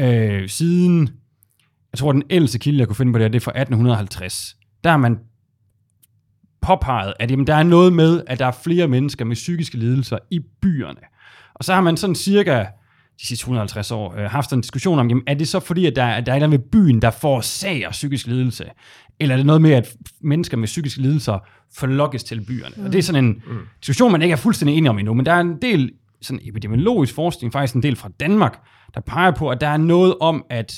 øh, 0.00 0.48
siden, 0.48 1.08
jeg 1.92 1.98
tror, 1.98 2.12
den 2.12 2.22
ældste 2.30 2.58
kilde, 2.58 2.78
jeg 2.78 2.86
kunne 2.86 2.96
finde 2.96 3.12
på 3.12 3.18
det 3.18 3.24
her, 3.24 3.30
det 3.30 3.40
er 3.40 3.44
fra 3.44 3.50
1850. 3.50 4.56
Der 4.84 4.90
har 4.90 4.96
man 4.96 5.18
påpeget, 6.62 7.14
at 7.20 7.30
jamen, 7.30 7.46
der 7.46 7.54
er 7.54 7.62
noget 7.62 7.92
med, 7.92 8.22
at 8.26 8.38
der 8.38 8.46
er 8.46 8.56
flere 8.64 8.88
mennesker 8.88 9.24
med 9.24 9.36
psykiske 9.36 9.76
lidelser 9.76 10.18
i 10.30 10.40
byerne. 10.62 11.00
Og 11.54 11.64
så 11.64 11.74
har 11.74 11.80
man 11.80 11.96
sådan 11.96 12.14
cirka 12.14 12.64
de 13.20 13.26
sidste 13.26 13.42
150 13.42 13.90
år, 13.90 14.14
øh, 14.16 14.30
haft 14.30 14.52
en 14.52 14.60
diskussion 14.60 14.98
om, 14.98 15.08
jamen, 15.08 15.24
er 15.26 15.34
det 15.34 15.48
så 15.48 15.60
fordi, 15.60 15.86
at 15.86 15.96
der, 15.96 16.04
at 16.06 16.26
der 16.26 16.32
er 16.32 16.36
et 16.36 16.38
eller 16.38 16.46
andet 16.46 16.60
ved 16.60 16.70
byen, 16.70 17.02
der 17.02 17.10
forårsager 17.10 17.90
psykisk 17.90 18.26
lidelse? 18.26 18.64
Eller 19.20 19.34
er 19.34 19.36
det 19.36 19.46
noget 19.46 19.62
med, 19.62 19.70
at 19.70 19.96
mennesker 20.20 20.56
med 20.56 20.66
psykiske 20.66 21.02
lidelser 21.02 21.38
forlokkes 21.76 22.24
til 22.24 22.44
byerne? 22.46 22.74
Mm. 22.76 22.84
Og 22.84 22.92
det 22.92 22.98
er 22.98 23.02
sådan 23.02 23.24
en 23.24 23.42
mm. 23.46 23.58
diskussion, 23.80 24.12
man 24.12 24.22
ikke 24.22 24.32
er 24.32 24.36
fuldstændig 24.36 24.76
enig 24.76 24.90
om 24.90 24.98
endnu, 24.98 25.14
men 25.14 25.26
der 25.26 25.32
er 25.32 25.40
en 25.40 25.62
del 25.62 25.92
sådan 26.22 26.40
epidemiologisk 26.42 27.14
forskning, 27.14 27.52
faktisk 27.52 27.74
en 27.74 27.82
del 27.82 27.96
fra 27.96 28.10
Danmark, 28.20 28.60
der 28.94 29.00
peger 29.00 29.30
på, 29.30 29.48
at 29.48 29.60
der 29.60 29.68
er 29.68 29.76
noget 29.76 30.14
om, 30.20 30.44
at 30.50 30.74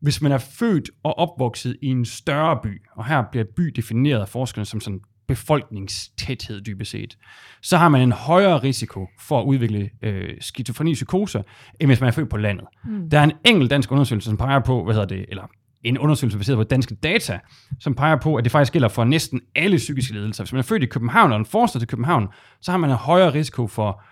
hvis 0.00 0.22
man 0.22 0.32
er 0.32 0.38
født 0.38 0.90
og 1.02 1.18
opvokset 1.18 1.76
i 1.82 1.86
en 1.86 2.04
større 2.04 2.58
by, 2.62 2.82
og 2.96 3.06
her 3.06 3.22
bliver 3.30 3.44
by 3.56 3.62
defineret 3.76 4.20
af 4.20 4.28
forskerne 4.28 4.64
som 4.64 4.80
sådan 4.80 5.00
befolkningstæthed 5.30 6.60
dybest 6.60 6.90
set, 6.90 7.18
så 7.62 7.76
har 7.76 7.88
man 7.88 8.00
en 8.00 8.12
højere 8.12 8.58
risiko 8.58 9.06
for 9.20 9.40
at 9.40 9.44
udvikle 9.44 9.90
øh, 10.02 10.34
skizofreni 10.40 10.94
psykose, 10.94 11.44
end 11.80 11.88
hvis 11.88 12.00
man 12.00 12.08
er 12.08 12.12
født 12.12 12.30
på 12.30 12.36
landet. 12.36 12.64
Mm. 12.84 13.10
Der 13.10 13.18
er 13.18 13.24
en 13.24 13.32
enkelt 13.44 13.70
dansk 13.70 13.92
undersøgelse, 13.92 14.26
som 14.26 14.36
peger 14.36 14.60
på, 14.60 14.84
hvad 14.84 14.94
hedder 14.94 15.08
det, 15.08 15.24
eller 15.28 15.42
en 15.82 15.98
undersøgelse 15.98 16.38
baseret 16.38 16.56
på 16.56 16.62
danske 16.64 16.94
data, 16.94 17.38
som 17.80 17.94
peger 17.94 18.16
på, 18.16 18.36
at 18.36 18.44
det 18.44 18.52
faktisk 18.52 18.72
gælder 18.72 18.88
for 18.88 19.04
næsten 19.04 19.40
alle 19.56 19.76
psykiske 19.76 20.12
lidelser. 20.12 20.44
Hvis 20.44 20.52
man 20.52 20.58
er 20.58 20.62
født 20.62 20.82
i 20.82 20.86
København 20.86 21.32
og 21.32 21.38
en 21.38 21.46
forstad 21.46 21.80
til 21.80 21.88
København, 21.88 22.28
så 22.60 22.70
har 22.70 22.78
man 22.78 22.90
en 22.90 22.96
højere 22.96 23.34
risiko 23.34 23.66
for 23.66 24.02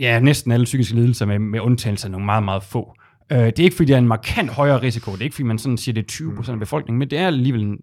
ja, 0.00 0.20
næsten 0.20 0.52
alle 0.52 0.64
psykiske 0.64 0.94
lidelser, 0.94 1.26
med, 1.26 1.38
med 1.38 1.60
undtagelse 1.60 2.06
af 2.06 2.10
nogle 2.10 2.26
meget, 2.26 2.42
meget 2.42 2.62
få. 2.62 2.94
Øh, 3.30 3.38
det 3.38 3.58
er 3.58 3.64
ikke, 3.64 3.76
fordi 3.76 3.88
der 3.88 3.94
er 3.94 3.98
en 3.98 4.08
markant 4.08 4.50
højere 4.50 4.82
risiko. 4.82 5.12
Det 5.12 5.20
er 5.20 5.24
ikke, 5.24 5.34
fordi 5.34 5.46
man 5.46 5.58
sådan 5.58 5.78
siger, 5.78 5.92
det 5.92 6.02
er 6.02 6.06
20 6.06 6.34
procent 6.36 6.54
af 6.54 6.58
befolkningen, 6.60 6.98
men 6.98 7.10
det 7.10 7.18
er 7.18 7.26
alligevel 7.26 7.62
en, 7.62 7.78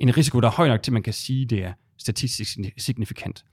en 0.00 0.16
risiko, 0.16 0.40
der 0.40 0.46
er 0.48 0.52
høj 0.52 0.68
nok 0.68 0.82
til, 0.82 0.90
at 0.90 0.92
man 0.92 1.02
kan 1.02 1.12
sige, 1.12 1.46
det 1.46 1.64
er 1.64 1.72
statistisk 1.98 2.58
signifikant. 2.78 3.44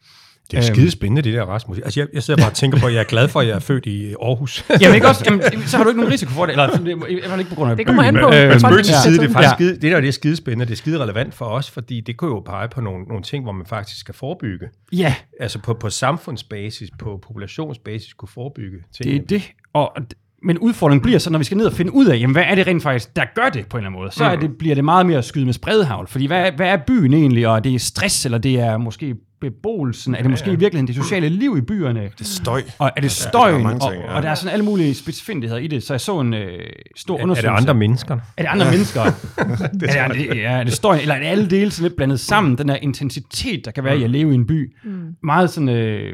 Det 0.52 0.58
er 0.58 0.62
skide 0.62 0.92
spændende, 0.92 1.22
det 1.22 1.34
der, 1.34 1.44
Rasmus. 1.44 1.80
Altså, 1.80 2.00
jeg, 2.00 2.08
jeg 2.14 2.24
sidder 2.24 2.42
bare 2.42 2.50
og 2.52 2.56
tænker 2.56 2.80
på, 2.80 2.86
at 2.88 2.94
jeg 2.94 3.00
er 3.00 3.04
glad 3.04 3.28
for, 3.28 3.40
at 3.40 3.48
jeg 3.48 3.56
er 3.56 3.60
født 3.60 3.86
i 3.86 4.14
Aarhus. 4.14 4.66
jamen, 4.82 4.96
ikke 4.96 5.08
også? 5.08 5.24
Jamen, 5.26 5.42
så 5.68 5.78
har 5.78 5.84
du 5.84 5.90
ikke 5.90 6.00
nogen 6.00 6.14
risiko 6.14 6.32
for 6.32 6.46
det, 6.46 6.52
eller 6.52 6.80
i 7.10 7.14
hvert 7.14 7.30
fald 7.30 7.40
ikke 7.40 7.50
på 7.50 7.56
grund 7.56 7.72
af 7.72 7.78
Det 7.78 7.86
kommer 7.86 8.04
an 8.04 8.14
på. 8.14 8.30
Men, 8.30 8.34
Øh, 8.34 8.50
men 8.50 8.84
til 8.84 8.96
side, 9.04 9.18
det 9.18 9.24
er 9.30 9.34
faktisk 9.34 9.50
Ja. 9.52 9.56
skide, 9.56 9.74
det 9.74 9.82
der 9.92 10.02
det 10.02 10.08
er 10.08 10.12
skide 10.12 10.36
spændende, 10.36 10.66
det 10.66 10.72
er 10.72 10.76
skide 10.76 11.00
relevant 11.04 11.34
for 11.34 11.46
os, 11.46 11.72
fordi 11.72 12.02
det 12.02 12.18
kunne 12.18 12.30
jo 12.30 12.40
pege 12.40 12.68
på 12.70 12.82
nogle, 12.82 13.04
nogle 13.06 13.24
ting, 13.24 13.44
hvor 13.44 13.52
man 13.52 13.66
faktisk 13.66 14.00
skal 14.00 14.14
forebygge. 14.16 14.68
Ja, 14.92 15.16
Altså 15.40 15.60
på, 15.60 15.74
på 15.74 15.90
samfundsbasis, 15.90 16.90
på 17.00 17.18
populationsbasis 17.28 18.14
kunne 18.14 18.30
forebygge 18.30 18.78
ting. 18.98 19.06
det 19.10 19.16
er 19.16 19.28
det. 19.40 19.52
Og, 19.74 19.98
men 20.43 20.58
udfordringen 20.58 21.02
bliver 21.02 21.19
så, 21.19 21.30
når 21.30 21.38
vi 21.39 21.43
skal 21.45 21.58
ned 21.58 21.65
og 21.65 21.73
finde 21.73 21.93
ud 21.93 22.06
af, 22.06 22.19
jamen, 22.19 22.34
hvad 22.34 22.43
er 22.47 22.56
det 22.56 22.67
rent 22.67 22.84
faktisk, 22.84 23.15
der 23.15 23.23
gør 23.36 23.49
det 23.49 23.67
på 23.67 23.78
en 23.78 23.82
eller 23.82 23.89
anden 23.89 24.02
måde, 24.02 24.12
så 24.12 24.23
er 24.23 24.36
det, 24.36 24.58
bliver 24.60 24.75
det 24.75 24.86
meget 24.86 25.06
mere 25.06 25.17
at 25.17 25.25
skyde 25.25 25.45
med 25.45 25.54
spredhavl. 25.54 26.08
Fordi 26.08 26.25
hvad, 26.25 26.47
er- 26.47 26.56
hvad 26.56 26.67
er 26.67 26.78
byen 26.88 27.13
egentlig, 27.13 27.47
og 27.47 27.56
er 27.56 27.60
det 27.60 27.82
stress, 27.82 28.25
eller 28.25 28.38
det 28.38 28.60
er 28.60 28.78
måske 28.78 29.15
beboelsen, 29.41 30.15
er 30.15 30.21
det 30.21 30.30
måske 30.32 30.47
i 30.52 30.56
virkeligheden 30.56 30.88
det 30.88 30.95
sociale 30.95 31.30
liv 31.30 31.58
i 31.58 31.62
byerne? 31.62 31.99
Det 32.04 32.21
er 32.21 32.23
støj. 32.23 32.63
Og 32.80 32.91
er 32.95 33.02
det 33.02 33.06
er 33.06 33.10
støjen, 33.10 33.63
mange 33.63 33.82
og, 33.86 33.91
ting, 33.91 34.04
ja. 34.04 34.13
og 34.15 34.23
der 34.23 34.30
er 34.30 34.36
sådan 34.36 34.54
alle 34.54 34.65
mulige 34.65 34.93
specifindigheder 34.95 35.62
i 35.62 35.67
det. 35.67 35.84
Så 35.84 35.93
jeg 35.93 36.02
så 36.02 36.19
en 36.19 36.34
øh, 36.34 36.60
stor 36.95 37.13
er, 37.15 37.19
er 37.19 37.23
undersøgelse. 37.23 37.52
det 37.52 37.62
andre 37.62 37.73
mennesker? 37.73 38.13
Er 38.38 38.41
det 38.41 38.49
andre 38.49 38.71
mennesker? 38.71 39.04
det 39.80 39.97
er, 39.97 40.08
det, 40.08 40.28
ja, 40.28 40.52
er 40.52 40.63
det 40.63 40.73
støj, 40.73 40.97
eller 41.02 41.15
er 41.15 41.19
det 41.19 41.25
alle 41.28 41.49
dele 41.49 41.71
sådan 41.71 41.84
lidt 41.89 41.95
blandet 41.95 42.19
sammen? 42.19 42.58
Den 42.58 42.67
der 42.67 42.75
intensitet, 42.75 43.65
der 43.65 43.71
kan 43.71 43.84
være 43.84 43.97
i 43.97 44.04
at 44.04 44.10
leve 44.10 44.32
i 44.32 44.36
en 44.36 44.47
by. 44.47 44.75
Mm. 44.84 45.15
Meget 45.23 45.49
sådan 45.49 45.69
øh, 45.69 46.13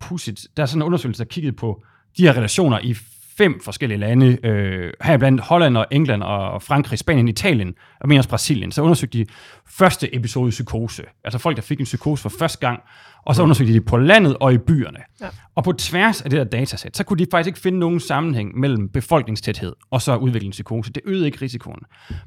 pudsigt. 0.00 0.46
Der 0.56 0.62
er 0.62 0.66
sådan 0.66 0.78
en 0.82 0.86
undersøgelse, 0.86 1.18
der 1.24 1.28
kiggede 1.28 1.56
på 1.56 1.82
de 2.18 2.22
her 2.22 2.36
relationer 2.36 2.78
i 2.82 2.96
fem 3.38 3.60
forskellige 3.60 3.98
lande, 3.98 4.46
øh, 4.46 4.92
her 5.02 5.16
blandt 5.16 5.40
Holland 5.40 5.76
og 5.76 5.86
England 5.90 6.22
og 6.22 6.62
Frankrig, 6.62 6.98
Spanien, 6.98 7.28
Italien 7.28 7.74
og 8.00 8.08
men 8.08 8.18
også 8.18 8.30
Brasilien. 8.30 8.72
Så 8.72 8.82
undersøgte 8.82 9.18
de 9.18 9.26
første 9.66 10.14
episode 10.14 10.50
psykose, 10.50 11.02
altså 11.24 11.38
folk, 11.38 11.56
der 11.56 11.62
fik 11.62 11.78
en 11.78 11.84
psykose 11.84 12.22
for 12.22 12.28
første 12.28 12.66
gang, 12.66 12.80
og 13.26 13.34
så 13.34 13.42
undersøgte 13.42 13.72
de 13.72 13.78
det 13.78 13.86
på 13.86 13.96
landet 13.96 14.36
og 14.40 14.54
i 14.54 14.58
byerne. 14.58 14.98
Ja. 15.20 15.26
Og 15.54 15.64
på 15.64 15.72
tværs 15.72 16.22
af 16.22 16.30
det 16.30 16.38
der 16.38 16.44
datasæt, 16.44 16.96
så 16.96 17.04
kunne 17.04 17.18
de 17.18 17.26
faktisk 17.30 17.46
ikke 17.46 17.58
finde 17.58 17.78
nogen 17.78 18.00
sammenhæng 18.00 18.58
mellem 18.58 18.88
befolkningstæthed 18.88 19.72
og 19.90 20.02
så 20.02 20.16
udvikling 20.16 20.52
psykose. 20.52 20.92
Det 20.92 21.02
øgede 21.04 21.26
ikke 21.26 21.38
risikoen. 21.42 21.80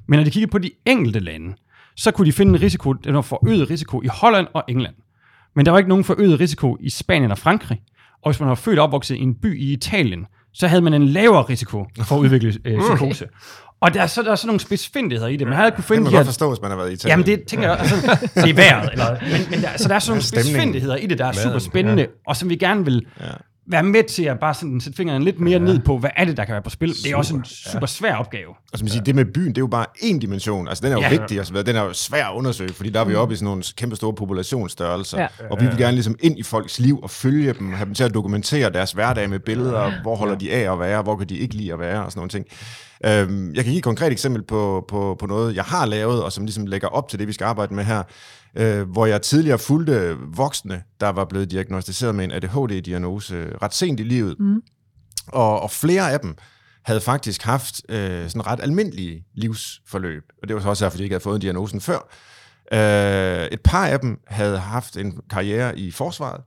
Men 0.08 0.18
når 0.18 0.24
de 0.24 0.32
kiggede 0.32 0.52
på 0.52 0.58
de 0.58 0.72
enkelte 0.86 1.20
lande, 1.20 1.56
så 1.96 2.12
kunne 2.12 2.26
de 2.26 2.32
finde 2.32 2.50
en 2.50 2.62
risiko, 2.62 2.94
den 2.94 3.16
var 3.16 3.22
forøget 3.22 3.70
risiko 3.70 4.02
i 4.02 4.08
Holland 4.08 4.48
og 4.54 4.64
England. 4.68 4.96
Men 5.56 5.66
der 5.66 5.72
var 5.72 5.78
ikke 5.78 5.90
nogen 5.90 6.04
forøget 6.04 6.40
risiko 6.40 6.78
i 6.80 6.90
Spanien 6.90 7.32
og 7.32 7.38
Frankrig. 7.38 7.82
Og 8.22 8.32
hvis 8.32 8.40
man 8.40 8.50
var 8.50 8.56
født 8.56 8.80
og 8.80 8.84
opvokset 8.84 9.16
i 9.16 9.20
en 9.20 9.36
by 9.36 9.60
i 9.60 9.74
Italien, 9.74 10.26
så 10.54 10.68
havde 10.68 10.82
man 10.82 10.94
en 10.94 11.06
lavere 11.08 11.42
risiko 11.44 11.86
for 12.08 12.16
at 12.16 12.20
udvikle 12.20 12.54
øh, 12.66 12.80
psykose. 12.80 13.26
Og 13.82 13.94
der 13.94 14.02
er, 14.02 14.08
så, 14.08 14.22
der 14.24 14.32
er 14.32 14.36
sådan 14.36 14.48
nogle 14.48 14.60
spidsfindigheder 14.60 15.28
i 15.30 15.36
det. 15.36 15.48
Man 15.48 15.56
havde 15.56 15.72
kunne 15.72 15.78
Det 15.78 15.86
finde 15.86 15.98
kan 15.98 16.04
man 16.04 16.12
de 16.12 16.16
her 16.16 16.20
godt 16.20 16.28
forstå, 16.28 16.50
hvis 16.50 16.62
man 16.62 16.72
har 16.72 16.78
været 16.78 16.90
i 16.90 16.94
Italien. 16.94 17.20
Jamen 17.20 17.26
det 17.26 17.48
tænker 17.48 17.70
jeg, 17.70 17.80
altså, 17.80 17.96
det 18.36 18.50
er 18.50 18.54
vejret. 18.54 18.90
Eller, 18.92 19.18
men, 19.32 19.42
men 19.50 19.62
der, 19.62 19.70
så 19.78 19.88
der 19.88 19.96
er 19.96 20.00
sådan 20.00 20.12
nogle 20.12 20.22
Stemningen. 20.24 20.54
spidsfindigheder 20.54 20.96
i 20.96 21.06
det, 21.08 21.18
der 21.18 21.26
er 21.26 21.32
super 21.32 21.60
spændende, 21.60 22.08
og 22.28 22.36
som 22.36 22.50
vi 22.50 22.56
gerne 22.56 22.86
vil 22.86 23.06
Ja. 23.20 23.26
Være 23.72 23.84
med 23.84 24.04
til 24.04 24.24
at 24.24 24.40
bare 24.40 24.54
sådan 24.54 24.82
sætte 24.82 24.98
fingeren 24.98 25.24
lidt 25.24 25.40
mere 25.40 25.60
ned 25.60 25.80
på, 25.80 25.98
hvad 25.98 26.10
er 26.16 26.26
det, 26.26 26.38
der 26.38 26.46
kan 26.46 26.54
være 26.54 26.62
på 26.62 26.70
spil. 26.70 26.90
Det 27.04 27.12
er 27.12 27.16
også 27.16 27.36
en 27.36 27.46
super 27.46 27.86
svær 27.88 28.16
opgave. 28.16 28.50
Og 28.74 28.80
som 28.80 28.86
man 28.86 28.90
siger, 28.90 29.04
det 29.04 29.16
med 29.16 29.26
byen, 29.26 29.48
det 29.48 29.58
er 29.58 29.62
jo 29.62 29.68
bare 29.68 29.86
en 30.02 30.20
dimension. 30.20 30.68
Altså, 30.68 30.82
den 30.82 30.92
er 30.92 30.96
jo 30.96 31.02
Ja. 31.02 31.10
ja. 31.14 31.18
vigtig, 31.20 31.40
og 31.40 31.46
så 31.46 31.54
videre. 31.54 31.66
den 31.66 31.76
er 31.76 31.84
jo 31.84 31.94
svær 31.94 32.26
at 32.26 32.36
undersøge, 32.36 32.74
fordi 32.74 32.90
der 32.90 33.00
er 33.00 33.06
vi 33.06 33.16
oppe 33.16 33.34
i 33.34 33.38
sådan 33.38 33.46
nogle 33.46 33.64
kæmpe 33.78 33.96
store 33.96 34.14
populationsstørrelser. 34.14 35.18
Ja. 35.22 35.28
Ja. 35.40 35.48
Og 35.52 35.58
vi 35.62 35.66
vil 35.66 35.78
gerne 35.78 35.92
ligesom 35.94 36.16
ind 36.20 36.40
i 36.40 36.44
folks 36.44 36.80
liv 36.80 37.00
og 37.04 37.10
følge 37.10 37.54
dem, 37.54 37.74
have 37.74 37.86
dem 37.86 37.94
til 37.94 38.04
at 38.04 38.14
dokumentere 38.14 38.70
deres 38.70 38.92
hverdag 38.92 39.30
med 39.30 39.40
billeder, 39.40 40.02
hvor 40.02 40.16
holder 40.16 40.36
de 40.36 40.52
af 40.54 40.72
at 40.74 40.80
være, 40.80 41.02
hvor 41.02 41.16
kan 41.16 41.30
de 41.30 41.38
ikke 41.38 41.56
lide 41.56 41.74
at 41.74 41.80
være, 41.80 42.06
og 42.06 42.12
sådan 42.12 42.20
nogle 42.20 42.30
ting. 42.30 42.46
Øhm, 43.06 43.54
jeg 43.56 43.64
kan 43.64 43.72
give 43.72 43.78
et 43.78 43.84
konkret 43.84 44.12
eksempel 44.12 44.44
på, 44.44 44.86
på, 44.88 45.16
på 45.20 45.26
noget, 45.26 45.56
jeg 45.56 45.64
har 45.64 45.86
lavet, 45.86 46.24
og 46.24 46.32
som 46.32 46.46
ligesom 46.46 46.66
lægger 46.66 46.88
op 46.88 47.10
til 47.10 47.20
det, 47.20 47.28
vi 47.28 47.34
skal 47.34 47.46
arbejde 47.46 47.74
med 47.74 47.84
her, 47.84 48.04
øh, 48.56 48.90
hvor 48.90 49.06
jeg 49.06 49.22
tidligere 49.22 49.60
fulgte 49.60 50.18
voksne, 50.36 50.84
der 51.00 51.10
var 51.10 51.26
blevet 51.26 51.52
diagnostiseret 51.52 52.16
med 52.16 52.24
en 52.24 52.32
ADHD-diagnose 52.32 53.58
ret 53.62 53.74
sent 53.74 54.00
i 54.00 54.04
livet. 54.04 54.40
Mm. 54.40 54.62
Og, 55.28 55.62
og 55.62 55.72
flere 55.72 56.12
af 56.12 56.20
dem 56.20 56.36
havde 56.84 57.02
faktisk 57.02 57.44
haft 57.44 57.82
øh, 57.90 58.30
sådan 58.30 58.48
ret 58.48 58.60
almindelige 58.62 59.26
livsforløb. 59.34 60.24
Og 60.42 60.48
det 60.48 60.56
var 60.56 60.62
så 60.62 60.70
også 60.70 60.86
derfor, 60.86 60.98
de 60.98 61.04
ikke 61.04 61.14
havde 61.14 61.24
fået 61.24 61.42
diagnosen 61.42 61.82
før. 61.82 62.10
Øh, 62.74 63.48
et 63.52 63.62
par 63.62 63.88
af 63.88 64.00
dem 64.00 64.20
havde 64.28 64.58
haft 64.58 64.98
en 64.98 65.20
karriere 65.30 65.80
i 65.80 65.92
forsvaret, 65.92 66.42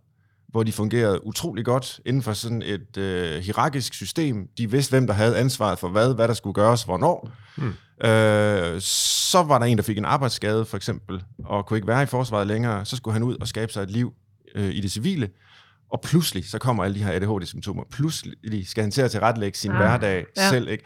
hvor 0.49 0.63
de 0.63 0.73
fungerede 0.73 1.27
utrolig 1.27 1.65
godt 1.65 2.01
inden 2.07 2.23
for 2.23 2.33
sådan 2.33 2.63
et 2.63 2.97
øh, 2.97 3.43
hierarkisk 3.43 3.95
system. 3.95 4.49
De 4.59 4.71
vidste, 4.71 4.91
hvem 4.91 5.07
der 5.07 5.15
havde 5.15 5.39
ansvaret 5.39 5.79
for 5.79 5.89
hvad, 5.89 6.15
hvad 6.15 6.29
der 6.29 6.35
skulle 6.35 6.55
gøres, 6.55 6.83
hvornår. 6.83 7.31
Hmm. 7.57 7.73
Øh, 8.05 8.81
så 8.81 9.43
var 9.43 9.59
der 9.59 9.67
en, 9.67 9.77
der 9.77 9.83
fik 9.83 9.99
en 9.99 10.05
arbejdsskade, 10.05 10.65
for 10.65 10.77
eksempel, 10.77 11.23
og 11.45 11.67
kunne 11.67 11.77
ikke 11.77 11.89
være 11.89 12.03
i 12.03 12.07
forsvaret 12.07 12.47
længere. 12.47 12.85
Så 12.85 12.97
skulle 12.97 13.13
han 13.13 13.23
ud 13.23 13.37
og 13.41 13.49
skabe 13.49 13.73
sig 13.73 13.83
et 13.83 13.91
liv 13.91 14.13
øh, 14.55 14.75
i 14.75 14.81
det 14.81 14.93
civile. 14.93 15.29
Og 15.93 16.01
pludselig, 16.01 16.51
så 16.51 16.59
kommer 16.59 16.85
alle 16.85 16.95
de 16.99 17.05
her 17.05 17.13
ADHD-symptomer. 17.13 17.83
Pludselig 17.91 18.69
skal 18.69 18.83
han 18.83 18.91
til 18.91 19.03
at 19.03 19.11
tilrettelægge 19.11 19.59
sin 19.59 19.71
Ah, 19.71 19.77
hverdag 19.77 20.25
ja. 20.37 20.49
selv. 20.49 20.69
Ikke? 20.69 20.85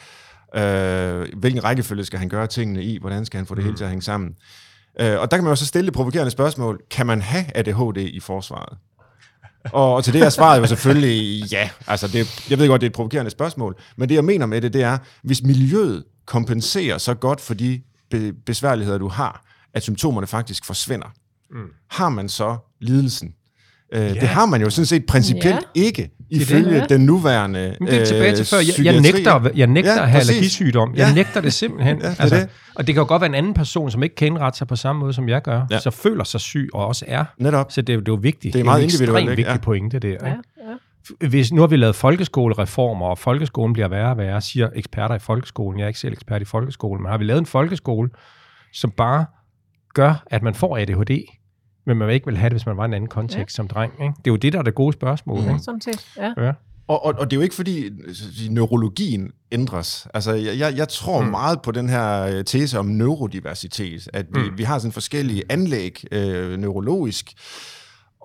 Øh, 0.57 1.29
hvilken 1.37 1.65
rækkefølge 1.65 2.05
skal 2.05 2.19
han 2.19 2.29
gøre 2.29 2.47
tingene 2.47 2.85
i? 2.85 2.99
Hvordan 3.01 3.27
skal 3.27 3.39
han 3.39 3.47
få 3.47 3.55
det 3.55 3.65
hele 3.65 3.77
til 3.77 3.85
at 3.85 3.91
hænge 3.91 4.03
sammen? 4.03 4.35
Øh, 5.01 5.21
og 5.21 5.31
der 5.31 5.37
kan 5.37 5.45
man 5.45 5.51
jo 5.51 5.57
så 5.57 5.67
stille 5.67 5.87
det 5.87 5.95
provokerende 5.95 6.31
spørgsmål. 6.31 6.81
Kan 6.91 7.07
man 7.07 7.21
have 7.23 7.45
ADHD 7.55 7.97
i 7.97 8.21
forsvaret? 8.21 8.79
Og, 9.73 9.95
og 9.95 10.05
til 10.05 10.13
det 10.13 10.23
er 10.23 10.29
svaret 10.31 10.61
jo 10.61 10.67
selvfølgelig 10.67 11.45
ja. 11.53 11.71
Altså 11.87 12.09
det, 12.09 12.51
jeg 12.51 12.59
ved 12.59 12.69
godt, 12.69 12.81
det 12.81 12.87
er 12.87 12.91
et 12.91 12.95
provokerende 12.95 13.31
spørgsmål. 13.31 13.81
Men 13.97 14.09
det, 14.09 14.15
jeg 14.15 14.25
mener 14.25 14.47
med 14.47 14.61
det, 14.61 14.73
det 14.73 14.83
er, 14.83 14.99
hvis 15.23 15.43
miljøet 15.43 16.05
kompenserer 16.27 16.99
så 16.99 17.15
godt 17.15 17.41
for 17.41 17.55
de 17.55 17.81
be- 18.11 18.33
besværligheder, 18.47 18.99
du 18.99 19.09
har, 19.09 19.43
at 19.75 19.83
symptomerne 19.83 20.27
faktisk 20.27 20.65
forsvinder, 20.65 21.07
mm. 21.51 21.57
har 21.91 22.09
man 22.09 22.29
så 22.29 22.57
lidelsen? 22.81 23.35
Øh, 23.95 24.01
Det 24.01 24.23
har 24.29 24.47
man 24.47 24.61
jo 24.63 24.71
sådan 24.71 24.87
set 24.87 25.07
principielt 25.07 25.67
Ja. 25.77 25.81
ikke, 25.83 26.11
ifølge 26.31 26.75
Ja. 26.77 26.85
den 26.89 27.01
nuværende 27.07 27.77
Men 27.81 27.89
det 27.89 28.01
er 28.01 28.05
tilbage 28.05 28.37
til 28.37 28.41
øh, 28.43 28.47
før. 28.47 28.57
Jeg, 28.59 28.85
jeg 28.95 29.01
nægter, 29.01 29.51
jeg 29.57 29.67
nægter 29.67 29.93
Ja, 29.93 30.03
at 30.03 30.09
have 30.09 30.19
præcis. 30.19 30.31
allergisygdom. 30.31 30.95
Jeg 30.97 31.09
Ja. 31.09 31.15
nægter 31.15 31.41
det 31.41 31.53
simpelthen. 31.53 32.01
Ja, 32.03 32.11
det 32.11 32.21
er 32.21 32.29
det. 32.29 32.49
Og 32.75 32.87
det 32.87 32.95
kan 32.95 33.01
jo 33.03 33.09
godt 33.09 33.21
være 33.21 33.29
en 33.29 33.35
anden 33.35 33.55
person, 33.55 33.91
som 33.91 34.03
ikke 34.03 34.15
kan 34.15 34.27
indrette 34.27 34.59
sig 34.59 34.67
på 34.67 34.77
samme 34.77 35.01
måde, 35.01 35.13
som 35.13 35.29
jeg 35.29 35.43
gør, 35.43 35.67
Ja. 35.71 35.79
så 35.79 35.91
føler 35.91 36.25
sig 36.25 36.41
syg 36.41 36.69
og 36.75 36.87
også 36.87 37.05
er. 37.09 37.25
Netop. 37.39 37.73
Så 37.73 37.81
det, 37.83 37.89
er 37.93 37.95
jo- 37.95 38.01
det 38.01 38.09
er 38.09 38.13
jo 38.13 38.19
vigtigt. 38.23 38.55
Det 38.55 38.61
er 38.61 38.65
meget 38.65 38.79
en 38.79 38.85
individuelt, 38.85 39.11
ekstremt 39.19 39.31
ikke? 39.31 39.37
vigtig 39.49 39.53
Ja. 39.53 39.65
pointe, 39.65 39.99
det 39.99 40.17
ja. 40.23 40.29
ja. 40.29 40.35
Hvis, 41.29 41.53
nu 41.53 41.61
har 41.61 41.69
vi 41.69 41.77
lavet 41.77 41.97
folkeskolereformer, 41.97 43.07
og 43.07 43.19
folkeskolen 43.19 43.73
bliver 43.73 43.89
værre 43.89 44.11
og 44.11 44.19
værre, 44.19 44.41
siger 44.41 44.69
eksperter 44.75 45.15
i 45.15 45.19
folkeskolen. 45.19 45.79
Jeg 45.79 45.85
er 45.85 45.89
ikke 45.89 46.01
selv 46.01 46.13
ekspert 46.13 46.43
i 46.43 46.45
folkeskolen, 46.45 47.03
men 47.03 47.11
har 47.11 47.19
vi 47.19 47.25
lavet 47.25 47.39
en 47.39 47.47
folkeskole, 47.47 48.11
som 48.73 48.91
bare 48.91 49.27
gør, 49.95 50.25
at 50.27 50.43
man 50.43 50.55
får 50.55 50.79
ADHD, 50.79 51.25
men 51.87 51.97
man 51.97 52.11
ikke 52.11 52.27
vil 52.27 52.37
have 52.37 52.49
det, 52.49 52.55
hvis 52.55 52.67
man 52.67 52.77
var 52.77 52.85
i 52.85 52.87
en 52.87 52.95
anden 52.95 53.09
kontekst 53.09 53.55
ja. 53.55 53.63
som 53.63 53.69
dreng. 53.69 53.93
Ikke? 53.93 54.15
Det 54.19 54.27
er 54.27 54.31
jo 54.31 54.37
det, 54.37 54.53
der 54.53 54.59
er 54.59 54.63
det 54.63 54.75
gode 54.75 54.93
spørgsmål. 54.93 55.43
Mm. 55.43 55.49
Ikke? 55.49 55.59
Sådan 55.59 55.81
set, 55.81 56.07
ja. 56.17 56.45
Ja. 56.45 56.53
Og, 56.89 57.05
og, 57.05 57.15
og 57.19 57.31
det 57.31 57.37
er 57.37 57.41
jo 57.41 57.43
ikke 57.43 57.55
fordi 57.55 57.91
neurologien 58.51 59.31
ændres. 59.53 60.09
Altså, 60.15 60.33
jeg, 60.33 60.59
jeg, 60.59 60.77
jeg 60.77 60.89
tror 60.89 61.23
mm. 61.23 61.29
meget 61.29 61.63
på 61.63 61.73
den 61.73 61.89
her 61.89 62.23
øh, 62.23 62.45
tese 62.45 62.79
om 62.79 62.87
neurodiversitet, 62.87 64.09
at 64.13 64.27
vi, 64.35 64.41
mm. 64.41 64.59
vi 64.59 64.63
har 64.63 64.79
sådan 64.79 64.93
forskellige 64.93 65.43
anlæg 65.49 66.05
øh, 66.13 66.59
neurologisk, 66.59 67.33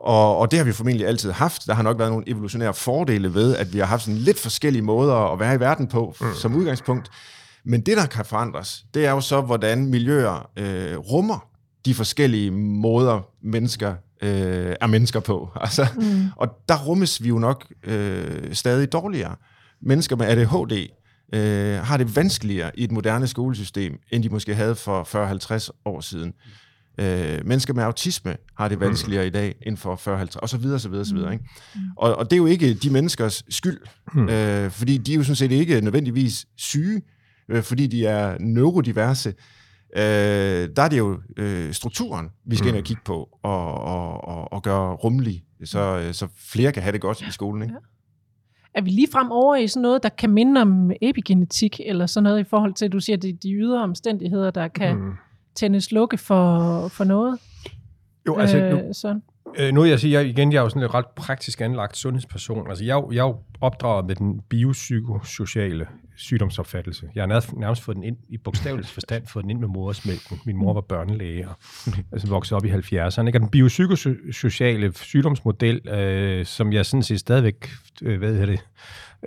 og, 0.04 0.38
og 0.38 0.52
det 0.52 0.60
har 0.60 0.64
vi 0.64 0.72
formentlig 0.72 1.08
altid 1.08 1.32
haft. 1.32 1.68
Der 1.68 1.74
har 1.74 1.84
nok 1.84 2.00
været 2.00 2.12
nogle 2.12 2.30
evolutionære 2.30 2.74
fordele 2.74 3.34
ved, 3.34 3.56
at 3.56 3.74
vi 3.74 3.80
har 3.80 3.86
haft 3.86 4.02
sådan 4.02 4.18
lidt 4.18 4.40
forskellige 4.40 4.82
måder 4.82 5.34
at 5.34 5.40
være 5.40 5.56
i 5.56 5.60
verden 5.60 5.88
på 5.88 6.16
mm. 6.22 6.28
som 6.36 6.56
udgangspunkt. 6.56 7.10
Men 7.64 7.82
det, 7.82 7.98
der 7.98 8.06
kan 8.06 8.26
forandres, 8.26 8.86
det 8.94 9.06
er 9.06 9.12
jo 9.12 9.22
så, 9.22 9.42
hvordan 9.42 9.86
miljøer 9.86 10.50
øh, 10.58 10.98
rummer 10.98 11.48
de 11.86 11.94
forskellige 11.94 12.52
måder, 12.52 13.22
mennesker 13.42 13.96
øh, 14.22 14.76
er 14.82 14.88
mennesker 14.88 15.20
på. 15.20 15.50
Altså, 15.62 15.88
mm. 15.96 16.30
Og 16.36 16.48
der 16.70 16.86
rummes 16.86 17.24
vi 17.24 17.30
jo 17.30 17.40
nok 17.40 17.66
øh, 17.84 18.54
stadig 18.54 18.92
dårligere. 18.92 19.36
mennesker 19.82 20.16
med 20.16 20.26
ADHD 20.26 20.88
øh, 21.34 21.80
har 21.80 21.98
det 21.98 22.16
vanskeligere 22.16 22.80
i 22.80 22.84
et 22.84 22.92
moderne 22.92 23.28
skolesystem, 23.28 24.00
end 24.12 24.24
de 24.24 24.30
måske 24.30 24.56
havde 24.56 24.76
for 24.76 25.04
40-50 25.56 25.70
år 25.86 26.02
siden. 26.02 26.34
Øh, 26.98 27.40
mennesker 27.46 27.74
med 27.74 27.84
autisme 27.84 28.36
har 28.58 28.68
det 28.68 28.80
vanskeligere 28.80 29.28
i 29.28 29.30
dag 29.30 29.56
end 29.62 29.78
for 29.78 29.96
40-50, 29.96 30.40
og 30.40 30.50
så 30.50 30.58
videre, 30.58 30.80
så 30.80 30.90
videre, 30.90 31.06
så 31.06 31.16
videre. 31.16 31.34
Ikke? 31.34 31.46
Og, 31.98 32.16
og 32.16 32.26
det 32.26 32.34
er 32.34 32.38
jo 32.38 32.46
ikke 32.46 32.74
de 32.74 32.90
menneskers 32.90 33.44
skyld, 33.50 33.80
øh, 34.30 34.72
fordi 34.72 34.98
de 34.98 35.14
er 35.14 35.18
jo 35.18 35.24
sådan 35.24 35.36
set 35.36 35.52
ikke 35.52 35.82
nødvendigvis 35.82 36.46
syge, 36.58 37.02
øh, 37.50 37.64
fordi 37.64 37.88
de 37.88 38.06
er 38.06 38.38
neurodiverse. 38.40 39.34
Øh, 39.96 40.70
der 40.76 40.82
er 40.82 40.90
det 40.90 40.98
jo 40.98 41.20
øh, 41.38 41.74
strukturen, 41.74 42.30
vi 42.46 42.56
skal 42.56 42.70
ind 42.70 42.78
og 42.78 42.84
kigge 42.84 43.02
på, 43.06 43.30
og, 43.44 43.74
og, 43.74 44.28
og, 44.28 44.54
og 44.54 44.64
gøre 44.64 44.94
rummelig, 44.94 45.44
så, 45.64 46.00
øh, 46.00 46.14
så 46.14 46.28
flere 46.38 46.72
kan 46.72 46.84
have 46.84 46.94
det 46.94 47.02
godt 47.02 47.22
i 47.22 47.32
skolen. 47.32 47.62
Ikke? 47.64 47.76
Er 48.74 48.82
vi 48.82 48.90
lige 48.90 49.08
frem 49.12 49.32
over 49.32 49.56
i 49.56 49.68
sådan 49.68 49.82
noget, 49.82 50.04
der 50.04 50.10
kan 50.10 50.30
minde 50.30 50.62
om 50.62 50.92
epigenetik, 51.02 51.80
eller 51.86 52.06
sådan 52.06 52.24
noget 52.24 52.40
i 52.40 52.44
forhold 52.44 52.74
til, 52.74 52.86
at 52.86 52.92
du 52.92 53.00
siger, 53.00 53.18
at 53.18 53.22
det 53.22 53.30
er 53.30 53.38
de 53.44 53.54
ydre 53.54 53.84
omstændigheder, 53.84 54.52
der 54.52 54.68
kan 54.68 54.96
mm. 54.96 55.12
Tænde 55.56 55.82
slukke 55.82 56.18
for, 56.18 56.88
for 56.88 57.04
noget? 57.04 57.40
Jo, 58.28 58.38
altså, 58.38 58.58
nu, 58.58 58.78
øh, 58.78 58.94
sådan. 58.94 59.22
Øh, 59.58 59.74
nu 59.74 59.82
vil 59.82 59.90
jeg 59.90 60.00
sige, 60.00 60.14
jeg, 60.14 60.28
igen, 60.28 60.52
jeg 60.52 60.58
er 60.58 60.62
jo 60.62 60.70
sådan 60.70 60.84
en 60.84 60.94
ret 60.94 61.08
praktisk 61.16 61.62
anlagt 61.62 61.98
sundhedsperson. 61.98 62.70
Altså, 62.70 62.86
jeg, 62.86 63.04
jeg 63.12 63.20
er 63.20 63.28
jo 63.28 63.38
opdraget 63.62 64.06
med 64.06 64.16
den 64.16 64.42
biopsykosociale 64.50 65.88
sygdomsopfattelse. 66.16 67.10
Jeg 67.16 67.22
har 67.24 67.60
nærmest 67.60 67.82
fået 67.82 67.96
den 67.96 68.04
ind, 68.04 68.18
i 68.30 68.38
bogstavelig 68.38 68.86
forstand, 69.00 69.28
fået 69.28 69.44
den 69.44 69.50
ind 69.50 69.60
med 69.60 69.68
modersmælken. 69.68 70.40
Min 70.46 70.58
mor 70.58 70.74
var 70.74 70.82
børnelæge, 70.82 71.48
og 71.48 71.56
altså, 72.12 72.28
voksede 72.28 72.58
op 72.58 72.66
i 72.66 72.72
70'erne. 72.72 73.28
Ikke? 73.28 73.38
Og 73.38 73.42
den 73.42 73.50
biopsykosociale 73.50 74.94
sygdomsmodel, 74.94 75.90
øh, 75.90 76.46
som 76.46 76.74
jeg 76.74 76.86
sådan 76.86 77.04
set 77.04 77.20
stadigvæk, 77.20 77.70
øh, 78.02 78.18
hvad 78.18 78.30
hedder 78.30 78.46
det, 78.46 78.60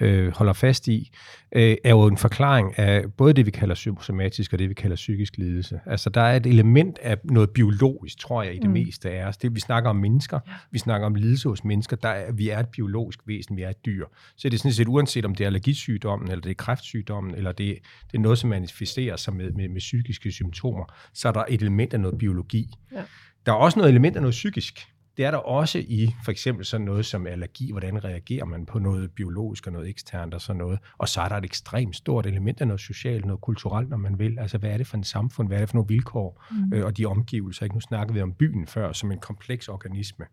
øh, 0.01 0.32
holder 0.32 0.53
fast 0.53 0.88
i, 0.88 1.11
øh, 1.53 1.76
er 1.84 1.90
jo 1.90 2.07
en 2.07 2.16
forklaring 2.16 2.78
af 2.78 3.05
både 3.12 3.32
det, 3.32 3.47
vi 3.47 3.51
kalder 3.51 3.74
psykosomatisk 3.74 4.53
og 4.53 4.59
det, 4.59 4.68
vi 4.68 4.74
kalder 4.74 4.97
psykisk 4.97 5.36
lidelse. 5.36 5.80
Altså, 5.86 6.11
der 6.11 6.20
er 6.20 6.36
et 6.36 6.47
element 6.47 6.99
af 7.03 7.18
noget 7.24 7.51
biologisk, 7.51 8.18
tror 8.18 8.42
jeg, 8.42 8.55
i 8.55 8.59
det 8.59 8.66
mm. 8.66 8.72
meste 8.72 9.11
af 9.11 9.28
os. 9.28 9.36
Det, 9.36 9.55
vi 9.55 9.61
snakker 9.61 9.90
om 9.90 9.97
mennesker, 9.97 10.40
ja. 10.47 10.53
vi 10.70 10.78
snakker 10.78 11.07
om 11.07 11.14
lidelse 11.14 11.49
hos 11.49 11.64
mennesker, 11.64 11.97
der 11.97 12.09
er, 12.09 12.32
vi 12.32 12.49
er 12.49 12.59
et 12.59 12.68
biologisk 12.68 13.18
væsen, 13.26 13.57
vi 13.57 13.62
er 13.62 13.70
et 13.70 13.86
dyr. 13.86 14.07
Så 14.36 14.49
det 14.49 14.55
er 14.55 14.59
sådan 14.59 14.72
set 14.72 14.88
uanset, 14.88 15.24
om 15.24 15.34
det 15.34 15.45
er 15.45 15.49
allergisygdommen, 15.49 16.30
eller 16.30 16.42
det 16.42 16.51
er 16.51 16.55
kræftsygdommen, 16.55 17.34
eller 17.34 17.53
det, 17.53 17.78
det 18.12 18.18
er 18.18 18.22
noget, 18.22 18.38
som 18.38 18.51
manifesterer 18.51 19.16
sig 19.16 19.34
med, 19.34 19.53
med, 19.53 19.68
med 19.68 19.78
psykiske 19.78 20.32
symptomer, 20.32 20.84
så 21.12 21.28
er 21.28 21.32
der 21.32 21.45
et 21.49 21.61
element 21.61 21.95
af 21.95 22.01
noget 22.01 22.18
biologi. 22.18 22.70
Ja. 22.92 23.03
Der 23.47 23.53
er 23.53 23.57
også 23.57 23.78
noget 23.78 23.90
element 23.90 24.16
af 24.16 24.22
noget 24.22 24.32
psykisk. 24.32 24.93
Det 25.16 25.24
er 25.24 25.30
der 25.30 25.38
også 25.38 25.78
i 25.78 26.14
for 26.24 26.30
eksempel 26.30 26.64
sådan 26.64 26.84
noget 26.84 27.06
som 27.06 27.26
allergi, 27.26 27.70
hvordan 27.70 28.04
reagerer 28.04 28.44
man 28.44 28.66
på 28.66 28.78
noget 28.78 29.10
biologisk 29.10 29.66
og 29.66 29.72
noget 29.72 29.88
eksternt 29.88 30.34
og 30.34 30.40
sådan 30.40 30.58
noget. 30.58 30.78
Og 30.98 31.08
så 31.08 31.20
er 31.20 31.28
der 31.28 31.36
et 31.36 31.44
ekstremt 31.44 31.96
stort 31.96 32.26
element 32.26 32.60
af 32.60 32.66
noget 32.66 32.80
socialt, 32.80 33.24
noget 33.24 33.40
kulturelt, 33.40 33.88
når 33.88 33.96
man 33.96 34.18
vil. 34.18 34.38
Altså 34.38 34.58
hvad 34.58 34.70
er 34.70 34.76
det 34.76 34.86
for 34.86 34.96
en 34.96 35.04
samfund, 35.04 35.48
hvad 35.48 35.56
er 35.56 35.60
det 35.60 35.68
for 35.68 35.76
nogle 35.76 35.88
vilkår 35.88 36.44
mm. 36.50 36.72
øh, 36.74 36.84
og 36.84 36.96
de 36.96 37.06
omgivelser. 37.06 37.64
Ikke? 37.64 37.76
Nu 37.76 37.80
snakkede 37.80 38.14
vi 38.14 38.22
om 38.22 38.32
byen 38.32 38.66
før 38.66 38.92
som 38.92 39.12
en 39.12 39.18
kompleks 39.18 39.68
organisme. 39.68 40.24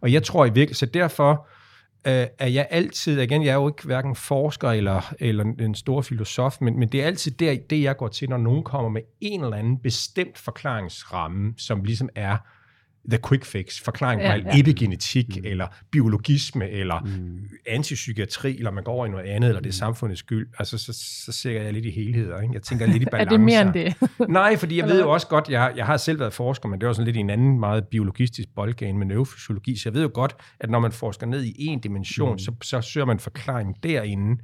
Og 0.00 0.12
jeg 0.12 0.22
tror 0.22 0.44
i 0.44 0.48
virkeligheden, 0.48 0.74
så 0.74 0.86
derfor 0.86 1.48
øh, 2.06 2.26
er 2.38 2.48
jeg 2.48 2.66
altid, 2.70 3.20
igen, 3.20 3.42
jeg 3.42 3.50
er 3.50 3.54
jo 3.54 3.68
ikke 3.68 3.84
hverken 3.84 4.16
forsker 4.16 4.70
eller, 4.70 5.14
eller 5.20 5.44
en 5.44 5.74
stor 5.74 6.02
filosof, 6.02 6.60
men, 6.60 6.78
men 6.78 6.88
det 6.88 7.02
er 7.02 7.06
altid 7.06 7.32
det, 7.32 7.70
det, 7.70 7.82
jeg 7.82 7.96
går 7.96 8.08
til, 8.08 8.28
når 8.28 8.36
nogen 8.36 8.64
kommer 8.64 8.90
med 8.90 9.02
en 9.20 9.44
eller 9.44 9.56
anden 9.56 9.78
bestemt 9.78 10.38
forklaringsramme, 10.38 11.54
som 11.56 11.84
ligesom 11.84 12.08
er 12.14 12.36
the 13.10 13.18
quick 13.28 13.44
fix, 13.44 13.80
forklaring 13.80 14.20
på 14.20 14.26
ja, 14.26 14.34
ja. 14.34 14.60
epigenetik, 14.60 15.36
mm. 15.36 15.42
eller 15.44 15.66
biologisme, 15.92 16.70
eller 16.70 17.00
mm. 17.00 17.38
antipsykiatri, 17.66 18.56
eller 18.56 18.70
man 18.70 18.84
går 18.84 18.92
over 18.92 19.06
i 19.06 19.08
noget 19.08 19.24
andet, 19.24 19.48
eller 19.48 19.60
det 19.60 19.68
er 19.68 19.72
mm. 19.72 19.72
samfundets 19.72 20.18
skyld, 20.18 20.48
altså 20.58 20.78
så, 20.78 20.92
så 21.24 21.32
ser 21.32 21.62
jeg 21.62 21.72
lidt 21.72 21.84
i 21.84 21.90
helheder. 21.90 22.40
Ikke? 22.40 22.54
Jeg 22.54 22.62
tænker 22.62 22.86
lidt 22.86 23.02
i 23.02 23.06
balance. 23.06 23.26
er 23.34 23.36
det 23.36 23.40
mere 23.40 23.62
end 23.62 23.72
det? 23.72 24.28
Nej, 24.28 24.56
fordi 24.56 24.76
jeg 24.78 24.88
ved 24.88 25.00
jo 25.00 25.12
også 25.12 25.26
godt, 25.26 25.48
jeg, 25.48 25.72
jeg 25.76 25.86
har 25.86 25.96
selv 25.96 26.20
været 26.20 26.32
forsker, 26.32 26.68
men 26.68 26.80
det 26.80 26.86
var 26.86 26.92
sådan 26.92 27.06
lidt 27.06 27.16
i 27.16 27.20
en 27.20 27.30
anden 27.30 27.60
meget 27.60 27.84
biologistisk 27.90 28.48
boldgane 28.56 28.98
med 28.98 29.06
neurofysiologi, 29.06 29.76
så 29.76 29.88
jeg 29.88 29.94
ved 29.94 30.02
jo 30.02 30.10
godt, 30.14 30.36
at 30.60 30.70
når 30.70 30.78
man 30.78 30.92
forsker 30.92 31.26
ned 31.26 31.44
i 31.44 31.54
en 31.66 31.80
dimension, 31.80 32.32
mm. 32.32 32.38
så, 32.38 32.52
så 32.62 32.80
søger 32.80 33.04
man 33.04 33.18
forklaring 33.18 33.82
derinde. 33.82 34.42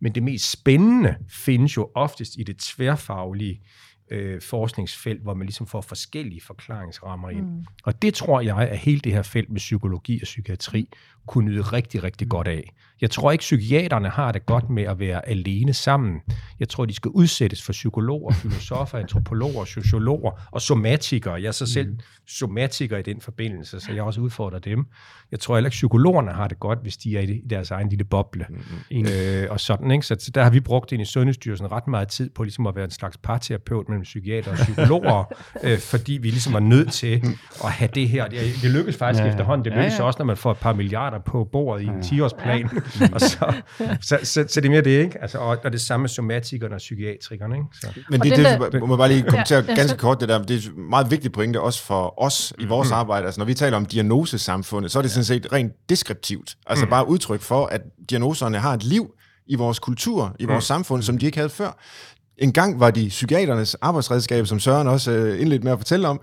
Men 0.00 0.14
det 0.14 0.22
mest 0.22 0.50
spændende 0.50 1.14
findes 1.28 1.76
jo 1.76 1.90
oftest 1.94 2.36
i 2.38 2.42
det 2.42 2.58
tværfaglige, 2.58 3.60
øh, 4.10 4.40
forskningsfelt, 4.40 5.22
hvor 5.22 5.34
man 5.34 5.46
ligesom 5.46 5.66
får 5.66 5.80
forskellige 5.80 6.40
forklaringsrammer 6.40 7.30
ind. 7.30 7.46
Mm. 7.46 7.64
Og 7.84 8.02
det 8.02 8.14
tror 8.14 8.40
jeg, 8.40 8.56
at 8.56 8.78
hele 8.78 9.00
det 9.00 9.12
her 9.12 9.22
felt 9.22 9.50
med 9.50 9.58
psykologi 9.58 10.20
og 10.22 10.24
psykiatri 10.24 10.88
kunne 11.26 11.44
nyde 11.44 11.62
rigtig, 11.62 12.04
rigtig 12.04 12.28
godt 12.28 12.48
af. 12.48 12.72
Jeg 13.00 13.10
tror 13.10 13.32
ikke, 13.32 13.42
psykiaterne 13.42 14.08
har 14.08 14.32
det 14.32 14.46
godt 14.46 14.70
med 14.70 14.82
at 14.82 14.98
være 14.98 15.28
alene 15.28 15.72
sammen. 15.72 16.20
Jeg 16.60 16.68
tror, 16.68 16.84
de 16.84 16.94
skal 16.94 17.10
udsættes 17.10 17.62
for 17.62 17.72
psykologer, 17.72 18.32
filosofer, 18.42 18.98
antropologer, 18.98 19.64
sociologer 19.64 20.48
og 20.50 20.60
somatikere. 20.60 21.34
Jeg 21.34 21.48
er 21.48 21.52
så 21.52 21.66
selv 21.66 21.90
mm. 21.90 21.98
somatiker 22.26 22.98
i 22.98 23.02
den 23.02 23.20
forbindelse, 23.20 23.80
så 23.80 23.92
jeg 23.92 24.02
også 24.02 24.20
udfordrer 24.20 24.58
dem. 24.58 24.86
Jeg 25.30 25.40
tror 25.40 25.56
heller 25.56 25.68
ikke, 25.68 25.74
psykologerne 25.74 26.32
har 26.32 26.48
det 26.48 26.60
godt, 26.60 26.78
hvis 26.82 26.96
de 26.96 27.18
er 27.18 27.20
i 27.20 27.42
deres 27.50 27.70
egen 27.70 27.88
lille 27.88 28.04
boble. 28.04 28.46
Mm. 28.90 29.06
Øh, 29.06 29.46
og 29.50 29.60
sådan, 29.60 29.90
ikke? 29.90 30.06
Så, 30.06 30.30
der 30.34 30.42
har 30.42 30.50
vi 30.50 30.60
brugt 30.60 30.92
ind 30.92 31.02
i 31.02 31.04
Sundhedsstyrelsen 31.04 31.72
ret 31.72 31.86
meget 31.86 32.08
tid 32.08 32.30
på 32.30 32.42
ligesom 32.42 32.66
at 32.66 32.76
være 32.76 32.84
en 32.84 32.90
slags 32.90 33.16
parterapeut 33.16 33.88
mellem 33.88 34.02
psykiater 34.02 34.50
og 34.50 34.56
psykologer, 34.56 35.24
øh, 35.64 35.78
fordi 35.78 36.12
vi 36.12 36.30
ligesom 36.30 36.52
var 36.52 36.60
nødt 36.60 36.92
til 36.92 37.22
at 37.64 37.70
have 37.70 37.90
det 37.94 38.08
her. 38.08 38.28
Det, 38.28 38.40
det 38.62 38.70
lykkedes 38.70 38.96
faktisk 38.96 39.24
ja, 39.24 39.30
efterhånden. 39.30 39.64
Det 39.64 39.72
lykkedes 39.72 39.98
ja, 39.98 40.02
ja. 40.02 40.06
også, 40.06 40.18
når 40.18 40.26
man 40.26 40.36
får 40.36 40.50
et 40.50 40.58
par 40.58 40.72
milliarder 40.72 41.13
på 41.18 41.48
bordet 41.52 41.82
i 41.82 41.86
en 41.86 42.00
10-årsplan. 42.00 42.82
Ja. 43.00 43.08
og 43.14 43.20
så, 43.20 43.54
så, 44.00 44.18
så, 44.22 44.44
så, 44.48 44.60
det 44.60 44.66
er 44.66 44.70
mere 44.70 44.82
det, 44.82 45.04
ikke? 45.04 45.22
Altså, 45.22 45.38
og, 45.38 45.58
og 45.64 45.72
det 45.72 45.80
samme 45.80 46.02
med 46.02 46.08
somatikerne 46.08 46.74
og 46.74 46.78
psykiatrikerne. 46.78 47.54
Ikke? 47.54 47.66
Så. 47.80 47.86
Men 48.10 48.20
det, 48.20 48.36
det, 48.36 48.72
det, 48.72 48.80
må 48.80 48.86
man 48.86 48.98
bare 48.98 49.08
lige 49.08 49.22
kommentere 49.22 49.64
ja, 49.68 49.74
ganske 49.74 49.98
kort, 49.98 50.20
det 50.20 50.28
der. 50.28 50.42
Det 50.42 50.50
er 50.50 50.58
et 50.58 50.76
meget 50.76 51.10
vigtigt 51.10 51.34
pointe 51.34 51.60
også 51.60 51.82
for 51.82 52.22
os 52.22 52.52
i 52.58 52.66
vores 52.66 52.88
mm. 52.88 52.94
arbejde. 52.94 53.26
Altså, 53.26 53.40
når 53.40 53.46
vi 53.46 53.54
taler 53.54 53.76
om 53.76 53.86
diagnosesamfundet, 53.86 54.92
så 54.92 54.98
er 54.98 55.02
det 55.02 55.10
sådan 55.10 55.24
set 55.24 55.52
rent 55.52 55.72
deskriptivt. 55.88 56.56
Altså 56.66 56.84
mm. 56.84 56.90
bare 56.90 57.08
udtryk 57.08 57.40
for, 57.40 57.66
at 57.66 57.80
diagnoserne 58.10 58.58
har 58.58 58.74
et 58.74 58.84
liv, 58.84 59.14
i 59.46 59.54
vores 59.54 59.78
kultur, 59.78 60.36
i 60.38 60.44
vores 60.44 60.64
mm. 60.64 60.66
samfund, 60.66 61.02
som 61.02 61.18
de 61.18 61.26
ikke 61.26 61.38
havde 61.38 61.50
før. 61.50 61.78
En 62.38 62.52
gang 62.52 62.80
var 62.80 62.90
de 62.90 63.08
psykiaternes 63.08 63.74
arbejdsredskab, 63.74 64.46
som 64.46 64.60
Søren 64.60 64.88
også 64.88 65.10
øh, 65.10 65.40
indledte 65.40 65.64
med 65.64 65.72
at 65.72 65.78
fortælle 65.78 66.08
om. 66.08 66.20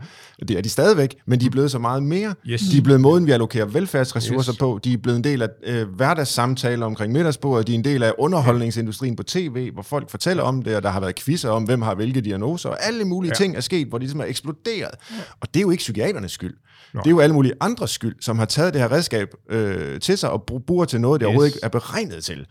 Det 0.47 0.51
er 0.57 0.61
de 0.61 0.69
stadigvæk, 0.69 1.15
men 1.27 1.39
de 1.39 1.45
er 1.45 1.49
blevet 1.49 1.71
så 1.71 1.79
meget 1.79 2.03
mere. 2.03 2.33
Yes. 2.45 2.61
De 2.61 2.77
er 2.77 2.81
blevet 2.81 3.01
måden, 3.01 3.25
vi 3.25 3.31
allokerer 3.31 3.65
velfærdsressourcer 3.65 4.53
yes. 4.53 4.57
på. 4.57 4.79
De 4.83 4.93
er 4.93 4.97
blevet 4.97 5.17
en 5.17 5.23
del 5.23 5.41
af 5.41 5.47
øh, 5.63 5.87
hverdagssamtaler 5.95 6.85
omkring 6.85 7.13
middagsbordet. 7.13 7.67
De 7.67 7.71
er 7.71 7.77
en 7.77 7.83
del 7.83 8.03
af 8.03 8.13
underholdningsindustrien 8.17 9.15
på 9.15 9.23
tv, 9.23 9.71
hvor 9.73 9.81
folk 9.81 10.09
fortæller 10.09 10.43
om 10.43 10.61
det, 10.61 10.75
og 10.75 10.83
der 10.83 10.89
har 10.89 10.99
været 10.99 11.15
quizzer 11.15 11.49
om, 11.49 11.63
hvem 11.63 11.81
har 11.81 11.95
hvilke 11.95 12.21
diagnoser, 12.21 12.69
og 12.69 12.85
alle 12.85 13.05
mulige 13.05 13.31
ja. 13.31 13.35
ting 13.35 13.55
er 13.55 13.61
sket, 13.61 13.87
hvor 13.87 13.97
de 13.97 14.03
ligesom 14.03 14.19
er 14.19 14.25
eksploderet. 14.25 14.95
Ja. 15.11 15.15
Og 15.41 15.47
det 15.53 15.59
er 15.59 15.61
jo 15.61 15.71
ikke 15.71 15.81
psykiaternes 15.81 16.31
skyld. 16.31 16.53
Nå. 16.93 16.99
Det 16.99 17.07
er 17.07 17.11
jo 17.11 17.19
alle 17.19 17.33
mulige 17.33 17.53
andres 17.61 17.91
skyld, 17.91 18.15
som 18.21 18.39
har 18.39 18.45
taget 18.45 18.73
det 18.73 18.81
her 18.81 18.91
redskab 18.91 19.33
øh, 19.49 19.99
til 19.99 20.17
sig 20.17 20.29
og 20.29 20.43
bruger 20.67 20.85
til 20.85 21.01
noget, 21.01 21.21
det 21.21 21.25
yes. 21.25 21.27
overhovedet 21.27 21.55
ikke 21.55 21.59
er 21.63 21.69
beregnet 21.69 22.23
til. 22.23 22.45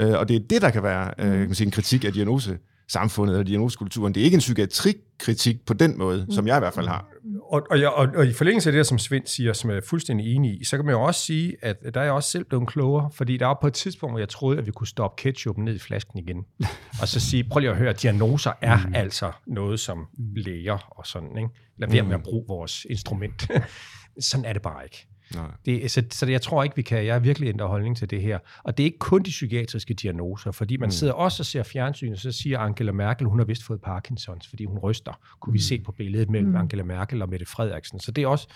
Øh, 0.00 0.12
og 0.12 0.28
det 0.28 0.36
er 0.36 0.40
det, 0.50 0.62
der 0.62 0.70
kan 0.70 0.82
være 0.82 1.10
øh, 1.18 1.30
kan 1.30 1.38
man 1.38 1.54
sige, 1.54 1.66
en 1.66 1.70
kritik 1.70 2.04
af 2.04 2.12
diagnose 2.12 2.58
samfundet 2.92 3.36
og 3.36 3.46
diagnosekulturen. 3.46 4.14
Det 4.14 4.20
er 4.20 4.24
ikke 4.24 4.34
en 4.34 4.38
psykiatrikritik 4.38 5.66
på 5.66 5.74
den 5.74 5.98
måde, 5.98 6.24
mm. 6.24 6.32
som 6.32 6.46
jeg 6.46 6.56
i 6.56 6.58
hvert 6.58 6.74
fald 6.74 6.86
har. 6.86 7.08
Og, 7.42 7.66
og, 7.70 7.78
og, 7.94 8.08
og 8.14 8.26
i 8.26 8.32
forlængelse 8.32 8.70
af 8.70 8.72
det, 8.72 8.86
som 8.86 8.98
Svend 8.98 9.26
siger, 9.26 9.52
som 9.52 9.70
jeg 9.70 9.76
er 9.76 9.80
fuldstændig 9.86 10.34
enig 10.36 10.60
i, 10.60 10.64
så 10.64 10.76
kan 10.76 10.86
man 10.86 10.94
jo 10.94 11.02
også 11.02 11.20
sige, 11.20 11.56
at 11.62 11.76
der 11.94 12.00
er 12.00 12.04
jeg 12.04 12.12
også 12.12 12.30
selv 12.30 12.44
blevet 12.44 12.68
klogere, 12.68 13.10
fordi 13.14 13.36
der 13.36 13.46
var 13.46 13.58
på 13.60 13.66
et 13.66 13.72
tidspunkt, 13.72 14.12
hvor 14.12 14.18
jeg 14.18 14.28
troede, 14.28 14.58
at 14.58 14.66
vi 14.66 14.70
kunne 14.70 14.86
stoppe 14.86 15.22
ketchup 15.22 15.58
ned 15.58 15.74
i 15.74 15.78
flasken 15.78 16.18
igen, 16.18 16.44
og 17.00 17.08
så 17.08 17.20
sige, 17.20 17.44
prøv 17.44 17.60
lige 17.60 17.70
at 17.70 17.76
høre, 17.76 17.90
at 17.90 18.02
diagnoser 18.02 18.52
er 18.60 18.86
mm. 18.86 18.94
altså 18.94 19.32
noget, 19.46 19.80
som 19.80 20.06
læger 20.36 20.78
og 20.98 21.06
sådan, 21.06 21.38
ikke? 21.38 21.48
Lad 21.78 21.88
være 21.88 22.02
med 22.02 22.14
at 22.14 22.22
bruge 22.22 22.44
vores 22.48 22.86
instrument. 22.90 23.50
sådan 24.30 24.44
er 24.44 24.52
det 24.52 24.62
bare 24.62 24.84
ikke. 24.84 25.08
Nej. 25.34 25.50
Det, 25.66 25.90
så, 25.90 26.02
så 26.10 26.26
jeg 26.26 26.42
tror 26.42 26.62
ikke, 26.62 26.76
vi 26.76 26.82
kan. 26.82 27.06
Jeg 27.06 27.14
er 27.14 27.18
virkelig 27.18 27.48
ændret 27.48 27.68
holdning 27.68 27.96
til 27.96 28.10
det 28.10 28.22
her. 28.22 28.38
Og 28.62 28.76
det 28.76 28.82
er 28.82 28.84
ikke 28.84 28.98
kun 28.98 29.22
de 29.22 29.30
psykiatriske 29.30 29.94
diagnoser, 29.94 30.50
fordi 30.50 30.76
man 30.76 30.86
mm. 30.86 30.90
sidder 30.90 31.12
også 31.12 31.42
og 31.42 31.46
ser 31.46 31.62
fjernsyn, 31.62 32.12
og 32.12 32.18
så 32.18 32.32
siger 32.32 32.58
Angela 32.58 32.92
Merkel, 32.92 33.26
hun 33.26 33.38
har 33.38 33.46
vist 33.46 33.64
fået 33.64 33.80
Parkinsons, 33.80 34.48
fordi 34.48 34.64
hun 34.64 34.78
ryster. 34.78 35.12
Kunne 35.40 35.50
mm. 35.50 35.54
vi 35.54 35.60
se 35.60 35.80
på 35.80 35.92
billedet 35.92 36.30
mellem 36.30 36.50
mm. 36.50 36.56
Angela 36.56 36.82
Merkel 36.82 37.22
og 37.22 37.28
Mette 37.28 37.46
Frederiksen. 37.46 38.00
Så 38.00 38.12
det 38.12 38.24
er 38.24 38.28
også, 38.28 38.48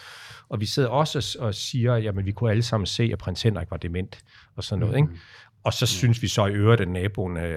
og 0.48 0.60
vi 0.60 0.66
sidder 0.66 0.88
også 0.88 1.38
og, 1.38 1.46
og 1.46 1.54
siger, 1.54 1.96
jamen 1.96 2.26
vi 2.26 2.32
kunne 2.32 2.50
alle 2.50 2.62
sammen 2.62 2.86
se, 2.86 3.10
at 3.12 3.18
prins 3.18 3.42
Henrik 3.42 3.70
var 3.70 3.76
dement, 3.76 4.18
og 4.56 4.64
sådan 4.64 4.80
noget. 4.80 4.94
Mm. 4.94 5.10
Ikke? 5.10 5.22
Og 5.66 5.72
så 5.72 5.86
synes 5.86 6.22
vi 6.22 6.28
så 6.28 6.46
i 6.46 6.52
øvrigt, 6.52 6.80
at 6.80 6.88
naboen 6.88 7.36
er, 7.36 7.56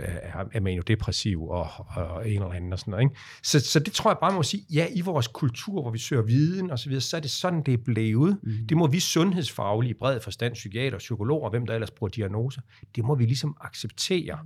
er 0.54 0.60
manodepressiv 0.60 1.48
og, 1.50 1.68
og 1.96 2.30
en 2.30 2.34
eller 2.34 2.54
anden 2.54 2.74
og 2.74 2.80
sådan 2.80 2.92
noget. 2.92 3.04
Ikke? 3.04 3.16
Så, 3.44 3.60
så 3.60 3.80
det 3.80 3.94
tror 3.94 4.12
jeg 4.12 4.18
bare 4.22 4.34
må 4.34 4.44
sige, 4.44 4.66
ja, 4.74 4.88
i 4.92 5.02
vores 5.02 5.28
kultur, 5.28 5.82
hvor 5.82 5.92
vi 5.92 5.98
søger 5.98 6.22
viden 6.22 6.72
og 6.72 6.80
så 6.80 6.90
videre, 6.90 7.02
så 7.02 7.18
er 7.18 7.22
det 7.22 7.32
sådan, 7.32 7.64
det 7.64 7.74
er 7.74 7.78
blevet. 7.86 8.38
Mm. 8.44 8.52
Det 8.70 8.78
må 8.78 8.88
vi 8.88 9.00
sundhedsfaglige, 9.00 9.94
bred 9.94 10.20
forstand, 10.20 10.54
psykiater, 10.54 10.98
psykologer, 10.98 11.50
hvem 11.50 11.66
der 11.66 11.74
ellers 11.74 11.92
bruger 11.92 12.10
diagnoser, 12.10 12.62
det 12.96 13.06
må 13.06 13.16
vi 13.16 13.26
ligesom 13.26 13.58
acceptere. 13.62 14.40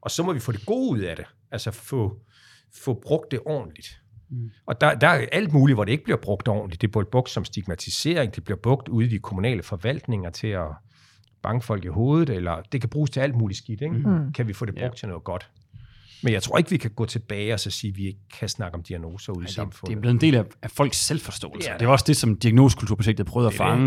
Og 0.00 0.10
så 0.10 0.22
må 0.22 0.32
vi 0.32 0.40
få 0.40 0.52
det 0.52 0.66
gode 0.66 0.90
ud 0.90 0.98
af 0.98 1.16
det. 1.16 1.24
Altså 1.50 1.70
få, 1.70 2.20
få 2.74 3.00
brugt 3.02 3.30
det 3.30 3.40
ordentligt. 3.46 4.02
Mm. 4.30 4.50
Og 4.66 4.80
der, 4.80 4.94
der 4.94 5.08
er 5.08 5.26
alt 5.32 5.52
muligt, 5.52 5.76
hvor 5.76 5.84
det 5.84 5.92
ikke 5.92 6.04
bliver 6.04 6.18
brugt 6.22 6.48
ordentligt. 6.48 6.82
Det 6.82 6.90
bliver 6.90 7.04
brugt 7.04 7.30
som 7.30 7.44
stigmatisering, 7.44 8.34
det 8.34 8.44
bliver 8.44 8.58
brugt 8.58 8.88
ude 8.88 9.06
i 9.06 9.08
de 9.08 9.18
kommunale 9.18 9.62
forvaltninger 9.62 10.30
til 10.30 10.48
at 10.48 10.68
banke 11.48 11.66
folk 11.66 11.84
i 11.84 11.88
hovedet, 11.88 12.30
eller 12.30 12.62
det 12.72 12.80
kan 12.80 12.90
bruges 12.90 13.10
til 13.10 13.20
alt 13.20 13.34
muligt 13.36 13.58
skidt. 13.58 13.80
Ikke? 13.80 13.94
Mm. 13.94 14.32
Kan 14.32 14.48
vi 14.48 14.52
få 14.52 14.64
det 14.66 14.74
brugt 14.74 14.82
Ja. 14.84 14.90
til 14.98 15.08
noget 15.08 15.24
godt? 15.24 15.50
Men 16.22 16.32
jeg 16.32 16.42
tror 16.42 16.58
ikke, 16.58 16.70
vi 16.70 16.76
kan 16.76 16.90
gå 16.90 17.04
tilbage 17.04 17.54
og 17.54 17.60
så 17.60 17.70
sige, 17.70 17.90
at 17.90 17.96
vi 17.96 18.06
ikke 18.06 18.20
kan 18.38 18.48
snakke 18.48 18.74
om 18.78 18.82
diagnoser 18.82 19.32
ude 19.32 19.42
i 19.42 19.46
det, 19.46 19.54
samfundet. 19.54 19.90
det 19.90 19.96
er 19.96 20.00
blevet 20.00 20.14
en 20.14 20.20
del 20.20 20.34
af, 20.34 20.44
af 20.62 20.70
folks 20.70 20.96
selvforståelse. 20.96 21.68
Ja, 21.68 21.72
Ja, 21.74 21.78
det 21.78 21.86
var 21.86 21.92
også 21.92 22.04
det, 22.08 22.16
som 22.16 22.36
diagnosekulturprojektet 22.36 23.26
prøvede 23.26 23.46
at 23.48 23.52
Det 23.52 23.60
er 23.60 23.64
det. 23.74 23.78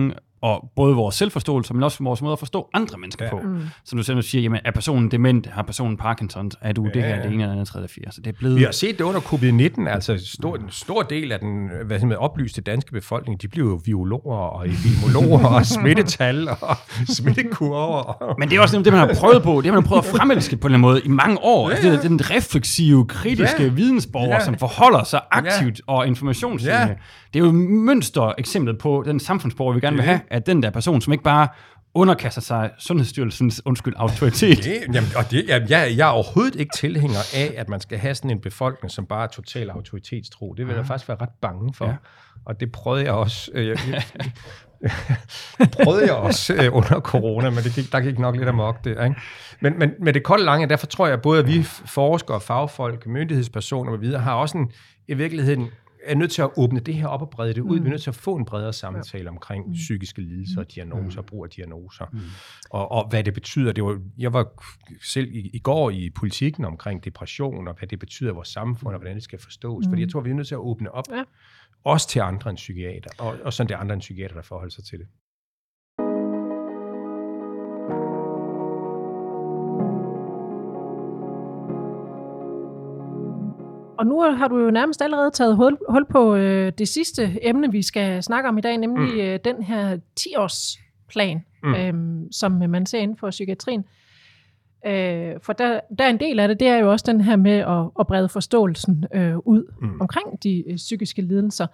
Og 0.41 0.71
både 0.75 0.95
vores 0.95 1.15
selvforståelse, 1.15 1.73
men 1.73 1.83
også 1.83 2.03
vores 2.03 2.21
måde 2.21 2.33
at 2.33 2.39
forstå 2.39 2.69
andre 2.73 2.97
mennesker 2.97 3.25
Ja. 3.25 3.31
på. 3.31 3.39
Mm. 3.43 3.61
Som 3.85 3.97
du 3.97 4.03
selv 4.03 4.21
siger, 4.21 4.41
jamen, 4.41 4.59
er 4.65 4.71
personen 4.71 5.11
dement, 5.11 5.47
har 5.47 5.61
personen 5.63 5.97
Parkinson, 5.97 6.51
er 6.61 6.73
du 6.73 6.83
ja, 6.85 6.89
det 6.93 7.03
her, 7.03 7.09
ja. 7.15 7.21
det 7.21 7.25
ene 7.33 7.43
eller 7.43 7.51
andet, 7.51 7.67
tredje, 7.67 7.87
fjerde. 7.87 8.11
Så 8.11 8.21
det 8.21 8.27
er 8.33 8.37
blevet... 8.39 8.55
Vi 8.57 8.63
har 8.63 8.71
set 8.71 8.97
det 8.97 9.03
under 9.03 9.19
covid-19, 9.19 9.89
altså 9.89 10.21
stor, 10.39 10.55
en 10.55 10.61
stor 10.69 11.01
del 11.01 11.31
af 11.31 11.39
den 11.39 11.69
hvad 11.85 11.99
hedder, 11.99 12.15
oplyste 12.17 12.61
danske 12.61 12.91
befolkning, 12.91 13.41
de 13.41 13.47
blev 13.47 13.65
jo 13.65 13.81
biologer 13.85 14.35
og 14.37 14.65
epidemiologer 14.69 15.47
og 15.47 15.65
smittetal 15.75 16.49
og 16.49 16.77
smittekurver. 17.07 18.35
Men 18.39 18.49
det 18.49 18.57
er 18.57 18.61
også 18.61 18.77
det, 18.77 18.93
man 18.93 18.99
har 19.07 19.13
prøvet 19.19 19.43
på. 19.43 19.51
Det 19.61 19.65
har 19.65 19.73
man 19.73 19.83
prøvet 19.83 20.01
at 20.03 20.09
fremelske 20.17 20.57
på 20.57 20.67
en 20.67 20.73
eller 20.73 20.87
anden 20.87 20.91
måde 20.93 21.01
i 21.05 21.07
mange 21.07 21.37
år. 21.43 21.69
Ja, 21.69 21.75
ja. 21.75 21.81
Det 21.91 21.97
er 21.97 22.07
den 22.07 22.19
refleksive, 22.31 23.05
kritiske 23.07 23.63
Ja. 23.63 23.69
vidensborger, 23.69 24.27
Ja. 24.35 24.45
som 24.45 24.55
forholder 24.57 25.03
sig 25.03 25.21
aktivt 25.31 25.81
ja. 25.87 25.93
og 25.93 26.07
informationssøgende. 26.07 26.81
Ja. 26.87 26.95
Det 27.33 27.39
er 27.39 27.43
jo 27.43 27.49
et 27.49 27.55
mønster 27.55 28.33
eksemplet 28.37 28.77
på 28.77 29.03
den 29.05 29.19
samfundsborger, 29.19 29.73
vi 29.73 29.79
gerne 29.79 29.95
vil 29.95 30.05
have, 30.05 30.19
at 30.31 30.45
den 30.45 30.63
der 30.63 30.69
person, 30.69 31.01
som 31.01 31.13
ikke 31.13 31.23
bare 31.23 31.47
underkaster 31.93 32.41
sig 32.41 32.71
Sundhedsstyrelsens 32.79 33.61
undskyld 33.65 33.93
autoritet. 33.97 34.57
det, 34.57 34.95
jamen, 34.95 35.09
og 35.15 35.31
det, 35.31 35.45
jamen, 35.47 35.69
jeg, 35.69 35.93
jeg 35.97 36.07
er 36.07 36.11
overhovedet 36.11 36.55
ikke 36.55 36.71
tilhænger 36.75 37.19
af, 37.35 37.53
at 37.57 37.69
man 37.69 37.79
skal 37.79 37.97
have 37.97 38.15
sådan 38.15 38.31
en 38.31 38.39
befolkning, 38.39 38.91
som 38.91 39.05
bare 39.05 39.23
er 39.23 39.27
total 39.27 39.69
autoritetstro. 39.69 40.53
Det 40.53 40.67
vil 40.67 40.75
jeg 40.75 40.85
faktisk 40.85 41.07
være 41.09 41.17
ret 41.21 41.29
bange 41.41 41.73
for. 41.73 41.85
Ja. 41.85 41.91
Ja. 41.91 41.97
Og 42.45 42.59
det 42.59 42.71
prøvede 42.71 43.05
jeg 43.05 43.13
også. 43.13 43.51
Øh, 43.53 43.67
jeg, 43.67 44.03
prøvede 45.83 46.05
jeg 46.05 46.13
også 46.13 46.53
øh, 46.53 46.75
under 46.75 46.99
corona, 46.99 47.49
men 47.49 47.63
det 47.63 47.73
gik, 47.75 47.91
der 47.91 47.99
gik 47.99 48.19
nok 48.19 48.35
lidt 48.35 48.49
amok 48.49 48.83
det. 48.83 48.89
Ikke? 48.89 49.15
Men, 49.59 49.79
men 49.79 49.91
med 49.99 50.13
det 50.13 50.23
kolde 50.23 50.45
lange, 50.45 50.69
derfor 50.69 50.87
tror 50.87 51.05
jeg, 51.05 51.13
at 51.13 51.21
både 51.21 51.39
at 51.39 51.47
vi 51.47 51.63
forskere, 51.85 52.41
fagfolk, 52.41 53.07
myndighedspersoner 53.07 53.91
og 53.91 54.01
videre, 54.01 54.21
har 54.21 54.33
også 54.33 54.57
en, 54.57 54.71
i 55.07 55.13
virkeligheden 55.13 55.69
er 56.03 56.15
nødt 56.15 56.31
til 56.31 56.41
at 56.41 56.49
åbne 56.57 56.79
det 56.79 56.93
her 56.93 57.07
op 57.07 57.21
og 57.21 57.29
brede 57.29 57.53
det 57.53 57.61
ud. 57.61 57.77
Mm. 57.77 57.83
Vi 57.83 57.87
er 57.87 57.91
nødt 57.91 58.01
til 58.01 58.09
at 58.09 58.15
få 58.15 58.35
en 58.35 58.45
bredere 58.45 58.73
samtale 58.73 59.29
omkring 59.29 59.67
mm. 59.67 59.73
psykiske 59.73 60.21
lidelser, 60.21 60.63
diagnoser, 60.63 61.21
brug 61.21 61.43
af 61.43 61.49
diagnoser, 61.49 62.05
mm. 62.11 62.19
og, 62.69 62.91
og 62.91 63.09
hvad 63.09 63.23
det 63.23 63.33
betyder. 63.33 63.71
Det 63.71 63.83
var, 63.83 64.01
jeg 64.17 64.33
var 64.33 64.63
selv 65.03 65.31
i, 65.31 65.49
i 65.53 65.59
går 65.59 65.89
i 65.89 66.09
politikken 66.09 66.65
omkring 66.65 67.05
depression, 67.05 67.67
og 67.67 67.75
hvad 67.79 67.87
det 67.87 67.99
betyder 67.99 68.31
i 68.31 68.33
vores 68.33 68.47
samfund, 68.47 68.93
og 68.95 68.99
hvordan 68.99 69.15
det 69.15 69.23
skal 69.23 69.39
forstås. 69.39 69.85
Mm. 69.85 69.91
Fordi 69.91 70.01
jeg 70.01 70.11
tror, 70.11 70.21
vi 70.21 70.29
er 70.29 70.33
nødt 70.33 70.47
til 70.47 70.55
at 70.55 70.59
åbne 70.59 70.91
op, 70.91 71.05
Ja. 71.11 71.23
også 71.83 72.07
til 72.07 72.19
andre 72.19 72.49
end 72.49 72.57
psykiater, 72.57 73.09
og, 73.19 73.37
og 73.43 73.53
sådan 73.53 73.67
det 73.67 73.75
er 73.75 73.79
andre 73.79 73.93
end 73.93 74.01
psykiater, 74.01 74.35
der 74.35 74.41
forholder 74.41 74.71
sig 74.71 74.83
til 74.83 74.99
det. 74.99 75.07
Og 84.01 84.07
nu 84.07 84.21
har 84.21 84.47
du 84.47 84.57
jo 84.57 84.71
nærmest 84.71 85.01
allerede 85.01 85.31
taget 85.31 85.55
hul, 85.55 85.77
hul 85.89 86.05
på 86.05 86.35
øh, 86.35 86.71
det 86.77 86.87
sidste 86.87 87.39
emne, 87.41 87.71
vi 87.71 87.81
skal 87.81 88.23
snakke 88.23 88.49
om 88.49 88.57
i 88.57 88.61
dag, 88.61 88.77
nemlig 88.77 89.13
mm. 89.13 89.19
øh, 89.19 89.39
den 89.45 89.63
her 89.63 89.97
10-årsplan, 90.19 91.39
Mm. 91.63 91.73
øhm, 91.73 92.31
som 92.31 92.51
man 92.51 92.85
ser 92.85 92.99
inden 92.99 93.17
for 93.17 93.29
psykiatrien. 93.29 93.85
Øh, 94.85 95.33
for 95.41 95.53
der, 95.53 95.79
der 95.97 96.03
er 96.03 96.09
en 96.09 96.19
del 96.19 96.39
af 96.39 96.47
det, 96.47 96.59
det 96.59 96.67
er 96.67 96.77
jo 96.77 96.91
også 96.91 97.05
den 97.07 97.21
her 97.21 97.35
med 97.35 97.51
at, 97.51 97.89
at 97.99 98.07
brede 98.07 98.29
forståelsen 98.29 99.05
øh, 99.13 99.37
ud 99.37 99.73
mm. 99.81 100.01
omkring 100.01 100.43
de 100.43 100.63
øh, 100.69 100.75
psykiske 100.75 101.21
lidelser. 101.21 101.67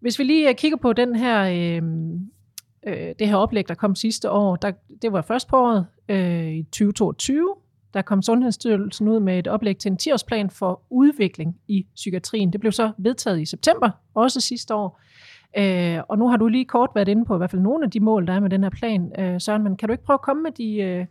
Hvis 0.00 0.18
vi 0.18 0.24
lige 0.24 0.48
øh, 0.48 0.54
kigger 0.54 0.78
på 0.78 0.92
den 0.92 1.16
her, 1.16 1.42
øh, 1.42 1.82
øh, 2.86 3.14
det 3.18 3.28
her 3.28 3.36
oplæg, 3.36 3.68
der 3.68 3.74
kom 3.74 3.94
sidste 3.94 4.30
år, 4.30 4.56
der, 4.56 4.72
det 5.02 5.12
var 5.12 5.22
først 5.22 5.48
på 5.48 5.56
året 5.56 5.86
øh, 6.08 6.52
i 6.52 6.62
2022, 6.62 7.54
der 7.94 8.02
kom 8.02 8.22
Sundhedsstyrelsen 8.22 9.08
ud 9.08 9.20
med 9.20 9.38
et 9.38 9.48
oplæg 9.48 9.76
til 9.78 9.90
en 9.90 9.98
10-årsplan 10.02 10.48
for 10.50 10.82
udvikling 10.90 11.56
i 11.68 11.86
psykiatrien. 11.94 12.52
Det 12.52 12.60
blev 12.60 12.72
så 12.72 12.90
vedtaget 12.98 13.40
i 13.40 13.44
september, 13.44 13.90
også 14.14 14.40
sidste 14.40 14.74
år. 14.74 15.00
Øh, 15.58 15.98
og 16.08 16.18
nu 16.18 16.28
har 16.28 16.36
du 16.36 16.48
lige 16.48 16.64
kort 16.64 16.90
været 16.94 17.08
inde 17.08 17.24
på 17.24 17.34
i 17.34 17.38
hvert 17.38 17.50
fald 17.50 17.62
nogle 17.62 17.84
af 17.84 17.90
de 17.90 18.00
mål, 18.00 18.26
der 18.26 18.32
er 18.32 18.40
med 18.40 18.50
den 18.50 18.62
her 18.62 18.70
plan. 18.70 19.12
Øh, 19.18 19.40
Søren, 19.40 19.62
men 19.62 19.76
kan 19.76 19.88
du 19.88 19.92
ikke 19.92 20.04
prøve 20.04 20.14
at 20.14 20.22
komme 20.22 20.42
med 20.42 20.50
de... 20.52 20.76
Øh, 20.76 21.06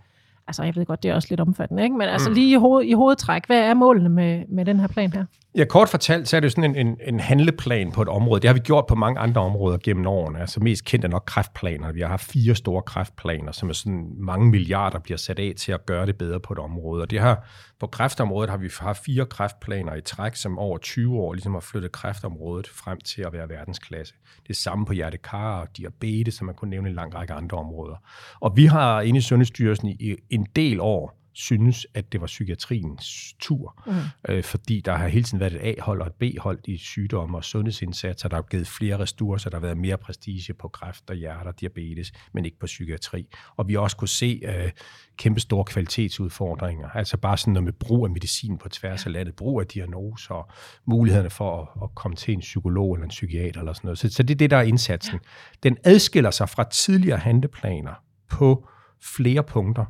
altså, 0.47 0.63
jeg 0.63 0.75
ved 0.75 0.85
godt, 0.85 1.03
det 1.03 1.11
er 1.11 1.15
også 1.15 1.27
lidt 1.31 1.39
omfattende, 1.41 1.83
ikke? 1.83 1.95
men 1.97 2.07
altså 2.09 2.29
Mm. 2.29 2.35
lige 2.35 2.51
i, 2.51 2.55
hoved, 2.55 2.83
i 2.85 2.93
hovedtræk, 2.93 3.47
hvad 3.47 3.59
er 3.59 3.73
målene 3.73 4.09
med, 4.09 4.43
med 4.49 4.65
den 4.65 4.79
her 4.79 4.87
plan 4.87 5.13
her? 5.13 5.25
Ja, 5.55 5.65
kort 5.65 5.89
fortalt, 5.89 6.27
så 6.27 6.35
er 6.35 6.39
det 6.39 6.45
jo 6.45 6.49
sådan 6.49 6.75
en, 6.75 6.87
en, 6.87 6.97
en 7.07 7.19
handleplan 7.19 7.91
på 7.91 8.01
et 8.01 8.07
område. 8.09 8.41
Det 8.41 8.47
har 8.47 8.53
vi 8.53 8.59
gjort 8.59 8.85
på 8.87 8.95
mange 8.95 9.19
andre 9.19 9.41
områder 9.41 9.77
gennem 9.83 10.07
årene. 10.07 10.39
Altså 10.39 10.59
mest 10.59 10.85
kendt 10.85 11.05
er 11.05 11.09
nok 11.09 11.23
kræftplaner. 11.27 11.91
Vi 11.91 12.01
har 12.01 12.07
haft 12.07 12.31
fire 12.31 12.55
store 12.55 12.81
kræftplaner, 12.81 13.51
som 13.51 13.69
er 13.69 13.73
sådan 13.73 14.13
mange 14.17 14.49
milliarder 14.49 14.99
bliver 14.99 15.17
sat 15.17 15.39
af 15.39 15.53
til 15.57 15.71
at 15.71 15.85
gøre 15.85 16.05
det 16.05 16.17
bedre 16.17 16.39
på 16.39 16.53
et 16.53 16.59
område. 16.59 17.01
Og 17.01 17.11
det 17.11 17.19
har, 17.19 17.47
på 17.79 17.87
kræftområdet 17.87 18.49
har 18.49 18.57
vi 18.57 18.69
haft 18.79 19.03
fire 19.05 19.25
kræftplaner 19.25 19.95
i 19.95 20.01
træk, 20.01 20.35
som 20.35 20.59
over 20.59 20.77
20 20.77 21.19
år 21.19 21.33
ligesom 21.33 21.53
har 21.53 21.61
flyttet 21.61 21.91
kræftområdet 21.91 22.67
frem 22.67 22.99
til 22.99 23.21
at 23.21 23.33
være 23.33 23.49
verdensklasse. 23.49 24.13
Det 24.47 24.55
samme 24.55 24.85
på 24.85 24.93
hjertekar 24.93 25.61
og 25.61 25.67
diabetes, 25.77 26.33
som 26.33 26.45
man 26.45 26.55
kunne 26.55 26.69
nævne 26.69 26.89
en 26.89 26.95
lang 26.95 27.15
række 27.15 27.33
andre 27.33 27.57
områder. 27.57 27.95
Og 28.39 28.57
vi 28.57 28.65
har 28.65 29.01
inde 29.01 29.17
i 29.17 29.21
Sundhedsstyrelsen 29.21 29.87
i 29.87 30.15
en 30.29 30.47
del 30.55 30.79
år 30.79 31.22
synes, 31.33 31.87
at 31.93 32.11
det 32.11 32.21
var 32.21 32.27
psykiatriens 32.27 33.33
tur, 33.39 33.83
mm. 33.87 33.93
øh, 34.29 34.43
fordi 34.43 34.81
der 34.81 34.95
har 34.95 35.07
hele 35.07 35.23
tiden 35.23 35.39
været 35.39 35.53
et 35.53 35.77
A-hold 35.77 36.01
og 36.01 36.07
et 36.07 36.13
B-hold 36.13 36.59
i 36.65 36.77
sygdomme 36.77 37.37
og 37.37 37.43
sundhedsindsatser. 37.43 38.29
Der 38.29 38.35
har 38.35 38.41
givet 38.41 38.67
flere 38.67 38.99
ressourcer, 38.99 39.49
der 39.49 39.57
har 39.57 39.61
været 39.61 39.77
mere 39.77 39.97
prestige 39.97 40.53
på 40.53 40.67
kræft 40.67 41.09
og 41.09 41.15
hjerte 41.15 41.47
og 41.47 41.59
diabetes, 41.59 42.11
men 42.33 42.45
ikke 42.45 42.59
på 42.59 42.65
psykiatri. 42.65 43.27
Og 43.55 43.67
vi 43.67 43.73
har 43.73 43.79
også 43.79 43.97
kunne 43.97 44.07
se 44.07 44.41
øh, 44.43 44.71
kæmpe 45.17 45.39
store 45.39 45.65
kvalitetsudfordringer, 45.65 46.89
altså 46.89 47.17
bare 47.17 47.37
sådan 47.37 47.53
noget 47.53 47.63
med 47.63 47.73
brug 47.73 48.05
af 48.05 48.11
medicin 48.11 48.57
på 48.57 48.69
tværs 48.69 49.05
af 49.05 49.11
landet, 49.11 49.35
brug 49.35 49.61
af 49.61 49.67
diagnoser, 49.67 50.33
og 50.33 50.49
mulighederne 50.85 51.29
for 51.29 51.61
at, 51.61 51.83
at 51.83 51.95
komme 51.95 52.15
til 52.15 52.33
en 52.33 52.39
psykolog 52.39 52.93
eller 52.93 53.03
en 53.03 53.09
psykiater 53.09 53.59
eller 53.59 53.73
sådan 53.73 53.87
noget. 53.87 53.99
Så, 53.99 54.09
så 54.09 54.23
det 54.23 54.33
er 54.33 54.37
det, 54.37 54.51
der 54.51 54.57
er 54.57 54.61
indsatsen. 54.61 55.19
Den 55.63 55.77
adskiller 55.83 56.31
sig 56.31 56.49
fra 56.49 56.63
tidligere 56.63 57.17
handleplaner 57.17 57.93
på 58.29 58.67
flere 59.01 59.43
punkter. 59.43 59.85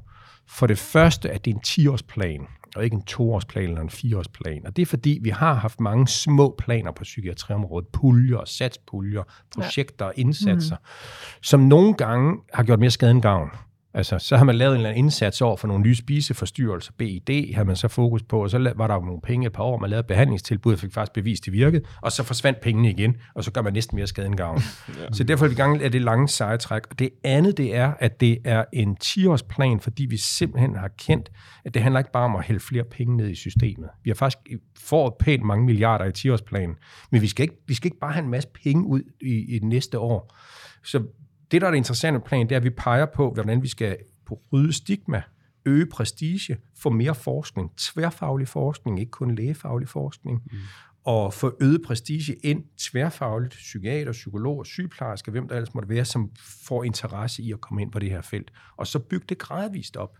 For 0.47 0.67
det 0.67 0.77
første, 0.77 1.31
at 1.31 1.45
det 1.45 1.51
er 1.51 1.55
en 1.55 1.61
10-årsplan, 1.67 2.47
og 2.75 2.83
ikke 2.83 2.95
en 2.95 3.01
toårsplan 3.01 3.69
eller 3.69 3.81
en 3.81 3.89
fireårsplan. 3.89 4.65
Og 4.65 4.75
det 4.75 4.81
er 4.81 4.85
fordi, 4.85 5.19
vi 5.21 5.29
har 5.29 5.53
haft 5.53 5.79
mange 5.79 6.07
små 6.07 6.55
planer 6.57 6.91
på 6.91 7.03
psykiatriområdet, 7.03 7.87
puljer, 7.87 8.45
satspuljer, 8.45 9.23
projekter 9.55 10.05
og 10.05 10.13
indsatser, 10.15 10.75
mm. 10.75 11.39
som 11.41 11.59
nogle 11.59 11.93
gange 11.93 12.37
har 12.53 12.63
gjort 12.63 12.79
mere 12.79 12.91
skade 12.91 13.11
end 13.11 13.21
gavn. 13.21 13.49
Altså, 13.95 14.19
så 14.19 14.37
har 14.37 14.45
man 14.45 14.55
lavet 14.55 14.71
en 14.71 14.77
eller 14.77 14.89
anden 14.89 15.05
indsats 15.05 15.41
over 15.41 15.57
for 15.57 15.67
nogle 15.67 15.83
nye 15.83 15.95
spiseforstyrrelser, 15.95 16.91
BID, 16.97 17.53
har 17.55 17.63
man 17.63 17.75
så 17.75 17.87
fokus 17.87 18.23
på, 18.23 18.43
og 18.43 18.49
så 18.49 18.73
var 18.75 18.87
der 18.87 18.93
jo 18.93 19.01
nogle 19.01 19.21
penge 19.21 19.47
et 19.47 19.53
par 19.53 19.63
år, 19.63 19.77
man 19.79 19.89
lavede 19.89 20.07
behandlingstilbud, 20.07 20.73
og 20.73 20.79
fik 20.79 20.93
faktisk 20.93 21.13
bevist, 21.13 21.45
det 21.45 21.53
virkede, 21.53 21.83
og 22.01 22.11
så 22.11 22.23
forsvandt 22.23 22.59
pengene 22.59 22.89
igen, 22.89 23.15
og 23.35 23.43
så 23.43 23.51
gør 23.51 23.61
man 23.61 23.73
næsten 23.73 23.95
mere 23.95 24.07
skade 24.07 24.27
end 24.27 24.35
gavn. 24.35 24.57
ja. 24.99 25.05
Så 25.11 25.23
derfor 25.23 25.45
er 25.45 25.49
vi 25.49 25.53
i 25.53 25.55
gang 25.55 25.81
af 25.81 25.91
det 25.91 26.01
lange 26.01 26.27
seje 26.27 26.57
træk. 26.57 26.81
Og 26.89 26.99
det 26.99 27.09
andet, 27.23 27.57
det 27.57 27.75
er, 27.75 27.93
at 27.99 28.19
det 28.19 28.37
er 28.45 28.63
en 28.73 28.97
10-årsplan, 29.03 29.79
fordi 29.79 30.05
vi 30.05 30.17
simpelthen 30.17 30.75
har 30.75 30.89
kendt, 30.97 31.31
at 31.65 31.73
det 31.73 31.81
handler 31.81 31.99
ikke 31.99 32.11
bare 32.11 32.25
om 32.25 32.35
at 32.35 32.43
hælde 32.43 32.59
flere 32.59 32.83
penge 32.83 33.17
ned 33.17 33.29
i 33.29 33.35
systemet. 33.35 33.89
Vi 34.03 34.09
har 34.09 34.15
faktisk 34.15 34.39
fået 34.79 35.13
pænt 35.19 35.43
mange 35.43 35.65
milliarder 35.65 36.05
i 36.05 36.11
10-årsplanen, 36.17 37.07
men 37.11 37.21
vi 37.21 37.27
skal, 37.27 37.43
ikke, 37.43 37.55
vi 37.67 37.73
skal 37.73 37.87
ikke 37.87 37.99
bare 37.99 38.13
have 38.13 38.23
en 38.23 38.31
masse 38.31 38.49
penge 38.63 38.85
ud 38.85 39.01
i, 39.21 39.55
i 39.55 39.59
det 39.59 39.67
næste 39.67 39.99
år. 39.99 40.35
Så 40.83 41.03
det, 41.53 41.61
der 41.61 41.67
er 41.67 41.71
det 41.71 41.77
interessante 41.77 42.19
plan, 42.19 42.49
det 42.49 42.51
er, 42.51 42.57
at 42.57 42.63
vi 42.63 42.69
peger 42.69 43.05
på, 43.05 43.33
hvordan 43.33 43.63
vi 43.63 43.67
skal 43.67 43.97
rydde 44.53 44.73
stigma, 44.73 45.21
øge 45.65 45.85
prestige, 45.85 46.57
få 46.77 46.89
mere 46.89 47.15
forskning, 47.15 47.71
tværfaglig 47.77 48.47
forskning, 48.47 48.99
ikke 48.99 49.11
kun 49.11 49.35
lægefaglig 49.35 49.89
forskning, 49.89 50.41
mm. 50.51 50.57
og 51.03 51.33
få 51.33 51.57
øget 51.61 51.81
prestige 51.85 52.35
ind 52.43 52.63
tværfagligt, 52.77 53.53
psykiater, 53.53 54.11
psykologer, 54.11 54.63
sygeplejersker, 54.63 55.31
hvem 55.31 55.47
der 55.47 55.55
ellers 55.55 55.73
måtte 55.73 55.89
være, 55.89 56.05
som 56.05 56.31
får 56.67 56.83
interesse 56.83 57.43
i 57.43 57.51
at 57.51 57.61
komme 57.61 57.81
ind 57.81 57.91
på 57.91 57.99
det 57.99 58.09
her 58.09 58.21
felt. 58.21 58.51
Og 58.77 58.87
så 58.87 58.99
bygge 58.99 59.25
det 59.29 59.37
gradvist 59.37 59.97
op, 59.97 60.17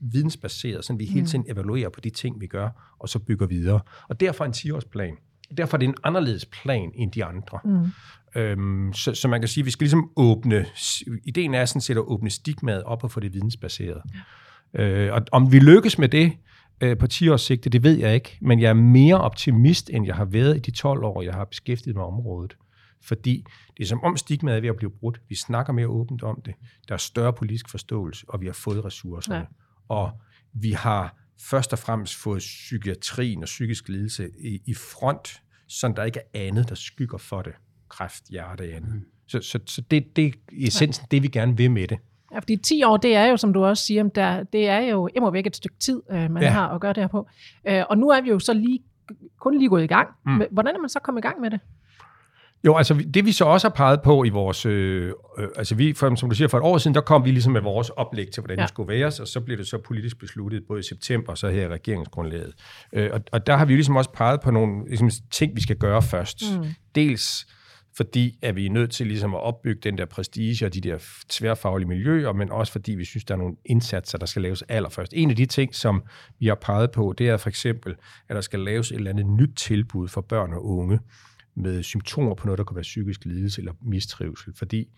vidensbaseret, 0.00 0.84
så 0.84 0.92
vi 0.92 1.04
hele 1.04 1.26
tiden 1.26 1.44
evaluerer 1.48 1.88
på 1.88 2.00
de 2.00 2.10
ting, 2.10 2.40
vi 2.40 2.46
gør, 2.46 2.96
og 2.98 3.08
så 3.08 3.18
bygger 3.18 3.46
videre. 3.46 3.80
Og 4.08 4.20
derfor 4.20 4.44
en 4.44 4.52
10-årsplan. 4.56 5.24
Derfor 5.56 5.76
er 5.76 5.78
det 5.78 5.88
en 5.88 5.94
anderledes 6.04 6.46
plan 6.46 6.90
end 6.94 7.12
de 7.12 7.24
andre. 7.24 7.60
Mm. 7.64 7.86
Øhm, 8.36 8.92
så, 8.92 9.14
så 9.14 9.28
man 9.28 9.40
kan 9.40 9.48
sige, 9.48 9.62
at 9.62 9.66
vi 9.66 9.70
skal 9.70 9.84
ligesom 9.84 10.10
åbne, 10.16 10.66
ideen 11.24 11.54
er 11.54 11.64
sådan 11.64 11.80
set 11.80 11.96
at 11.96 12.02
åbne 12.02 12.30
stigmaet 12.30 12.82
op 12.82 13.04
og 13.04 13.10
få 13.10 13.20
det 13.20 13.34
vidensbaseret. 13.34 14.02
Ja. 14.74 14.82
Øh, 14.82 15.14
og 15.14 15.22
om 15.32 15.52
vi 15.52 15.58
lykkes 15.58 15.98
med 15.98 16.08
det 16.08 16.32
øh, 16.80 16.98
på 16.98 17.06
10 17.06 17.28
års 17.28 17.42
sigte, 17.42 17.70
det 17.70 17.82
ved 17.82 17.98
jeg 17.98 18.14
ikke, 18.14 18.38
men 18.40 18.60
jeg 18.60 18.68
er 18.68 18.74
mere 18.74 19.20
optimist, 19.20 19.90
end 19.90 20.06
jeg 20.06 20.14
har 20.14 20.24
været 20.24 20.56
i 20.56 20.60
de 20.60 20.70
12 20.70 21.04
år, 21.04 21.22
jeg 21.22 21.34
har 21.34 21.44
beskæftiget 21.44 21.96
mig 21.96 22.02
med 22.02 22.06
området. 22.06 22.56
Fordi 23.02 23.44
det 23.76 23.82
er 23.82 23.86
som 23.86 24.04
om 24.04 24.16
stigmaet 24.16 24.56
er 24.56 24.60
ved 24.60 24.68
at 24.68 24.76
blive 24.76 24.90
brudt. 24.90 25.20
Vi 25.28 25.34
snakker 25.34 25.72
mere 25.72 25.86
åbent 25.86 26.22
om 26.22 26.40
det. 26.44 26.54
Der 26.88 26.94
er 26.94 26.98
større 26.98 27.32
politisk 27.32 27.70
forståelse, 27.70 28.24
og 28.28 28.40
vi 28.40 28.46
har 28.46 28.52
fået 28.52 28.84
ressourcerne. 28.84 29.38
Ja. 29.38 29.44
Og 29.88 30.10
vi 30.52 30.72
har 30.72 31.16
først 31.40 31.72
og 31.72 31.78
fremmest 31.78 32.16
fået 32.16 32.38
psykiatrien 32.38 33.42
og 33.42 33.46
psykisk 33.46 33.88
lidelse 33.88 34.30
i, 34.40 34.60
i 34.66 34.74
front, 34.74 35.42
så 35.68 35.92
der 35.96 36.04
ikke 36.04 36.20
er 36.34 36.46
andet, 36.46 36.68
der 36.68 36.74
skygger 36.74 37.18
for 37.18 37.42
det. 37.42 37.52
Kræft, 37.88 38.24
hjerte 38.30 38.64
andet. 38.74 38.94
Mm. 38.94 39.04
Så, 39.26 39.40
så, 39.42 39.58
så 39.66 39.80
det, 39.90 40.16
det 40.16 40.26
er 40.26 40.30
i 40.52 40.66
essensen 40.66 41.06
det, 41.10 41.22
vi 41.22 41.28
gerne 41.28 41.56
vil 41.56 41.70
med 41.70 41.88
det. 41.88 41.98
Ja, 42.32 42.38
fordi 42.38 42.56
10 42.56 42.82
år, 42.82 42.96
det 42.96 43.14
er 43.16 43.26
jo, 43.26 43.36
som 43.36 43.52
du 43.52 43.64
også 43.64 43.84
siger, 43.84 44.02
der, 44.02 44.42
det 44.42 44.68
er 44.68 44.78
jo 44.78 45.08
immer 45.16 45.30
væk 45.30 45.46
et 45.46 45.56
stykke 45.56 45.76
tid, 45.78 46.02
øh, 46.10 46.30
man 46.30 46.42
Ja. 46.42 46.50
har 46.50 46.68
at 46.68 46.80
gøre 46.80 46.92
det 46.92 47.02
her 47.02 47.08
på. 47.08 47.28
Øh, 47.68 47.82
og 47.90 47.98
nu 47.98 48.08
er 48.08 48.20
vi 48.20 48.28
jo 48.28 48.38
så 48.38 48.54
lige, 48.54 48.80
kun 49.40 49.58
lige 49.58 49.68
gået 49.68 49.84
i 49.84 49.86
gang. 49.86 50.08
Mm. 50.26 50.42
Hvordan 50.50 50.74
er 50.76 50.80
man 50.80 50.88
så 50.88 51.00
kommet 51.00 51.20
i 51.20 51.26
gang 51.26 51.40
med 51.40 51.50
det? 51.50 51.60
Jo, 52.64 52.76
altså 52.76 52.94
det 53.14 53.24
vi 53.24 53.32
så 53.32 53.44
også 53.44 53.68
har 53.68 53.74
peget 53.74 54.02
på 54.02 54.24
i 54.24 54.28
vores, 54.28 54.66
øh, 54.66 55.12
øh, 55.38 55.48
altså 55.56 55.74
vi, 55.74 55.92
for, 55.92 56.14
som 56.14 56.28
du 56.28 56.34
siger, 56.34 56.48
for 56.48 56.58
et 56.58 56.64
år 56.64 56.78
siden, 56.78 56.94
der 56.94 57.00
kom 57.00 57.24
vi 57.24 57.30
ligesom 57.30 57.52
med 57.52 57.60
vores 57.60 57.90
oplæg 57.90 58.30
til, 58.30 58.40
hvordan. 58.40 58.58
Ja. 58.58 58.62
det 58.62 58.68
skulle 58.68 58.88
være, 58.88 59.06
og 59.06 59.28
så 59.28 59.40
blev 59.40 59.58
det 59.58 59.66
så 59.66 59.78
politisk 59.78 60.18
besluttet, 60.18 60.62
både 60.68 60.80
i 60.80 60.82
september 60.82 61.30
og 61.30 61.38
så 61.38 61.48
her 61.48 61.62
i 61.62 61.68
regeringsgrundlaget. 61.68 62.54
Øh, 62.92 63.10
og, 63.12 63.20
og 63.32 63.46
der 63.46 63.56
har 63.56 63.64
vi 63.64 63.72
jo 63.72 63.76
ligesom 63.76 63.96
også 63.96 64.10
peget 64.10 64.40
på 64.40 64.50
nogle 64.50 64.88
ligesom, 64.88 65.10
ting, 65.30 65.56
vi 65.56 65.60
skal 65.60 65.76
gøre 65.76 66.02
først. 66.02 66.42
Mm. 66.58 66.64
Dels 66.94 67.46
fordi 67.98 68.38
at 68.42 68.56
vi 68.56 68.66
er 68.66 68.70
nødt 68.70 68.90
til 68.90 69.06
ligesom 69.06 69.34
at 69.34 69.40
opbygge 69.40 69.80
den 69.80 69.98
der 69.98 70.06
prestige 70.06 70.66
og 70.66 70.74
de 70.74 70.80
der 70.80 70.98
tværfaglige 71.28 71.88
miljøer, 71.88 72.32
men 72.32 72.52
også 72.52 72.72
fordi 72.72 72.94
vi 72.94 73.04
synes, 73.04 73.24
der 73.24 73.34
er 73.34 73.38
nogle 73.38 73.56
indsatser, 73.64 74.18
der 74.18 74.26
skal 74.26 74.42
laves 74.42 74.62
allerførst. 74.62 75.12
En 75.16 75.30
af 75.30 75.36
de 75.36 75.46
ting, 75.46 75.74
som 75.74 76.02
vi 76.38 76.46
har 76.46 76.54
peget 76.54 76.90
på, 76.90 77.14
det 77.18 77.28
er 77.28 77.36
for 77.36 77.48
eksempel, 77.48 77.94
at 78.28 78.34
der 78.34 78.40
skal 78.40 78.60
laves 78.60 78.90
et 78.90 78.96
eller 78.96 79.10
andet 79.10 79.26
nyt 79.26 79.56
tilbud 79.56 80.08
for 80.08 80.20
børn 80.20 80.52
og 80.52 80.66
unge, 80.66 80.98
med 81.54 81.82
symptomer 81.82 82.34
på 82.34 82.46
noget, 82.46 82.58
der 82.58 82.64
kan 82.64 82.74
være 82.74 82.82
psykisk 82.82 83.24
lidelse 83.24 83.60
eller 83.60 83.72
mistrivsel, 83.82 84.52
fordi 84.56 84.88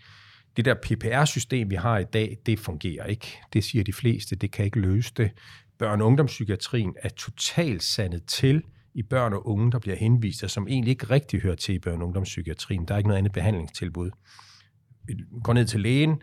det 0.56 0.64
der 0.64 0.74
PPR-system, 0.74 1.70
vi 1.70 1.74
har 1.74 1.98
i 1.98 2.04
dag, 2.04 2.38
det 2.46 2.58
fungerer 2.58 3.06
ikke. 3.06 3.38
Det 3.52 3.64
siger 3.64 3.84
de 3.84 3.92
fleste, 3.92 4.36
det 4.36 4.50
kan 4.50 4.64
ikke 4.64 4.80
løse 4.80 5.12
det. 5.16 5.30
Børn- 5.78 6.00
og 6.00 6.06
ungdomspsykiatrien 6.06 6.94
er 7.02 7.08
totalt 7.08 7.82
sandet 7.82 8.24
til 8.24 8.62
i 8.94 9.02
børn 9.02 9.32
og 9.32 9.46
unge, 9.46 9.72
der 9.72 9.78
bliver 9.78 9.96
henvist, 9.96 10.44
og 10.44 10.50
som 10.50 10.68
egentlig 10.68 10.90
ikke 10.90 11.10
rigtig 11.10 11.40
hører 11.40 11.54
til 11.54 11.74
i 11.74 11.78
børn- 11.78 12.00
og 12.00 12.06
ungdomspsykiatrien. 12.06 12.84
Der 12.84 12.94
er 12.94 12.98
ikke 12.98 13.08
noget 13.08 13.18
andet 13.18 13.32
behandlingstilbud. 13.32 14.10
Vi 15.04 15.14
går 15.44 15.52
ned 15.52 15.66
til 15.66 15.80
lægen, 15.80 16.22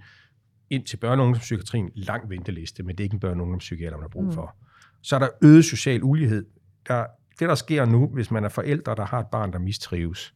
ind 0.69 0.85
til 0.85 0.97
børne- 1.05 1.07
og 1.07 1.19
ungdomspsykiatrien, 1.19 1.89
lang 1.95 2.29
venteliste, 2.29 2.83
men 2.83 2.95
det 2.95 2.99
er 2.99 3.03
ikke 3.03 3.13
en 3.13 3.25
børne- 3.25 3.35
og 3.35 3.41
ungdomspsykiater, 3.41 3.97
man 3.97 4.01
har 4.03 4.09
brug 4.09 4.23
for. 4.33 4.55
Så 5.01 5.15
er 5.15 5.19
der 5.19 5.29
øget 5.43 5.65
social 5.65 6.03
ulighed. 6.03 6.45
Der, 6.87 7.05
det, 7.39 7.49
der 7.49 7.55
sker 7.55 7.85
nu, 7.85 8.07
hvis 8.07 8.31
man 8.31 8.43
er 8.43 8.49
forældre, 8.49 8.95
der 8.95 9.05
har 9.05 9.19
et 9.19 9.27
barn, 9.31 9.53
der 9.53 9.59
mistrives, 9.59 10.33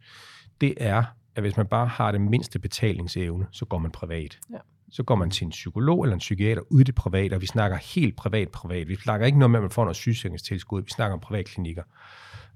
det 0.62 0.74
er, 0.78 1.04
at 1.36 1.44
hvis 1.44 1.58
man 1.58 1.68
bare 1.68 1.88
har 1.88 2.12
det 2.12 2.22
mindste 2.22 2.60
betalingsevne, 2.60 3.48
så 3.52 3.66
går 3.66 3.78
man 3.78 3.92
privat. 3.92 4.40
Ja. 4.54 4.58
Så 4.92 5.04
går 5.04 5.16
man 5.16 5.32
til 5.32 5.46
en 5.46 5.52
psykolog 5.52 6.04
eller 6.04 6.14
en 6.14 6.20
psykiater 6.20 6.62
ude 6.70 6.82
i 6.82 6.84
det 6.84 6.96
private, 6.96 7.34
og 7.34 7.42
vi 7.42 7.46
snakker 7.46 7.78
helt 7.96 8.16
privat-privat. 8.16 8.88
Vi 8.88 8.96
snakker 8.96 9.26
ikke 9.26 9.40
noget 9.40 9.52
med, 9.52 9.60
at 9.60 9.64
man 9.64 9.72
får 9.72 9.84
noget 9.84 9.96
sygesikringstilskud. 9.96 10.82
Vi 10.82 10.90
snakker 10.90 11.14
om 11.14 11.20
privatklinikker. 11.20 11.84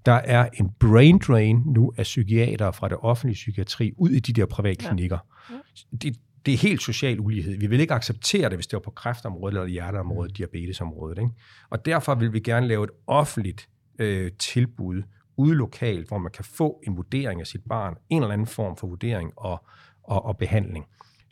Der 0.05 0.11
er 0.11 0.49
en 0.53 0.71
brain 0.79 1.19
drain 1.19 1.63
nu 1.65 1.93
af 1.97 2.03
psykiatere 2.03 2.73
fra 2.73 2.89
det 2.89 2.97
offentlige 3.01 3.33
psykiatri 3.33 3.93
ud 3.97 4.09
i 4.09 4.19
de 4.19 4.33
der 4.33 4.45
privatklinikker. 4.45 5.17
Ja. 5.49 5.55
Ja. 5.55 5.97
Det, 5.97 6.15
det 6.45 6.53
er 6.53 6.57
helt 6.57 6.81
social 6.81 7.19
ulighed. 7.19 7.59
Vi 7.59 7.67
vil 7.67 7.79
ikke 7.79 7.93
acceptere 7.93 8.49
det, 8.49 8.57
hvis 8.57 8.67
det 8.67 8.73
var 8.73 8.81
på 8.81 8.91
kræftområdet 8.91 9.57
eller 9.57 9.67
hjerteområdet, 9.67 10.37
diabetesområdet. 10.37 11.17
Ikke? 11.17 11.31
Og 11.69 11.85
derfor 11.85 12.15
vil 12.15 12.33
vi 12.33 12.39
gerne 12.39 12.67
lave 12.67 12.83
et 12.83 12.89
offentligt 13.07 13.69
øh, 13.99 14.31
tilbud 14.39 15.03
ude 15.37 15.55
lokalt, 15.55 16.07
hvor 16.07 16.17
man 16.17 16.31
kan 16.31 16.45
få 16.45 16.81
en 16.87 16.97
vurdering 16.97 17.41
af 17.41 17.47
sit 17.47 17.61
barn, 17.69 17.95
en 18.09 18.21
eller 18.21 18.33
anden 18.33 18.47
form 18.47 18.77
for 18.77 18.87
vurdering 18.87 19.31
og, 19.35 19.65
og, 20.03 20.25
og 20.25 20.37
behandling, 20.37 20.85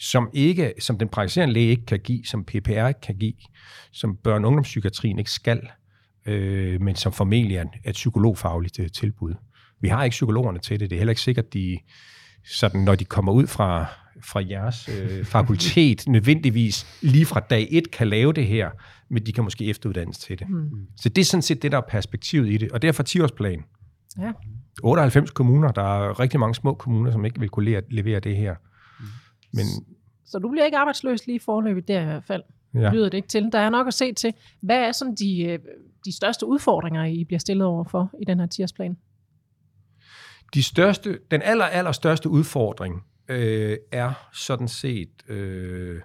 som 0.04 0.30
ikke, 0.34 0.74
som 0.80 0.97
den 0.97 1.10
praktiserende 1.10 1.54
læge 1.54 1.70
ikke 1.70 1.86
kan 1.86 1.99
give, 1.99 2.26
som 2.26 2.43
PPR 2.43 2.88
ikke 2.88 3.01
kan 3.01 3.16
give, 3.16 3.34
som 3.91 4.18
børne- 4.28 4.32
og 4.32 4.43
ungdomspsykiatrien 4.43 5.20
ikke 5.20 5.32
skal, 5.32 5.70
øh, 6.26 6.82
men 6.82 6.95
som 6.95 7.14
formentlig 7.14 7.58
er 7.58 7.66
et, 7.86 7.93
psykologfagligt 7.93 8.80
øh, 8.80 8.89
tilbud. 8.89 9.34
Vi 9.82 9.88
har 9.88 10.04
ikke 10.04 10.14
psykologerne 10.14 10.60
til 10.60 10.80
det. 10.80 10.89
Det 10.89 10.95
er 10.95 10.99
heller 10.99 11.12
ikke 11.12 11.22
sikkert, 11.22 11.54
de, 11.54 11.80
sådan, 12.45 12.82
når 12.82 12.95
de 12.95 13.06
kommer 13.06 13.32
ud 13.32 13.47
fra, 13.47 13.86
fra 14.24 14.41
jeres 14.49 14.89
øh, 14.89 15.26
fakultet, 15.36 16.08
nødvendigvis 16.08 16.99
lige 17.01 17.26
fra 17.26 17.39
dag 17.39 17.68
et 17.72 17.91
kan 17.91 18.08
lave 18.08 18.34
det 18.34 18.47
her, 18.47 18.70
men 19.10 19.26
de 19.26 19.34
kan 19.34 19.43
måske 19.43 19.66
efteruddannes 19.66 20.18
til 20.18 20.39
det. 20.39 20.49
Mm. 20.49 20.70
Så 20.97 21.10
det 21.10 21.22
er 21.22 21.26
sådan 21.26 21.41
set 21.41 21.62
det, 21.62 21.72
der 21.72 21.78
er 21.78 21.88
perspektivet 21.89 22.51
i 22.51 22.58
det. 22.58 22.72
Og 22.72 22.82
derfor 22.82 23.04
10-årsplan. 23.04 23.64
Ja. 24.20 24.32
98 24.84 25.32
kommuner, 25.32 25.72
der 25.72 26.08
er 26.08 26.20
rigtig 26.20 26.39
mange 26.39 26.56
små 26.56 26.74
kommuner, 26.74 27.12
som 27.12 27.26
ikke 27.26 27.39
vil 27.39 27.49
kunne 27.49 27.66
levere, 27.66 27.82
levere 27.89 28.20
det 28.20 28.38
her. 28.38 28.56
Men 29.54 29.66
Så 30.26 30.40
du 30.40 30.50
bliver 30.50 30.66
ikke 30.66 30.78
arbejdsløs 30.78 31.28
lige 31.28 31.40
forløbet 31.40 31.88
der 31.88 32.02
i 32.02 32.06
hvert 32.06 32.24
fald. 32.24 32.44
ja. 32.74 32.92
Lyder 32.92 33.10
det 33.10 33.18
ikke 33.18 33.28
til. 33.28 33.50
Der 33.52 33.60
er 33.60 33.70
nok 33.70 33.88
at 33.88 33.94
se 33.94 34.14
til. 34.14 34.34
Hvad 34.62 34.80
er 34.80 34.92
sådan 34.92 35.16
de, 35.16 35.44
øh, 35.44 35.60
de 36.06 36.16
største 36.16 36.46
udfordringer, 36.46 37.06
I 37.06 37.24
bliver 37.24 37.40
stillet 37.40 37.68
over 37.68 37.84
for 37.84 38.12
i 38.22 38.26
den 38.26 38.40
her 38.40 38.48
10-årsplan? 38.54 38.98
De 40.54 40.64
største, 40.64 41.20
den 41.32 41.42
aller, 41.42 41.66
aller 41.66 41.92
største 41.92 42.30
udfordring 42.30 43.04
øh, 43.28 43.78
er 43.92 44.30
sådan 44.34 44.68
set 44.68 45.30
øh, 45.30 46.02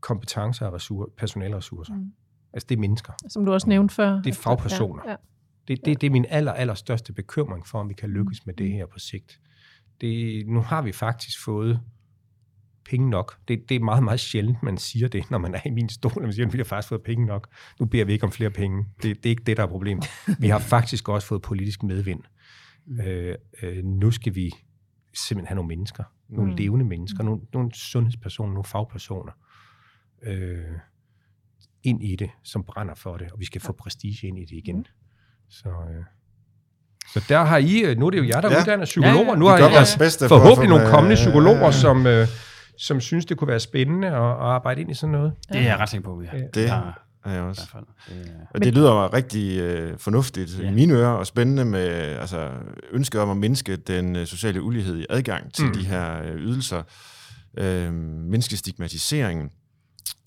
kompetencer 0.00 0.66
og 0.66 0.72
ressourcer, 0.72 1.12
personalressourcer. 1.16 1.94
Mm. 1.94 2.00
Mm. 2.00 2.12
Altså 2.52 2.66
det 2.68 2.76
er 2.76 2.80
mennesker. 2.80 3.12
Som 3.28 3.44
du 3.44 3.52
også 3.52 3.68
nævnte 3.68 3.94
før. 3.94 4.22
Det 4.22 4.30
er 4.30 4.34
fagpersoner. 4.34 5.02
Ja, 5.04 5.10
ja. 5.10 5.16
Det, 5.68 5.84
det, 5.84 6.00
det 6.00 6.06
er 6.06 6.10
min 6.10 6.26
aller, 6.28 6.52
aller 6.52 6.74
største 6.74 7.12
bekymring 7.12 7.66
for, 7.66 7.80
om 7.80 7.88
vi 7.88 7.94
kan 7.94 8.08
lykkes 8.08 8.46
med 8.46 8.54
det 8.54 8.72
her 8.72 8.86
på 8.86 8.98
sigt. 8.98 9.40
Det, 10.00 10.46
nu 10.46 10.60
har 10.60 10.82
vi 10.82 10.92
faktisk 10.92 11.44
fået 11.44 11.80
penge 12.90 13.10
nok. 13.10 13.36
Det, 13.48 13.68
det 13.68 13.74
er 13.74 13.80
meget, 13.80 14.02
meget 14.02 14.20
sjældent, 14.20 14.62
man 14.62 14.78
siger 14.78 15.08
det, 15.08 15.30
når 15.30 15.38
man 15.38 15.54
er 15.54 15.60
i 15.66 15.70
min 15.70 15.88
stol, 15.88 16.12
og 16.16 16.22
man 16.22 16.32
siger, 16.32 16.46
at 16.46 16.52
vi 16.52 16.58
har 16.58 16.64
faktisk 16.64 16.88
fået 16.88 17.02
penge 17.02 17.26
nok. 17.26 17.48
Nu 17.80 17.86
beder 17.86 18.04
vi 18.04 18.12
ikke 18.12 18.24
om 18.24 18.32
flere 18.32 18.50
penge. 18.50 18.84
Det, 19.02 19.16
det 19.16 19.26
er 19.26 19.30
ikke 19.30 19.42
det, 19.46 19.56
der 19.56 19.62
er 19.62 19.66
problemet. 19.66 20.06
Vi 20.38 20.48
har 20.48 20.58
faktisk 20.58 21.08
også 21.08 21.28
fået 21.28 21.42
politisk 21.42 21.82
medvind. 21.82 22.20
Øh, 23.06 23.34
øh, 23.62 23.84
nu 23.84 24.10
skal 24.10 24.34
vi 24.34 24.50
simpelthen 25.14 25.46
have 25.48 25.56
nogle 25.56 25.68
mennesker. 25.68 26.04
Nogle 26.28 26.50
Mm. 26.50 26.56
levende 26.56 26.84
mennesker. 26.84 27.22
Nogle, 27.22 27.40
nogle 27.52 27.70
sundhedspersoner, 27.74 28.52
nogle 28.52 28.64
fagpersoner. 28.64 29.32
Øh, 30.26 30.58
ind 31.82 32.02
i 32.04 32.16
det, 32.16 32.30
som 32.44 32.64
brænder 32.64 32.94
for 32.94 33.16
det, 33.16 33.32
og 33.32 33.40
vi 33.40 33.44
skal 33.44 33.60
få 33.60 33.72
prestige 33.72 34.26
ind 34.28 34.38
i 34.38 34.40
det 34.40 34.52
igen. 34.52 34.86
Så, 35.50 35.68
øh, 35.68 36.04
så 37.12 37.24
der 37.28 37.44
har 37.44 37.56
I, 37.58 37.80
øh, 37.84 37.98
nu 37.98 38.06
er 38.06 38.10
det 38.10 38.18
jo 38.18 38.24
jer, 38.24 38.40
der 38.40 38.50
Ja. 38.52 38.60
uddanner 38.60 38.84
psykologer, 38.84 39.24
Ja, 39.24 39.30
ja. 39.30 39.36
nu 39.36 39.46
har 39.46 39.58
I 39.96 39.98
bedste 39.98 40.28
for 40.28 40.36
at 40.36 40.40
forhåbentlig 40.42 40.68
få 40.70 40.76
nogle 40.76 40.90
kommende 40.90 41.12
øh, 41.12 41.16
psykologer, 41.16 41.70
som, 41.70 42.06
øh, 42.06 42.26
som 42.82 43.00
synes, 43.00 43.26
det 43.26 43.36
kunne 43.36 43.48
være 43.48 43.60
spændende 43.60 44.08
at, 44.08 44.14
at 44.14 44.20
arbejde 44.38 44.80
ind 44.80 44.90
i 44.90 44.94
sådan 44.94 45.12
noget. 45.12 45.32
Det 45.48 45.56
er 45.56 45.62
jeg 45.62 45.78
ret 45.78 45.88
sikker 45.90 46.04
på, 46.08 46.14
vi 46.16 46.26
har. 46.26 46.36
Ja. 46.38 46.42
Det 46.54 46.68
er 46.68 46.92
jeg 47.26 47.36
i 47.36 47.38
også. 47.40 47.62
hvert 47.62 47.84
fald. 48.08 48.18
Det 48.20 48.28
er- 48.30 48.46
Og 48.54 48.64
det 48.64 48.74
lyder 48.74 49.14
rigtig 49.14 49.58
øh, 49.60 49.98
fornuftigt 49.98 50.58
Ja. 50.62 50.68
i 50.70 50.72
mine 50.72 50.94
ører, 50.94 51.08
og 51.12 51.26
spændende 51.26 51.64
med 51.64 51.86
altså, 52.20 52.50
ønsket 52.92 53.20
om 53.20 53.30
at 53.30 53.36
mindske 53.36 53.76
den 53.76 54.16
øh, 54.16 54.26
sociale 54.26 54.62
ulighed 54.62 54.98
i 54.98 55.06
adgang 55.10 55.52
til 55.52 55.64
Mm. 55.64 55.70
mm. 55.70 55.76
de 55.78 55.84
her 55.84 56.22
øh, 56.22 56.34
ydelser, 56.36 56.82
øh, 57.58 57.92
mindske 58.30 58.56
stigmatiseringen. 58.56 59.50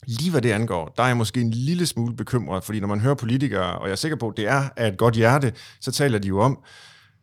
Lige 0.07 0.31
hvad 0.31 0.41
det 0.41 0.51
angår, 0.51 0.93
der 0.97 1.03
er 1.03 1.07
jeg 1.07 1.17
måske 1.17 1.41
en 1.41 1.51
lille 1.51 1.85
smule 1.85 2.15
bekymret, 2.15 2.63
fordi 2.63 2.79
når 2.79 2.87
man 2.87 2.99
hører 2.99 3.15
politikere, 3.15 3.77
og 3.79 3.85
jeg 3.87 3.91
er 3.91 3.95
sikker 3.95 4.17
på, 4.17 4.27
at 4.29 4.37
det 4.37 4.47
er 4.47 4.63
af 4.77 4.87
et 4.87 4.97
godt 4.97 5.13
hjerte, 5.15 5.53
så 5.81 5.91
taler 5.91 6.19
de 6.19 6.27
jo 6.27 6.39
om, 6.39 6.59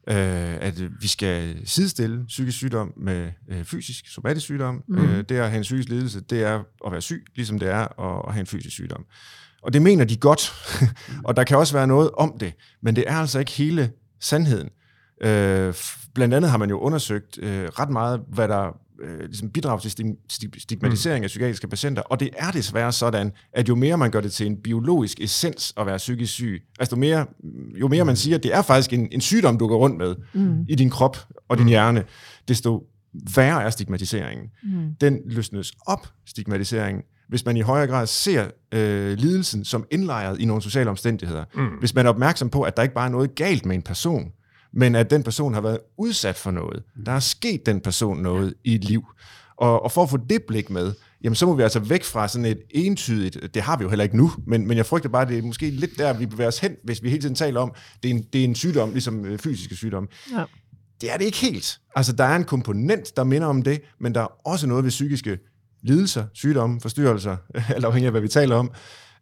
øh, 0.08 0.56
at 0.60 1.02
vi 1.02 1.08
skal 1.08 1.56
sidestille 1.64 2.24
psykisk 2.26 2.56
sygdom 2.56 2.92
med 2.96 3.32
øh, 3.48 3.64
fysisk, 3.64 4.08
somatisk 4.08 4.44
sygdom. 4.44 4.82
Mm. 4.88 4.98
Øh, 4.98 5.24
det 5.28 5.36
at 5.36 5.48
have 5.50 5.56
en 5.56 5.62
psykisk 5.62 5.88
lidelse, 5.88 6.20
det 6.20 6.42
er 6.42 6.62
at 6.86 6.92
være 6.92 7.00
syg, 7.00 7.24
ligesom 7.34 7.58
det 7.58 7.68
er 7.68 8.00
at, 8.00 8.22
at 8.28 8.32
have 8.32 8.40
en 8.40 8.46
fysisk 8.46 8.74
sygdom. 8.74 9.04
Og 9.62 9.72
det 9.72 9.82
mener 9.82 10.04
de 10.04 10.16
godt, 10.16 10.52
og 11.26 11.36
der 11.36 11.44
kan 11.44 11.56
også 11.56 11.74
være 11.74 11.86
noget 11.86 12.10
om 12.10 12.38
det, 12.40 12.52
men 12.82 12.96
det 12.96 13.04
er 13.06 13.16
altså 13.16 13.38
ikke 13.38 13.52
hele 13.52 13.92
sandheden. 14.20 14.68
Øh, 15.22 15.74
blandt 16.14 16.34
andet 16.34 16.50
har 16.50 16.58
man 16.58 16.70
jo 16.70 16.78
undersøgt 16.78 17.38
øh, 17.38 17.64
ret 17.64 17.90
meget, 17.90 18.20
hvad 18.28 18.48
der 18.48 18.76
øh, 19.02 19.20
ligesom 19.20 19.50
bidrager 19.50 19.78
til 19.78 19.90
stig- 19.90 20.16
stig- 20.28 20.62
stigmatisering 20.62 21.20
mm. 21.20 21.24
af 21.24 21.28
psykiatriske 21.28 21.68
patienter, 21.68 22.02
og 22.02 22.20
det 22.20 22.30
er 22.36 22.50
desværre 22.50 22.92
sådan, 22.92 23.32
at 23.52 23.68
jo 23.68 23.74
mere 23.74 23.98
man 23.98 24.10
gør 24.10 24.20
det 24.20 24.32
til 24.32 24.46
en 24.46 24.56
biologisk 24.56 25.20
essens 25.20 25.74
at 25.76 25.86
være 25.86 25.96
psykisk 25.96 26.32
syg, 26.32 26.62
altså 26.78 26.96
jo 26.96 27.00
mere, 27.00 27.26
jo 27.80 27.88
mere 27.88 28.04
man 28.04 28.16
siger, 28.16 28.36
at 28.36 28.42
det 28.42 28.54
er 28.54 28.62
faktisk 28.62 28.92
en, 28.92 29.08
en 29.12 29.20
sygdom, 29.20 29.58
du 29.58 29.66
går 29.66 29.76
rundt 29.76 29.96
med 29.98 30.14
mm. 30.32 30.64
i 30.68 30.74
din 30.74 30.90
krop 30.90 31.16
og 31.48 31.58
din 31.58 31.68
hjerne, 31.68 32.04
desto 32.48 32.86
værre 33.36 33.62
er 33.62 33.70
stigmatiseringen. 33.70 34.46
Mm. 34.62 34.94
Den 35.00 35.18
løsnes 35.26 35.72
op, 35.86 36.08
stigmatiseringen, 36.26 37.02
hvis 37.28 37.44
man 37.44 37.56
i 37.56 37.60
højere 37.60 37.86
grad 37.86 38.06
ser 38.06 38.46
øh, 38.72 39.18
lidelsen 39.18 39.64
som 39.64 39.86
indlejret 39.90 40.40
i 40.40 40.44
nogle 40.44 40.62
sociale 40.62 40.90
omstændigheder. 40.90 41.44
Mm. 41.54 41.66
Hvis 41.78 41.94
man 41.94 42.06
er 42.06 42.10
opmærksom 42.10 42.50
på, 42.50 42.62
at 42.62 42.76
der 42.76 42.82
ikke 42.82 42.94
bare 42.94 43.06
er 43.06 43.10
noget 43.10 43.34
galt 43.34 43.66
med 43.66 43.76
en 43.76 43.82
person, 43.82 44.32
men 44.72 44.94
at 44.94 45.10
den 45.10 45.22
person 45.22 45.54
har 45.54 45.60
været 45.60 45.78
udsat 45.98 46.36
for 46.36 46.50
noget. 46.50 46.82
Der 47.06 47.12
er 47.12 47.20
sket 47.20 47.66
den 47.66 47.80
person 47.80 48.18
noget 48.18 48.54
i 48.64 48.74
et 48.74 48.84
liv. 48.84 49.04
Og, 49.56 49.82
og 49.82 49.92
for 49.92 50.02
at 50.02 50.10
få 50.10 50.16
det 50.30 50.42
blik 50.42 50.70
med, 50.70 50.92
jamen 51.24 51.36
så 51.36 51.46
må 51.46 51.54
vi 51.54 51.62
altså 51.62 51.80
væk 51.80 52.04
fra 52.04 52.28
sådan 52.28 52.44
et 52.44 52.60
entydigt, 52.70 53.54
det 53.54 53.62
har 53.62 53.76
vi 53.76 53.82
jo 53.82 53.88
heller 53.88 54.02
ikke 54.02 54.16
nu, 54.16 54.32
men, 54.46 54.66
men 54.66 54.76
jeg 54.76 54.86
frygter 54.86 55.08
bare, 55.08 55.22
at 55.22 55.28
det 55.28 55.38
er 55.38 55.42
måske 55.42 55.70
lidt 55.70 55.98
der, 55.98 56.12
vi 56.12 56.26
bevæger 56.26 56.48
os 56.48 56.58
hen, 56.58 56.76
hvis 56.84 57.02
vi 57.02 57.08
hele 57.08 57.22
tiden 57.22 57.34
taler 57.34 57.60
om, 57.60 57.72
det 58.02 58.10
er 58.10 58.14
en, 58.14 58.22
det 58.32 58.40
er 58.40 58.44
en 58.44 58.54
sygdom, 58.54 58.90
ligesom 58.90 59.24
øh, 59.24 59.38
fysiske 59.38 59.76
sygdomme. 59.76 60.08
Ja. 60.32 60.44
Det 61.00 61.12
er 61.12 61.16
det 61.16 61.24
ikke 61.24 61.38
helt. 61.38 61.78
Altså, 61.96 62.12
der 62.12 62.24
er 62.24 62.36
en 62.36 62.44
komponent, 62.44 63.16
der 63.16 63.24
minder 63.24 63.46
om 63.46 63.62
det, 63.62 63.80
men 64.00 64.14
der 64.14 64.20
er 64.20 64.46
også 64.48 64.66
noget 64.66 64.84
ved 64.84 64.90
psykiske 64.90 65.38
lidelser, 65.82 66.24
sygdomme, 66.32 66.80
forstyrrelser, 66.80 67.36
alt 67.74 67.84
afhængig 67.84 68.06
af, 68.06 68.12
hvad 68.12 68.20
vi 68.20 68.28
taler 68.28 68.56
om, 68.56 68.70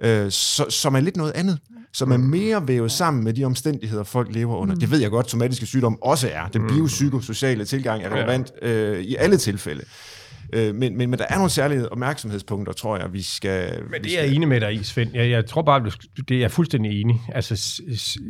øh, 0.01 0.31
så, 0.31 0.67
som 0.71 0.95
er 0.95 1.01
lidt 1.01 1.17
noget 1.17 1.33
andet, 1.33 1.59
som 1.93 2.13
er 2.13 2.17
mere 2.17 2.69
vævet 2.69 2.93
sammen 2.93 3.25
med 3.25 3.33
de 3.33 3.45
omstændigheder, 3.45 4.05
folk 4.05 4.35
lever 4.35 4.57
under. 4.57 4.75
Det 4.75 4.91
ved 4.91 4.99
jeg 4.99 5.11
godt, 5.11 5.31
somatiske 5.31 5.67
sygdomme 5.67 5.99
også 6.03 6.29
er. 6.33 6.49
Den 6.49 6.67
biopsykosociale 6.67 7.65
tilgang 7.65 8.03
er 8.03 8.11
relevant 8.11 8.53
øh, 8.63 9.01
i 9.01 9.17
alle 9.17 9.37
tilfælde. 9.37 9.83
Øh, 10.53 10.75
men, 10.75 10.97
men, 10.97 11.11
men 11.11 11.19
der 11.19 11.25
er 11.29 11.35
nogle 11.35 11.51
særlige 11.51 11.93
opmærksomhedspunkter, 11.93 12.73
tror 12.73 12.97
jeg, 12.97 13.13
vi 13.13 13.23
skal... 13.23 13.83
Men 13.91 14.03
det 14.05 14.19
er 14.19 14.23
jeg 14.23 14.35
enig 14.35 14.49
med 14.49 14.61
dig 14.61 14.75
i, 14.75 14.83
Svend. 14.83 15.15
Jeg, 15.15 15.31
jeg 15.31 15.47
tror 15.47 15.63
bare, 15.63 15.91
det 16.29 16.37
er 16.37 16.41
jeg 16.41 16.51
fuldstændig 16.51 17.01
enig. 17.01 17.21
Altså, 17.33 17.83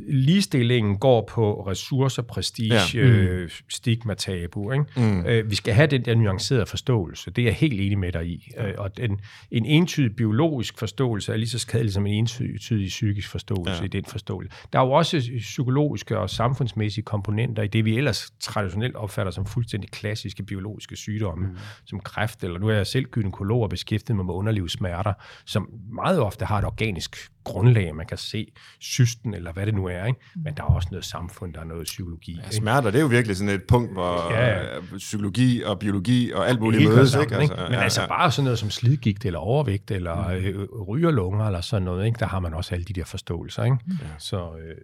ligestillingen 0.09 0.99
går 0.99 1.25
på 1.29 1.67
ressourcer, 1.67 2.23
prestige, 2.23 2.75
Ja. 2.75 2.81
ja. 2.95 3.01
øh, 3.01 3.51
stigma, 3.69 4.15
tabu. 4.15 4.73
Ikke? 4.73 4.85
Mm. 4.97 5.27
Øh, 5.27 5.51
vi 5.51 5.55
skal 5.55 5.75
have 5.75 5.87
den 5.87 6.05
der 6.05 6.15
nuancerede 6.15 6.67
forståelse. 6.67 7.31
Det 7.31 7.43
er 7.43 7.47
jeg 7.47 7.55
helt 7.55 7.81
enig 7.81 7.99
med 7.99 8.13
dig 8.13 8.27
i. 8.27 8.53
Øh, 8.59 8.73
og 8.79 8.97
den, 8.97 9.21
en 9.51 9.65
entydig 9.65 10.17
biologisk 10.17 10.79
forståelse 10.79 11.33
er 11.33 11.37
lige 11.37 11.49
så 11.49 11.59
skadelig 11.59 11.93
som 11.93 12.07
en 12.07 12.15
entydig 12.15 12.89
psykisk 12.89 13.29
forståelse 13.29 13.79
ja. 13.81 13.85
i 13.85 13.89
den 13.89 14.05
forståelse. 14.05 14.53
Der 14.73 14.79
er 14.81 14.85
jo 14.85 14.93
også 14.93 15.31
psykologiske 15.39 16.19
og 16.19 16.31
samfundsmæssige 16.31 17.05
komponenter 17.05 17.63
i 17.63 17.67
det, 17.67 17.85
vi 17.85 17.97
ellers 17.97 18.33
traditionelt 18.41 18.97
opfatter 18.97 19.33
som 19.33 19.47
fuldstændig 19.47 19.91
klassiske 19.91 20.43
biologiske 20.43 20.97
sygdomme, 20.97 21.47
mm. 21.47 21.57
som 21.85 22.01
kræft, 22.11 22.45
eller 22.45 22.59
nu 22.59 22.69
er 22.69 22.75
jeg 22.75 22.87
selv 22.87 23.05
gynekolog 23.05 23.63
og 23.63 23.71
beskæftiget 23.71 24.17
mig 24.17 24.27
med 24.27 24.35
underlivssmerter, 24.35 25.13
som 25.47 25.69
meget 25.93 26.21
ofte 26.21 26.45
har 26.45 26.59
et 26.59 26.65
organisk 26.65 27.17
grundlag, 27.45 27.95
man 27.95 28.07
kan 28.07 28.19
se 28.19 28.53
cysten, 28.83 29.35
eller 29.35 29.53
hvad 29.53 29.67
det 29.67 29.75
nu 29.75 29.87
er. 29.87 30.05
Ikke? 30.05 30.21
Men 30.37 30.55
der 30.57 30.63
er 30.63 30.67
også 30.67 30.89
noget 30.91 31.05
samfund, 31.05 31.55
der 31.55 31.61
er 31.61 31.65
noget 31.65 31.85
psykologi. 31.85 32.41
Ja, 32.45 32.51
smerter, 32.51 32.91
det 32.91 32.99
er 32.99 33.03
jo 33.03 33.09
virkelig 33.09 33.37
sådan 33.37 33.55
et 33.55 33.63
punkt, 33.69 33.93
hvor 33.93 34.33
Ja, 34.33 34.47
ja, 34.47 34.75
ja. 34.75 34.81
psykologi 34.97 35.63
og 35.63 35.79
biologi 35.79 36.33
og 36.33 36.49
alt 36.49 36.61
muligt 36.61 36.89
mødes. 36.89 37.11
sammen, 37.11 37.33
Ikke? 37.33 37.43
ikke? 37.43 37.55
Men 37.63 37.73
ja, 37.73 37.81
altså 37.83 38.01
ja. 38.01 38.07
bare 38.07 38.31
sådan 38.31 38.45
noget 38.45 38.59
som 38.59 38.71
slidgigt 38.71 39.25
eller 39.25 39.39
overvægt 39.39 39.91
eller 39.91 40.29
øh, 40.29 40.55
rygerlunger 40.89 41.47
eller 41.47 41.61
sådan 41.61 41.83
noget, 41.83 42.07
ikke? 42.07 42.19
der 42.19 42.27
har 42.27 42.41
man 42.41 42.55
også 42.55 42.75
alle 42.75 42.85
de 42.85 42.93
der 42.93 43.05
forståelser. 43.05 43.65
Ikke? 43.65 43.77
Ja. 43.89 43.95
Så, 44.19 44.37
øh, 44.57 44.75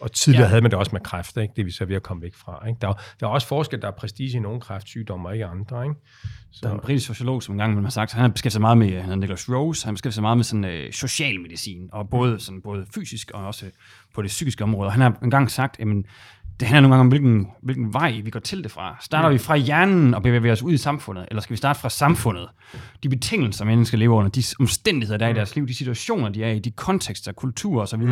og 0.00 0.12
tidligere 0.12 0.42
Ja. 0.44 0.48
havde 0.48 0.62
man 0.62 0.70
det 0.70 0.78
også 0.78 0.90
med 0.92 1.00
kræft, 1.00 1.36
ikke? 1.36 1.52
det 1.56 1.62
er 1.62 1.64
vi 1.64 1.70
så 1.70 1.84
ved 1.84 1.96
at 1.96 2.02
komme 2.02 2.22
væk 2.22 2.34
fra. 2.34 2.66
Ikke? 2.68 2.78
Der, 2.80 2.88
er- 2.88 2.92
der 3.20 3.26
er 3.26 3.30
også 3.30 3.46
forskel, 3.46 3.82
der 3.82 3.88
er 3.88 3.92
prestige 3.92 4.36
i 4.36 4.40
nogle 4.40 4.60
kræftsygdomme 4.60 5.28
og 5.28 5.32
ikke 5.34 5.46
andre. 5.46 5.82
Ikke? 5.84 5.94
Der 6.62 6.68
er 6.68 6.72
en 6.72 6.78
Så, 6.80 6.82
britisk 6.86 7.06
sociolog, 7.06 7.42
som 7.42 7.54
engang 7.54 7.82
har 7.82 7.90
sagt, 7.90 8.12
han 8.12 8.20
har 8.20 8.28
beskæftiget 8.28 8.52
sig 8.52 8.60
meget 8.60 8.78
med, 8.78 9.00
han 9.00 9.18
Nicholas 9.18 9.48
Rose, 9.48 9.84
han 9.86 9.94
beskæftiger 9.94 10.14
sig 10.14 10.22
meget 10.22 10.38
med 10.38 10.44
sådan, 10.44 10.64
øh, 10.64 10.92
socialmedicin, 10.92 11.88
og 11.92 12.08
både, 12.10 12.40
sådan, 12.40 12.62
både 12.62 12.86
fysisk 12.94 13.30
og 13.34 13.46
også 13.46 13.66
på 14.14 14.22
det 14.22 14.28
psykiske 14.28 14.64
område. 14.64 14.86
Og 14.86 14.92
han 14.92 15.00
har 15.02 15.18
engang 15.22 15.50
sagt, 15.50 15.80
at 15.80 15.86
det 16.60 16.68
handler 16.68 16.80
nogle 16.88 16.94
gange 16.94 17.00
om, 17.00 17.08
hvilken, 17.08 17.46
hvilken 17.62 17.92
vej 17.92 18.20
vi 18.24 18.30
går 18.30 18.40
til 18.40 18.62
det 18.62 18.70
fra. 18.70 18.96
Starter 19.00 19.28
vi 19.28 19.38
fra 19.38 19.56
hjernen 19.56 20.14
og 20.14 20.22
bevæger 20.22 20.40
vi 20.40 20.50
os 20.50 20.62
ud 20.62 20.72
i 20.72 20.76
samfundet, 20.76 21.26
eller 21.30 21.40
skal 21.42 21.52
vi 21.52 21.56
starte 21.56 21.80
fra 21.80 21.88
samfundet? 21.88 22.48
De 23.02 23.08
betingelser, 23.08 23.64
mennesker 23.64 23.98
lever 23.98 24.16
under, 24.16 24.30
de 24.30 24.42
omstændigheder, 24.60 25.18
der 25.18 25.26
er 25.26 25.30
i 25.30 25.34
deres 25.34 25.54
liv, 25.56 25.68
de 25.68 25.74
situationer, 25.74 26.28
de 26.28 26.44
er 26.44 26.50
i, 26.52 26.58
de 26.58 26.70
kontekster, 26.70 27.32
kulturer 27.32 27.82
osv., 27.82 28.02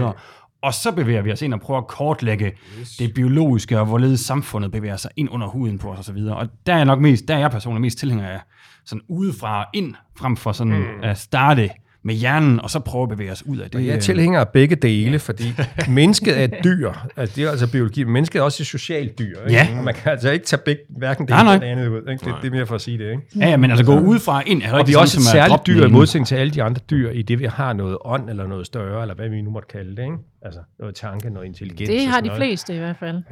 og 0.65 0.75
så 0.75 0.93
bevæger 0.93 1.23
vi 1.23 1.33
os 1.33 1.43
ind 1.43 1.55
og 1.55 1.61
prøver 1.61 1.81
at 1.81 1.87
kortlægge 1.87 2.53
det 2.99 3.15
biologiske, 3.15 3.81
og 3.81 3.87
hvorledes 3.87 4.21
samfundet 4.21 4.73
bevæger 4.73 4.97
sig 4.97 5.11
ind 5.17 5.29
under 5.31 5.47
huden 5.47 5.79
på 5.79 5.91
os 5.91 6.09
osv. 6.09 6.17
Og 6.17 6.49
der 6.67 6.73
er 6.73 6.77
jeg 6.77 6.85
nok 6.85 7.01
mest, 7.01 7.29
der 7.29 7.35
er 7.35 7.39
jeg 7.39 7.51
personligt 7.51 7.81
mest 7.81 7.99
tilhænger 7.99 8.29
af 8.29 8.41
sådan 8.85 9.03
udefra 9.09 9.61
og 9.61 9.67
ind, 9.75 9.95
frem 10.17 10.37
for 10.37 10.53
sådan 10.53 10.73
mm. 10.73 11.03
at 11.03 11.19
starte 11.19 11.71
med 12.05 12.15
hjernen, 12.15 12.61
og 12.61 12.71
så 12.71 12.79
prøve 12.79 13.03
at 13.03 13.09
bevæge 13.09 13.33
os 13.33 13.47
ud 13.47 13.59
af 13.59 13.71
det. 13.71 13.87
jeg 13.87 13.95
er 13.95 14.01
tilhænger 14.01 14.41
af 14.41 14.49
begge 14.49 14.77
dele, 14.77 15.19
fordi 15.19 15.45
mennesket 15.89 16.41
er 16.41 16.45
et 16.45 16.55
dyr. 16.65 16.93
Altså, 17.17 17.37
det 17.37 17.45
er 17.45 17.51
altså 17.51 17.73
biologi, 17.73 18.05
men 18.05 18.13
mennesket 18.13 18.39
er 18.39 18.43
også 18.43 18.63
et 18.63 18.67
socialt 18.67 19.19
dyr. 19.19 19.41
Ikke? 19.41 19.53
Ja. 19.53 19.69
Og 19.79 19.85
man 19.85 19.95
kan 19.95 20.13
altså 20.13 20.31
ikke 20.31 20.47
tage 20.47 20.63
begge, 20.65 20.83
hverken 20.99 21.27
det 21.27 21.35
ene 21.35 21.41
eller 21.41 21.59
det 21.59 21.67
andet 21.67 21.89
ud. 21.89 21.99
Ikke? 21.99 22.25
Det, 22.25 22.35
det 22.43 22.49
er 22.49 22.51
mere 22.51 22.67
for 22.67 22.75
at 22.75 22.81
sige 22.81 22.99
det. 22.99 23.11
Ikke? 23.11 23.23
Ja, 23.37 23.49
ja, 23.49 23.57
men 23.57 23.71
altså 23.71 23.87
gå 23.87 23.99
udefra 23.99 24.37
og 24.37 24.43
ind 24.47 24.63
er 24.63 24.73
Og 24.73 24.89
vi 24.89 24.93
er 24.93 24.99
også 24.99 25.19
et 25.19 25.23
særligt 25.23 25.67
dyr 25.67 25.87
i 25.87 25.91
modsætning 25.91 26.27
til 26.27 26.35
alle 26.35 26.55
de 26.55 26.63
andre 26.63 26.81
dyr, 26.91 27.11
i 27.11 27.23
det 27.23 27.39
vi 27.39 27.45
har 27.45 27.73
noget 27.73 27.99
ånd 28.05 28.31
eller 28.31 28.47
noget 28.47 28.67
større, 28.67 29.03
eller 29.03 29.15
hvad 29.15 29.29
vi 29.29 29.43
nu 29.43 29.51
måtte 29.51 29.69
kalde 29.69 29.97
det. 29.97 30.03
Ikke? 30.03 30.17
Altså 30.45 30.61
noget 30.79 30.95
tanke, 30.95 31.31
noget 31.31 31.47
intelligens. 31.47 31.89
Det 31.91 32.01
og 32.09 32.13
har 32.15 32.21
de 32.21 32.31
fleste 32.37 32.75
i 32.75 32.79
hvert 32.79 32.97
fald. 32.97 33.23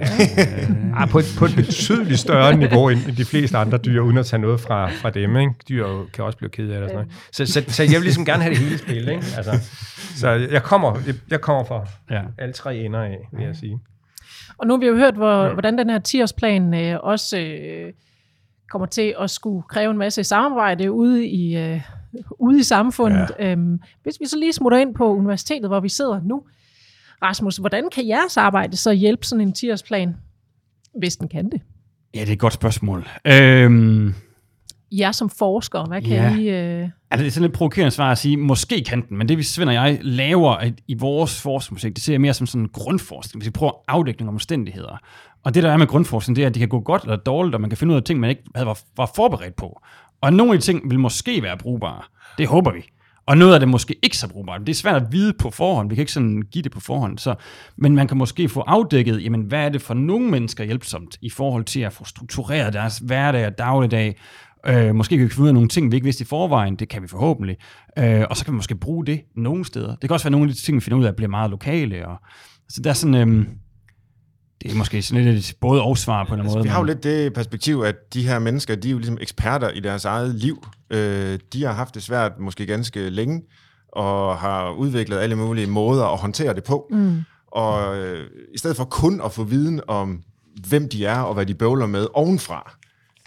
Ah, 0.96 1.08
på, 1.08 1.18
et, 1.18 1.24
på 1.38 1.44
et 1.44 1.52
betydeligt 1.56 2.18
større 2.20 2.56
niveau 2.56 2.88
end 2.88 3.00
end 3.08 3.16
de 3.16 3.24
fleste 3.24 3.58
andre 3.58 3.78
dyr, 3.78 4.00
uden 4.00 4.18
at 4.18 4.26
tage 4.26 4.40
noget 4.42 4.60
fra, 4.60 4.90
fra 4.90 5.10
dem. 5.10 5.36
Ikke? 5.36 5.54
Dyr 5.68 5.86
kan 6.14 6.24
også 6.24 6.38
blive 6.38 6.50
ked 6.50 6.70
af 6.70 6.74
det. 6.74 6.82
Og 6.82 6.88
sådan 6.88 6.94
noget. 7.06 7.12
Så, 7.32 7.46
så, 7.46 7.64
så 7.68 7.82
jeg 7.82 7.92
vil 7.92 8.02
ligesom 8.02 8.24
gerne 8.24 8.42
have 8.42 8.54
det 8.54 8.62
hele 8.62 8.78
spil. 8.78 9.08
Ikke? 9.08 9.24
Altså, 9.36 9.52
så 10.16 10.28
jeg 10.30 10.62
kommer, 10.62 10.98
jeg, 11.06 11.14
jeg 11.30 11.40
kommer 11.40 11.64
fra 11.64 11.86
Ja. 12.10 12.22
alle 12.38 12.52
tre 12.52 12.76
ender 12.76 13.00
af, 13.00 13.18
vil 13.32 13.44
jeg 13.46 13.56
sige. 13.56 13.78
Og 14.58 14.66
nu 14.66 14.74
har 14.74 14.78
vi 14.80 14.86
jo 14.86 14.96
hørt, 14.96 15.14
hvor, 15.14 15.52
hvordan 15.52 15.78
den 15.78 15.90
her 15.90 15.98
10-årsplan 16.08 16.74
øh, 16.74 16.98
også 17.02 17.38
øh, 17.38 17.92
kommer 18.70 18.86
til 18.86 19.14
at 19.20 19.30
skulle 19.30 19.62
kræve 19.68 19.90
en 19.90 19.98
masse 19.98 20.24
samarbejde 20.24 20.92
ude 20.92 21.26
i, 21.26 21.56
øh, 21.56 21.80
ude 22.30 22.58
i 22.60 22.62
samfundet. 22.62 23.30
Ja. 23.38 23.52
Øhm, 23.52 23.80
hvis 24.02 24.14
vi 24.20 24.26
så 24.26 24.36
lige 24.38 24.52
smutter 24.52 24.78
ind 24.78 24.94
på 24.94 25.14
universitetet, 25.14 25.68
hvor 25.68 25.80
vi 25.80 25.88
sidder 25.88 26.20
nu. 26.24 26.42
Rasmus, 27.22 27.56
hvordan 27.56 27.84
kan 27.94 28.08
jeres 28.08 28.36
arbejde 28.36 28.76
så 28.76 28.92
hjælpe 28.92 29.26
sådan 29.26 29.48
en 29.48 29.54
10-årsplan, 29.58 30.08
hvis 30.98 31.16
den 31.16 31.28
kan 31.28 31.50
det? 31.50 31.60
Ja, 32.14 32.20
det 32.20 32.28
er 32.28 32.32
et 32.32 32.38
godt 32.38 32.52
spørgsmål. 32.52 33.08
Øhm, 33.24 34.14
jer 34.92 35.12
som 35.12 35.30
forskere, 35.30 35.84
hvad 35.84 36.02
kan 36.02 36.10
Ja. 36.10 36.36
I... 36.36 36.48
Øh... 36.48 36.88
Altså, 37.10 37.22
det 37.24 37.26
er 37.26 37.30
sådan 37.30 37.42
lidt 37.48 37.52
provokerende 37.56 37.90
svar 37.90 38.10
at 38.12 38.18
sige, 38.18 38.36
måske 38.36 38.84
kan 38.88 39.02
den, 39.08 39.18
men 39.18 39.28
det 39.28 39.38
vi 39.38 39.42
Svend 39.42 39.68
og 39.68 39.74
jeg 39.74 39.98
laver 40.02 40.62
i- 40.64 40.72
i 40.88 40.94
vores 40.94 41.40
forskningsprojekt, 41.40 41.96
det 41.96 42.04
ser 42.04 42.12
jeg 42.12 42.20
mere 42.20 42.34
som 42.34 42.46
sådan 42.46 42.62
en 42.62 42.68
grundforskning, 42.68 43.40
hvis 43.40 43.46
vi 43.46 43.50
prøver 43.50 43.72
afdækning 43.88 44.28
om 44.28 44.34
omstændigheder. 44.34 44.98
Og 45.44 45.54
det 45.54 45.62
der 45.62 45.70
er 45.72 45.76
med 45.76 45.86
grundforskning, 45.86 46.36
det 46.36 46.42
er, 46.42 46.46
at 46.46 46.54
det 46.54 46.60
kan 46.60 46.68
gå 46.68 46.80
godt 46.80 47.02
eller 47.02 47.16
dårligt, 47.16 47.54
og 47.54 47.60
man 47.60 47.70
kan 47.70 47.76
finde 47.76 47.92
ud 47.92 47.96
af 47.96 48.02
ting, 48.04 48.20
man 48.20 48.30
ikke 48.30 48.42
havde 48.54 48.66
var, 48.66 48.78
var 48.96 49.10
forberedt 49.16 49.56
på. 49.56 49.80
Og 50.20 50.32
nogle 50.32 50.52
af 50.52 50.58
de 50.58 50.64
ting 50.64 50.90
vil 50.90 50.98
måske 50.98 51.42
være 51.42 51.58
brugbare. 51.58 52.02
Det 52.38 52.46
håber 52.46 52.72
vi. 52.72 52.80
Og 53.26 53.38
noget 53.38 53.54
af 53.54 53.60
det 53.60 53.68
måske 53.68 53.96
ikke 54.02 54.16
så 54.16 54.28
brugbart. 54.28 54.60
Det 54.60 54.68
er 54.68 54.74
svært 54.74 55.02
at 55.02 55.12
vide 55.12 55.32
på 55.32 55.50
forhånd. 55.50 55.88
Vi 55.88 55.94
kan 55.94 56.02
ikke 56.02 56.12
sådan 56.12 56.42
give 56.42 56.62
det 56.62 56.72
på 56.72 56.80
forhånd. 56.80 57.18
Så, 57.18 57.34
men 57.76 57.94
man 57.94 58.08
kan 58.08 58.16
måske 58.16 58.48
få 58.48 58.60
afdækket, 58.60 59.24
jamen, 59.24 59.40
hvad 59.40 59.58
er 59.58 59.68
det 59.68 59.82
for 59.82 59.94
nogle 59.94 60.30
mennesker 60.30 60.64
hjælpsomt 60.64 61.18
i 61.20 61.30
forhold 61.30 61.64
til 61.64 61.80
at 61.80 61.92
få 61.92 62.04
struktureret 62.04 62.72
deres 62.72 62.98
hverdag 62.98 63.46
og 63.46 63.58
dagligdag. 63.58 64.16
Øh, 64.66 64.94
måske 64.94 65.16
kan 65.16 65.24
vi 65.24 65.30
finde 65.30 65.42
ud 65.42 65.48
af 65.48 65.54
nogle 65.54 65.68
ting, 65.68 65.90
vi 65.90 65.96
ikke 65.96 66.04
vidste 66.04 66.22
i 66.22 66.26
forvejen. 66.26 66.76
Det 66.76 66.88
kan 66.88 67.02
vi 67.02 67.08
forhåbentlig. 67.08 67.56
Øh, 67.98 68.24
og 68.30 68.36
så 68.36 68.44
kan 68.44 68.52
vi 68.52 68.56
måske 68.56 68.74
bruge 68.74 69.06
det 69.06 69.20
nogle 69.36 69.64
steder. 69.64 69.90
Det 69.90 70.00
kan 70.00 70.10
også 70.10 70.24
være 70.24 70.32
nogle 70.32 70.48
af 70.48 70.54
de 70.54 70.60
ting, 70.60 70.74
vi 70.74 70.80
finder 70.80 70.98
ud 70.98 71.04
af, 71.04 71.16
bliver 71.16 71.30
meget 71.30 71.50
lokale. 71.50 72.08
Og, 72.08 72.16
så 72.68 72.80
der 72.82 72.90
er 72.90 72.94
sådan... 72.94 73.28
Øh, 73.28 73.46
det 74.62 74.72
er 74.72 74.76
måske 74.76 75.02
sådan 75.02 75.24
lidt 75.24 75.50
et 75.50 75.56
både 75.60 75.82
og 75.82 75.98
svar 75.98 76.24
på 76.24 76.34
en 76.34 76.40
Altså, 76.40 76.54
måde. 76.56 76.62
vi 76.64 76.68
har 76.68 76.78
jo 76.78 76.82
men- 76.82 76.88
lidt 76.94 77.02
det 77.04 77.32
perspektiv, 77.32 77.80
at 77.80 78.14
de 78.14 78.26
her 78.26 78.38
mennesker, 78.38 78.74
de 78.74 78.88
er 78.88 78.92
jo 78.92 78.98
ligesom 78.98 79.18
eksperter 79.20 79.70
i 79.70 79.80
deres 79.80 80.04
eget 80.04 80.34
liv. 80.34 80.66
Øh, 80.90 81.38
de 81.52 81.62
har 81.64 81.72
haft 81.72 81.94
det 81.94 82.02
svært 82.02 82.32
måske 82.40 82.66
ganske 82.66 83.10
længe, 83.10 83.42
og 83.92 84.38
har 84.38 84.70
udviklet 84.70 85.18
alle 85.18 85.36
mulige 85.36 85.66
måder 85.66 86.04
at 86.04 86.18
håndtere 86.18 86.54
det 86.54 86.64
på. 86.64 86.86
Mm. 86.90 87.20
Og 87.46 87.96
øh, 87.96 88.26
i 88.54 88.58
stedet 88.58 88.76
for 88.76 88.84
kun 88.84 89.20
at 89.24 89.32
få 89.32 89.44
viden 89.44 89.80
om, 89.88 90.22
hvem 90.68 90.88
de 90.88 91.06
er 91.06 91.18
og 91.20 91.34
hvad 91.34 91.46
de 91.46 91.54
bøvler 91.54 91.86
med 91.86 92.06
ovenfra, 92.14 92.72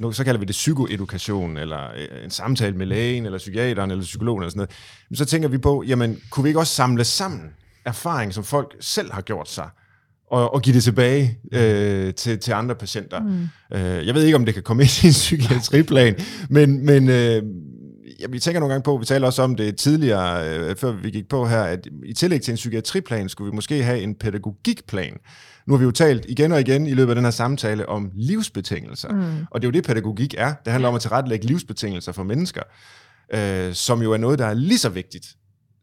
nu, 0.01 0.11
så 0.11 0.23
kalder 0.23 0.39
vi 0.39 0.45
det 0.45 0.53
psykoedukation, 0.53 1.57
eller 1.57 1.79
øh, 1.97 2.23
en 2.23 2.29
samtale 2.29 2.77
med 2.77 2.85
lægen, 2.85 3.25
eller 3.25 3.37
psykiateren, 3.37 3.91
eller 3.91 4.03
psykologen, 4.03 4.41
eller 4.43 4.49
sådan 4.49 4.57
noget. 4.59 4.71
Men 5.09 5.15
så 5.17 5.25
tænker 5.25 5.49
vi 5.49 5.57
på, 5.57 5.83
jamen, 5.87 6.17
kunne 6.29 6.43
vi 6.43 6.49
ikke 6.49 6.59
også 6.59 6.73
samle 6.73 7.03
sammen 7.03 7.41
erfaring, 7.85 8.33
som 8.33 8.43
folk 8.43 8.75
selv 8.79 9.13
har 9.13 9.21
gjort 9.21 9.49
sig, 9.49 9.69
og, 10.31 10.53
og 10.53 10.61
give 10.61 10.75
det 10.75 10.83
tilbage 10.83 11.39
øh, 11.51 12.13
til, 12.13 12.39
til 12.39 12.51
andre 12.51 12.75
patienter. 12.75 13.19
Mm. 13.19 13.47
Øh, 13.73 14.07
jeg 14.07 14.15
ved 14.15 14.23
ikke, 14.23 14.35
om 14.35 14.45
det 14.45 14.53
kan 14.53 14.63
komme 14.63 14.83
ind 14.83 15.03
i 15.03 15.07
en 15.07 15.11
psykiatriplan, 15.11 16.15
men, 16.49 16.85
men 16.85 17.09
øh, 17.09 17.43
ja, 18.19 18.25
vi 18.29 18.39
tænker 18.39 18.59
nogle 18.59 18.73
gange 18.73 18.83
på, 18.83 18.97
vi 18.97 19.05
taler 19.05 19.27
også 19.27 19.41
om 19.41 19.55
det 19.55 19.77
tidligere, 19.77 20.57
øh, 20.57 20.75
før 20.75 20.91
vi 20.91 21.09
gik 21.09 21.29
på 21.29 21.45
her, 21.45 21.61
at 21.63 21.87
i 22.05 22.13
tillæg 22.13 22.41
til 22.41 22.51
en 22.51 22.55
psykiatriplan, 22.55 23.29
skulle 23.29 23.51
vi 23.51 23.55
måske 23.55 23.83
have 23.83 24.01
en 24.01 24.15
pædagogikplan. 24.15 25.17
Nu 25.67 25.73
har 25.73 25.77
vi 25.77 25.85
jo 25.85 25.91
talt 25.91 26.25
igen 26.29 26.51
og 26.51 26.59
igen 26.59 26.87
i 26.87 26.93
løbet 26.93 27.11
af 27.11 27.15
den 27.15 27.23
her 27.23 27.31
samtale 27.31 27.89
om 27.89 28.11
livsbetingelser. 28.13 29.09
Mm. 29.09 29.45
Og 29.51 29.61
det 29.61 29.67
er 29.67 29.69
jo 29.69 29.71
det, 29.71 29.83
pædagogik 29.83 30.35
er. 30.37 30.53
Det 30.65 30.71
handler 30.71 30.89
om 30.89 30.95
at 30.95 31.01
tilrettelægge 31.01 31.45
livsbetingelser 31.45 32.11
for 32.11 32.23
mennesker, 32.23 32.61
øh, 33.33 33.73
som 33.73 34.01
jo 34.01 34.11
er 34.11 34.17
noget, 34.17 34.39
der 34.39 34.45
er 34.45 34.53
lige 34.53 34.77
så 34.77 34.89
vigtigt 34.89 35.25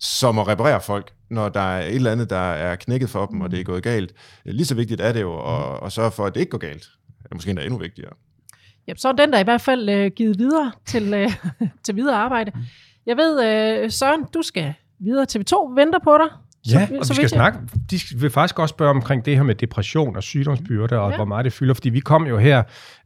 som 0.02 0.38
at 0.38 0.48
reparere 0.48 0.80
folk, 0.80 1.12
når 1.32 1.48
der 1.48 1.60
er 1.60 1.86
et 1.86 1.94
eller 1.94 2.12
andet, 2.12 2.30
der 2.30 2.36
er 2.36 2.76
knækket 2.76 3.10
for 3.10 3.26
dem, 3.26 3.40
og 3.40 3.50
det 3.50 3.60
er 3.60 3.64
gået 3.64 3.82
galt. 3.82 4.12
Lige 4.44 4.66
så 4.66 4.74
vigtigt 4.74 5.00
er 5.00 5.12
det 5.12 5.20
jo 5.20 5.34
at, 5.56 5.86
at 5.86 5.92
sørge 5.92 6.10
for, 6.10 6.26
at 6.26 6.34
det 6.34 6.40
ikke 6.40 6.50
går 6.50 6.58
galt. 6.58 6.88
Det 7.22 7.30
er 7.30 7.34
måske 7.34 7.50
endda 7.50 7.64
endnu 7.64 7.78
vigtigere. 7.78 8.12
Jamen, 8.86 8.98
så 8.98 9.08
er 9.08 9.12
den 9.12 9.32
der 9.32 9.38
i 9.38 9.44
hvert 9.44 9.60
fald 9.60 9.88
øh, 9.88 10.10
givet 10.16 10.38
videre 10.38 10.72
til, 10.86 11.14
øh, 11.14 11.30
til 11.84 11.96
videre 11.96 12.16
arbejde. 12.16 12.52
Jeg 13.06 13.16
ved, 13.16 13.44
øh, 13.44 13.90
Søren, 13.90 14.24
du 14.34 14.42
skal 14.42 14.74
videre. 14.98 15.26
TV2 15.32 15.74
venter 15.74 15.98
på 16.04 16.18
dig. 16.18 16.28
Ja, 16.70 16.86
Så- 16.86 16.96
og 16.98 17.06
så 17.06 17.12
vi 17.12 17.16
skal 17.16 17.28
snakke, 17.28 17.58
de 17.90 18.00
vil 18.16 18.30
faktisk 18.30 18.58
også 18.58 18.72
spørge 18.72 18.90
omkring 18.90 19.24
det 19.24 19.36
her 19.36 19.42
med 19.42 19.54
depression 19.54 20.16
og 20.16 20.22
sygdomsbyrde, 20.22 20.98
og 21.00 21.10
Ja. 21.10 21.16
hvor 21.16 21.24
meget 21.24 21.44
det 21.44 21.52
fylder, 21.52 21.74
fordi 21.74 21.88
vi 21.88 22.00
kom 22.00 22.26
jo 22.26 22.38
her 22.38 22.62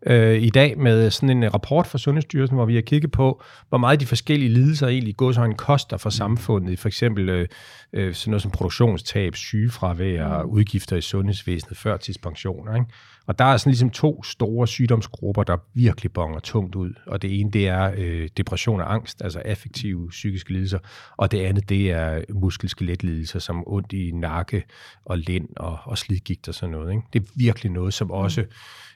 øh, 0.07 0.43
i 0.43 0.51
dag 0.51 0.79
med 0.79 1.11
sådan 1.11 1.43
en 1.43 1.55
rapport 1.55 1.87
fra 1.87 1.99
Sundhedsstyrelsen, 1.99 2.57
hvor 2.57 2.65
vi 2.67 2.75
har 2.75 2.83
kigget 2.83 3.13
på, 3.13 3.43
hvor 3.69 3.79
meget 3.79 4.01
de 4.01 4.07
forskellige 4.07 4.49
lidelser 4.49 4.89
egentlig 4.89 5.17
går 5.17 5.33
så 5.33 5.43
en 5.45 5.55
koster 5.55 5.97
for 5.97 6.11
samfundet, 6.11 6.79
for 6.79 6.89
eksempel 6.89 7.29
øh, 7.29 7.49
øh, 7.93 8.15
sådan 8.15 8.31
noget 8.31 8.43
som 8.43 8.51
produktionstab, 8.51 9.35
sygefravær, 9.37 10.43
mm. 10.43 10.49
udgifter 10.51 10.97
i 10.97 11.01
sundhedsvæsenet, 11.01 11.77
førtidspensioner, 11.79 12.75
ikke? 12.75 12.87
Og 13.27 13.39
der 13.39 13.45
er 13.45 13.57
sådan 13.57 13.71
ligesom 13.71 13.91
to 13.91 14.23
store 14.23 14.69
sygdomsgrupper, 14.69 15.43
der 15.43 15.57
virkelig 15.75 16.13
bonger 16.13 16.41
tungt 16.41 16.75
ud. 16.75 16.95
Og 17.07 17.23
det 17.23 17.41
ene, 17.41 17.51
det 17.51 17.69
er 17.69 17.93
øh, 17.97 18.29
depression 18.37 18.81
og 18.81 18.95
angst, 18.95 19.23
altså 19.23 19.43
affektive 19.45 20.09
psykiske 20.09 20.53
lidelser. 20.53 20.79
Og 21.17 21.33
det 21.33 21.41
andet, 21.41 21.69
det 21.69 21.91
er 21.91 22.21
muskel-skeletlidelser, 22.35 23.39
som 23.39 23.65
ondt 23.67 23.93
i 23.93 24.11
nakke 24.11 24.65
og 25.05 25.19
lænd 25.19 25.49
og, 25.57 25.79
og 25.85 25.99
slidgigt 25.99 26.49
og 26.49 26.55
sådan 26.55 26.71
noget. 26.71 26.91
Ikke? 26.93 27.03
Det 27.13 27.23
er 27.23 27.27
virkelig 27.37 27.73
noget, 27.73 27.95
som 27.95 28.11
også 28.11 28.45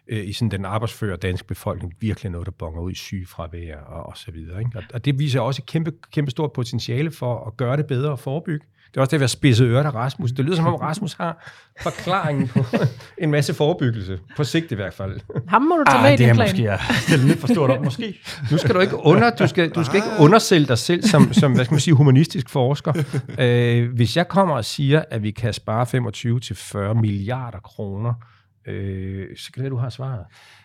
øh, 0.08 0.28
i 0.28 0.32
sådan 0.32 0.50
den 0.50 0.64
arbejdsfører 0.64 1.16
danske 1.16 1.48
befolkning 1.48 1.94
virkelig 2.00 2.32
noget, 2.32 2.46
der 2.46 2.52
bonger 2.52 2.80
ud 2.80 2.92
i 2.92 2.94
sygefravær 2.94 3.76
og, 3.76 4.06
og 4.06 4.16
så 4.16 4.30
videre. 4.30 4.58
Ikke? 4.58 4.70
Og, 4.78 4.82
og 4.94 5.04
det 5.04 5.18
viser 5.18 5.40
også 5.40 5.62
et 5.62 5.66
kæmpe, 5.66 5.92
kæmpe 6.12 6.30
stort 6.30 6.52
potentiale 6.52 7.10
for 7.10 7.44
at 7.46 7.56
gøre 7.56 7.76
det 7.76 7.86
bedre 7.86 8.10
og 8.10 8.18
forebygge. 8.18 8.66
Det 8.90 8.96
er 8.96 9.00
også 9.00 9.10
det 9.10 9.16
at 9.16 9.20
være 9.20 9.28
spidse 9.28 9.64
ører 9.64 9.84
af 9.86 9.94
Rasmus. 9.94 10.32
Det 10.32 10.44
lyder 10.44 10.56
som 10.56 10.66
om 10.66 10.74
Rasmus 10.88 11.12
har 11.12 11.50
forklaringen 11.82 12.48
på 12.48 12.64
en 13.18 13.30
masse 13.30 13.54
forebyggelse. 13.54 14.18
På 14.36 14.44
sigt 14.44 14.72
i 14.72 14.74
hvert 14.74 14.94
fald. 14.94 15.20
Ham 15.48 15.62
må 15.62 15.76
du 15.76 15.84
tage 15.90 16.02
med 16.02 16.10
i 16.10 16.12
Ah, 16.12 16.18
det 16.18 16.18
din 16.18 16.28
er 16.28 16.34
plan. 16.34 16.48
måske 16.48 16.62
ja, 16.62 16.78
stille 17.00 17.26
lidt 17.26 17.40
for 17.40 17.46
stort 17.46 17.70
op, 17.70 17.84
måske. 17.84 18.20
Nu 18.50 18.58
skal 18.58 18.74
du 18.74 18.80
ikke, 18.80 18.96
under, 18.96 19.30
du 19.30 19.46
skal, 19.46 19.70
du 19.70 19.84
skal 19.84 19.96
ikke 19.96 20.08
undersælge 20.18 20.66
dig 20.66 20.78
selv 20.78 21.02
som, 21.02 21.32
som 21.32 21.52
hvad 21.54 21.64
skal 21.64 21.74
man 21.74 21.80
sige, 21.80 21.94
humanistisk 21.94 22.48
forsker. 22.50 22.92
Øh, 23.38 23.92
hvis 23.94 24.16
jeg 24.16 24.28
kommer 24.28 24.54
og 24.54 24.64
siger, 24.64 25.04
at 25.10 25.22
vi 25.22 25.30
kan 25.30 25.52
spare 25.52 25.86
25-40 26.92 27.00
milliarder 27.00 27.58
kroner, 27.58 28.14
øh, 28.66 29.26
så 29.36 29.52
kan 29.52 29.62
det, 29.62 29.70
du 29.70 29.76
har 29.76 29.88
svaret. 29.90 30.20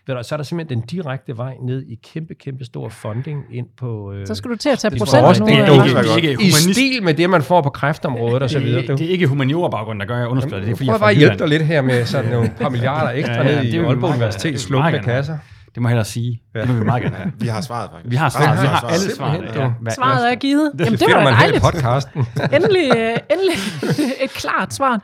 Ved 0.08 0.16
du, 0.16 0.24
Så 0.24 0.36
er 0.36 0.38
der 0.38 0.44
simpelthen 0.44 0.80
den 0.80 0.88
direkte 0.88 1.38
vej 1.38 1.54
ned 1.64 1.82
i 1.88 1.96
kæmpe, 2.14 2.34
kæmpe 2.34 2.66
stor 2.66 2.90
funding 2.90 3.44
ind 3.52 3.66
på... 3.78 4.14
Øh, 4.14 4.28
Så 4.28 4.36
skal 4.36 4.52
du 4.52 4.56
til 4.56 4.70
at 4.70 4.80
tage 4.80 4.92
Det 4.92 5.02
er 5.14 5.22
også- 5.22 5.44
nu. 5.44 5.48
det 5.48 5.56
er 5.56 5.84
ikke- 5.84 5.94
hvad? 5.94 6.04
det 6.04 6.12
er 6.26 6.30
ikke 6.30 6.44
I 6.44 6.52
stil 6.52 7.04
med 7.04 7.14
det, 7.14 7.30
man 7.30 7.42
får 7.44 7.62
på 7.62 7.70
kræftområdet 7.70 8.44
og 8.44 8.50
så 8.50 8.60
videre. 8.60 8.82
Det, 8.88 8.98
det 9.00 9.06
er 9.08 9.10
ikke 9.12 9.28
humaniora-baggrund, 9.28 10.00
der 10.00 10.06
gør, 10.06 10.18
jeg 10.18 10.28
underspiller 10.28 10.60
det. 10.60 10.66
Det 10.68 10.72
er, 10.74 10.76
fordi 10.78 10.88
Prøv 10.90 10.94
jeg 10.94 11.00
bare 11.00 11.10
er 11.10 11.12
at 11.12 11.16
fra 11.16 11.20
hjælpe 11.20 11.38
dig 11.38 11.48
lidt 11.48 11.64
her 11.64 11.82
med 11.82 12.06
sådan 12.06 12.32
nogle 12.32 12.50
par 12.60 12.70
milliarder 12.70 13.10
ekstra 13.12 13.34
Ja, 13.34 13.44
ja, 13.50 13.56
ned 13.56 13.58
det 13.66 13.74
i 13.74 13.78
vi 13.78 13.86
Aalborg 13.86 14.10
Universitets 14.10 14.66
gerne. 14.68 15.00
kasser. 15.00 15.38
Det 15.76 15.82
må 15.82 15.88
jeg 15.90 15.92
hellere 15.92 16.06
sige. 16.06 16.42
Ja. 16.56 16.62
Det 16.62 16.70
vil 16.70 16.80
vi 16.80 16.84
meget 16.86 17.04
gerne 17.04 17.16
have. 17.16 17.32
Vi 17.40 17.48
har 17.48 17.62
svaret, 17.62 17.90
faktisk. 17.94 18.12
Vi 18.12 18.16
har 18.16 18.30
svaret. 18.30 18.48
Rasmus 18.50 18.64
Vi 18.64 18.68
har 18.68 18.80
svaret. 18.80 18.94
alle 19.38 19.54
svaret. 19.56 19.76
Ja. 19.86 19.90
Svaret 19.92 20.32
er 20.32 20.36
givet. 20.36 20.72
Jamen, 20.80 20.92
det 20.92 21.00
Fedt, 21.00 21.12
var 21.12 21.18
at 21.20 21.26
da 21.26 21.32
man 21.32 21.34
her 21.34 21.44
i 21.44 21.48
dejligt. 21.48 21.64
podcasten. 21.64 22.26
endelig, 22.58 22.92
øh, 22.98 23.18
endelig 23.34 23.58
et 24.26 24.30
klart 24.30 24.74
svar 24.74 25.02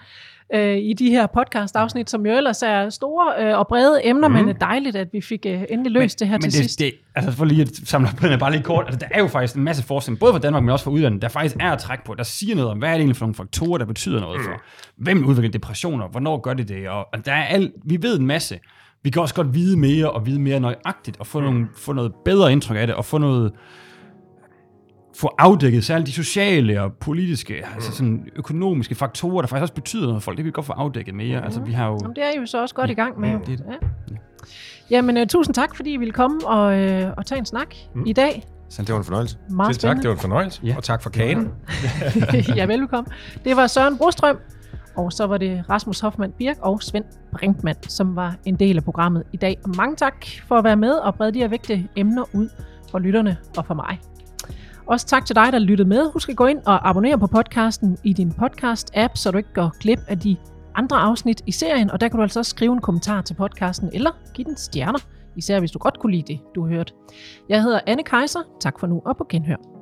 øh, 0.53 0.77
i 0.77 0.93
de 0.93 1.09
her 1.09 1.27
podcast-afsnit, 1.27 2.09
som 2.09 2.25
jo 2.25 2.33
ellers 2.37 2.63
er 2.63 2.89
store 2.89 3.33
øh, 3.39 3.59
og 3.59 3.67
brede 3.67 4.01
emner, 4.03 4.27
mm. 4.27 4.33
men 4.33 4.47
det 4.47 4.55
er 4.55 4.59
dejligt, 4.59 4.95
at 4.95 5.07
vi 5.13 5.21
fik 5.21 5.45
øh, 5.45 5.63
endelig 5.69 5.91
løst 5.91 6.19
det 6.19 6.27
her 6.27 6.35
men 6.35 6.41
til 6.41 6.51
det, 6.51 6.57
sidst. 6.57 6.79
Det, 6.79 6.93
altså 7.15 7.31
for 7.31 7.45
lige 7.45 7.61
at 7.61 7.69
samle 7.85 8.09
op 8.33 8.39
bare 8.39 8.51
lige 8.51 8.63
kort, 8.63 8.85
altså 8.85 8.99
der 8.99 9.07
er 9.11 9.19
jo 9.19 9.27
faktisk 9.27 9.55
en 9.55 9.63
masse 9.63 9.83
forskning, 9.83 10.19
både 10.19 10.33
fra 10.33 10.39
Danmark, 10.39 10.63
men 10.63 10.69
også 10.69 10.83
fra 10.83 10.91
udlandet, 10.91 11.21
der 11.21 11.27
faktisk 11.27 11.55
er 11.59 11.71
at 11.71 11.79
trække 11.79 12.03
på, 12.03 12.15
der 12.15 12.23
siger 12.23 12.55
noget 12.55 12.71
om, 12.71 12.77
hvad 12.77 12.89
er 12.89 12.93
det 12.93 12.99
egentlig 12.99 13.17
for 13.17 13.25
nogle 13.25 13.35
faktorer, 13.35 13.77
der 13.77 13.85
betyder 13.85 14.19
noget 14.19 14.41
for, 14.41 14.61
hvem 14.97 15.25
udvikler 15.25 15.51
depressioner, 15.51 16.07
hvornår 16.07 16.41
gør 16.41 16.53
det 16.53 16.69
det, 16.69 16.89
og, 16.89 17.07
og 17.13 17.25
der 17.25 17.33
er 17.33 17.43
alt, 17.43 17.71
vi 17.85 17.97
ved 18.01 18.19
en 18.19 18.27
masse. 18.27 18.59
Vi 19.03 19.09
kan 19.09 19.21
også 19.21 19.35
godt 19.35 19.53
vide 19.53 19.79
mere, 19.79 20.11
og 20.11 20.25
vide 20.25 20.39
mere 20.39 20.59
nøjagtigt, 20.59 21.17
og 21.19 21.27
få, 21.27 21.39
nogle, 21.39 21.67
få 21.75 21.93
noget 21.93 22.11
bedre 22.25 22.51
indtryk 22.51 22.77
af 22.77 22.87
det, 22.87 22.95
og 22.95 23.05
få 23.05 23.17
noget, 23.17 23.51
få 25.21 25.35
afdækket 25.37 25.85
særligt 25.85 26.07
de 26.07 26.13
sociale 26.13 26.81
og 26.81 26.93
politiske, 26.93 27.65
altså 27.75 27.91
sådan 27.91 28.27
økonomiske 28.35 28.95
faktorer, 28.95 29.41
der 29.41 29.47
faktisk 29.47 29.61
også 29.61 29.73
betyder 29.73 30.07
noget 30.07 30.23
for 30.23 30.25
folk. 30.25 30.37
Det 30.37 30.43
kan 30.43 30.45
vi 30.45 30.51
godt 30.51 30.65
få 30.65 30.73
afdækket 30.73 31.15
mere. 31.15 31.43
Altså 31.43 31.61
vi 31.61 31.71
har 31.71 31.87
jo... 31.87 31.97
Jamen, 32.01 32.15
det 32.15 32.23
er 32.23 32.29
I 32.35 32.39
jo 32.39 32.45
så 32.45 32.61
også 32.61 32.75
godt 32.75 32.89
i 32.89 32.93
gang 32.93 33.19
med. 33.19 33.31
jo. 33.31 33.39
det 33.45 33.53
er 33.53 33.57
det. 33.57 33.65
Ja. 34.11 34.15
Jamen, 34.89 35.17
uh, 35.17 35.23
tusind 35.27 35.55
tak, 35.55 35.75
fordi 35.75 35.93
I 35.93 35.97
ville 35.97 36.13
komme 36.13 36.47
og, 36.47 36.79
øh, 36.79 37.11
og 37.17 37.25
tage 37.25 37.39
en 37.39 37.45
snak 37.45 37.75
mm. 37.95 38.03
i 38.05 38.13
dag. 38.13 38.43
Så 38.69 38.81
det 38.81 38.91
var 38.91 38.97
en 38.97 39.03
fornøjelse. 39.03 39.37
Meget 39.49 39.75
Selv 39.75 39.81
tak, 39.81 39.97
det 39.97 40.07
var 40.07 40.13
en 40.13 40.21
fornøjelse. 40.21 40.61
Ja. 40.63 40.77
Og 40.77 40.83
tak 40.83 41.03
for 41.03 41.09
kagen. 41.09 41.49
ja, 42.55 42.65
velkommen. 42.65 43.13
Det 43.45 43.55
var 43.55 43.67
Søren 43.67 43.97
Brostrøm, 43.97 44.37
og 44.95 45.13
så 45.13 45.27
var 45.27 45.37
det 45.37 45.63
Rasmus 45.69 45.99
Hoffmann 45.99 46.33
Birk 46.37 46.57
og 46.61 46.83
Svend 46.83 47.05
Brinkmann, 47.31 47.77
som 47.83 48.15
var 48.15 48.35
en 48.45 48.55
del 48.55 48.77
af 48.77 48.83
programmet 48.83 49.23
i 49.33 49.37
dag. 49.37 49.57
Og 49.63 49.69
mange 49.77 49.95
tak 49.95 50.25
for 50.47 50.55
at 50.55 50.63
være 50.63 50.77
med 50.77 50.93
og 50.93 51.15
brede 51.15 51.31
de 51.31 51.39
her 51.39 51.47
vigtige 51.47 51.89
emner 51.95 52.23
ud 52.33 52.49
for 52.91 52.99
lytterne 52.99 53.37
og 53.57 53.65
for 53.65 53.73
mig. 53.73 53.99
Også 54.85 55.07
tak 55.07 55.25
til 55.25 55.35
dig, 55.35 55.53
der 55.53 55.59
lyttede 55.59 55.89
med. 55.89 56.11
Husk 56.13 56.29
at 56.29 56.35
gå 56.35 56.45
ind 56.45 56.59
og 56.65 56.89
abonnere 56.89 57.19
på 57.19 57.27
podcasten 57.27 57.97
i 58.03 58.13
din 58.13 58.33
podcast-app, 58.41 59.15
så 59.15 59.31
du 59.31 59.37
ikke 59.37 59.53
går 59.53 59.75
glip 59.79 59.99
af 60.07 60.19
de 60.19 60.37
andre 60.75 60.97
afsnit 60.97 61.41
i 61.47 61.51
serien, 61.51 61.91
og 61.91 62.01
der 62.01 62.07
kan 62.07 62.17
du 62.17 62.23
altså 62.23 62.39
også 62.39 62.49
skrive 62.49 62.73
en 62.73 62.81
kommentar 62.81 63.21
til 63.21 63.33
podcasten, 63.33 63.89
eller 63.93 64.11
give 64.33 64.45
den 64.45 64.57
stjerner, 64.57 64.99
især 65.35 65.59
hvis 65.59 65.71
du 65.71 65.79
godt 65.79 65.99
kunne 65.99 66.11
lide 66.11 66.33
det, 66.33 66.39
du 66.55 66.67
hørte. 66.67 66.93
Jeg 67.49 67.63
hedder 67.63 67.79
Anne 67.87 68.03
Kejser. 68.03 68.39
Tak 68.59 68.79
for 68.79 68.87
nu, 68.87 69.01
og 69.05 69.17
på 69.17 69.25
genhør. 69.29 69.80